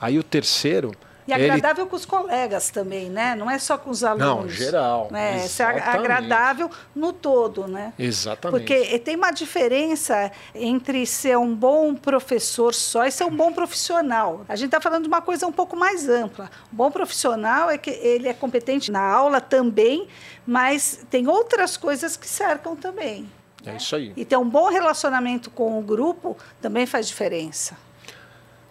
Aí 0.00 0.18
o 0.18 0.22
terceiro 0.22 0.92
e 1.26 1.32
agradável 1.32 1.84
ele... 1.84 1.90
com 1.90 1.96
os 1.96 2.04
colegas 2.04 2.70
também, 2.70 3.10
né? 3.10 3.34
Não 3.34 3.50
é 3.50 3.58
só 3.58 3.76
com 3.76 3.90
os 3.90 4.04
alunos. 4.04 4.26
Não, 4.26 4.48
geral. 4.48 5.08
Né? 5.10 5.38
Ser 5.48 5.64
agradável 5.64 6.70
no 6.94 7.12
todo, 7.12 7.66
né? 7.66 7.92
Exatamente. 7.98 8.58
Porque 8.58 8.98
tem 9.00 9.16
uma 9.16 9.30
diferença 9.30 10.30
entre 10.54 11.04
ser 11.06 11.36
um 11.36 11.54
bom 11.54 11.94
professor 11.94 12.74
só 12.74 13.04
e 13.04 13.10
ser 13.10 13.24
um 13.24 13.34
bom 13.34 13.52
profissional. 13.52 14.44
A 14.48 14.56
gente 14.56 14.66
está 14.66 14.80
falando 14.80 15.02
de 15.02 15.08
uma 15.08 15.22
coisa 15.22 15.46
um 15.46 15.52
pouco 15.52 15.76
mais 15.76 16.08
ampla. 16.08 16.50
Um 16.72 16.76
bom 16.76 16.90
profissional 16.90 17.70
é 17.70 17.78
que 17.78 17.90
ele 17.90 18.28
é 18.28 18.34
competente 18.34 18.90
na 18.92 19.02
aula 19.02 19.40
também, 19.40 20.08
mas 20.46 21.04
tem 21.10 21.26
outras 21.26 21.76
coisas 21.76 22.16
que 22.16 22.28
cercam 22.28 22.76
também. 22.76 23.28
É 23.64 23.76
isso 23.76 23.96
aí. 23.96 24.12
E 24.16 24.24
ter 24.24 24.36
um 24.36 24.48
bom 24.48 24.68
relacionamento 24.68 25.50
com 25.50 25.78
o 25.78 25.82
grupo 25.82 26.36
também 26.60 26.86
faz 26.86 27.08
diferença. 27.08 27.76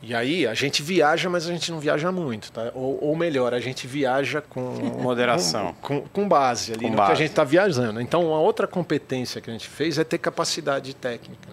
E 0.08 0.14
aí 0.14 0.46
a 0.46 0.54
gente 0.54 0.84
viaja, 0.84 1.28
mas 1.32 1.48
a 1.48 1.52
gente 1.52 1.72
não 1.72 1.80
viaja 1.80 2.12
muito, 2.12 2.52
tá? 2.52 2.72
Ou, 2.76 3.04
ou 3.04 3.16
melhor, 3.16 3.56
a 3.56 3.60
gente 3.60 3.88
viaja 3.88 4.40
com 4.40 4.62
moderação, 5.02 5.76
com, 5.82 6.02
com, 6.02 6.08
com 6.08 6.28
base 6.28 6.74
ali 6.74 6.86
com 6.86 6.92
no 6.92 6.98
base. 6.98 7.08
que 7.08 7.14
a 7.14 7.16
gente 7.16 7.32
está 7.32 7.44
viajando. 7.44 8.00
Então, 8.00 8.24
uma 8.24 8.40
outra 8.40 8.68
competência 8.68 9.42
que 9.42 9.50
a 9.50 9.54
gente 9.54 9.68
fez 9.68 9.98
é 9.98 10.04
ter 10.04 10.20
capacidade 10.20 10.94
técnica. 10.94 11.50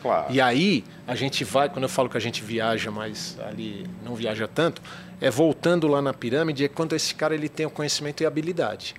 Claro. 0.00 0.32
E 0.32 0.40
aí 0.40 0.84
a 1.06 1.14
gente 1.14 1.44
vai, 1.44 1.68
quando 1.68 1.82
eu 1.82 1.88
falo 1.88 2.08
que 2.08 2.16
a 2.16 2.20
gente 2.20 2.42
viaja, 2.42 2.90
mas 2.90 3.36
ali 3.46 3.86
não 4.02 4.14
viaja 4.14 4.48
tanto, 4.48 4.80
é 5.20 5.30
voltando 5.30 5.86
lá 5.86 6.00
na 6.00 6.14
pirâmide, 6.14 6.64
é 6.64 6.68
quando 6.68 6.96
esse 6.96 7.14
cara 7.14 7.34
ele 7.34 7.48
tem 7.48 7.66
o 7.66 7.70
conhecimento 7.70 8.22
e 8.22 8.26
habilidade. 8.26 8.94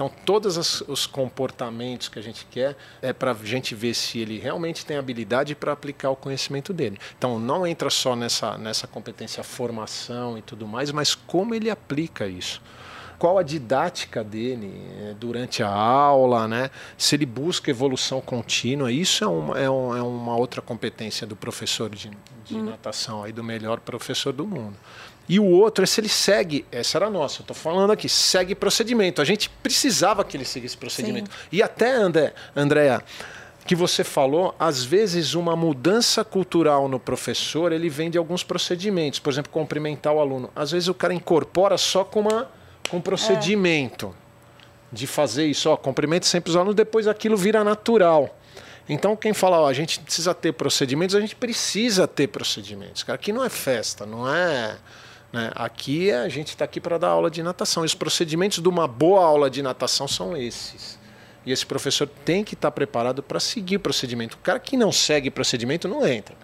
Então, 0.00 0.10
todos 0.24 0.80
os 0.88 1.06
comportamentos 1.06 2.08
que 2.08 2.18
a 2.18 2.22
gente 2.22 2.46
quer 2.46 2.74
é 3.02 3.12
para 3.12 3.32
a 3.32 3.34
gente 3.34 3.74
ver 3.74 3.92
se 3.92 4.18
ele 4.18 4.38
realmente 4.38 4.86
tem 4.86 4.96
habilidade 4.96 5.54
para 5.54 5.72
aplicar 5.72 6.08
o 6.08 6.16
conhecimento 6.16 6.72
dele. 6.72 6.98
Então, 7.18 7.38
não 7.38 7.66
entra 7.66 7.90
só 7.90 8.16
nessa, 8.16 8.56
nessa 8.56 8.86
competência 8.86 9.44
formação 9.44 10.38
e 10.38 10.40
tudo 10.40 10.66
mais, 10.66 10.90
mas 10.90 11.14
como 11.14 11.54
ele 11.54 11.68
aplica 11.68 12.26
isso 12.26 12.62
qual 13.18 13.36
a 13.36 13.42
didática 13.42 14.24
dele 14.24 14.82
é, 15.02 15.12
durante 15.12 15.62
a 15.62 15.68
aula, 15.68 16.48
né? 16.48 16.70
se 16.96 17.14
ele 17.14 17.26
busca 17.26 17.70
evolução 17.70 18.18
contínua. 18.18 18.90
Isso 18.90 19.22
é 19.22 19.26
uma, 19.26 19.60
é, 19.60 19.64
é 19.64 19.68
uma 19.68 20.34
outra 20.34 20.62
competência 20.62 21.26
do 21.26 21.36
professor 21.36 21.90
de, 21.90 22.10
de 22.46 22.54
hum. 22.54 22.64
natação, 22.64 23.22
aí, 23.22 23.30
do 23.30 23.44
melhor 23.44 23.78
professor 23.80 24.32
do 24.32 24.46
mundo. 24.46 24.74
E 25.28 25.38
o 25.38 25.44
outro 25.44 25.84
é 25.84 25.86
se 25.86 26.00
ele 26.00 26.08
segue, 26.08 26.64
essa 26.72 26.98
era 26.98 27.06
a 27.06 27.10
nossa, 27.10 27.40
eu 27.40 27.42
estou 27.42 27.54
falando 27.54 27.92
aqui, 27.92 28.08
segue 28.08 28.54
procedimento. 28.54 29.22
A 29.22 29.24
gente 29.24 29.48
precisava 29.48 30.24
que 30.24 30.36
ele 30.36 30.44
seguisse 30.44 30.76
procedimento. 30.76 31.30
Sim. 31.30 31.36
E 31.52 31.62
até, 31.62 31.92
André, 31.92 32.34
Andréa, 32.56 33.02
que 33.64 33.76
você 33.76 34.02
falou, 34.02 34.54
às 34.58 34.82
vezes 34.82 35.34
uma 35.34 35.54
mudança 35.54 36.24
cultural 36.24 36.88
no 36.88 36.98
professor, 36.98 37.70
ele 37.70 37.88
vem 37.88 38.10
de 38.10 38.18
alguns 38.18 38.42
procedimentos. 38.42 39.20
Por 39.20 39.30
exemplo, 39.30 39.52
cumprimentar 39.52 40.12
o 40.12 40.18
aluno. 40.18 40.50
Às 40.56 40.72
vezes 40.72 40.88
o 40.88 40.94
cara 40.94 41.14
incorpora 41.14 41.78
só 41.78 42.02
com, 42.02 42.20
uma, 42.20 42.50
com 42.88 42.96
um 42.96 43.00
procedimento. 43.00 44.14
É. 44.26 44.30
de 44.92 45.06
fazer 45.06 45.46
isso, 45.46 45.70
ó, 45.70 45.76
cumprimente 45.76 46.26
sempre 46.26 46.50
os 46.50 46.56
alunos, 46.56 46.74
depois 46.74 47.06
aquilo 47.06 47.36
vira 47.36 47.62
natural. 47.62 48.36
Então, 48.88 49.14
quem 49.14 49.32
fala, 49.32 49.60
ó, 49.60 49.68
a 49.68 49.72
gente 49.72 50.00
precisa 50.00 50.34
ter 50.34 50.52
procedimentos, 50.52 51.14
a 51.14 51.20
gente 51.20 51.36
precisa 51.36 52.08
ter 52.08 52.26
procedimentos. 52.26 53.04
Cara, 53.04 53.14
aqui 53.14 53.32
não 53.32 53.44
é 53.44 53.48
festa, 53.48 54.04
não 54.04 54.28
é. 54.28 54.76
Né? 55.32 55.50
Aqui 55.54 56.10
a 56.10 56.28
gente 56.28 56.48
está 56.48 56.64
aqui 56.64 56.80
para 56.80 56.98
dar 56.98 57.08
aula 57.08 57.30
de 57.30 57.42
natação. 57.42 57.84
E 57.84 57.86
os 57.86 57.94
procedimentos 57.94 58.62
de 58.62 58.68
uma 58.68 58.86
boa 58.86 59.24
aula 59.24 59.48
de 59.48 59.62
natação 59.62 60.08
são 60.08 60.36
esses. 60.36 60.98
E 61.44 61.52
esse 61.52 61.64
professor 61.64 62.08
tem 62.24 62.44
que 62.44 62.54
estar 62.54 62.70
tá 62.70 62.72
preparado 62.72 63.22
para 63.22 63.40
seguir 63.40 63.76
o 63.76 63.80
procedimento. 63.80 64.36
O 64.36 64.40
cara 64.40 64.58
que 64.58 64.76
não 64.76 64.92
segue 64.92 65.30
procedimento 65.30 65.88
não 65.88 66.06
entra. 66.06 66.36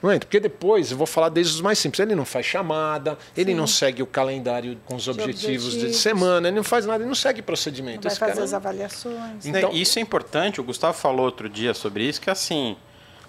Não 0.00 0.12
entra, 0.12 0.26
porque 0.26 0.38
depois 0.38 0.92
eu 0.92 0.96
vou 0.96 1.08
falar 1.08 1.28
desde 1.28 1.54
os 1.54 1.60
mais 1.60 1.76
simples. 1.76 1.98
Ele 1.98 2.14
não 2.14 2.24
faz 2.24 2.46
chamada, 2.46 3.18
ele 3.36 3.50
Sim. 3.50 3.56
não 3.56 3.66
segue 3.66 4.00
o 4.00 4.06
calendário 4.06 4.78
com 4.84 4.94
os 4.94 5.08
objetivos, 5.08 5.66
objetivos, 5.66 5.74
de 5.74 5.94
semana, 5.94 6.46
ele 6.46 6.56
não 6.56 6.62
faz 6.62 6.86
nada, 6.86 7.02
ele 7.02 7.08
não 7.08 7.16
segue 7.16 7.42
procedimento. 7.42 8.04
Não 8.04 8.10
vai 8.10 8.16
fazer 8.16 8.32
cara... 8.32 8.44
as 8.44 8.54
avaliações. 8.54 9.44
Então, 9.44 9.72
isso 9.72 9.98
é 9.98 10.02
importante, 10.02 10.60
o 10.60 10.64
Gustavo 10.64 10.96
falou 10.96 11.26
outro 11.26 11.48
dia 11.48 11.74
sobre 11.74 12.04
isso, 12.04 12.20
que 12.20 12.30
assim, 12.30 12.76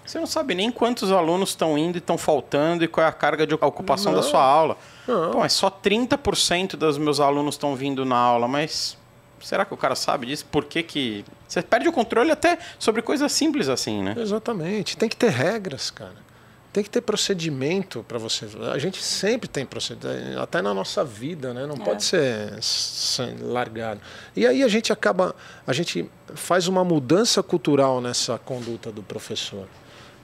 você 0.09 0.17
não 0.17 0.25
sabe 0.25 0.55
nem 0.55 0.71
quantos 0.71 1.11
alunos 1.11 1.49
estão 1.49 1.77
indo 1.77 1.97
e 1.97 1.99
estão 1.99 2.17
faltando 2.17 2.83
e 2.83 2.87
qual 2.87 3.05
é 3.05 3.07
a 3.07 3.11
carga 3.11 3.45
de 3.45 3.53
ocupação 3.53 4.11
não. 4.11 4.19
da 4.19 4.25
sua 4.25 4.41
aula. 4.41 4.75
Não. 5.07 5.29
Pô, 5.29 5.45
é 5.45 5.49
só 5.49 5.69
30% 5.69 6.75
dos 6.75 6.97
meus 6.97 7.19
alunos 7.19 7.53
estão 7.53 7.75
vindo 7.75 8.03
na 8.03 8.17
aula, 8.17 8.47
mas 8.47 8.97
será 9.39 9.63
que 9.65 9.71
o 9.71 9.77
cara 9.77 9.93
sabe 9.93 10.25
disso? 10.25 10.47
Por 10.51 10.65
que, 10.65 10.81
que. 10.81 11.23
Você 11.47 11.61
perde 11.61 11.87
o 11.87 11.91
controle 11.91 12.31
até 12.31 12.57
sobre 12.79 13.03
coisas 13.03 13.31
simples 13.31 13.69
assim, 13.69 14.01
né? 14.01 14.15
Exatamente. 14.17 14.97
Tem 14.97 15.07
que 15.07 15.15
ter 15.15 15.29
regras, 15.29 15.91
cara. 15.91 16.27
Tem 16.73 16.83
que 16.83 16.89
ter 16.89 17.01
procedimento 17.01 18.03
para 18.07 18.17
você. 18.17 18.47
A 18.73 18.79
gente 18.79 19.03
sempre 19.03 19.47
tem 19.47 19.63
procedimento, 19.63 20.39
até 20.39 20.59
na 20.59 20.73
nossa 20.73 21.05
vida, 21.05 21.53
né? 21.53 21.67
Não 21.67 21.75
é. 21.75 21.85
pode 21.85 22.03
ser, 22.03 22.57
ser 22.63 23.35
largado. 23.43 24.01
E 24.35 24.47
aí 24.47 24.63
a 24.63 24.67
gente 24.67 24.91
acaba, 24.91 25.35
a 25.67 25.73
gente 25.73 26.09
faz 26.33 26.67
uma 26.67 26.83
mudança 26.83 27.43
cultural 27.43 28.01
nessa 28.01 28.39
conduta 28.39 28.91
do 28.91 29.03
professor. 29.03 29.67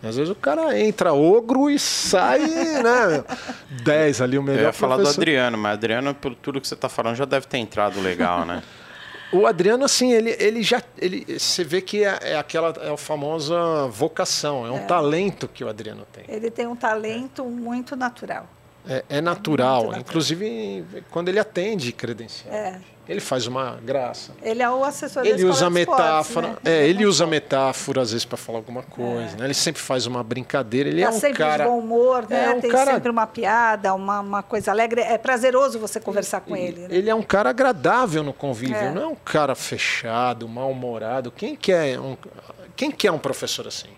Às 0.08 0.16
vezes 0.16 0.32
o 0.32 0.36
cara 0.36 0.80
entra 0.80 1.14
ogro 1.14 1.70
e 1.70 1.80
sai, 1.80 2.40
né? 2.40 3.24
10 3.84 4.22
ali, 4.22 4.38
o 4.38 4.44
melhor. 4.44 4.60
Eu 4.60 4.66
ia 4.68 4.74
falar 4.74 4.98
do 4.98 5.08
Adriano, 5.08 5.58
mas 5.58 5.74
Adriano, 5.74 6.14
pelo 6.14 6.36
tudo 6.36 6.62
que 6.62 6.68
você 6.68 6.76
está 6.76 6.90
falando, 6.90 7.16
já 7.16 7.26
deve 7.26 7.48
ter 7.48 7.58
entrado 7.58 8.00
legal, 8.00 8.46
né? 8.46 8.62
O 9.32 9.46
Adriano, 9.48 9.84
assim, 9.84 10.14
ele, 10.14 10.36
ele 10.40 10.62
já. 10.64 10.82
Ele, 10.98 11.26
você 11.38 11.64
vê 11.64 11.82
que 11.82 12.06
é, 12.06 12.20
é 12.22 12.38
aquela 12.38 12.74
é 12.80 12.94
a 12.94 12.96
famosa 12.96 13.88
vocação, 13.88 14.66
é 14.66 14.72
um 14.72 14.78
é. 14.78 14.86
talento 14.86 15.48
que 15.48 15.64
o 15.64 15.68
Adriano 15.68 16.06
tem. 16.14 16.24
Ele 16.28 16.50
tem 16.50 16.68
um 16.68 16.76
talento 16.76 17.44
muito 17.44 17.96
natural. 17.96 18.48
É, 18.88 19.04
é 19.10 19.22
natural, 19.22 19.94
é 19.94 20.00
inclusive 20.00 20.86
quando 21.10 21.30
ele 21.30 21.40
atende 21.40 21.92
credencial. 21.92 22.54
É. 22.54 22.80
Ele 23.08 23.20
faz 23.20 23.48
uma 23.48 23.78
graça. 23.84 24.32
Ele 24.42 24.64
é 24.64 24.70
o 24.70 24.84
assessor 24.84 25.26
Ele 25.26 25.46
usa 25.46 25.70
metáfora. 25.70 26.48
Esportes, 26.48 26.72
né? 26.72 26.80
É, 26.80 26.88
ele 26.88 27.06
usa 27.06 27.28
metáfora 27.28 28.02
às 28.02 28.12
vezes 28.12 28.26
para 28.26 28.38
falar 28.38 28.60
alguma 28.60 28.84
coisa. 28.84 29.36
É. 29.36 29.40
Né? 29.40 29.46
Ele 29.46 29.54
sempre 29.54 29.82
faz 29.82 30.06
uma 30.06 30.24
brincadeira. 30.24 30.90
Ele 30.90 31.02
tá 31.02 31.08
é 31.08 31.10
um 31.12 31.20
sempre 31.20 31.38
cara. 31.38 31.64
de 31.64 31.70
bom 31.70 31.80
humor, 31.80 32.26
né? 32.30 32.46
É 32.46 32.50
um 32.52 32.62
Tem 32.62 32.72
cara... 32.72 32.94
sempre 32.94 33.10
uma 33.10 33.28
piada, 33.28 33.94
uma, 33.94 34.20
uma 34.20 34.44
coisa 34.44 34.72
alegre. 34.72 35.02
É 35.02 35.18
prazeroso 35.18 35.78
você 35.78 36.00
conversar 36.00 36.42
com 36.42 36.56
ele. 36.56 36.82
Né? 36.82 36.88
Ele 36.90 37.10
é 37.10 37.16
um 37.16 37.24
cara 37.24 37.50
agradável 37.50 38.24
no 38.24 38.34
convívio. 38.34 38.76
É. 38.76 38.92
Não 38.92 39.02
é 39.02 39.08
um 39.08 39.16
cara 39.16 39.54
fechado, 39.56 40.48
mal-humorado. 40.48 41.32
Quem 41.32 41.56
quer 41.56 42.00
um 42.00 42.18
quem 42.76 42.92
quer 42.92 43.12
um 43.12 43.20
professor 43.20 43.68
assim? 43.68 43.90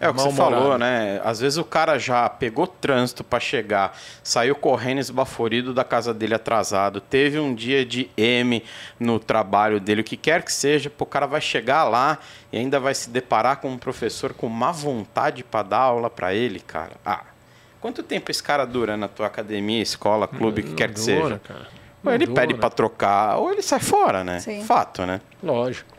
É 0.00 0.08
o 0.08 0.14
que 0.14 0.20
você 0.20 0.32
falou, 0.32 0.78
né? 0.78 1.20
Às 1.24 1.40
vezes 1.40 1.58
o 1.58 1.64
cara 1.64 1.98
já 1.98 2.28
pegou 2.28 2.66
trânsito 2.66 3.24
para 3.24 3.40
chegar, 3.40 3.98
saiu 4.22 4.54
correndo 4.54 4.98
esbaforido 4.98 5.74
da 5.74 5.82
casa 5.82 6.14
dele 6.14 6.34
atrasado, 6.34 7.00
teve 7.00 7.38
um 7.38 7.52
dia 7.52 7.84
de 7.84 8.08
M 8.16 8.62
no 8.98 9.18
trabalho 9.18 9.80
dele, 9.80 10.02
o 10.02 10.04
que 10.04 10.16
quer 10.16 10.42
que 10.42 10.52
seja, 10.52 10.92
o 10.96 11.06
cara 11.06 11.26
vai 11.26 11.40
chegar 11.40 11.84
lá 11.84 12.18
e 12.52 12.58
ainda 12.58 12.78
vai 12.78 12.94
se 12.94 13.10
deparar 13.10 13.56
com 13.56 13.68
um 13.70 13.78
professor 13.78 14.32
com 14.32 14.48
má 14.48 14.70
vontade 14.70 15.42
para 15.42 15.64
dar 15.64 15.78
aula 15.78 16.08
para 16.08 16.32
ele, 16.32 16.60
cara. 16.60 16.92
Ah, 17.04 17.24
quanto 17.80 18.02
tempo 18.02 18.30
esse 18.30 18.42
cara 18.42 18.64
dura 18.64 18.96
na 18.96 19.08
tua 19.08 19.26
academia, 19.26 19.82
escola, 19.82 20.28
clube, 20.28 20.60
o 20.60 20.64
que 20.64 20.74
quer 20.74 20.88
que 20.88 21.00
dura, 21.00 21.04
seja? 21.04 21.40
Cara. 21.40 21.68
Ou 22.04 22.12
ele 22.12 22.26
dura. 22.26 22.40
pede 22.40 22.54
para 22.54 22.70
trocar, 22.70 23.36
ou 23.38 23.50
ele 23.50 23.62
sai 23.62 23.80
fora, 23.80 24.22
né? 24.22 24.38
Sim. 24.38 24.62
Fato, 24.62 25.04
né? 25.04 25.20
Lógico. 25.42 25.97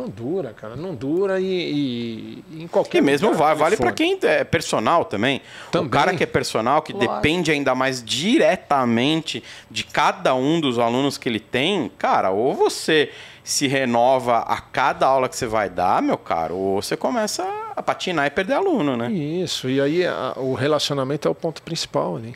Não 0.00 0.08
dura, 0.08 0.54
cara. 0.54 0.76
Não 0.76 0.94
dura 0.94 1.38
e, 1.38 2.44
e, 2.50 2.62
em 2.62 2.66
qualquer. 2.66 2.98
E 2.98 3.00
mesmo 3.02 3.34
vale, 3.34 3.58
vale 3.58 3.76
para 3.76 3.92
quem 3.92 4.18
é 4.22 4.44
personal 4.44 5.04
também. 5.04 5.42
também. 5.70 5.86
O 5.88 5.90
cara 5.90 6.16
que 6.16 6.22
é 6.22 6.26
personal, 6.26 6.80
que 6.80 6.94
Lógico. 6.94 7.14
depende 7.16 7.50
ainda 7.50 7.74
mais 7.74 8.02
diretamente 8.02 9.44
de 9.70 9.84
cada 9.84 10.34
um 10.34 10.58
dos 10.58 10.78
alunos 10.78 11.18
que 11.18 11.28
ele 11.28 11.38
tem, 11.38 11.90
cara, 11.98 12.30
ou 12.30 12.54
você 12.54 13.10
se 13.44 13.66
renova 13.66 14.38
a 14.38 14.58
cada 14.58 15.06
aula 15.06 15.28
que 15.28 15.36
você 15.36 15.46
vai 15.46 15.68
dar, 15.68 16.00
meu 16.00 16.16
caro, 16.16 16.56
ou 16.56 16.80
você 16.80 16.96
começa 16.96 17.44
a 17.76 17.82
patinar 17.82 18.26
e 18.26 18.30
perder 18.30 18.54
aluno, 18.54 18.96
né? 18.96 19.10
Isso. 19.10 19.68
E 19.68 19.80
aí 19.82 20.06
a, 20.06 20.32
o 20.36 20.54
relacionamento 20.54 21.28
é 21.28 21.30
o 21.30 21.34
ponto 21.34 21.60
principal 21.62 22.16
ali. 22.16 22.34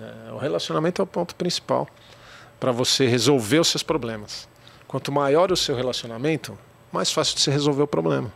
É, 0.00 0.32
o 0.32 0.38
relacionamento 0.38 1.02
é 1.02 1.04
o 1.04 1.06
ponto 1.06 1.34
principal 1.34 1.86
para 2.58 2.72
você 2.72 3.06
resolver 3.06 3.58
os 3.58 3.68
seus 3.68 3.82
problemas. 3.82 4.48
Quanto 4.94 5.10
maior 5.10 5.50
o 5.50 5.56
seu 5.56 5.74
relacionamento, 5.74 6.56
mais 6.92 7.10
fácil 7.10 7.34
de 7.34 7.40
se 7.40 7.50
resolver 7.50 7.82
o 7.82 7.86
problema. 7.86 8.32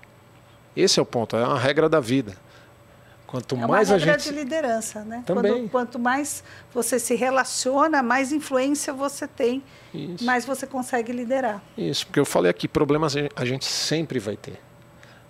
Esse 0.74 0.98
é 0.98 1.02
o 1.02 1.06
ponto, 1.06 1.36
é 1.36 1.46
uma 1.46 1.56
regra 1.56 1.88
da 1.88 2.00
vida. 2.00 2.36
Quanto 3.28 3.54
é 3.54 3.64
mais 3.64 3.92
a 3.92 3.98
gente. 3.98 4.28
É 4.28 4.32
de 4.32 4.36
liderança, 4.36 5.04
né? 5.04 5.22
Também. 5.24 5.52
Quando, 5.52 5.70
quanto 5.70 5.98
mais 6.00 6.42
você 6.74 6.98
se 6.98 7.14
relaciona, 7.14 8.02
mais 8.02 8.32
influência 8.32 8.92
você 8.92 9.28
tem, 9.28 9.62
Isso. 9.94 10.24
mais 10.24 10.44
você 10.44 10.66
consegue 10.66 11.12
liderar. 11.12 11.62
Isso, 11.76 12.04
porque 12.04 12.18
eu 12.18 12.24
falei 12.24 12.50
aqui, 12.50 12.66
problemas 12.66 13.14
a 13.36 13.44
gente 13.44 13.64
sempre 13.64 14.18
vai 14.18 14.36
ter. 14.36 14.60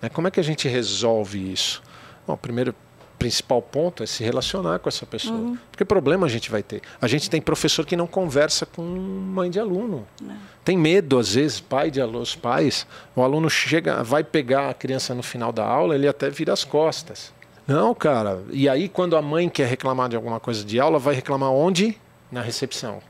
Né? 0.01 0.09
Como 0.09 0.29
é 0.29 0.31
que 0.31 0.41
a 0.41 0.43
gente 0.43 0.67
resolve 0.67 1.53
isso? 1.53 1.83
Bom, 2.27 2.39
primeiro, 2.39 2.75
principal 3.19 3.61
ponto 3.61 4.03
é 4.03 4.07
se 4.07 4.23
relacionar 4.23 4.79
com 4.79 4.89
essa 4.89 5.05
pessoa. 5.05 5.37
Uhum. 5.37 5.59
Porque 5.71 5.85
problema 5.85 6.27
a 6.27 6.31
gente 6.31 6.51
vai 6.51 6.63
ter. 6.63 6.81
A 7.01 7.09
gente 7.09 7.29
tem 7.29 7.41
professor 7.41 7.85
que 7.85 7.97
não 7.97 8.07
conversa 8.07 8.65
com 8.65 8.83
mãe 8.83 9.51
de 9.51 9.59
aluno. 9.59 10.07
É. 10.23 10.33
Tem 10.65 10.79
medo, 10.79 11.19
às 11.19 11.35
vezes, 11.35 11.61
pai 11.61 11.91
de 11.91 12.01
alunos, 12.01 12.35
pais. 12.35 12.87
O 13.17 13.23
aluno 13.23 13.51
chega, 13.51 14.03
vai 14.05 14.23
pegar 14.23 14.71
a 14.71 14.75
criança 14.75 15.15
no 15.15 15.23
final 15.23 15.53
da 15.53 15.65
aula, 15.65 15.95
ele 15.95 16.07
até 16.07 16.31
vira 16.31 16.53
as 16.53 16.65
costas. 16.65 17.33
Não, 17.67 17.95
cara. 17.95 18.43
E 18.51 18.69
aí, 18.69 18.89
quando 18.89 19.17
a 19.17 19.23
mãe 19.23 19.49
quer 19.49 19.67
reclamar 19.67 20.09
de 20.09 20.17
alguma 20.17 20.41
coisa 20.41 20.65
de 20.65 20.81
aula, 20.81 20.99
vai 20.99 21.15
reclamar 21.15 21.51
onde? 21.51 21.99
Na 22.31 22.41
recepção. 22.41 23.01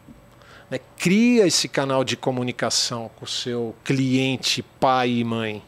Né? 0.71 0.81
Cria 0.97 1.47
esse 1.47 1.69
canal 1.69 2.03
de 2.03 2.17
comunicação 2.17 3.11
com 3.17 3.25
o 3.25 3.29
seu 3.29 3.75
cliente, 3.85 4.63
pai 4.63 5.11
e 5.11 5.25
mãe 5.25 5.63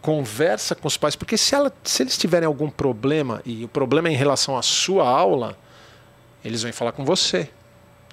conversa 0.00 0.74
com 0.74 0.88
os 0.88 0.96
pais, 0.96 1.14
porque 1.14 1.36
se, 1.36 1.54
ela, 1.54 1.72
se 1.84 2.02
eles 2.02 2.16
tiverem 2.16 2.46
algum 2.46 2.70
problema, 2.70 3.42
e 3.44 3.64
o 3.64 3.68
problema 3.68 4.08
é 4.08 4.12
em 4.12 4.16
relação 4.16 4.56
à 4.56 4.62
sua 4.62 5.08
aula, 5.08 5.56
eles 6.44 6.62
vêm 6.62 6.72
falar 6.72 6.92
com 6.92 7.04
você. 7.04 7.50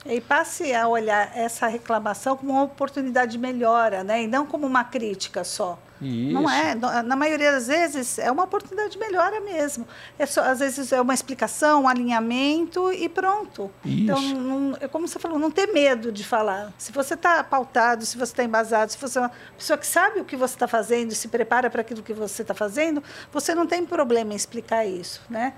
E 0.09 0.21
passe 0.21 0.73
a 0.73 0.87
olhar 0.87 1.31
essa 1.35 1.67
reclamação 1.67 2.35
como 2.37 2.51
uma 2.53 2.63
oportunidade 2.63 3.33
de 3.33 3.37
melhora, 3.37 4.03
né? 4.03 4.23
e 4.23 4.27
não 4.27 4.45
como 4.45 4.65
uma 4.65 4.83
crítica 4.83 5.43
só. 5.43 5.77
Isso. 6.01 6.31
Não 6.31 6.49
é, 6.49 6.75
na 6.75 7.15
maioria 7.15 7.51
das 7.51 7.67
vezes 7.67 8.19
é 8.19 8.31
uma 8.31 8.43
oportunidade 8.43 8.91
de 8.91 8.99
melhora 8.99 9.39
mesmo. 9.39 9.87
É 10.17 10.25
só, 10.25 10.41
às 10.41 10.59
vezes 10.59 10.91
é 10.91 11.01
uma 11.01 11.13
explicação, 11.13 11.83
um 11.83 11.87
alinhamento 11.87 12.91
e 12.91 13.09
pronto. 13.09 13.71
Isso. 13.83 14.03
Então, 14.03 14.21
não, 14.21 14.77
é 14.79 14.87
como 14.87 15.07
você 15.07 15.17
falou, 15.17 15.39
não 15.39 15.49
ter 15.49 15.67
medo 15.67 16.11
de 16.11 16.23
falar. 16.23 16.71
Se 16.77 16.91
você 16.91 17.15
está 17.15 17.43
pautado, 17.43 18.05
se 18.05 18.17
você 18.17 18.31
está 18.31 18.43
embasado, 18.43 18.91
se 18.91 18.97
você 18.97 19.17
é 19.17 19.21
uma 19.21 19.31
pessoa 19.57 19.77
que 19.77 19.87
sabe 19.87 20.19
o 20.19 20.25
que 20.25 20.35
você 20.35 20.53
está 20.53 20.67
fazendo, 20.67 21.13
se 21.13 21.27
prepara 21.27 21.69
para 21.69 21.81
aquilo 21.81 22.03
que 22.03 22.13
você 22.13 22.43
está 22.43 22.53
fazendo, 22.53 23.01
você 23.31 23.55
não 23.55 23.65
tem 23.65 23.85
problema 23.85 24.33
em 24.33 24.35
explicar 24.35 24.85
isso, 24.85 25.21
né? 25.29 25.53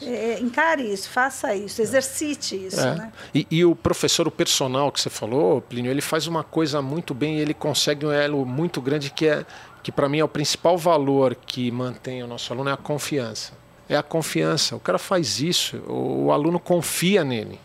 É, 0.00 0.40
encare 0.40 0.82
isso, 0.82 1.08
faça 1.08 1.54
isso, 1.54 1.80
exercite 1.80 2.56
isso. 2.66 2.80
É. 2.80 2.94
Né? 2.96 3.12
E, 3.34 3.46
e, 3.50 3.64
o 3.64 3.74
professor, 3.74 4.26
o 4.26 4.30
personal 4.30 4.90
que 4.90 5.00
você 5.00 5.10
falou, 5.10 5.62
Plínio, 5.62 5.90
ele 5.90 6.00
faz 6.00 6.26
uma 6.26 6.42
coisa 6.42 6.82
muito 6.82 7.14
bem, 7.14 7.38
ele 7.38 7.54
consegue 7.54 8.04
um 8.04 8.10
elo 8.10 8.44
muito 8.44 8.80
grande 8.80 9.10
que 9.10 9.26
é 9.26 9.46
que 9.82 9.90
para 9.90 10.08
mim 10.08 10.18
é 10.18 10.24
o 10.24 10.28
principal 10.28 10.78
valor 10.78 11.34
que 11.34 11.70
mantém 11.70 12.22
o 12.22 12.26
nosso 12.26 12.52
aluno 12.52 12.70
é 12.70 12.72
a 12.72 12.76
confiança. 12.76 13.52
É 13.88 13.96
a 13.96 14.02
confiança. 14.02 14.76
O 14.76 14.80
cara 14.80 14.98
faz 14.98 15.40
isso, 15.40 15.76
o, 15.88 16.26
o 16.26 16.32
aluno 16.32 16.60
confia 16.60 17.24
nele. 17.24 17.58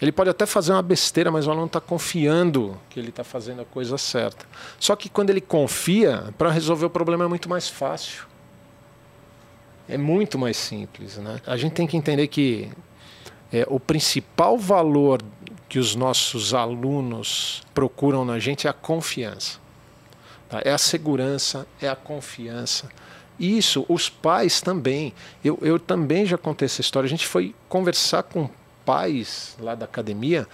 Ele 0.00 0.12
pode 0.12 0.30
até 0.30 0.44
fazer 0.46 0.72
uma 0.72 0.82
besteira, 0.82 1.30
mas 1.30 1.46
o 1.46 1.50
aluno 1.50 1.66
está 1.66 1.80
confiando 1.80 2.78
que 2.90 3.00
ele 3.00 3.08
está 3.08 3.24
fazendo 3.24 3.62
a 3.62 3.64
coisa 3.64 3.96
certa. 3.96 4.44
Só 4.78 4.94
que 4.94 5.08
quando 5.08 5.30
ele 5.30 5.40
confia, 5.40 6.24
para 6.36 6.50
resolver 6.50 6.86
o 6.86 6.90
problema 6.90 7.24
é 7.24 7.28
muito 7.28 7.48
mais 7.48 7.68
fácil. 7.68 8.26
É 9.88 9.98
muito 9.98 10.38
mais 10.38 10.56
simples. 10.56 11.16
Né? 11.16 11.40
A 11.46 11.56
gente 11.56 11.72
tem 11.72 11.86
que 11.86 11.96
entender 11.96 12.26
que 12.28 12.70
é, 13.52 13.66
o 13.68 13.78
principal 13.78 14.58
valor 14.58 15.22
que 15.68 15.78
os 15.78 15.94
nossos 15.94 16.54
alunos 16.54 17.62
procuram 17.74 18.24
na 18.24 18.38
gente 18.38 18.66
é 18.66 18.70
a 18.70 18.72
confiança. 18.72 19.58
Tá? 20.48 20.62
É 20.64 20.70
a 20.70 20.78
segurança, 20.78 21.66
é 21.80 21.88
a 21.88 21.96
confiança. 21.96 22.88
Isso, 23.38 23.84
os 23.88 24.08
pais 24.08 24.60
também. 24.60 25.12
Eu, 25.44 25.58
eu 25.60 25.78
também 25.78 26.24
já 26.24 26.38
contei 26.38 26.66
essa 26.66 26.80
história. 26.80 27.06
A 27.06 27.10
gente 27.10 27.26
foi 27.26 27.54
conversar 27.68 28.22
com 28.22 28.48
pais 28.84 29.56
lá 29.60 29.74
da 29.74 29.84
academia 29.84 30.46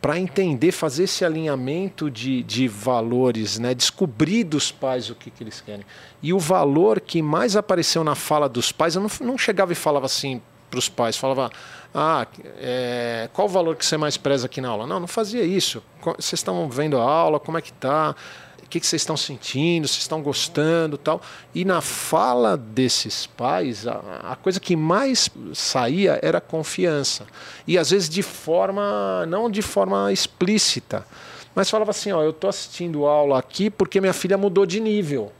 para 0.00 0.18
entender, 0.18 0.70
fazer 0.70 1.04
esse 1.04 1.24
alinhamento 1.24 2.10
de, 2.10 2.42
de 2.44 2.68
valores, 2.68 3.58
né? 3.58 3.74
descobrir 3.74 4.44
dos 4.44 4.70
pais 4.70 5.10
o 5.10 5.14
que, 5.14 5.30
que 5.30 5.42
eles 5.42 5.60
querem. 5.60 5.84
E 6.22 6.32
o 6.32 6.38
valor 6.38 7.00
que 7.00 7.20
mais 7.20 7.56
apareceu 7.56 8.04
na 8.04 8.14
fala 8.14 8.48
dos 8.48 8.70
pais, 8.70 8.94
eu 8.94 9.02
não, 9.02 9.10
não 9.20 9.36
chegava 9.36 9.72
e 9.72 9.74
falava 9.74 10.06
assim 10.06 10.40
para 10.70 10.78
os 10.78 10.88
pais, 10.88 11.16
falava, 11.16 11.50
ah, 11.94 12.26
é, 12.58 13.28
qual 13.32 13.48
o 13.48 13.50
valor 13.50 13.74
que 13.74 13.84
você 13.84 13.96
mais 13.96 14.16
preza 14.16 14.46
aqui 14.46 14.60
na 14.60 14.68
aula? 14.68 14.86
Não, 14.86 15.00
não 15.00 15.08
fazia 15.08 15.42
isso. 15.42 15.82
Vocês 16.02 16.34
estão 16.34 16.68
vendo 16.68 16.98
a 16.98 17.02
aula, 17.02 17.40
como 17.40 17.58
é 17.58 17.62
que 17.62 17.70
está? 17.70 18.14
O 18.68 18.70
que, 18.70 18.80
que 18.80 18.86
vocês 18.86 19.00
estão 19.00 19.16
sentindo, 19.16 19.88
se 19.88 19.98
estão 19.98 20.20
gostando 20.20 20.98
tal. 20.98 21.22
E 21.54 21.64
na 21.64 21.80
fala 21.80 22.54
desses 22.54 23.26
pais, 23.26 23.86
a, 23.86 23.94
a, 24.32 24.36
coisa 24.36 24.60
que 24.60 24.76
mais 24.76 25.30
saía 25.54 26.18
era 26.20 26.38
confiança. 26.38 27.26
E 27.66 27.78
às 27.78 27.90
vezes 27.90 28.10
de 28.10 28.22
forma, 28.22 29.24
não 29.26 29.50
de 29.50 29.62
forma 29.62 30.12
explícita, 30.12 31.06
mas 31.54 31.70
falava 31.70 31.92
assim, 31.92 32.12
ó, 32.12 32.22
eu 32.22 32.28
estou 32.28 32.50
assistindo 32.50 33.06
aula 33.06 33.38
aqui 33.38 33.70
porque 33.70 34.02
minha 34.02 34.12
filha 34.12 34.36
mudou 34.36 34.66
de 34.66 34.80
nível. 34.80 35.32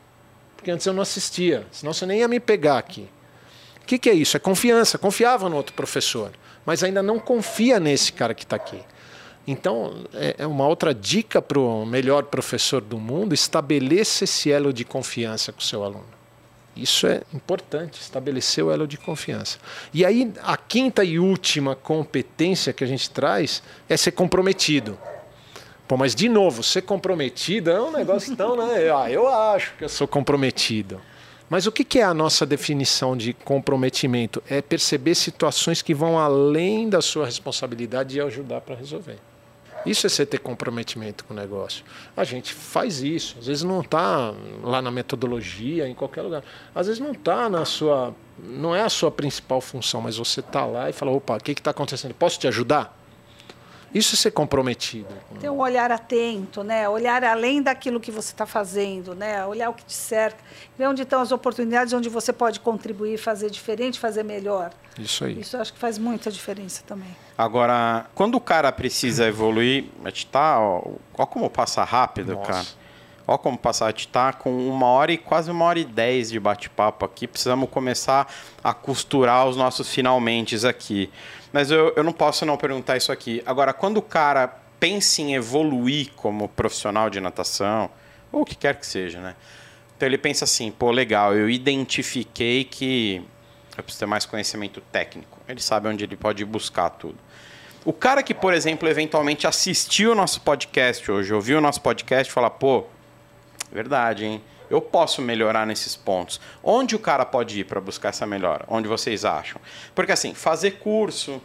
Porque 0.56 0.70
antes 0.70 0.86
eu 0.86 0.94
não 0.94 1.02
assistia, 1.02 1.66
senão 1.70 1.92
você 1.92 2.06
nem 2.06 2.20
ia 2.20 2.28
me 2.28 2.40
pegar 2.40 2.78
aqui. 2.78 3.10
O 3.82 3.86
que, 3.86 3.98
que 3.98 4.08
é 4.08 4.14
isso? 4.14 4.38
É 4.38 4.40
confiança. 4.40 4.96
Confiava 4.96 5.50
no 5.50 5.56
outro 5.56 5.74
professor, 5.74 6.32
mas 6.64 6.82
ainda 6.82 7.02
não 7.02 7.18
confia 7.18 7.78
nesse 7.78 8.10
cara 8.10 8.32
que 8.32 8.44
está 8.44 8.56
aqui. 8.56 8.80
Então, 9.50 10.04
é, 10.12 10.34
é 10.40 10.46
uma 10.46 10.68
outra 10.68 10.94
dica 10.94 11.40
para 11.40 11.58
o 11.58 11.86
melhor 11.86 12.24
professor 12.24 12.82
do 12.82 12.98
mundo: 12.98 13.32
estabeleça 13.32 14.24
esse 14.24 14.52
elo 14.52 14.74
de 14.74 14.84
confiança 14.84 15.50
com 15.52 15.60
o 15.60 15.64
seu 15.64 15.82
aluno. 15.82 16.04
Isso 16.76 17.06
é 17.06 17.22
importante, 17.32 17.98
estabelecer 17.98 18.62
o 18.62 18.70
elo 18.70 18.86
de 18.86 18.98
confiança. 18.98 19.58
E 19.92 20.04
aí, 20.04 20.30
a 20.42 20.54
quinta 20.54 21.02
e 21.02 21.18
última 21.18 21.74
competência 21.74 22.74
que 22.74 22.84
a 22.84 22.86
gente 22.86 23.08
traz 23.08 23.62
é 23.88 23.96
ser 23.96 24.12
comprometido. 24.12 24.98
Pô, 25.88 25.96
mas 25.96 26.14
de 26.14 26.28
novo, 26.28 26.62
ser 26.62 26.82
comprometido 26.82 27.70
é 27.70 27.80
um 27.80 27.90
negócio 27.90 28.36
tão, 28.36 28.54
né? 28.54 28.90
Ah, 28.94 29.10
eu 29.10 29.26
acho 29.26 29.72
que 29.78 29.84
eu 29.84 29.88
sou 29.88 30.06
comprometido. 30.06 31.00
Mas 31.48 31.66
o 31.66 31.72
que 31.72 31.98
é 31.98 32.02
a 32.02 32.12
nossa 32.12 32.44
definição 32.44 33.16
de 33.16 33.32
comprometimento? 33.32 34.42
É 34.46 34.60
perceber 34.60 35.14
situações 35.14 35.80
que 35.80 35.94
vão 35.94 36.18
além 36.18 36.90
da 36.90 37.00
sua 37.00 37.24
responsabilidade 37.24 38.18
e 38.18 38.20
ajudar 38.20 38.60
para 38.60 38.74
resolver. 38.74 39.18
Isso 39.86 40.06
é 40.06 40.10
você 40.10 40.26
ter 40.26 40.38
comprometimento 40.38 41.24
com 41.24 41.32
o 41.32 41.36
negócio. 41.36 41.84
A 42.16 42.24
gente 42.24 42.52
faz 42.52 43.00
isso. 43.00 43.36
Às 43.38 43.46
vezes 43.46 43.62
não 43.62 43.80
está 43.80 44.34
lá 44.62 44.82
na 44.82 44.90
metodologia, 44.90 45.88
em 45.88 45.94
qualquer 45.94 46.22
lugar. 46.22 46.42
Às 46.74 46.86
vezes 46.86 47.00
não 47.00 47.12
está 47.12 47.48
na 47.48 47.64
sua. 47.64 48.14
Não 48.38 48.74
é 48.74 48.82
a 48.82 48.88
sua 48.88 49.10
principal 49.10 49.60
função, 49.60 50.00
mas 50.00 50.16
você 50.16 50.40
está 50.40 50.64
lá 50.66 50.90
e 50.90 50.92
fala: 50.92 51.12
opa, 51.12 51.36
o 51.36 51.40
que 51.40 51.52
está 51.52 51.70
acontecendo? 51.70 52.14
Posso 52.14 52.38
te 52.38 52.46
ajudar? 52.48 52.96
Isso 53.94 54.14
é 54.14 54.18
ser 54.18 54.32
comprometido. 54.32 55.08
Ter 55.40 55.48
um 55.48 55.58
olhar 55.58 55.90
atento, 55.90 56.62
né? 56.62 56.86
Olhar 56.88 57.24
além 57.24 57.62
daquilo 57.62 57.98
que 57.98 58.10
você 58.10 58.32
está 58.32 58.44
fazendo, 58.44 59.14
né? 59.14 59.44
Olhar 59.46 59.70
o 59.70 59.74
que 59.74 59.84
te 59.84 59.94
cerca, 59.94 60.38
ver 60.76 60.86
onde 60.86 61.02
estão 61.02 61.22
as 61.22 61.32
oportunidades, 61.32 61.94
onde 61.94 62.08
você 62.08 62.30
pode 62.30 62.60
contribuir, 62.60 63.16
fazer 63.16 63.50
diferente, 63.50 63.98
fazer 63.98 64.22
melhor. 64.22 64.72
Isso 64.98 65.24
aí. 65.24 65.40
Isso 65.40 65.56
acho 65.56 65.72
que 65.72 65.78
faz 65.78 65.96
muita 65.96 66.30
diferença 66.30 66.82
também. 66.86 67.16
Agora, 67.38 68.06
quando 68.16 68.34
o 68.34 68.40
cara 68.40 68.72
precisa 68.72 69.24
evoluir, 69.28 69.84
a 70.04 70.08
gente 70.08 70.26
tá, 70.26 70.58
ó, 70.58 70.82
ó 71.16 71.24
como 71.24 71.48
passa 71.48 71.84
rápido, 71.84 72.34
Nossa. 72.34 72.52
cara. 72.52 72.66
Ó 73.28 73.36
como 73.36 73.58
passar, 73.58 73.86
a 73.86 73.90
gente 73.90 74.06
está 74.06 74.32
com 74.32 74.68
uma 74.70 74.86
hora 74.86 75.12
e 75.12 75.18
quase 75.18 75.50
uma 75.50 75.66
hora 75.66 75.78
e 75.78 75.84
dez 75.84 76.30
de 76.30 76.40
bate-papo 76.40 77.04
aqui. 77.04 77.28
Precisamos 77.28 77.68
começar 77.68 78.26
a 78.64 78.72
costurar 78.72 79.46
os 79.46 79.54
nossos 79.54 79.92
finalmente 79.92 80.66
aqui. 80.66 81.10
Mas 81.52 81.70
eu, 81.70 81.92
eu 81.94 82.02
não 82.02 82.12
posso 82.12 82.46
não 82.46 82.56
perguntar 82.56 82.96
isso 82.96 83.12
aqui. 83.12 83.42
Agora, 83.44 83.74
quando 83.74 83.98
o 83.98 84.02
cara 84.02 84.48
pensa 84.80 85.20
em 85.20 85.34
evoluir 85.34 86.10
como 86.16 86.48
profissional 86.48 87.10
de 87.10 87.20
natação, 87.20 87.90
ou 88.32 88.40
o 88.40 88.44
que 88.46 88.54
quer 88.54 88.76
que 88.76 88.86
seja, 88.86 89.20
né? 89.20 89.36
Então 89.94 90.08
ele 90.08 90.16
pensa 90.16 90.44
assim, 90.44 90.70
pô, 90.70 90.90
legal, 90.90 91.36
eu 91.36 91.50
identifiquei 91.50 92.64
que 92.64 93.22
eu 93.76 93.84
preciso 93.84 94.00
ter 94.00 94.06
mais 94.06 94.24
conhecimento 94.24 94.80
técnico. 94.90 95.38
Ele 95.46 95.60
sabe 95.60 95.86
onde 95.86 96.02
ele 96.02 96.16
pode 96.16 96.44
buscar 96.46 96.88
tudo. 96.90 97.18
O 97.88 97.92
cara 97.94 98.22
que, 98.22 98.34
por 98.34 98.52
exemplo, 98.52 98.86
eventualmente 98.86 99.46
assistiu 99.46 100.12
o 100.12 100.14
nosso 100.14 100.42
podcast 100.42 101.10
hoje, 101.10 101.32
ouviu 101.32 101.56
o 101.56 101.60
nosso 101.62 101.80
podcast 101.80 102.30
e 102.30 102.34
fala, 102.34 102.50
pô, 102.50 102.84
verdade, 103.72 104.26
hein? 104.26 104.42
eu 104.68 104.78
posso 104.78 105.22
melhorar 105.22 105.66
nesses 105.66 105.96
pontos. 105.96 106.38
Onde 106.62 106.94
o 106.94 106.98
cara 106.98 107.24
pode 107.24 107.60
ir 107.60 107.64
para 107.64 107.80
buscar 107.80 108.10
essa 108.10 108.26
melhora? 108.26 108.66
Onde 108.68 108.86
vocês 108.86 109.24
acham? 109.24 109.58
Porque 109.94 110.12
assim, 110.12 110.34
fazer 110.34 110.72
curso, 110.72 111.40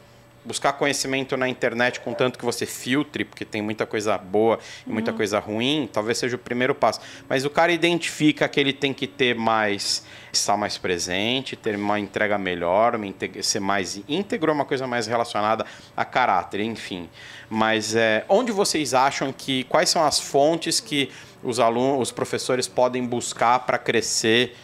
buscar 0.45 0.73
conhecimento 0.73 1.37
na 1.37 1.47
internet, 1.47 1.99
contanto 1.99 2.37
que 2.37 2.45
você 2.45 2.65
filtre, 2.65 3.23
porque 3.23 3.45
tem 3.45 3.61
muita 3.61 3.85
coisa 3.85 4.17
boa 4.17 4.59
e 4.85 4.89
muita 4.91 5.11
uhum. 5.11 5.17
coisa 5.17 5.39
ruim, 5.39 5.89
talvez 5.91 6.17
seja 6.17 6.35
o 6.35 6.39
primeiro 6.39 6.75
passo. 6.75 6.99
Mas 7.29 7.45
o 7.45 7.49
cara 7.49 7.71
identifica 7.71 8.47
que 8.47 8.59
ele 8.59 8.73
tem 8.73 8.93
que 8.93 9.07
ter 9.07 9.35
mais, 9.35 10.05
estar 10.31 10.57
mais 10.57 10.77
presente, 10.77 11.55
ter 11.55 11.75
uma 11.75 11.99
entrega 11.99 12.37
melhor, 12.37 12.99
ser 13.41 13.59
mais 13.59 14.01
íntegro, 14.07 14.51
uma 14.51 14.65
coisa 14.65 14.85
mais 14.85 15.07
relacionada 15.07 15.65
a 15.95 16.03
caráter, 16.03 16.61
enfim. 16.61 17.09
Mas 17.49 17.95
é, 17.95 18.25
onde 18.27 18.51
vocês 18.51 18.93
acham 18.93 19.31
que, 19.31 19.63
quais 19.65 19.89
são 19.89 20.03
as 20.03 20.19
fontes 20.19 20.79
que 20.79 21.09
os 21.41 21.59
alunos, 21.59 22.01
os 22.01 22.11
professores 22.11 22.67
podem 22.67 23.05
buscar 23.05 23.59
para 23.59 23.77
crescer, 23.77 24.55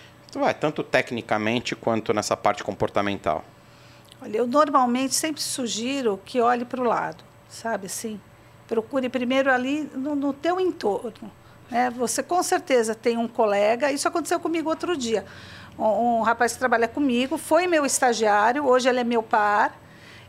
tanto 0.60 0.84
tecnicamente 0.84 1.76
quanto 1.76 2.14
nessa 2.14 2.36
parte 2.36 2.64
comportamental? 2.64 3.44
Olha, 4.22 4.38
eu 4.38 4.48
normalmente 4.48 5.16
sempre 5.16 5.42
sugiro 5.42 6.20
que 6.26 6.42
olhe 6.42 6.66
para 6.66 6.82
o 6.82 6.84
lado, 6.84 7.24
sabe 7.48 7.86
assim? 7.86 8.20
Procure 8.68 9.08
primeiro 9.08 9.52
ali 9.52 9.90
no, 9.96 10.16
no 10.16 10.34
teu 10.34 10.60
entorno. 10.60 11.32
Né? 11.72 11.90
Você 11.92 12.22
com 12.22 12.44
certeza 12.44 12.94
tem 12.94 13.18
um 13.18 13.28
colega, 13.28 13.92
isso 13.92 14.08
aconteceu 14.08 14.40
comigo 14.40 14.70
outro 14.70 14.98
dia. 14.98 15.26
Um, 15.78 16.20
um 16.20 16.22
rapaz 16.22 16.54
que 16.54 16.60
trabalha 16.60 16.88
comigo, 16.88 17.38
foi 17.38 17.66
meu 17.66 17.86
estagiário, 17.86 18.66
hoje 18.66 18.90
ele 18.90 19.00
é 19.00 19.04
meu 19.06 19.24
par, 19.24 19.80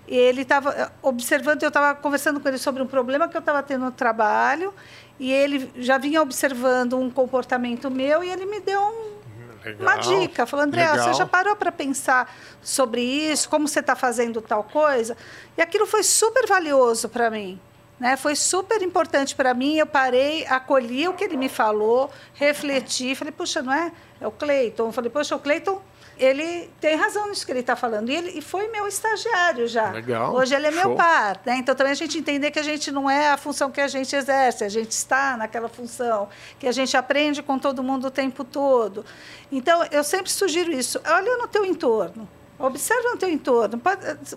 e 0.06 0.16
ele 0.16 0.42
estava 0.42 0.92
observando, 1.02 1.62
eu 1.62 1.68
estava 1.68 1.94
conversando 1.94 2.40
com 2.40 2.48
ele 2.48 2.58
sobre 2.58 2.82
um 2.82 2.86
problema 2.86 3.28
que 3.28 3.36
eu 3.36 3.40
estava 3.40 3.62
tendo 3.62 3.86
no 3.86 3.92
trabalho, 3.92 4.72
e 5.18 5.32
ele 5.32 5.70
já 5.76 5.98
vinha 5.98 6.22
observando 6.22 6.96
um 6.96 7.10
comportamento 7.10 7.90
meu 7.90 8.22
e 8.24 8.30
ele 8.30 8.46
me 8.46 8.60
deu 8.60 8.80
um, 8.80 9.19
uma 9.78 9.96
dica. 9.96 10.46
Falou, 10.46 10.64
André, 10.64 10.86
você 10.86 11.14
já 11.14 11.26
parou 11.26 11.56
para 11.56 11.72
pensar 11.72 12.34
sobre 12.62 13.00
isso? 13.02 13.48
Como 13.48 13.68
você 13.68 13.80
está 13.80 13.94
fazendo 13.94 14.40
tal 14.40 14.64
coisa? 14.64 15.16
E 15.56 15.62
aquilo 15.62 15.86
foi 15.86 16.02
super 16.02 16.46
valioso 16.46 17.08
para 17.08 17.30
mim. 17.30 17.60
Né? 17.98 18.16
Foi 18.16 18.34
super 18.34 18.80
importante 18.82 19.34
para 19.34 19.52
mim. 19.52 19.76
Eu 19.76 19.86
parei, 19.86 20.46
acolhi 20.46 21.06
o 21.06 21.12
que 21.12 21.22
ele 21.24 21.36
me 21.36 21.48
falou, 21.48 22.10
refleti. 22.34 23.14
Falei, 23.14 23.32
puxa, 23.32 23.62
não 23.62 23.72
é? 23.72 23.92
É 24.20 24.26
o 24.26 24.30
Cleiton. 24.30 24.86
Eu 24.86 24.92
falei, 24.92 25.10
poxa, 25.10 25.36
o 25.36 25.38
Cleiton 25.38 25.80
ele 26.20 26.70
tem 26.80 26.96
razão 26.96 27.28
nisso 27.28 27.46
que 27.46 27.50
ele 27.50 27.60
está 27.60 27.74
falando. 27.74 28.10
E 28.10 28.14
ele 28.14 28.38
e 28.38 28.42
foi 28.42 28.68
meu 28.68 28.86
estagiário 28.86 29.66
já. 29.66 29.90
Legal. 29.90 30.34
Hoje 30.34 30.54
ele 30.54 30.66
é 30.66 30.72
Show. 30.72 30.88
meu 30.88 30.96
par. 30.96 31.40
Né? 31.46 31.56
Então 31.56 31.74
também 31.74 31.92
a 31.92 31.96
gente 31.96 32.18
entender 32.18 32.50
que 32.50 32.58
a 32.58 32.62
gente 32.62 32.92
não 32.92 33.08
é 33.08 33.30
a 33.30 33.36
função 33.38 33.70
que 33.70 33.80
a 33.80 33.88
gente 33.88 34.14
exerce, 34.14 34.62
a 34.62 34.68
gente 34.68 34.90
está 34.90 35.36
naquela 35.36 35.68
função, 35.68 36.28
que 36.58 36.66
a 36.66 36.72
gente 36.72 36.94
aprende 36.96 37.42
com 37.42 37.58
todo 37.58 37.82
mundo 37.82 38.08
o 38.08 38.10
tempo 38.10 38.44
todo. 38.44 39.04
Então 39.50 39.82
eu 39.90 40.04
sempre 40.04 40.30
sugiro 40.30 40.70
isso. 40.70 41.00
Olha 41.06 41.38
no 41.38 41.48
teu 41.48 41.64
entorno. 41.64 42.28
Observa 42.60 43.12
no 43.12 43.16
teu 43.16 43.30
entorno. 43.30 43.80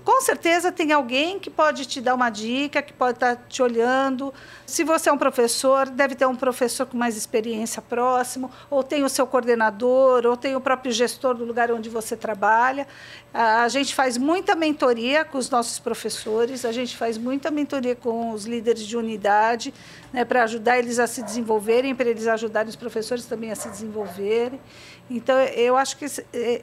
Com 0.06 0.22
certeza 0.22 0.72
tem 0.72 0.94
alguém 0.94 1.38
que 1.38 1.50
pode 1.50 1.86
te 1.86 2.00
dar 2.00 2.16
uma 2.16 2.30
dica, 2.30 2.82
que 2.82 2.94
pode 2.94 3.18
estar 3.18 3.36
te 3.50 3.62
olhando. 3.62 4.34
Se 4.66 4.86
você 4.86 5.10
é 5.10 5.14
um 5.14 5.18
professor, 5.18 5.90
deve 5.90 6.16
ter 6.16 6.26
um 6.26 6.36
professor 6.36 6.86
com 6.86 6.96
mais 6.96 7.18
experiência 7.18 7.82
próximo, 7.82 8.50
ou 8.70 8.82
tem 8.82 9.04
o 9.04 9.10
seu 9.10 9.28
coordenador, 9.28 10.26
ou 10.26 10.38
tem 10.38 10.56
o 10.56 10.62
próprio 10.62 10.90
gestor 10.94 11.36
do 11.36 11.44
lugar 11.44 11.70
onde 11.70 11.90
você 11.90 12.16
trabalha. 12.16 12.88
A 13.34 13.68
gente 13.68 13.94
faz 13.94 14.18
muita 14.18 14.56
mentoria 14.56 15.26
com 15.26 15.38
os 15.38 15.50
nossos 15.50 15.78
professores, 15.78 16.64
a 16.64 16.72
gente 16.72 16.96
faz 16.96 17.18
muita 17.18 17.52
mentoria 17.52 17.96
com 17.96 18.32
os 18.32 18.46
líderes 18.46 18.86
de 18.86 18.96
unidade, 18.96 19.74
né, 20.14 20.24
para 20.24 20.44
ajudar 20.44 20.80
eles 20.80 20.98
a 20.98 21.08
se 21.08 21.22
desenvolverem, 21.22 21.94
para 21.94 22.10
eles 22.10 22.26
ajudarem 22.26 22.70
os 22.70 22.76
professores 22.78 23.26
também 23.26 23.52
a 23.52 23.56
se 23.56 23.68
desenvolverem. 23.68 24.62
Então, 25.10 25.38
eu 25.40 25.76
acho 25.76 25.98
que 25.98 26.06
é, 26.32 26.62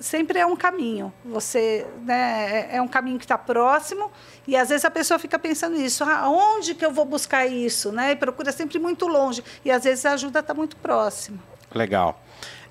sempre 0.00 0.38
é 0.38 0.46
um 0.46 0.56
caminho. 0.56 1.12
Você 1.24 1.86
né, 2.02 2.68
é, 2.72 2.76
é 2.76 2.82
um 2.82 2.88
caminho 2.88 3.18
que 3.18 3.24
está 3.24 3.38
próximo 3.38 4.10
e 4.46 4.56
às 4.56 4.70
vezes 4.70 4.84
a 4.84 4.90
pessoa 4.90 5.18
fica 5.18 5.38
pensando 5.38 5.76
nisso, 5.76 6.02
ah, 6.04 6.28
onde 6.28 6.74
que 6.74 6.84
eu 6.84 6.92
vou 6.92 7.04
buscar 7.04 7.46
isso, 7.46 7.92
né? 7.92 8.12
E 8.12 8.16
procura 8.16 8.50
sempre 8.50 8.78
muito 8.78 9.06
longe 9.06 9.44
e 9.64 9.70
às 9.70 9.84
vezes 9.84 10.04
a 10.06 10.12
ajuda 10.12 10.40
está 10.40 10.54
muito 10.54 10.76
próxima. 10.76 11.38
Legal. 11.72 12.20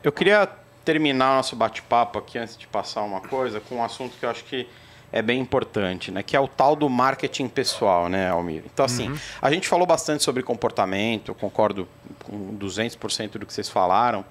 Eu 0.03 0.11
queria 0.11 0.49
terminar 0.83 1.35
nosso 1.35 1.55
bate-papo 1.55 2.19
aqui 2.19 2.37
antes 2.37 2.57
de 2.57 2.67
passar 2.67 3.01
uma 3.03 3.21
coisa 3.21 3.59
com 3.59 3.75
um 3.75 3.83
assunto 3.83 4.17
que 4.17 4.25
eu 4.25 4.29
acho 4.29 4.43
que 4.45 4.67
é 5.11 5.21
bem 5.21 5.39
importante, 5.39 6.11
né? 6.11 6.21
Que 6.21 6.35
é 6.35 6.39
o 6.39 6.47
tal 6.47 6.75
do 6.75 6.87
marketing 6.89 7.47
pessoal, 7.47 8.09
né, 8.09 8.29
Almir? 8.29 8.63
Então, 8.65 8.85
assim, 8.85 9.09
uhum. 9.09 9.17
a 9.41 9.51
gente 9.51 9.67
falou 9.67 9.85
bastante 9.85 10.23
sobre 10.23 10.43
comportamento, 10.43 11.33
concordo 11.33 11.87
com 12.23 12.55
200% 12.57 13.31
do 13.39 13.45
que 13.45 13.53
vocês 13.53 13.69
falaram. 13.69 14.23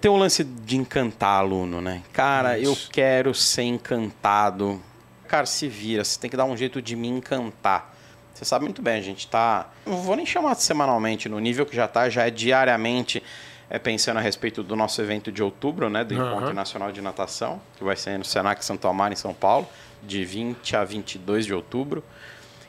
Tem 0.00 0.10
um 0.10 0.16
lance 0.16 0.42
de 0.44 0.76
encantar 0.76 1.40
aluno, 1.40 1.80
né? 1.80 2.02
Cara, 2.12 2.58
Isso. 2.58 2.70
eu 2.88 2.92
quero 2.92 3.34
ser 3.34 3.62
encantado. 3.62 4.80
Cara, 5.28 5.46
se 5.46 5.68
vira, 5.68 6.02
você 6.02 6.18
tem 6.18 6.30
que 6.30 6.36
dar 6.36 6.44
um 6.44 6.56
jeito 6.56 6.80
de 6.80 6.96
me 6.96 7.08
encantar. 7.08 7.94
Você 8.32 8.44
sabe 8.44 8.64
muito 8.64 8.80
bem, 8.80 8.98
a 8.98 9.02
gente 9.02 9.20
está, 9.26 9.68
não 9.84 9.98
vou 9.98 10.16
nem 10.16 10.24
chamar 10.24 10.54
de 10.54 10.62
semanalmente, 10.62 11.28
no 11.28 11.38
nível 11.38 11.66
que 11.66 11.76
já 11.76 11.84
está, 11.84 12.08
já 12.08 12.26
é 12.26 12.30
diariamente 12.30 13.22
é, 13.68 13.78
pensando 13.78 14.16
a 14.16 14.20
respeito 14.20 14.62
do 14.62 14.74
nosso 14.74 15.02
evento 15.02 15.30
de 15.30 15.42
outubro, 15.42 15.90
né, 15.90 16.02
do 16.02 16.14
Uhum. 16.14 16.26
Encontro 16.26 16.54
Nacional 16.54 16.90
de 16.90 17.02
Natação, 17.02 17.60
que 17.76 17.84
vai 17.84 17.96
ser 17.96 18.18
no 18.18 18.24
Senac 18.24 18.64
Santo 18.64 18.88
Amaro, 18.88 19.12
em 19.12 19.16
São 19.16 19.34
Paulo, 19.34 19.68
de 20.02 20.24
20 20.24 20.74
a 20.74 20.84
22 20.84 21.44
de 21.44 21.52
outubro. 21.52 22.02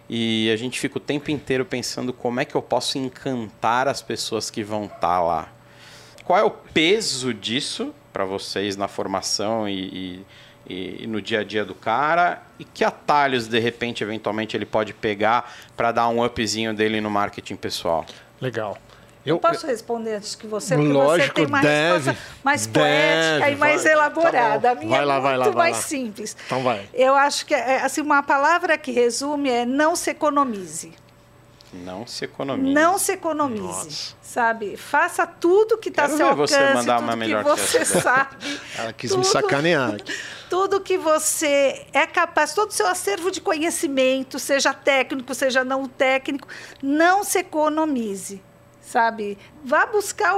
E 0.09 0.51
a 0.51 0.57
gente 0.57 0.77
fica 0.77 0.97
o 0.97 0.99
tempo 0.99 1.31
inteiro 1.31 1.63
pensando 1.63 2.11
como 2.11 2.41
é 2.41 2.45
que 2.45 2.53
eu 2.53 2.61
posso 2.61 2.97
encantar 2.97 3.87
as 3.87 4.01
pessoas 4.01 4.49
que 4.49 4.61
vão 4.61 4.85
estar 4.85 5.21
lá. 5.21 5.47
Qual 6.23 6.37
é 6.39 6.43
o 6.43 6.51
peso 6.51 7.33
disso 7.33 7.93
para 8.13 8.25
vocês 8.25 8.75
na 8.77 8.87
formação 8.87 9.67
e, 9.67 10.23
e- 10.67 11.03
e 11.03 11.07
no 11.07 11.21
dia 11.21 11.39
a 11.39 11.43
dia 11.43 11.65
do 11.65 11.73
cara? 11.75 12.41
E 12.59 12.63
que 12.63 12.83
atalhos, 12.83 13.47
de 13.47 13.59
repente, 13.59 14.03
eventualmente, 14.03 14.55
ele 14.55 14.65
pode 14.65 14.93
pegar 14.93 15.51
para 15.75 15.91
dar 15.91 16.07
um 16.09 16.23
upzinho 16.23 16.73
dele 16.73 17.01
no 17.01 17.09
marketing 17.09 17.55
pessoal? 17.55 18.05
Legal. 18.39 18.77
Eu 19.23 19.37
posso 19.37 19.67
responder 19.67 20.15
antes 20.15 20.33
que 20.33 20.47
você, 20.47 20.75
porque 20.75 20.91
Lógico, 20.91 21.27
você 21.27 21.33
tem 21.33 21.45
uma 21.45 21.61
deve, 21.61 22.09
resposta 22.09 22.33
mais 22.43 22.65
deve, 22.65 22.79
poética 22.79 23.49
e 23.51 23.55
mais 23.55 23.83
vai. 23.83 23.91
elaborada. 23.91 24.59
Tá 24.61 24.71
a 24.71 24.75
minha 24.75 24.89
Vai 24.89 25.05
lá, 25.05 25.17
é 25.17 25.19
vai 25.21 25.37
lá, 25.37 25.45
muito 25.45 25.55
vai 25.57 25.71
mais 25.71 25.77
lá. 25.77 25.81
simples. 25.89 26.35
Então 26.47 26.63
vai. 26.63 26.89
Eu 26.91 27.13
acho 27.13 27.45
que 27.45 27.53
é, 27.53 27.83
assim, 27.83 28.01
uma 28.01 28.23
palavra 28.23 28.75
que 28.79 28.91
resume 28.91 29.47
é 29.51 29.63
não 29.63 29.95
se 29.95 30.09
economize. 30.09 30.91
Não 31.73 32.05
se 32.05 32.25
economiza. 32.25 32.79
Não 32.79 32.97
se 32.97 33.11
economize, 33.13 33.61
Nossa. 33.63 34.15
sabe? 34.21 34.75
Faça 34.75 35.25
tudo 35.25 35.77
que 35.77 35.87
está 35.89 36.07
seu 36.07 36.17
ver 36.17 36.35
você 36.35 36.55
alcance, 36.55 36.73
mandar 36.73 36.95
tudo 36.95 37.03
uma 37.05 37.13
que 37.13 37.19
melhor 37.19 37.43
que 37.43 37.49
você 37.49 37.77
essa. 37.77 38.01
sabe. 38.01 38.59
Ela 38.77 38.93
quis 38.93 39.15
me 39.15 39.23
sacanear. 39.23 39.97
Tudo 40.49 40.81
que 40.81 40.97
você 40.97 41.85
é 41.93 42.05
capaz, 42.05 42.53
todo 42.53 42.71
o 42.71 42.73
seu 42.73 42.85
acervo 42.85 43.31
de 43.31 43.39
conhecimento, 43.39 44.37
seja 44.37 44.73
técnico, 44.73 45.33
seja 45.33 45.63
não 45.63 45.87
técnico, 45.87 46.45
não 46.83 47.23
se 47.23 47.39
economize, 47.39 48.43
sabe? 48.91 49.37
Vá 49.63 49.85
buscar 49.85 50.35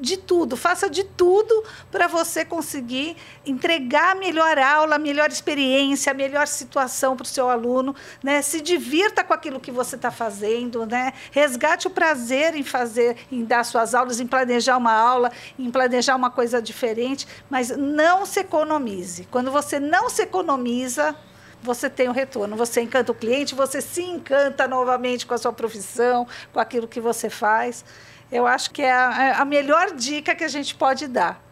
de 0.00 0.16
tudo, 0.16 0.56
faça 0.56 0.90
de 0.90 1.04
tudo 1.04 1.62
para 1.90 2.08
você 2.08 2.44
conseguir 2.44 3.16
entregar 3.46 4.12
a 4.12 4.14
melhor 4.14 4.58
aula, 4.58 4.96
a 4.96 4.98
melhor 4.98 5.30
experiência, 5.30 6.10
a 6.10 6.14
melhor 6.14 6.48
situação 6.48 7.16
para 7.16 7.22
o 7.22 7.26
seu 7.26 7.48
aluno, 7.48 7.94
né? 8.22 8.42
Se 8.42 8.60
divirta 8.60 9.22
com 9.22 9.32
aquilo 9.32 9.60
que 9.60 9.70
você 9.70 9.94
está 9.94 10.10
fazendo, 10.10 10.84
né? 10.84 11.12
Resgate 11.30 11.86
o 11.86 11.90
prazer 11.90 12.56
em 12.56 12.64
fazer, 12.64 13.16
em 13.30 13.44
dar 13.44 13.64
suas 13.64 13.94
aulas, 13.94 14.18
em 14.18 14.26
planejar 14.26 14.76
uma 14.76 14.92
aula, 14.92 15.30
em 15.56 15.70
planejar 15.70 16.16
uma 16.16 16.30
coisa 16.30 16.60
diferente, 16.60 17.26
mas 17.48 17.70
não 17.70 18.26
se 18.26 18.40
economize. 18.40 19.28
Quando 19.30 19.52
você 19.52 19.78
não 19.78 20.10
se 20.10 20.22
economiza, 20.22 21.16
você 21.64 21.88
tem 21.90 22.08
o 22.08 22.12
retorno. 22.12 22.54
Você 22.56 22.80
encanta 22.82 23.10
o 23.10 23.14
cliente, 23.14 23.54
você 23.54 23.80
se 23.80 24.02
encanta 24.02 24.68
novamente 24.68 25.26
com 25.26 25.34
a 25.34 25.38
sua 25.38 25.52
profissão, 25.52 26.26
com 26.52 26.60
aquilo 26.60 26.86
que 26.86 27.00
você 27.00 27.28
faz. 27.30 27.84
Eu 28.30 28.46
acho 28.46 28.70
que 28.70 28.82
é 28.82 28.92
a, 28.92 29.40
a 29.40 29.44
melhor 29.44 29.92
dica 29.94 30.34
que 30.34 30.44
a 30.44 30.48
gente 30.48 30.74
pode 30.74 31.06
dar. 31.08 31.42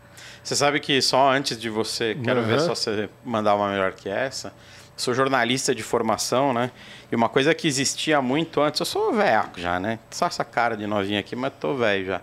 Você 0.45 0.55
sabe 0.57 0.81
que 0.81 1.01
só 1.01 1.31
antes 1.31 1.59
de 1.59 1.71
você, 1.71 2.17
quero 2.23 2.43
ver 2.43 2.59
Uhum. 2.59 2.67
só 2.67 2.75
você 2.75 3.09
mandar 3.25 3.55
uma 3.55 3.71
melhor 3.71 3.93
que 3.93 4.09
essa. 4.09 4.53
Sou 4.97 5.15
jornalista 5.15 5.75
de 5.75 5.83
formação, 5.83 6.53
né? 6.53 6.71
E 7.11 7.17
uma 7.17 7.29
coisa 7.29 7.55
que 7.55 7.67
existia 7.67 8.21
muito 8.21 8.61
antes, 8.61 8.79
eu 8.81 8.87
sou 8.87 9.13
velho 9.13 9.49
já, 9.57 9.81
né? 9.81 9.99
Só 10.11 10.27
essa 10.27 10.45
cara 10.45 10.77
de 10.77 10.87
novinha 10.87 11.21
aqui, 11.21 11.35
mas 11.35 11.53
tô 11.59 11.75
velho 11.75 12.07
já. 12.07 12.21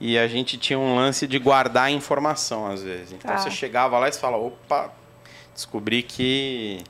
E 0.00 0.18
a 0.18 0.26
gente 0.26 0.56
tinha 0.56 0.78
um 0.78 0.96
lance 0.96 1.26
de 1.26 1.38
guardar 1.38 1.84
a 1.84 1.90
informação 1.90 2.66
às 2.66 2.82
vezes. 2.82 3.12
Então 3.12 3.30
Tá. 3.30 3.38
você 3.38 3.50
chegava 3.50 3.98
lá 3.98 4.08
e 4.08 4.12
você 4.12 4.18
fala, 4.18 4.36
opa, 4.38 4.90
descobri 5.54 6.02
que 6.02 6.82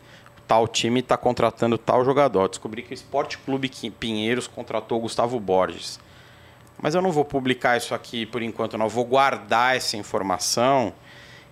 tal 0.50 0.66
time 0.66 0.98
está 0.98 1.16
contratando 1.16 1.78
tal 1.78 2.04
jogador. 2.04 2.48
Descobri 2.48 2.82
que 2.82 2.92
o 2.92 2.94
Esporte 2.94 3.38
Clube 3.38 3.70
Pinheiros 4.00 4.48
contratou 4.48 4.98
o 4.98 5.02
Gustavo 5.02 5.38
Borges. 5.38 6.00
Mas 6.82 6.92
eu 6.92 7.00
não 7.00 7.12
vou 7.12 7.24
publicar 7.24 7.76
isso 7.76 7.94
aqui 7.94 8.26
por 8.26 8.42
enquanto, 8.42 8.76
não. 8.76 8.86
Eu 8.86 8.90
vou 8.90 9.04
guardar 9.04 9.76
essa 9.76 9.96
informação 9.96 10.92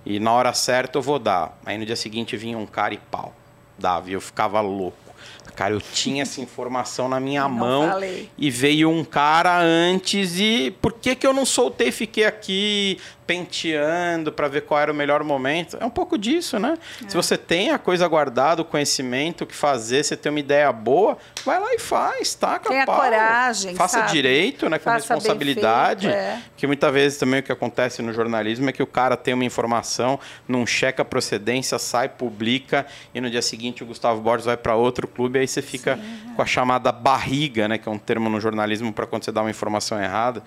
e 0.05 0.19
na 0.19 0.33
hora 0.33 0.53
certa 0.53 0.99
eu 0.99 1.03
vou 1.03 1.21
dar. 1.21 1.57
Aí 1.65 1.79
no 1.79 1.87
dia 1.87 1.95
seguinte 1.95 2.37
vinha 2.37 2.59
um 2.59 2.67
cara 2.67 2.93
e 2.93 2.99
pau. 2.99 3.33
Dava, 3.79 4.11
e 4.11 4.15
eu 4.15 4.21
ficava 4.21 4.61
louco. 4.61 5.08
Cara, 5.55 5.75
eu 5.75 5.81
tinha 5.81 6.23
essa 6.23 6.41
informação 6.41 7.09
na 7.09 7.19
minha 7.21 7.43
Não 7.43 7.51
mão 7.51 7.89
falei. 7.91 8.29
e 8.39 8.51
veio 8.51 8.91
um 8.91 9.05
cara 9.05 9.59
antes 9.61 10.39
e 10.39 10.71
por 10.81 10.93
que 10.93 11.15
que 11.15 11.27
eu 11.27 11.33
não 11.33 11.45
soltei 11.47 11.89
e 11.89 11.93
fiquei 11.93 12.25
aqui 12.25 12.99
penteando 13.27 14.33
para 14.33 14.49
ver 14.49 14.63
qual 14.63 14.81
era 14.81 14.91
o 14.91 14.95
melhor 14.95 15.23
momento? 15.23 15.77
É 15.79 15.85
um 15.85 15.91
pouco 15.91 16.17
disso, 16.17 16.59
né? 16.59 16.79
É. 17.05 17.09
Se 17.11 17.15
você 17.15 17.37
tem 17.37 17.71
a 17.71 17.79
coisa 17.79 18.09
guardada, 18.09 18.63
o 18.63 18.65
conhecimento, 18.65 19.45
o 19.45 19.47
que 19.47 19.55
fazer, 19.55 20.03
você 20.03 20.17
tem 20.17 20.31
uma 20.31 20.41
ideia 20.41 20.73
boa, 20.73 21.19
vai 21.45 21.61
lá 21.61 21.75
e 21.75 21.79
faz, 21.79 22.35
taca 22.35 22.71
Tenha 22.71 22.87
pau. 22.87 22.97
coragem, 23.01 23.75
Faça 23.75 23.99
sabe? 24.01 24.13
direito, 24.13 24.69
né, 24.71 24.79
com 24.79 24.85
Faça 24.85 25.15
responsabilidade. 25.15 26.07
feito, 26.09 26.19
é. 26.19 26.41
Que 26.57 26.67
muitas 26.67 26.91
vezes 26.93 27.19
também 27.19 27.41
o 27.41 27.43
que 27.43 27.53
acontece 27.53 28.01
no 28.01 28.13
jornalismo 28.15 28.69
é 28.71 28.73
que 28.73 28.83
o 28.83 28.87
cara 28.87 29.15
tem 29.17 29.35
uma 29.35 29.45
informação, 29.45 30.19
não 30.49 30.67
checa 30.67 31.03
a 31.03 31.05
procedência, 31.05 31.79
sai, 31.79 32.09
publica 32.09 32.87
e 33.15 33.21
no 33.21 33.31
dia 33.31 33.43
seguinte 33.43 33.83
o 33.83 33.87
Gustavo 33.87 34.21
Borges 34.23 34.47
vai 34.47 34.57
para 34.57 34.75
outro 34.75 35.07
clube 35.07 35.38
aí 35.39 35.49
você 35.49 35.63
fica 35.63 35.99
com 36.37 36.43
a 36.43 36.47
chamada 36.47 36.91
barriga, 36.93 37.67
né, 37.69 37.79
que 37.79 37.89
é 37.89 37.93
um 37.93 37.99
termo 37.99 38.29
no 38.29 38.41
jornalismo 38.41 38.93
para 38.93 39.07
quando 39.07 39.25
você 39.25 39.33
dá 39.33 39.41
uma 39.41 39.51
informação 39.51 40.01
errada. 40.03 40.43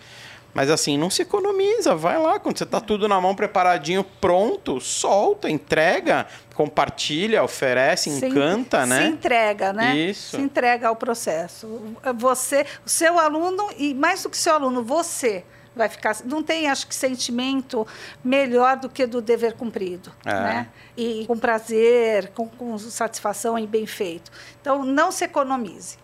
Mas 0.53 0.69
assim, 0.69 0.97
não 0.97 1.09
se 1.09 1.21
economiza, 1.21 1.95
vai 1.95 2.21
lá, 2.21 2.37
quando 2.37 2.57
você 2.57 2.65
tá 2.65 2.81
tudo 2.81 3.07
na 3.07 3.21
mão 3.21 3.33
preparadinho, 3.33 4.03
pronto, 4.03 4.81
solta, 4.81 5.49
entrega, 5.49 6.27
compartilha, 6.53 7.41
oferece, 7.41 8.09
Se- 8.11 8.25
encanta, 8.27 8.81
se 8.83 8.87
né? 8.89 9.07
entrega, 9.07 9.71
né? 9.71 9.95
Isso. 9.95 10.35
Se 10.35 10.41
entrega 10.41 10.89
ao 10.89 10.95
processo. 10.97 11.95
Você, 12.17 12.65
o 12.85 12.89
seu 12.89 13.17
aluno, 13.17 13.69
e 13.77 13.93
mais 13.93 14.23
do 14.23 14.29
que 14.29 14.37
seu 14.37 14.53
aluno, 14.53 14.83
você 14.83 15.45
vai 15.75 15.89
ficar. 15.89 16.17
Não 16.25 16.43
tem, 16.43 16.69
acho 16.69 16.87
que, 16.87 16.95
sentimento 16.95 17.87
melhor 18.23 18.77
do 18.77 18.89
que 18.89 19.05
do 19.05 19.21
dever 19.21 19.53
cumprido. 19.53 20.11
É. 20.25 20.33
Né? 20.33 20.67
E 20.95 21.25
com 21.27 21.37
prazer, 21.37 22.29
com, 22.29 22.47
com 22.47 22.77
satisfação 22.77 23.57
e 23.57 23.65
bem 23.65 23.85
feito. 23.85 24.31
Então, 24.59 24.83
não 24.83 25.11
se 25.11 25.23
economize. 25.23 25.97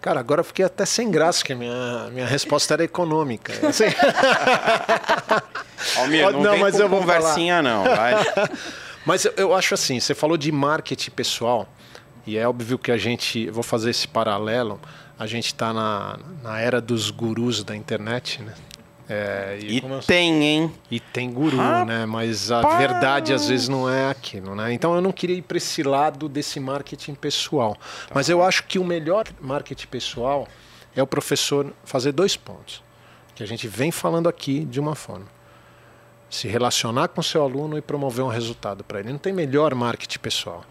Cara, 0.00 0.20
agora 0.20 0.40
eu 0.40 0.44
fiquei 0.44 0.64
até 0.64 0.84
sem 0.84 1.10
graça, 1.10 1.42
que 1.42 1.54
a 1.54 1.56
minha, 1.56 2.10
minha 2.12 2.26
resposta 2.26 2.74
era 2.74 2.84
econômica. 2.84 3.54
Assim, 3.66 3.84
Almir, 5.96 6.30
não, 6.30 6.42
Não, 6.42 6.50
vem 6.52 6.60
mas 6.60 6.76
com 6.76 6.82
eu 6.82 6.88
vou 6.88 7.00
conversinha 7.00 7.62
não, 7.62 7.84
vai. 7.84 8.14
Mas 9.06 9.26
eu, 9.26 9.34
eu 9.36 9.54
acho 9.54 9.74
assim, 9.74 10.00
você 10.00 10.14
falou 10.14 10.38
de 10.38 10.50
marketing 10.50 11.10
pessoal, 11.10 11.68
e 12.26 12.38
é 12.38 12.48
óbvio 12.48 12.78
que 12.78 12.90
a 12.90 12.96
gente, 12.96 13.50
vou 13.50 13.62
fazer 13.62 13.90
esse 13.90 14.08
paralelo, 14.08 14.80
a 15.18 15.26
gente 15.26 15.48
está 15.48 15.74
na, 15.74 16.18
na 16.42 16.58
era 16.58 16.80
dos 16.80 17.10
gurus 17.10 17.62
da 17.62 17.76
internet, 17.76 18.40
né? 18.40 18.54
É, 19.08 19.58
E 19.60 19.80
como 19.82 19.94
eu- 19.94 20.00
tem, 20.00 20.42
hein? 20.42 20.72
e 20.90 20.98
tem 20.98 21.30
guru, 21.30 21.58
Rapaz! 21.58 21.86
né? 21.86 22.06
Mas 22.06 22.50
a 22.50 22.78
verdade 22.78 23.34
às 23.34 23.46
vezes 23.48 23.68
não 23.68 23.88
é 23.88 24.08
aquilo, 24.08 24.54
né? 24.54 24.72
Então 24.72 24.94
eu 24.94 25.00
não 25.02 25.12
queria 25.12 25.36
ir 25.36 25.42
para 25.42 25.58
esse 25.58 25.82
lado 25.82 26.28
desse 26.28 26.58
marketing 26.58 27.14
pessoal. 27.14 27.76
Mas 28.14 28.28
eu 28.30 28.42
acho 28.42 28.64
que 28.64 28.78
o 28.78 28.84
melhor 28.84 29.26
marketing 29.40 29.86
pessoal 29.88 30.48
é 30.96 31.02
o 31.02 31.06
professor 31.06 31.70
fazer 31.84 32.12
dois 32.12 32.34
pontos. 32.36 32.82
Que 33.34 33.42
a 33.42 33.46
gente 33.46 33.68
vem 33.68 33.90
falando 33.90 34.28
aqui 34.28 34.64
de 34.64 34.80
uma 34.80 34.94
forma. 34.94 35.26
Se 36.30 36.48
relacionar 36.48 37.08
com 37.08 37.22
seu 37.22 37.42
aluno 37.42 37.76
e 37.76 37.82
promover 37.82 38.24
um 38.24 38.28
resultado 38.28 38.82
para 38.82 39.00
ele. 39.00 39.10
Não 39.12 39.18
tem 39.18 39.32
melhor 39.32 39.74
marketing 39.74 40.18
pessoal. 40.18 40.64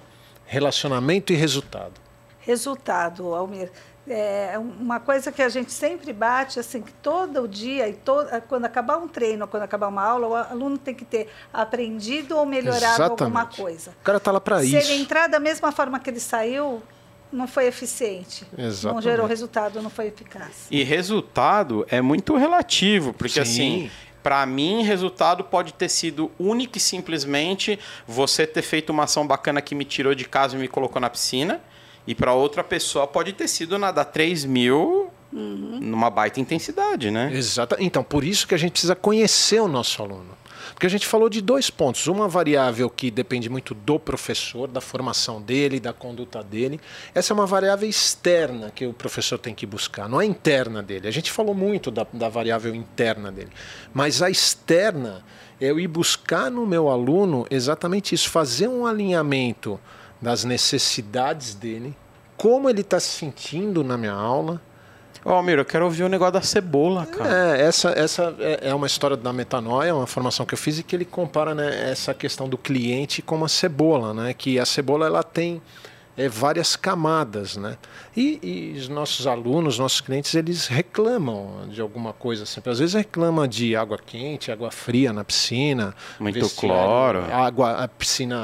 Relacionamento 0.45 1.31
e 1.31 1.35
resultado. 1.35 1.93
Resultado, 2.39 3.34
Almir. 3.34 3.72
É 4.05 4.59
uma 4.59 4.99
coisa 4.99 5.31
que 5.31 5.41
a 5.41 5.47
gente 5.47 5.71
sempre 5.71 6.11
bate, 6.11 6.59
assim, 6.59 6.81
que 6.81 6.91
todo 6.93 7.47
dia, 7.47 7.88
e 7.88 7.93
to, 7.93 8.13
quando 8.49 8.65
acabar 8.65 8.97
um 8.97 9.07
treino, 9.07 9.47
quando 9.47 9.63
acabar 9.63 9.88
uma 9.88 10.03
aula, 10.03 10.27
o 10.27 10.35
aluno 10.35 10.77
tem 10.77 10.93
que 10.93 11.05
ter 11.05 11.30
aprendido 11.53 12.38
ou 12.38 12.45
melhorado 12.45 13.01
alguma 13.01 13.27
Exatamente. 13.27 13.61
coisa. 13.61 13.91
O 13.91 14.03
cara 14.03 14.19
tá 14.19 14.31
lá 14.31 14.41
para 14.41 14.59
Se 14.59 14.75
isso. 14.75 14.91
ele 14.91 15.01
entrar 15.01 15.27
da 15.27 15.39
mesma 15.39 15.71
forma 15.71 15.99
que 16.01 16.09
ele 16.09 16.19
saiu, 16.19 16.84
não 17.31 17.47
foi 17.47 17.65
eficiente. 17.65 18.45
Não 18.57 18.65
Exatamente. 18.65 19.03
gerou 19.05 19.25
resultado, 19.25 19.81
não 19.81 19.89
foi 19.89 20.07
eficaz. 20.07 20.67
E 20.69 20.84
resultado 20.84 21.85
é 21.89 22.01
muito 22.01 22.35
relativo, 22.35 23.13
porque 23.13 23.35
Sim. 23.35 23.41
assim, 23.41 23.91
para 24.21 24.45
mim, 24.45 24.84
resultado 24.84 25.45
pode 25.45 25.73
ter 25.73 25.88
sido 25.88 26.30
único 26.38 26.77
e 26.77 26.81
simplesmente 26.81 27.80
você 28.05 28.45
ter 28.45 28.61
feito 28.61 28.89
uma 28.89 29.05
ação 29.05 29.25
bacana 29.25 29.61
que 29.61 29.73
me 29.73 29.85
tirou 29.85 30.13
de 30.13 30.25
casa 30.25 30.57
e 30.57 30.59
me 30.59 30.67
colocou 30.67 31.01
na 31.01 31.09
piscina. 31.09 31.61
E 32.05 32.13
para 32.13 32.34
outra 32.34 32.63
pessoa 32.63 33.07
pode 33.07 33.34
ter 33.34 33.47
sido 33.47 33.77
nadar 33.77 34.05
3 34.05 34.45
mil 34.45 35.09
numa 35.31 36.09
baita 36.09 36.39
intensidade, 36.39 37.09
né? 37.09 37.31
Exato. 37.34 37.75
Então, 37.80 38.03
por 38.03 38.23
isso 38.23 38.47
que 38.47 38.53
a 38.53 38.57
gente 38.57 38.73
precisa 38.73 38.95
conhecer 38.95 39.59
o 39.59 39.67
nosso 39.67 40.01
aluno. 40.01 40.43
Porque 40.73 40.85
a 40.85 40.89
gente 40.89 41.05
falou 41.07 41.30
de 41.30 41.41
dois 41.41 41.69
pontos. 41.69 42.07
Uma 42.07 42.27
variável 42.27 42.89
que 42.89 43.11
depende 43.11 43.49
muito 43.49 43.73
do 43.73 43.99
professor, 43.99 44.67
da 44.67 44.80
formação 44.80 45.41
dele, 45.41 45.80
da 45.80 45.91
conduta 45.91 46.43
dele. 46.43 46.80
Essa 47.13 47.34
é 47.34 47.35
uma 47.35 47.45
variável 47.45 47.88
externa 47.88 48.71
que 48.71 48.85
o 48.85 48.93
professor 48.93 49.38
tem 49.38 49.53
que 49.53 49.65
buscar, 49.65 50.07
não 50.07 50.21
é 50.21 50.25
interna 50.25 50.81
dele. 50.81 51.07
A 51.07 51.11
gente 51.11 51.31
falou 51.31 51.53
muito 51.53 51.91
da, 51.91 52.05
da 52.13 52.30
variável 52.30 52.73
interna 52.73 53.31
dele. 53.31 53.49
Mas 53.93 54.21
a 54.21 54.30
externa 54.30 55.23
é 55.59 55.67
eu 55.67 55.80
ir 55.80 55.88
buscar 55.88 56.49
no 56.49 56.65
meu 56.65 56.89
aluno 56.89 57.45
exatamente 57.49 58.15
isso, 58.15 58.30
fazer 58.30 58.67
um 58.67 58.85
alinhamento 58.85 59.80
das 60.24 60.44
necessidades 60.44 61.54
dele 61.54 61.95
como 62.38 62.70
ele 62.70 62.82
está 62.82 63.00
se 63.00 63.08
sentindo 63.08 63.84
na 63.84 63.98
minha 63.98 64.14
aula. 64.14 64.62
Ô, 65.24 65.30
Almir, 65.30 65.58
eu 65.58 65.66
quero 65.66 65.86
ouvir 65.86 66.04
o 66.04 66.10
negócio 66.10 66.34
da 66.34 66.41
cebola, 66.41 67.06
cara. 67.06 67.58
É, 67.58 67.62
essa, 67.62 67.90
essa 67.91 68.36
é 68.40 68.70
é 68.70 68.76
uma 68.76 68.88
história 68.88 69.16
da 69.16 69.32
metanoia, 69.32 69.95
uma 69.95 70.08
formação 70.08 70.45
que 70.45 70.54
eu 70.54 70.58
fiz 70.58 70.80
e 70.80 70.84
que 70.84 70.95
ele 70.95 71.06
compara 71.06 71.56
né, 71.56 71.90
essa 71.90 72.14
questão 72.14 72.50
do 72.50 72.58
cliente 72.58 73.22
com 73.22 73.44
a 73.45 73.48
cebola, 73.48 74.14
né? 74.14 74.34
Que 74.34 74.60
a 74.60 74.66
cebola 74.66 75.06
ela 75.06 75.24
tem 75.24 75.62
é, 76.18 76.27
várias 76.27 76.76
camadas, 76.76 77.57
né? 77.57 77.77
E, 78.15 78.40
e 78.44 78.77
os 78.77 78.88
nossos 78.88 79.26
alunos, 79.26 79.80
nossos 79.80 80.02
clientes, 80.02 80.34
eles 80.35 80.68
reclamam 80.68 81.68
de 81.69 81.81
alguma 81.81 82.14
coisa 82.14 82.45
sempre. 82.45 82.72
Às 82.72 82.80
vezes 82.80 82.94
reclamam 82.94 83.48
de 83.48 83.76
água 83.76 83.98
quente, 83.98 84.52
água 84.52 84.69
fria 84.72 85.11
na 85.11 85.23
piscina, 85.23 85.95
Muito 86.19 86.48
cloro. 86.52 87.23
água, 87.31 87.84
a 87.84 87.88
piscina, 87.88 88.38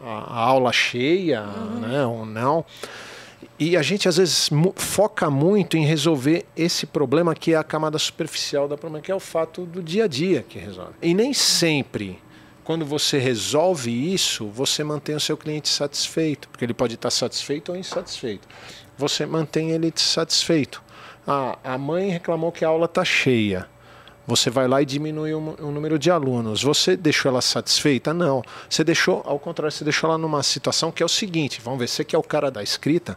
a, 0.00 0.08
a 0.08 0.38
aula 0.38 0.72
cheia, 0.72 1.42
né? 1.80 2.06
Ou 2.06 2.24
não. 2.24 2.64
E 3.58 3.76
a 3.76 3.82
gente 3.82 4.06
às 4.06 4.18
vezes 4.18 4.50
foca 4.76 5.30
muito 5.30 5.76
em 5.78 5.84
resolver 5.84 6.44
esse 6.54 6.84
problema 6.84 7.34
que 7.34 7.52
é 7.54 7.56
a 7.56 7.64
camada 7.64 7.98
superficial 7.98 8.68
da 8.68 8.76
problema, 8.76 9.02
que 9.02 9.10
é 9.10 9.14
o 9.14 9.20
fato 9.20 9.64
do 9.64 9.82
dia 9.82 10.04
a 10.04 10.06
dia 10.06 10.44
que 10.46 10.58
resolve. 10.58 10.92
E 11.00 11.14
nem 11.14 11.32
sempre, 11.32 12.18
quando 12.66 12.84
você 12.84 13.16
resolve 13.16 14.12
isso, 14.12 14.48
você 14.48 14.82
mantém 14.82 15.14
o 15.14 15.20
seu 15.20 15.36
cliente 15.36 15.68
satisfeito, 15.68 16.48
porque 16.48 16.64
ele 16.64 16.74
pode 16.74 16.96
estar 16.96 17.10
satisfeito 17.10 17.70
ou 17.70 17.78
insatisfeito. 17.78 18.48
Você 18.98 19.24
mantém 19.24 19.70
ele 19.70 19.92
satisfeito. 19.94 20.82
Ah, 21.24 21.56
a 21.62 21.78
mãe 21.78 22.10
reclamou 22.10 22.50
que 22.50 22.64
a 22.64 22.68
aula 22.68 22.86
está 22.86 23.04
cheia. 23.04 23.68
Você 24.26 24.50
vai 24.50 24.66
lá 24.66 24.82
e 24.82 24.84
diminui 24.84 25.32
o, 25.32 25.38
o 25.60 25.70
número 25.70 25.96
de 25.96 26.10
alunos. 26.10 26.60
Você 26.64 26.96
deixou 26.96 27.30
ela 27.30 27.40
satisfeita? 27.40 28.12
Não. 28.12 28.42
Você 28.68 28.82
deixou, 28.82 29.22
ao 29.24 29.38
contrário, 29.38 29.70
você 29.70 29.84
deixou 29.84 30.10
ela 30.10 30.18
numa 30.18 30.42
situação 30.42 30.90
que 30.90 31.04
é 31.04 31.06
o 31.06 31.08
seguinte: 31.08 31.60
vamos 31.60 31.78
ver, 31.78 31.88
você 31.88 32.02
que 32.02 32.16
é 32.16 32.18
o 32.18 32.22
cara 32.22 32.50
da 32.50 32.64
escrita, 32.64 33.16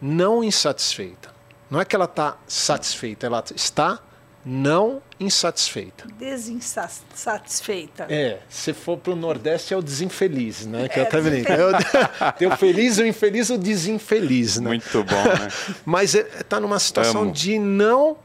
não 0.00 0.42
insatisfeita. 0.42 1.28
Não 1.70 1.82
é 1.82 1.84
que 1.84 1.94
ela 1.94 2.06
está 2.06 2.38
satisfeita, 2.46 3.26
ela 3.26 3.44
está 3.54 4.00
não 4.44 5.00
insatisfeita. 5.18 6.06
Desinsatisfeita. 6.18 8.06
É, 8.08 8.40
se 8.48 8.72
for 8.72 8.98
para 8.98 9.12
o 9.12 9.16
Nordeste 9.16 9.72
é 9.72 9.76
o 9.76 9.82
desinfeliz, 9.82 10.66
né? 10.66 10.88
Que 10.88 10.98
É, 10.98 11.02
eu 11.02 11.06
até 11.06 11.20
brinco. 11.20 11.50
É 11.52 11.64
o- 11.66 12.32
Tem 12.32 12.48
o 12.48 12.56
feliz, 12.56 12.98
o 12.98 13.06
infeliz, 13.06 13.50
o 13.50 13.56
desinfeliz, 13.58 14.58
né? 14.60 14.68
Muito 14.68 15.04
bom, 15.04 15.24
né? 15.24 15.48
Mas 15.84 16.14
está 16.14 16.60
numa 16.60 16.78
situação 16.78 17.22
Amo. 17.22 17.32
de 17.32 17.58
não 17.58 18.16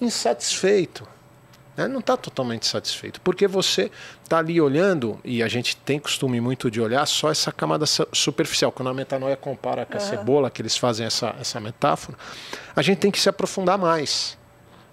insatisfeito. 0.00 1.06
né? 1.76 1.88
Não 1.88 2.00
está 2.00 2.16
totalmente 2.16 2.66
satisfeito. 2.66 3.20
Porque 3.22 3.46
você 3.46 3.90
está 4.22 4.38
ali 4.38 4.60
olhando, 4.60 5.18
e 5.24 5.42
a 5.42 5.48
gente 5.48 5.74
tem 5.76 5.98
costume 5.98 6.40
muito 6.40 6.70
de 6.70 6.80
olhar 6.80 7.06
só 7.06 7.30
essa 7.30 7.50
camada 7.50 7.86
su- 7.86 8.06
superficial. 8.12 8.70
Quando 8.72 8.88
a 8.88 8.94
metanoia 8.94 9.36
compara 9.36 9.86
com 9.86 9.96
a 9.96 10.00
cebola, 10.00 10.50
que 10.50 10.60
eles 10.60 10.76
fazem 10.76 11.06
essa, 11.06 11.34
essa 11.40 11.58
metáfora, 11.60 12.16
a 12.76 12.82
gente 12.82 12.98
tem 12.98 13.10
que 13.10 13.18
se 13.20 13.28
aprofundar 13.28 13.78
mais. 13.78 14.36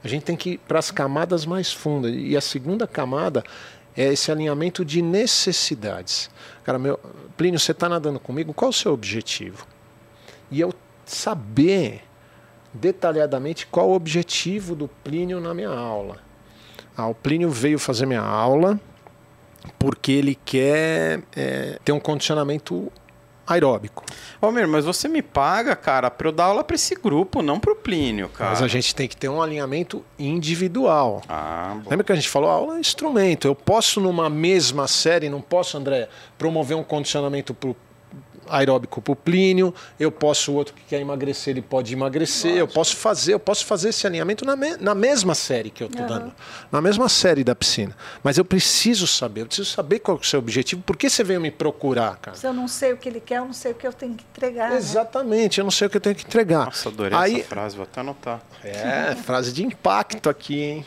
A 0.04 0.08
gente 0.08 0.24
tem 0.24 0.36
que 0.36 0.52
ir 0.52 0.58
para 0.60 0.80
as 0.80 0.92
camadas 0.92 1.46
mais 1.46 1.72
fundas. 1.72 2.14
E 2.16 2.36
a 2.36 2.42
segunda 2.42 2.88
camada 2.88 3.44
é 3.96 4.14
esse 4.14 4.32
alinhamento 4.32 4.86
de 4.86 5.02
necessidades. 5.02 6.30
Cara, 6.64 6.80
meu, 6.80 7.00
Plínio, 7.36 7.60
você 7.60 7.72
está 7.72 7.90
nadando 7.90 8.20
comigo? 8.20 8.54
Qual 8.54 8.70
o 8.70 8.74
seu 8.74 8.94
objetivo? 8.94 9.68
E 10.50 10.60
eu 10.60 10.74
saber 11.06 12.04
detalhadamente 12.74 13.68
qual 13.68 13.90
o 13.90 13.96
objetivo 13.96 14.76
do 14.76 14.88
Plínio 14.88 15.40
na 15.40 15.54
minha 15.54 15.70
aula. 15.70 16.18
Ah, 16.96 17.08
o 17.08 17.16
Plínio 17.16 17.50
veio 17.50 17.80
fazer 17.80 18.06
minha 18.06 18.22
aula 18.22 18.80
porque 19.78 20.12
ele 20.12 20.36
quer 20.46 21.22
é, 21.36 21.80
ter 21.84 21.92
um 21.92 22.00
condicionamento 22.00 22.92
aeróbico. 23.50 24.04
Ô, 24.42 24.46
Almir, 24.46 24.68
mas 24.68 24.86
você 24.86 25.08
me 25.08 25.22
paga, 25.22 25.76
cara, 25.76 26.10
pra 26.12 26.28
eu 26.28 26.32
dar 26.32 26.46
aula 26.46 26.64
pra 26.64 26.76
esse 26.76 26.96
grupo, 26.96 27.42
não 27.42 27.60
pro 27.60 27.76
Plínio, 27.76 28.30
cara. 28.30 28.52
Mas 28.52 28.62
a 28.62 28.68
gente 28.68 28.94
tem 28.94 29.08
que 29.08 29.18
ter 29.18 29.28
um 29.28 29.42
alinhamento 29.42 30.04
individual. 30.18 31.22
Ah, 31.28 31.76
bom. 31.84 31.90
Lembra 31.90 32.06
que 32.06 32.12
a 32.12 32.16
gente 32.16 32.30
falou, 32.30 32.50
aula 32.50 32.78
é 32.78 32.80
instrumento. 32.80 33.48
Eu 33.48 33.56
posso, 33.56 34.00
numa 34.00 34.30
mesma 34.30 34.88
série, 34.88 35.30
não 35.30 35.42
posso, 35.42 35.78
André, 35.78 36.08
promover 36.38 36.78
um 36.78 36.84
condicionamento 36.84 37.54
pro 37.54 37.76
aeróbico 38.50 39.02
para 39.02 39.12
o 39.12 39.16
Plínio, 39.16 39.74
eu 40.00 40.12
posso, 40.12 40.52
o 40.52 40.56
outro 40.56 40.74
que 40.74 40.82
quer 40.84 41.00
emagrecer, 41.00 41.52
ele 41.52 41.62
pode 41.62 41.94
emagrecer, 41.94 42.56
eu 42.56 42.68
posso 42.68 42.96
fazer, 42.98 43.34
eu 43.34 43.40
posso 43.40 43.66
fazer 43.66 43.90
esse 43.90 44.06
alinhamento 44.08 44.46
na, 44.46 44.56
me- 44.56 44.78
na 44.78 44.94
mesma 44.96 45.36
série 45.36 45.70
que 45.70 45.84
eu 45.84 45.88
estou 45.88 46.06
dando, 46.06 46.34
na 46.72 46.82
mesma 46.82 47.08
série 47.10 47.44
da 47.44 47.56
piscina. 47.56 47.96
Mas 48.24 48.38
eu 48.38 48.46
preciso 48.46 49.06
saber, 49.08 49.42
eu 49.42 49.46
preciso 49.46 49.70
saber 49.70 50.00
qual 50.00 50.18
é 50.18 50.20
o 50.20 50.24
seu 50.24 50.40
objetivo, 50.40 50.82
por 50.82 50.98
que 50.98 51.10
você 51.10 51.24
veio 51.24 51.40
me 51.42 51.52
procurar, 51.52 52.18
cara? 52.18 52.36
Se 52.38 52.46
eu 52.48 52.54
não 52.54 52.68
sei 52.68 52.94
o 52.94 52.98
que 52.98 53.08
ele 53.10 53.20
quer, 53.20 53.38
eu 53.38 53.46
não 53.46 53.54
sei 53.54 53.72
o 53.72 53.76
que 53.76 53.86
eu 53.88 53.94
tenho 53.94 54.16
que 54.16 54.24
entregar. 54.32 54.70
né? 54.72 54.78
Exatamente, 54.78 55.60
eu 55.60 55.64
não 55.64 55.72
sei 55.72 55.88
o 55.88 55.90
que 55.90 55.98
eu 55.98 56.02
tenho 56.02 56.16
que 56.16 56.26
entregar. 56.26 56.66
Nossa, 56.66 56.90
adorei 56.90 57.18
Aí, 57.18 57.40
essa 57.42 57.50
frase, 57.50 57.76
vou 57.76 57.84
até 57.84 58.02
anotar. 58.02 58.42
É, 58.64 59.16
frase 59.16 59.52
de 59.54 59.64
impacto 59.64 60.30
aqui, 60.30 60.60
hein? 60.62 60.86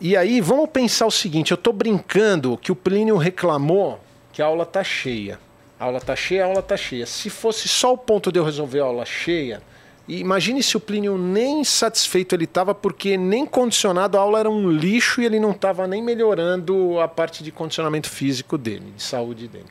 E 0.00 0.16
aí, 0.16 0.40
vamos 0.40 0.70
pensar 0.70 1.06
o 1.06 1.10
seguinte: 1.10 1.50
eu 1.50 1.56
estou 1.56 1.72
brincando 1.72 2.56
que 2.56 2.70
o 2.70 2.76
Plínio 2.76 3.16
reclamou 3.16 3.98
que 4.32 4.40
a 4.40 4.46
aula 4.46 4.64
tá 4.64 4.84
cheia. 4.84 5.38
A 5.78 5.84
aula 5.84 6.00
tá 6.00 6.16
cheia, 6.16 6.44
a 6.44 6.46
aula 6.46 6.62
tá 6.62 6.76
cheia. 6.76 7.06
Se 7.06 7.30
fosse 7.30 7.68
só 7.68 7.92
o 7.92 7.98
ponto 7.98 8.32
de 8.32 8.38
eu 8.38 8.44
resolver 8.44 8.80
a 8.80 8.84
aula 8.84 9.04
cheia, 9.04 9.62
e 10.08 10.20
imagine 10.20 10.62
se 10.62 10.76
o 10.76 10.80
Plínio 10.80 11.18
nem 11.18 11.62
satisfeito 11.62 12.34
ele 12.34 12.44
estava, 12.44 12.74
porque 12.74 13.18
nem 13.18 13.44
condicionado 13.44 14.16
a 14.16 14.20
aula 14.20 14.40
era 14.40 14.50
um 14.50 14.70
lixo 14.70 15.20
e 15.20 15.26
ele 15.26 15.38
não 15.38 15.50
estava 15.50 15.86
nem 15.86 16.02
melhorando 16.02 16.98
a 16.98 17.06
parte 17.06 17.44
de 17.44 17.52
condicionamento 17.52 18.08
físico 18.08 18.56
dele, 18.56 18.92
de 18.96 19.02
saúde 19.02 19.46
dele. 19.46 19.66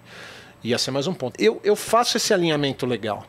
Ia 0.63 0.77
ser 0.77 0.91
mais 0.91 1.07
um 1.07 1.13
ponto. 1.13 1.41
Eu, 1.41 1.59
eu 1.63 1.75
faço 1.75 2.17
esse 2.17 2.33
alinhamento 2.33 2.85
legal. 2.85 3.25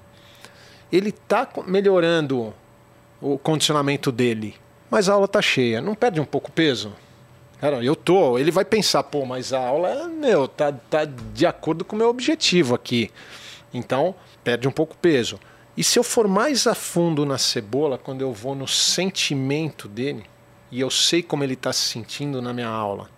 Ele 0.93 1.09
está 1.09 1.49
melhorando 1.67 2.53
o 3.21 3.39
condicionamento 3.39 4.13
dele, 4.13 4.55
mas 4.91 5.09
a 5.09 5.15
aula 5.15 5.27
tá 5.27 5.41
cheia. 5.41 5.81
Não 5.81 5.95
perde 5.95 6.21
um 6.21 6.25
pouco 6.25 6.53
peso? 6.53 6.93
Cara, 7.61 7.83
eu 7.83 7.97
tô. 7.97 8.39
Ele 8.39 8.51
vai 8.51 8.65
pensar, 8.65 9.03
pô, 9.03 9.25
mas 9.25 9.53
a 9.53 9.67
aula 9.67 10.09
meu, 10.09 10.47
tá, 10.47 10.73
tá 10.73 11.05
de 11.05 11.47
acordo 11.47 11.85
com 11.85 11.97
o 11.97 11.99
meu 11.99 12.09
objetivo 12.09 12.75
aqui. 12.75 13.11
Então, 13.75 14.15
perde 14.45 14.69
um 14.69 14.73
pouco 14.73 14.97
peso. 14.97 15.39
E 15.77 15.85
se 15.85 15.99
eu 15.99 16.03
for 16.03 16.27
mais 16.27 16.67
a 16.67 16.75
fundo 16.75 17.27
na 17.27 17.39
cebola, 17.39 17.99
quando 17.99 18.23
eu 18.23 18.33
vou 18.33 18.55
no 18.55 18.67
sentimento 18.67 19.89
dele, 19.89 20.25
e 20.71 20.81
eu 20.81 20.91
sei 20.91 21.23
como 21.23 21.45
ele 21.45 21.55
está 21.55 21.73
se 21.73 21.81
sentindo 21.81 22.43
na 22.43 22.53
minha 22.53 22.69
aula, 22.69 23.09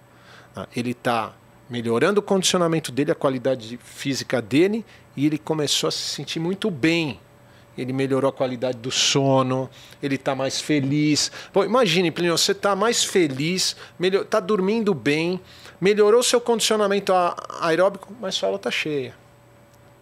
ah, 0.55 0.67
ele 0.75 0.91
está 0.91 1.33
melhorando 1.69 2.21
o 2.21 2.23
condicionamento 2.23 2.91
dele, 2.91 3.13
a 3.13 3.15
qualidade 3.15 3.79
física 3.83 4.43
dele, 4.43 4.85
e 5.17 5.27
ele 5.27 5.39
começou 5.39 5.89
a 5.89 5.91
se 5.91 5.99
sentir 5.99 6.41
muito 6.41 6.71
bem 6.71 7.21
ele 7.77 7.93
melhorou 7.93 8.29
a 8.29 8.33
qualidade 8.33 8.79
do 8.79 8.91
sono, 8.91 9.69
ele 10.03 10.17
está 10.17 10.35
mais 10.35 10.61
feliz. 10.61 11.31
Pô, 11.53 11.65
imagine, 11.65 12.11
Plínio, 12.11 12.37
você 12.37 12.53
está 12.53 12.75
mais 12.77 13.05
feliz, 13.05 13.77
está 14.01 14.41
dormindo 14.41 14.93
bem, 14.93 15.41
melhorou 15.81 16.23
seu 16.23 16.41
condicionamento 16.41 17.13
aeróbico, 17.61 18.13
mas 18.21 18.35
sua 18.35 18.49
aula 18.49 18.57
está 18.57 18.71
cheia. 18.71 19.15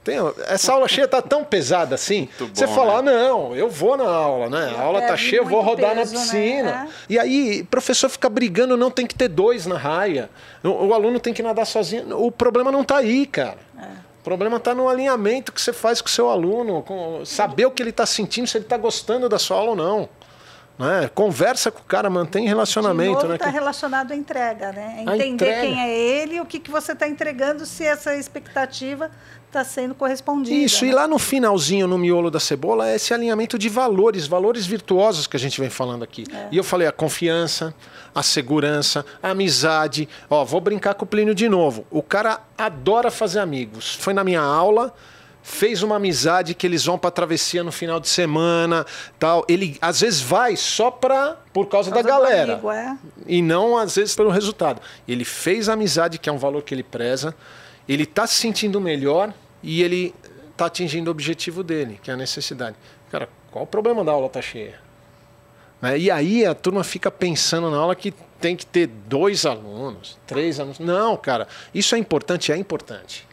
Tem- 0.05 0.16
essa 0.47 0.73
aula 0.73 0.89
cheia 0.89 1.05
está 1.05 1.20
tão 1.20 1.45
pesada 1.45 1.95
assim, 1.95 2.28
Muito 2.40 2.59
você 2.59 2.66
bom, 2.66 2.74
fala, 2.74 3.03
né? 3.03 3.11
ah, 3.12 3.28
não, 3.28 3.55
eu 3.55 3.69
vou 3.69 3.95
na 3.97 4.09
aula, 4.09 4.49
né? 4.49 4.74
A 4.74 4.81
aula 4.81 5.01
está 5.01 5.09
Perde 5.11 5.23
cheia, 5.24 5.40
eu 5.40 5.45
vou 5.45 5.61
rodar 5.61 5.95
peso, 5.95 6.15
na 6.15 6.20
né? 6.20 6.24
piscina. 6.24 6.89
E 7.11 7.19
aí, 7.19 7.61
o 7.61 7.66
professor 7.66 8.09
fica 8.09 8.28
brigando, 8.31 8.74
não 8.77 8.90
tem 8.90 9.07
que 9.07 9.15
ter 9.15 9.28
dois 9.28 9.66
na 9.66 9.77
raia. 9.77 10.31
O, 10.65 10.69
o 10.86 10.95
aluno 10.95 11.20
tem 11.20 11.35
que 11.35 11.43
nadar 11.43 11.66
sozinho. 11.66 12.19
O 12.19 12.32
problema 12.32 12.73
não 12.73 12.81
está 12.82 12.97
aí, 12.99 13.27
cara. 13.27 13.59
O 14.28 14.36
problema 14.36 14.59
está 14.59 14.74
no 14.74 14.90
alinhamento 14.90 15.50
que 15.50 15.60
você 15.60 15.72
faz 15.72 16.02
com 16.02 16.06
o 16.06 16.10
seu 16.10 16.28
aluno, 16.28 16.82
com 16.82 17.24
saber 17.24 17.64
o 17.64 17.70
que 17.70 17.82
ele 17.82 17.88
está 17.88 18.05
sentindo, 18.05 18.46
se 18.46 18.59
ele 18.59 18.66
está 18.66 18.76
gostando 18.76 19.26
da 19.26 19.38
sua 19.38 19.56
aula 19.56 19.70
ou 19.70 19.76
não. 19.76 20.09
Né? 20.78 21.10
Conversa 21.14 21.70
com 21.70 21.80
o 21.80 21.84
cara, 21.84 22.10
mantém 22.10 22.46
relacionamento. 22.46 23.14
Novo, 23.14 23.28
né? 23.28 23.34
está 23.36 23.46
Que- 23.46 23.52
relacionado 23.52 24.12
à 24.12 24.14
entrega, 24.14 24.70
né? 24.70 24.98
Entender 25.00 25.26
entrega. 25.28 25.60
quem 25.62 25.80
é 25.80 25.98
ele 25.98 26.34
e 26.36 26.40
o 26.42 26.44
que, 26.44 26.60
que 26.60 26.70
você 26.70 26.92
está 26.92 27.09
entregando, 27.09 27.64
se 27.64 27.84
essa 27.84 28.14
expectativa 28.14 29.10
está 29.48 29.64
sendo 29.64 29.94
correspondida. 29.94 30.54
Isso, 30.54 30.84
né? 30.84 30.90
e 30.90 30.94
lá 30.94 31.08
no 31.08 31.18
finalzinho, 31.18 31.86
no 31.86 31.98
miolo 31.98 32.30
da 32.30 32.38
cebola, 32.38 32.88
é 32.88 32.96
esse 32.96 33.12
alinhamento 33.12 33.58
de 33.58 33.68
valores, 33.68 34.26
valores 34.26 34.66
virtuosos 34.66 35.26
que 35.26 35.36
a 35.36 35.40
gente 35.40 35.60
vem 35.60 35.70
falando 35.70 36.02
aqui. 36.02 36.24
E 36.52 36.56
eu 36.56 36.64
falei 36.64 36.86
a 36.86 36.92
confiança, 36.92 37.74
a 38.14 38.22
segurança, 38.22 39.04
a 39.22 39.30
amizade. 39.30 40.08
Ó, 40.28 40.44
vou 40.44 40.60
brincar 40.60 40.94
com 40.94 41.04
o 41.04 41.08
Plínio 41.08 41.34
de 41.34 41.48
novo. 41.48 41.86
O 41.90 42.02
cara 42.02 42.40
adora 42.56 43.10
fazer 43.10 43.40
amigos. 43.40 43.94
Foi 43.94 44.12
na 44.12 44.22
minha 44.22 44.40
aula, 44.40 44.94
fez 45.42 45.82
uma 45.82 45.96
amizade 45.96 46.54
que 46.54 46.66
eles 46.66 46.84
vão 46.84 46.98
para 46.98 47.10
travessia 47.10 47.64
no 47.64 47.72
final 47.72 47.98
de 47.98 48.08
semana, 48.08 48.84
tal. 49.18 49.46
Ele 49.48 49.78
às 49.80 50.02
vezes 50.02 50.20
vai 50.20 50.56
só 50.56 50.90
para 50.90 51.38
por 51.52 51.66
causa, 51.66 51.90
Por 51.90 51.94
causa 51.94 52.08
da 52.08 52.14
galera 52.14 52.52
amigo, 52.54 52.70
é. 52.70 52.96
e 53.26 53.40
não 53.40 53.78
às 53.78 53.96
vezes 53.96 54.14
pelo 54.14 54.30
resultado. 54.30 54.80
Ele 55.06 55.24
fez 55.24 55.68
a 55.68 55.72
amizade, 55.72 56.18
que 56.18 56.28
é 56.28 56.32
um 56.32 56.38
valor 56.38 56.62
que 56.62 56.74
ele 56.74 56.82
preza, 56.82 57.34
ele 57.89 58.02
está 58.02 58.27
se 58.27 58.35
sentindo 58.35 58.81
melhor 58.81 59.32
e 59.62 59.82
ele 59.82 60.15
está 60.51 60.66
atingindo 60.66 61.09
o 61.09 61.10
objetivo 61.10 61.62
dele, 61.62 61.98
que 62.02 62.10
é 62.10 62.15
a 62.15 62.16
necessidade. 62.16 62.77
Cara, 63.10 63.28
qual 63.51 63.65
o 63.65 63.66
problema 63.66 64.05
da 64.05 64.12
aula 64.12 64.28
tá 64.28 64.43
cheia? 64.43 64.78
Né? 65.81 65.98
E 65.98 66.10
aí 66.10 66.44
a 66.44 66.55
turma 66.55 66.85
fica 66.85 67.10
pensando 67.10 67.70
na 67.70 67.78
aula 67.78 67.94
que 67.94 68.12
tem 68.40 68.56
que 68.56 68.66
ter 68.66 68.86
dois 68.86 69.47
alunos, 69.47 70.19
três 70.27 70.60
alunos. 70.60 70.78
Não, 70.78 71.16
cara, 71.16 71.48
isso 71.74 71.94
é 71.94 71.98
importante, 71.98 72.52
é 72.52 72.56
importante. 72.56 73.27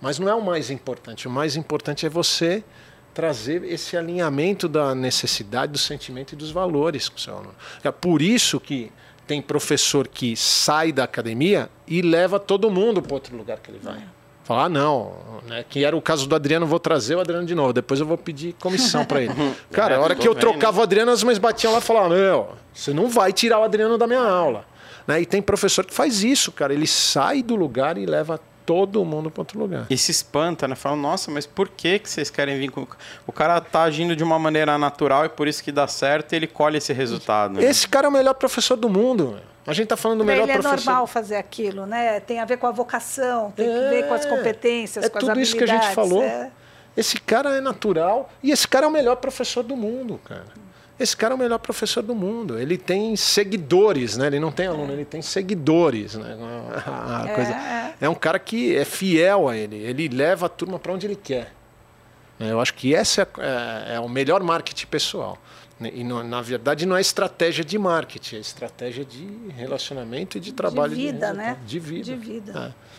Mas 0.00 0.18
não 0.18 0.28
é 0.28 0.34
o 0.34 0.42
mais 0.42 0.70
importante. 0.70 1.28
O 1.28 1.30
mais 1.30 1.56
importante 1.56 2.06
é 2.06 2.08
você 2.08 2.64
trazer 3.12 3.64
esse 3.64 3.96
alinhamento 3.96 4.68
da 4.68 4.94
necessidade, 4.94 5.72
do 5.72 5.78
sentimento 5.78 6.32
e 6.32 6.36
dos 6.36 6.50
valores 6.50 7.08
com 7.08 7.16
o 7.16 7.20
seu 7.20 7.34
aluno. 7.34 7.54
É 7.82 7.90
por 7.90 8.22
isso 8.22 8.58
que 8.58 8.90
tem 9.30 9.40
professor 9.40 10.08
que 10.08 10.34
sai 10.34 10.90
da 10.90 11.04
academia 11.04 11.70
e 11.86 12.02
leva 12.02 12.40
todo 12.40 12.68
mundo 12.68 13.00
para 13.00 13.14
outro 13.14 13.36
lugar 13.36 13.58
que 13.60 13.70
ele 13.70 13.78
vai. 13.80 14.02
Falar, 14.42 14.64
ah, 14.64 14.68
não, 14.68 15.14
né? 15.46 15.64
que 15.68 15.84
era 15.84 15.96
o 15.96 16.02
caso 16.02 16.26
do 16.26 16.34
Adriano, 16.34 16.66
vou 16.66 16.80
trazer 16.80 17.14
o 17.14 17.20
Adriano 17.20 17.46
de 17.46 17.54
novo, 17.54 17.72
depois 17.72 18.00
eu 18.00 18.06
vou 18.06 18.18
pedir 18.18 18.54
comissão 18.54 19.04
para 19.04 19.22
ele. 19.22 19.32
Cara, 19.70 19.98
a 19.98 20.00
hora 20.00 20.16
que 20.16 20.26
eu 20.26 20.34
trocava 20.34 20.80
o 20.80 20.82
Adriano, 20.82 21.12
as 21.12 21.22
mães 21.22 21.38
batiam 21.38 21.72
lá 21.72 21.78
e 21.78 21.80
falavam, 21.80 22.08
meu, 22.08 22.48
você 22.74 22.92
não 22.92 23.08
vai 23.08 23.32
tirar 23.32 23.60
o 23.60 23.62
Adriano 23.62 23.96
da 23.96 24.08
minha 24.08 24.18
aula. 24.18 24.64
Né? 25.06 25.20
E 25.20 25.26
tem 25.26 25.40
professor 25.40 25.86
que 25.86 25.94
faz 25.94 26.24
isso, 26.24 26.50
cara, 26.50 26.74
ele 26.74 26.88
sai 26.88 27.40
do 27.40 27.54
lugar 27.54 27.96
e 27.96 28.06
leva 28.06 28.40
todo 28.70 29.04
mundo 29.04 29.32
para 29.32 29.40
outro 29.40 29.58
lugar. 29.58 29.84
E 29.90 29.98
se 29.98 30.12
espanta, 30.12 30.68
né? 30.68 30.76
Fala, 30.76 30.94
nossa, 30.94 31.28
mas 31.28 31.44
por 31.44 31.68
que, 31.68 31.98
que 31.98 32.08
vocês 32.08 32.30
querem 32.30 32.56
vir 32.56 32.70
com. 32.70 32.86
O 33.26 33.32
cara 33.32 33.60
tá 33.60 33.82
agindo 33.82 34.14
de 34.14 34.22
uma 34.22 34.38
maneira 34.38 34.78
natural 34.78 35.24
e 35.24 35.28
por 35.28 35.48
isso 35.48 35.60
que 35.64 35.72
dá 35.72 35.88
certo 35.88 36.32
e 36.32 36.36
ele 36.36 36.46
colhe 36.46 36.78
esse 36.78 36.92
resultado. 36.92 37.54
Né? 37.54 37.64
Esse 37.64 37.88
cara 37.88 38.06
é 38.06 38.08
o 38.08 38.12
melhor 38.12 38.34
professor 38.34 38.76
do 38.76 38.88
mundo. 38.88 39.40
A 39.66 39.72
gente 39.72 39.84
está 39.84 39.96
falando 39.96 40.18
do 40.18 40.24
melhor 40.24 40.44
ele 40.44 40.52
professor. 40.52 40.74
é 40.74 40.84
normal 40.84 41.06
fazer 41.08 41.34
aquilo, 41.34 41.84
né? 41.84 42.20
Tem 42.20 42.38
a 42.38 42.44
ver 42.44 42.58
com 42.58 42.68
a 42.68 42.70
vocação, 42.70 43.50
tem 43.50 43.68
é, 43.68 43.72
que 43.72 43.90
ver 43.90 44.08
com 44.08 44.14
as 44.14 44.24
competências, 44.24 45.04
é 45.04 45.08
com 45.08 45.18
as 45.18 45.24
tudo 45.24 45.40
isso 45.40 45.56
que 45.56 45.64
a 45.64 45.66
gente 45.66 45.88
falou. 45.88 46.22
É. 46.22 46.52
Esse 46.96 47.20
cara 47.20 47.56
é 47.56 47.60
natural 47.60 48.30
e 48.40 48.52
esse 48.52 48.68
cara 48.68 48.86
é 48.86 48.88
o 48.88 48.92
melhor 48.92 49.16
professor 49.16 49.64
do 49.64 49.76
mundo, 49.76 50.20
cara. 50.24 50.46
Esse 51.00 51.16
cara 51.16 51.32
é 51.32 51.36
o 51.36 51.38
melhor 51.38 51.58
professor 51.58 52.02
do 52.02 52.14
mundo. 52.14 52.58
Ele 52.58 52.76
tem 52.76 53.16
seguidores, 53.16 54.18
né? 54.18 54.26
Ele 54.26 54.38
não 54.38 54.52
tem 54.52 54.66
aluno, 54.66 54.92
ele 54.92 55.06
tem 55.06 55.22
seguidores, 55.22 56.14
né? 56.14 56.36
A 56.86 57.28
coisa... 57.34 57.52
é. 57.52 57.94
é 58.02 58.08
um 58.08 58.14
cara 58.14 58.38
que 58.38 58.76
é 58.76 58.84
fiel 58.84 59.48
a 59.48 59.56
ele. 59.56 59.76
Ele 59.76 60.08
leva 60.08 60.44
a 60.44 60.48
turma 60.48 60.78
para 60.78 60.92
onde 60.92 61.06
ele 61.06 61.16
quer. 61.16 61.54
Eu 62.38 62.60
acho 62.60 62.74
que 62.74 62.92
esse 62.92 63.20
é, 63.20 63.26
é, 63.38 63.94
é 63.96 64.00
o 64.00 64.08
melhor 64.08 64.42
marketing 64.42 64.86
pessoal. 64.86 65.38
Né? 65.78 65.90
E 65.94 66.04
não, 66.04 66.22
na 66.22 66.42
verdade 66.42 66.84
não 66.84 66.96
é 66.96 67.00
estratégia 67.00 67.64
de 67.64 67.78
marketing, 67.78 68.36
é 68.36 68.38
estratégia 68.38 69.04
de 69.04 69.26
relacionamento 69.56 70.36
e 70.36 70.40
de 70.40 70.52
trabalho. 70.52 70.94
De 70.94 71.02
vida, 71.06 71.30
de 71.30 71.36
né? 71.36 71.58
De 71.66 71.78
vida. 71.78 72.04
De 72.04 72.16
vida. 72.16 72.74
É. 72.76 72.89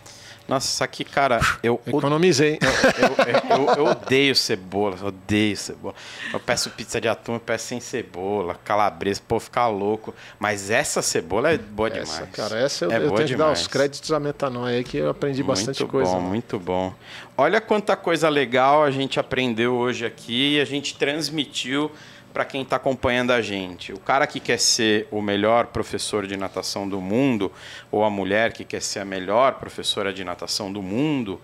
Nossa, 0.52 0.84
aqui, 0.84 1.02
cara, 1.02 1.40
eu 1.62 1.80
economizei. 1.86 2.58
Eu, 2.60 3.56
eu, 3.56 3.66
eu, 3.66 3.74
eu, 3.76 3.84
odeio 3.86 4.34
cebola, 4.34 4.98
odeio 5.02 5.56
cebola. 5.56 5.94
Eu 6.30 6.38
peço 6.38 6.68
pizza 6.68 7.00
de 7.00 7.08
atum, 7.08 7.34
eu 7.34 7.40
peço 7.40 7.68
sem 7.68 7.80
cebola, 7.80 8.60
calabresa, 8.62 9.22
pô, 9.26 9.40
ficar 9.40 9.68
louco. 9.68 10.14
Mas 10.38 10.70
essa 10.70 11.00
cebola 11.00 11.52
é 11.52 11.56
boa 11.56 11.88
essa, 11.88 12.16
demais. 12.16 12.30
Cara, 12.36 12.58
essa 12.58 12.84
eu, 12.84 12.90
é 12.90 12.96
eu 12.96 13.00
tenho 13.00 13.12
demais. 13.12 13.30
que 13.30 13.36
dar 13.36 13.52
os 13.52 13.66
créditos 13.66 14.12
à 14.12 14.20
metanoia 14.20 14.76
aí 14.76 14.84
que 14.84 14.98
eu 14.98 15.08
aprendi 15.08 15.42
muito 15.42 15.56
bastante 15.56 15.86
coisa. 15.86 16.12
Muito 16.18 16.20
bom, 16.20 16.28
muito 16.28 16.58
bom. 16.58 16.94
Olha 17.34 17.58
quanta 17.58 17.96
coisa 17.96 18.28
legal 18.28 18.84
a 18.84 18.90
gente 18.90 19.18
aprendeu 19.18 19.74
hoje 19.74 20.04
aqui 20.04 20.56
e 20.56 20.60
a 20.60 20.66
gente 20.66 20.94
transmitiu 20.98 21.90
para 22.32 22.44
quem 22.44 22.62
está 22.62 22.76
acompanhando 22.76 23.32
a 23.32 23.42
gente. 23.42 23.92
O 23.92 24.00
cara 24.00 24.26
que 24.26 24.40
quer 24.40 24.58
ser 24.58 25.06
o 25.10 25.20
melhor 25.20 25.66
professor 25.66 26.26
de 26.26 26.36
natação 26.36 26.88
do 26.88 27.00
mundo, 27.00 27.52
ou 27.90 28.04
a 28.04 28.10
mulher 28.10 28.52
que 28.52 28.64
quer 28.64 28.80
ser 28.80 29.00
a 29.00 29.04
melhor 29.04 29.54
professora 29.54 30.12
de 30.12 30.24
natação 30.24 30.72
do 30.72 30.82
mundo, 30.82 31.40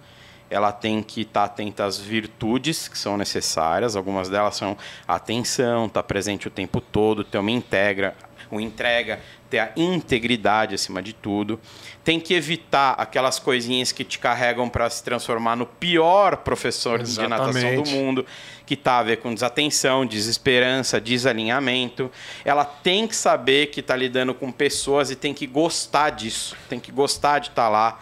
ela 0.51 0.73
tem 0.73 1.03
que 1.03 1.23
estar 1.23 1.41
tá 1.41 1.47
atenta 1.47 1.85
às 1.85 1.99
virtudes 1.99 2.89
que 2.89 2.97
são 2.97 3.17
necessárias. 3.17 3.97
Algumas 3.97 4.29
delas 4.29 4.57
são 4.57 4.77
atenção, 5.07 5.87
estar 5.87 6.03
tá 6.03 6.07
presente 6.07 6.49
o 6.49 6.51
tempo 6.51 6.81
todo, 6.81 7.23
ter 7.23 7.39
uma 7.39 7.51
integra, 7.51 8.17
uma 8.51 8.63
entrega, 8.63 9.21
ter 9.51 9.59
a 9.59 9.73
integridade 9.77 10.75
acima 10.75 11.03
de 11.03 11.13
tudo. 11.13 11.61
Tem 12.03 12.19
que 12.19 12.33
evitar 12.33 12.93
aquelas 12.93 13.39
coisinhas 13.39 13.93
que 13.93 14.05
te 14.05 14.19
carregam 14.19 14.69
para 14.69 14.89
se 14.89 15.03
transformar 15.03 15.57
no 15.57 15.67
pior 15.67 16.39
professor 16.39 17.01
Exatamente. 17.01 17.53
de 17.53 17.63
natação 17.63 17.83
do 17.83 17.91
mundo, 17.91 18.27
que 18.69 18.75
está 18.75 18.99
a 18.99 19.03
ver 19.03 19.17
com 19.17 19.33
desatenção, 19.33 20.05
desesperança, 20.05 21.01
desalinhamento. 21.01 22.13
Ela 22.45 22.67
tem 22.67 23.09
que 23.09 23.17
saber 23.17 23.69
que 23.69 23.81
está 23.81 23.97
lidando 23.97 24.35
com 24.35 24.53
pessoas 24.53 25.11
e 25.11 25.17
tem 25.17 25.33
que 25.33 25.47
gostar 25.47 26.11
disso, 26.11 26.55
tem 26.69 26.79
que 26.79 26.93
gostar 26.93 27.39
de 27.39 27.49
estar 27.49 27.63
tá 27.63 27.69
lá. 27.71 27.99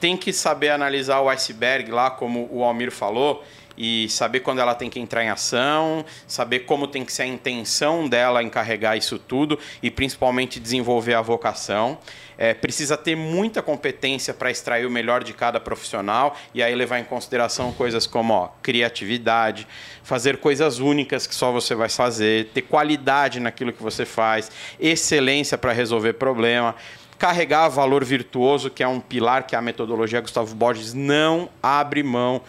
Tem 0.00 0.16
que 0.16 0.32
saber 0.32 0.70
analisar 0.70 1.20
o 1.20 1.28
iceberg 1.28 1.90
lá, 1.90 2.10
como 2.10 2.48
o 2.50 2.64
Almir 2.64 2.90
falou, 2.90 3.44
e 3.76 4.08
saber 4.08 4.40
quando 4.40 4.60
ela 4.60 4.74
tem 4.74 4.88
que 4.88 4.98
entrar 4.98 5.22
em 5.22 5.28
ação, 5.28 6.02
saber 6.26 6.60
como 6.60 6.86
tem 6.86 7.04
que 7.04 7.12
ser 7.12 7.24
a 7.24 7.26
intenção 7.26 8.08
dela 8.08 8.42
em 8.42 8.48
carregar 8.48 8.96
isso 8.96 9.18
tudo 9.18 9.58
e 9.82 9.90
principalmente 9.90 10.58
desenvolver 10.58 11.12
a 11.14 11.20
vocação. 11.20 11.98
É, 12.38 12.54
precisa 12.54 12.96
ter 12.96 13.16
muita 13.16 13.60
competência 13.60 14.32
para 14.32 14.48
extrair 14.48 14.86
o 14.86 14.90
melhor 14.90 15.24
de 15.24 15.32
cada 15.32 15.58
profissional 15.58 16.36
e 16.54 16.62
aí 16.62 16.72
levar 16.74 17.00
em 17.00 17.04
consideração 17.04 17.72
coisas 17.72 18.06
como 18.06 18.32
ó, 18.32 18.48
criatividade, 18.62 19.66
fazer 20.04 20.36
coisas 20.38 20.78
únicas 20.78 21.26
que 21.26 21.34
só 21.34 21.50
você 21.50 21.74
vai 21.74 21.88
fazer, 21.88 22.50
ter 22.54 22.62
qualidade 22.62 23.40
naquilo 23.40 23.72
que 23.72 23.82
você 23.82 24.06
faz, 24.06 24.52
excelência 24.78 25.58
para 25.58 25.72
resolver 25.72 26.12
problema 26.12 26.76
carregar 27.18 27.68
valor 27.68 28.04
virtuoso, 28.04 28.70
que 28.70 28.82
é 28.82 28.86
um 28.86 29.00
pilar 29.00 29.44
que 29.44 29.56
a 29.56 29.60
metodologia 29.60 30.20
Gustavo 30.20 30.54
Borges 30.54 30.94
não 30.94 31.50
abre 31.60 32.02
mão 32.02 32.40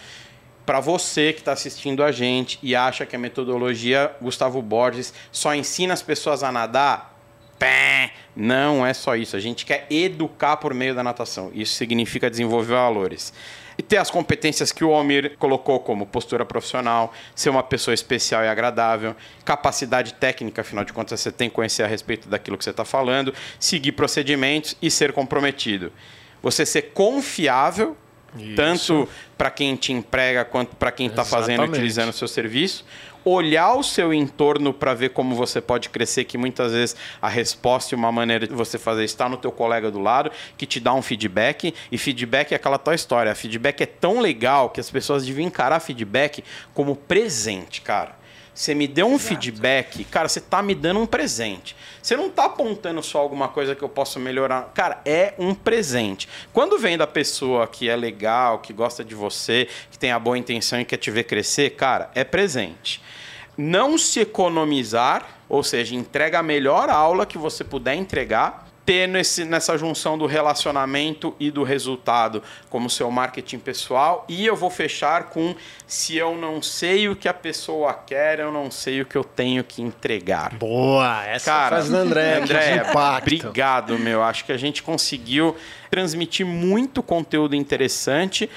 para 0.69 0.79
você 0.79 1.33
que 1.33 1.39
está 1.39 1.51
assistindo 1.51 2.03
a 2.03 2.11
gente 2.11 2.59
e 2.61 2.75
acha 2.75 3.03
que 3.03 3.15
a 3.15 3.19
metodologia 3.19 4.15
Gustavo 4.21 4.61
Borges 4.61 5.11
só 5.31 5.55
ensina 5.55 5.95
as 5.95 6.03
pessoas 6.03 6.43
a 6.43 6.51
nadar, 6.51 7.18
pé, 7.59 8.13
não 8.35 8.85
é 8.85 8.93
só 8.93 9.15
isso. 9.15 9.35
A 9.35 9.39
gente 9.39 9.65
quer 9.65 9.85
educar 9.89 10.57
por 10.57 10.73
meio 10.73 10.95
da 10.95 11.03
natação. 11.03 11.51
Isso 11.53 11.75
significa 11.75 12.29
desenvolver 12.29 12.73
valores. 12.73 13.33
E 13.77 13.81
ter 13.81 13.97
as 13.97 14.09
competências 14.09 14.71
que 14.71 14.83
o 14.83 14.93
Almir 14.93 15.37
colocou 15.37 15.79
como 15.79 16.05
postura 16.05 16.45
profissional, 16.45 17.13
ser 17.35 17.49
uma 17.49 17.63
pessoa 17.63 17.93
especial 17.93 18.43
e 18.43 18.47
agradável, 18.47 19.15
capacidade 19.45 20.13
técnica, 20.15 20.61
afinal 20.61 20.83
de 20.83 20.91
contas 20.91 21.19
você 21.19 21.31
tem 21.31 21.49
que 21.49 21.55
conhecer 21.55 21.83
a 21.83 21.87
respeito 21.87 22.27
daquilo 22.27 22.57
que 22.57 22.63
você 22.63 22.71
está 22.71 22.83
falando, 22.83 23.33
seguir 23.59 23.93
procedimentos 23.93 24.75
e 24.81 24.91
ser 24.91 25.13
comprometido. 25.13 25.93
Você 26.41 26.65
ser 26.65 26.93
confiável 26.93 27.95
isso. 28.37 28.55
Tanto 28.55 29.09
para 29.37 29.49
quem 29.49 29.75
te 29.75 29.91
emprega 29.91 30.45
quanto 30.45 30.75
para 30.75 30.91
quem 30.91 31.07
está 31.07 31.23
fazendo, 31.23 31.63
utilizando 31.63 32.09
o 32.09 32.13
seu 32.13 32.27
serviço. 32.27 32.85
Olhar 33.25 33.75
o 33.75 33.83
seu 33.83 34.13
entorno 34.13 34.73
para 34.73 34.93
ver 34.93 35.09
como 35.09 35.35
você 35.35 35.59
pode 35.61 35.89
crescer, 35.89 36.23
que 36.25 36.37
muitas 36.37 36.71
vezes 36.71 36.95
a 37.21 37.27
resposta 37.27 37.93
e 37.93 37.97
uma 37.97 38.11
maneira 38.11 38.47
de 38.47 38.53
você 38.53 38.77
fazer 38.77 39.03
está 39.03 39.27
no 39.27 39.37
teu 39.37 39.51
colega 39.51 39.89
do 39.89 39.99
lado, 39.99 40.31
que 40.57 40.65
te 40.65 40.79
dá 40.79 40.93
um 40.93 41.01
feedback. 41.01 41.73
E 41.91 41.97
feedback 41.97 42.51
é 42.51 42.55
aquela 42.55 42.77
tua 42.77 42.95
história. 42.95 43.33
Feedback 43.35 43.81
é 43.81 43.85
tão 43.85 44.19
legal 44.19 44.69
que 44.69 44.79
as 44.79 44.89
pessoas 44.89 45.25
deviam 45.25 45.47
encarar 45.47 45.79
feedback 45.79 46.43
como 46.73 46.95
presente, 46.95 47.81
cara. 47.81 48.18
Você 48.59 48.75
me 48.75 48.89
deu 48.89 49.07
um 49.07 49.15
Exato. 49.15 49.29
feedback, 49.29 50.03
cara, 50.03 50.27
você 50.27 50.41
tá 50.41 50.61
me 50.61 50.75
dando 50.75 50.99
um 50.99 51.05
presente. 51.05 51.73
Você 52.01 52.17
não 52.17 52.29
tá 52.29 52.43
apontando 52.43 53.01
só 53.01 53.19
alguma 53.19 53.47
coisa 53.47 53.73
que 53.73 53.81
eu 53.81 53.87
posso 53.87 54.19
melhorar. 54.19 54.73
Cara, 54.73 54.99
é 55.05 55.33
um 55.39 55.55
presente. 55.55 56.27
Quando 56.51 56.77
vem 56.77 56.97
da 56.97 57.07
pessoa 57.07 57.65
que 57.67 57.87
é 57.87 57.95
legal, 57.95 58.59
que 58.59 58.73
gosta 58.73 59.01
de 59.01 59.15
você, 59.15 59.69
que 59.89 59.97
tem 59.97 60.11
a 60.11 60.19
boa 60.19 60.37
intenção 60.37 60.77
e 60.77 60.83
quer 60.83 60.97
te 60.97 61.09
ver 61.09 61.23
crescer, 61.23 61.69
cara, 61.69 62.11
é 62.13 62.25
presente. 62.25 63.01
Não 63.57 63.97
se 63.97 64.19
economizar, 64.19 65.39
ou 65.47 65.63
seja, 65.63 65.95
entrega 65.95 66.39
a 66.39 66.43
melhor 66.43 66.89
aula 66.89 67.25
que 67.25 67.37
você 67.37 67.63
puder 67.63 67.95
entregar 67.95 68.68
ter 68.89 69.07
nesse, 69.07 69.45
nessa 69.45 69.77
junção 69.77 70.17
do 70.17 70.25
relacionamento 70.25 71.35
e 71.39 71.51
do 71.51 71.61
resultado 71.61 72.41
como 72.71 72.89
seu 72.89 73.11
marketing 73.11 73.59
pessoal. 73.59 74.25
E 74.27 74.43
eu 74.47 74.55
vou 74.55 74.71
fechar 74.71 75.25
com 75.25 75.53
se 75.85 76.17
eu 76.17 76.35
não 76.35 76.59
sei 76.59 77.07
o 77.07 77.15
que 77.15 77.27
a 77.27 77.33
pessoa 77.33 77.93
quer, 77.93 78.39
eu 78.39 78.51
não 78.51 78.71
sei 78.71 79.01
o 79.01 79.05
que 79.05 79.15
eu 79.15 79.23
tenho 79.23 79.63
que 79.63 79.83
entregar. 79.83 80.55
Boa, 80.55 81.23
essa 81.23 81.51
Cara, 81.51 81.67
frase 81.75 81.91
do 81.91 81.97
André. 81.97 82.39
André, 82.39 82.83
obrigado, 83.21 83.99
meu. 83.99 84.23
Acho 84.23 84.43
que 84.43 84.51
a 84.51 84.57
gente 84.57 84.81
conseguiu 84.81 85.55
transmitir 85.91 86.43
muito 86.43 87.03
conteúdo 87.03 87.55
interessante 87.55 88.49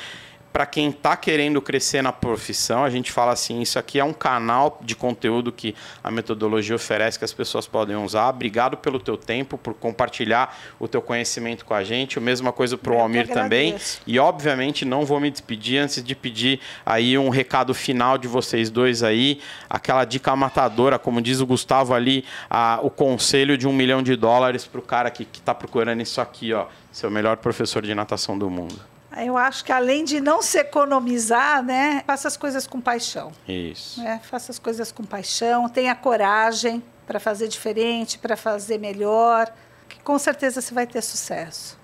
para 0.52 0.66
quem 0.66 0.90
está 0.90 1.16
querendo 1.16 1.62
crescer 1.62 2.02
na 2.02 2.12
profissão, 2.12 2.84
a 2.84 2.90
gente 2.90 3.10
fala 3.10 3.32
assim, 3.32 3.62
isso 3.62 3.78
aqui 3.78 3.98
é 3.98 4.04
um 4.04 4.12
canal 4.12 4.78
de 4.82 4.94
conteúdo 4.94 5.50
que 5.50 5.74
a 6.04 6.10
metodologia 6.10 6.76
oferece 6.76 7.18
que 7.18 7.24
as 7.24 7.32
pessoas 7.32 7.66
podem 7.66 7.96
usar. 7.96 8.28
Obrigado 8.28 8.76
pelo 8.76 9.00
teu 9.00 9.16
tempo, 9.16 9.56
por 9.56 9.72
compartilhar 9.72 10.56
o 10.78 10.86
teu 10.86 11.00
conhecimento 11.00 11.64
com 11.64 11.72
a 11.72 11.82
gente. 11.82 12.18
A 12.18 12.20
mesma 12.20 12.52
coisa 12.52 12.76
para 12.76 12.92
o 12.92 12.98
Almir 12.98 13.28
também. 13.28 13.76
E 14.06 14.18
obviamente 14.18 14.84
não 14.84 15.06
vou 15.06 15.18
me 15.18 15.30
despedir 15.30 15.78
antes 15.78 16.04
de 16.04 16.14
pedir 16.14 16.60
aí 16.84 17.16
um 17.16 17.30
recado 17.30 17.72
final 17.72 18.18
de 18.18 18.28
vocês 18.28 18.68
dois 18.68 19.02
aí, 19.02 19.40
aquela 19.70 20.04
dica 20.04 20.36
matadora, 20.36 20.98
como 20.98 21.22
diz 21.22 21.40
o 21.40 21.46
Gustavo 21.46 21.94
ali, 21.94 22.24
a, 22.50 22.78
o 22.82 22.90
conselho 22.90 23.56
de 23.56 23.66
um 23.66 23.72
milhão 23.72 24.02
de 24.02 24.14
dólares 24.16 24.66
para 24.66 24.80
o 24.80 24.82
cara 24.82 25.10
que 25.10 25.26
está 25.32 25.54
procurando 25.54 26.02
isso 26.02 26.20
aqui, 26.20 26.52
ó, 26.52 26.66
ser 26.90 27.06
o 27.06 27.10
melhor 27.10 27.38
professor 27.38 27.82
de 27.82 27.94
natação 27.94 28.38
do 28.38 28.50
mundo. 28.50 28.91
Eu 29.18 29.36
acho 29.36 29.64
que 29.64 29.72
além 29.72 30.05
de 30.05 30.20
não 30.20 30.43
se 30.43 30.59
economizar, 30.59 31.62
né, 31.62 32.02
faça 32.06 32.28
as 32.28 32.36
coisas 32.36 32.66
com 32.66 32.80
paixão. 32.80 33.32
Isso. 33.47 34.02
Né? 34.02 34.20
Faça 34.22 34.52
as 34.52 34.59
coisas 34.59 34.93
com 34.93 35.05
paixão, 35.05 35.68
tenha 35.68 35.94
coragem 35.94 36.82
para 37.06 37.18
fazer 37.18 37.48
diferente, 37.48 38.18
para 38.18 38.36
fazer 38.36 38.78
melhor, 38.78 39.52
que 39.89 39.98
com 40.01 40.18
certeza 40.18 40.60
você 40.60 40.72
vai 40.72 40.86
ter 40.86 41.02
sucesso. 41.02 41.78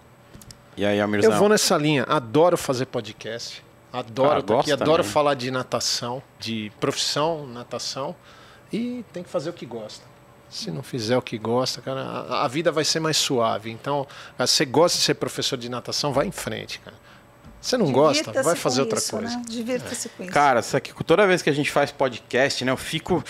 E 0.76 0.84
aí, 0.86 1.00
Amirzão? 1.00 1.32
Eu 1.32 1.38
vou 1.38 1.48
nessa 1.48 1.76
linha. 1.76 2.04
Adoro 2.04 2.56
fazer 2.56 2.86
podcast. 2.86 3.64
Adoro, 3.92 4.42
tá 4.42 4.60
aqui, 4.60 4.72
adoro 4.72 5.02
também. 5.02 5.12
falar 5.12 5.34
de 5.34 5.50
natação, 5.50 6.22
de 6.38 6.70
profissão, 6.78 7.46
natação. 7.46 8.14
E 8.72 9.04
tem 9.12 9.22
que 9.22 9.30
fazer 9.30 9.50
o 9.50 9.52
que 9.52 9.66
gosta. 9.66 10.04
Se 10.48 10.70
não 10.70 10.82
fizer 10.82 11.16
o 11.16 11.22
que 11.22 11.36
gosta, 11.36 11.82
cara, 11.82 12.02
a, 12.42 12.48
vida 12.48 12.72
vai 12.72 12.84
ser 12.84 13.00
mais 13.00 13.16
suave. 13.16 13.70
Então, 13.70 14.06
você 14.38 14.64
gosta 14.64 14.96
de 14.96 15.04
ser 15.04 15.14
professor 15.14 15.58
de 15.58 15.68
natação, 15.68 16.12
vai 16.12 16.26
em 16.26 16.32
frente, 16.32 16.80
cara. 16.80 16.96
Você 17.68 17.76
não 17.76 17.92
gosta, 17.92 18.42
vai 18.42 18.56
fazer 18.56 18.80
outra 18.80 18.98
isso, 18.98 19.10
coisa. 19.10 19.36
Né? 19.36 19.42
Divirta-se 19.46 20.08
com 20.08 20.22
isso. 20.22 20.32
Cara, 20.32 20.60
isso 20.60 20.74
aqui, 20.74 21.04
toda 21.04 21.26
vez 21.26 21.42
que 21.42 21.50
a 21.50 21.52
gente 21.52 21.70
faz 21.70 21.92
podcast, 21.92 22.64
né, 22.64 22.72
eu 22.72 22.78
fico. 22.78 23.22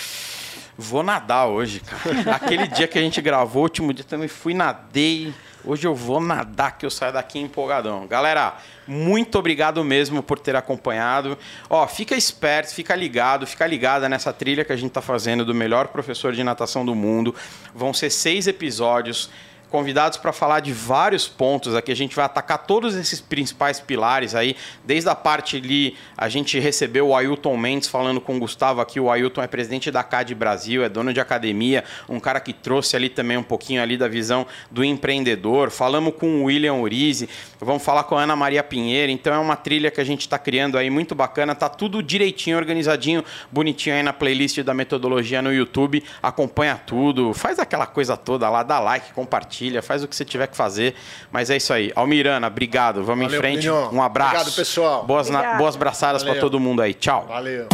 Vou 0.80 1.02
nadar 1.02 1.46
hoje, 1.46 1.80
cara. 1.80 2.36
Aquele 2.36 2.68
dia 2.68 2.86
que 2.86 2.96
a 2.96 3.02
gente 3.02 3.20
gravou, 3.20 3.62
o 3.62 3.64
último 3.64 3.92
dia 3.92 4.04
também 4.04 4.28
fui 4.28 4.54
nadei. 4.54 5.34
Hoje 5.64 5.88
eu 5.88 5.92
vou 5.92 6.20
nadar, 6.20 6.78
que 6.78 6.86
eu 6.86 6.90
saio 6.90 7.12
daqui 7.12 7.40
empolgadão. 7.40 8.06
Galera, 8.06 8.56
muito 8.86 9.36
obrigado 9.40 9.82
mesmo 9.82 10.22
por 10.22 10.38
ter 10.38 10.54
acompanhado. 10.54 11.36
Ó, 11.68 11.84
fica 11.88 12.14
esperto, 12.14 12.72
fica 12.72 12.94
ligado, 12.94 13.44
fica 13.44 13.66
ligada 13.66 14.08
nessa 14.08 14.32
trilha 14.32 14.64
que 14.64 14.72
a 14.72 14.76
gente 14.76 14.92
tá 14.92 15.02
fazendo 15.02 15.44
do 15.44 15.52
melhor 15.52 15.88
professor 15.88 16.32
de 16.32 16.44
natação 16.44 16.86
do 16.86 16.94
mundo. 16.94 17.34
Vão 17.74 17.92
ser 17.92 18.08
seis 18.08 18.46
episódios 18.46 19.28
convidados 19.70 20.18
para 20.18 20.32
falar 20.32 20.60
de 20.60 20.72
vários 20.72 21.28
pontos 21.28 21.74
aqui. 21.74 21.92
A 21.92 21.96
gente 21.96 22.16
vai 22.16 22.24
atacar 22.24 22.58
todos 22.66 22.94
esses 22.94 23.20
principais 23.20 23.80
pilares 23.80 24.34
aí. 24.34 24.56
Desde 24.84 25.08
a 25.08 25.14
parte 25.14 25.56
ali, 25.56 25.96
a 26.16 26.28
gente 26.28 26.58
recebeu 26.58 27.08
o 27.08 27.16
Ailton 27.16 27.56
Mendes 27.56 27.88
falando 27.88 28.20
com 28.20 28.36
o 28.36 28.40
Gustavo 28.40 28.80
aqui. 28.80 28.98
O 28.98 29.10
Ailton 29.10 29.42
é 29.42 29.46
presidente 29.46 29.90
da 29.90 30.02
CAD 30.02 30.34
Brasil, 30.34 30.82
é 30.82 30.88
dono 30.88 31.12
de 31.12 31.20
academia, 31.20 31.84
um 32.08 32.18
cara 32.18 32.40
que 32.40 32.52
trouxe 32.52 32.96
ali 32.96 33.08
também 33.08 33.36
um 33.36 33.42
pouquinho 33.42 33.82
ali 33.82 33.96
da 33.96 34.08
visão 34.08 34.46
do 34.70 34.84
empreendedor. 34.84 35.70
Falamos 35.70 36.14
com 36.18 36.42
o 36.42 36.44
William 36.44 36.74
Urize, 36.74 37.28
vamos 37.60 37.82
falar 37.82 38.04
com 38.04 38.16
a 38.16 38.22
Ana 38.22 38.34
Maria 38.34 38.62
Pinheiro. 38.62 39.12
Então 39.12 39.34
é 39.34 39.38
uma 39.38 39.56
trilha 39.56 39.90
que 39.90 40.00
a 40.00 40.04
gente 40.04 40.22
está 40.22 40.38
criando 40.38 40.78
aí 40.78 40.90
muito 40.90 41.14
bacana. 41.14 41.54
Tá 41.54 41.68
tudo 41.68 42.02
direitinho, 42.02 42.56
organizadinho, 42.56 43.24
bonitinho 43.50 43.96
aí 43.96 44.02
na 44.02 44.12
playlist 44.12 44.60
da 44.62 44.72
metodologia 44.72 45.42
no 45.42 45.52
YouTube. 45.52 46.02
Acompanha 46.22 46.76
tudo, 46.76 47.34
faz 47.34 47.58
aquela 47.58 47.86
coisa 47.86 48.16
toda 48.16 48.48
lá, 48.48 48.62
dá 48.62 48.80
like, 48.80 49.12
compartilha, 49.12 49.57
faz 49.82 50.02
o 50.02 50.08
que 50.08 50.14
você 50.16 50.24
tiver 50.24 50.46
que 50.46 50.56
fazer. 50.56 50.94
Mas 51.32 51.50
é 51.50 51.56
isso 51.56 51.72
aí. 51.72 51.92
Almirana, 51.94 52.46
obrigado. 52.46 53.02
Vamos 53.04 53.24
Valeu, 53.26 53.38
em 53.38 53.40
frente. 53.40 53.70
Um 53.70 54.02
abraço. 54.02 54.34
Obrigado, 54.36 54.54
pessoal. 54.54 55.06
Boas, 55.06 55.28
na- 55.30 55.54
boas 55.56 55.76
braçadas 55.76 56.22
para 56.22 56.36
todo 56.40 56.58
mundo 56.60 56.82
aí. 56.82 56.94
Tchau. 56.94 57.26
Valeu. 57.28 57.66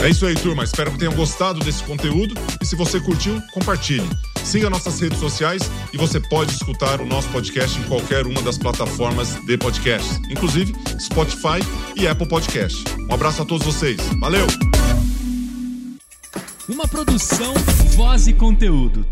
É 0.00 0.08
isso 0.08 0.24
aí, 0.26 0.34
turma. 0.36 0.62
Espero 0.62 0.92
que 0.92 0.98
tenham 0.98 1.12
gostado 1.14 1.58
desse 1.60 1.82
conteúdo. 1.82 2.34
E 2.62 2.64
se 2.64 2.76
você 2.76 3.00
curtiu, 3.00 3.40
compartilhe. 3.52 4.08
Siga 4.44 4.70
nossas 4.70 5.00
redes 5.00 5.18
sociais 5.18 5.62
e 5.92 5.96
você 5.96 6.20
pode 6.20 6.52
escutar 6.52 7.00
o 7.00 7.06
nosso 7.06 7.28
podcast 7.30 7.78
em 7.78 7.82
qualquer 7.82 8.24
uma 8.24 8.40
das 8.40 8.56
plataformas 8.56 9.34
de 9.44 9.58
podcast, 9.58 10.08
inclusive 10.30 10.72
Spotify 11.00 11.58
e 11.96 12.06
Apple 12.06 12.28
Podcast. 12.28 12.82
Um 13.10 13.12
abraço 13.12 13.42
a 13.42 13.44
todos 13.44 13.66
vocês. 13.66 13.98
Valeu! 14.20 14.46
Uma 16.68 16.86
produção, 16.86 17.52
voz 17.96 18.28
e 18.28 18.32
conteúdo. 18.32 19.04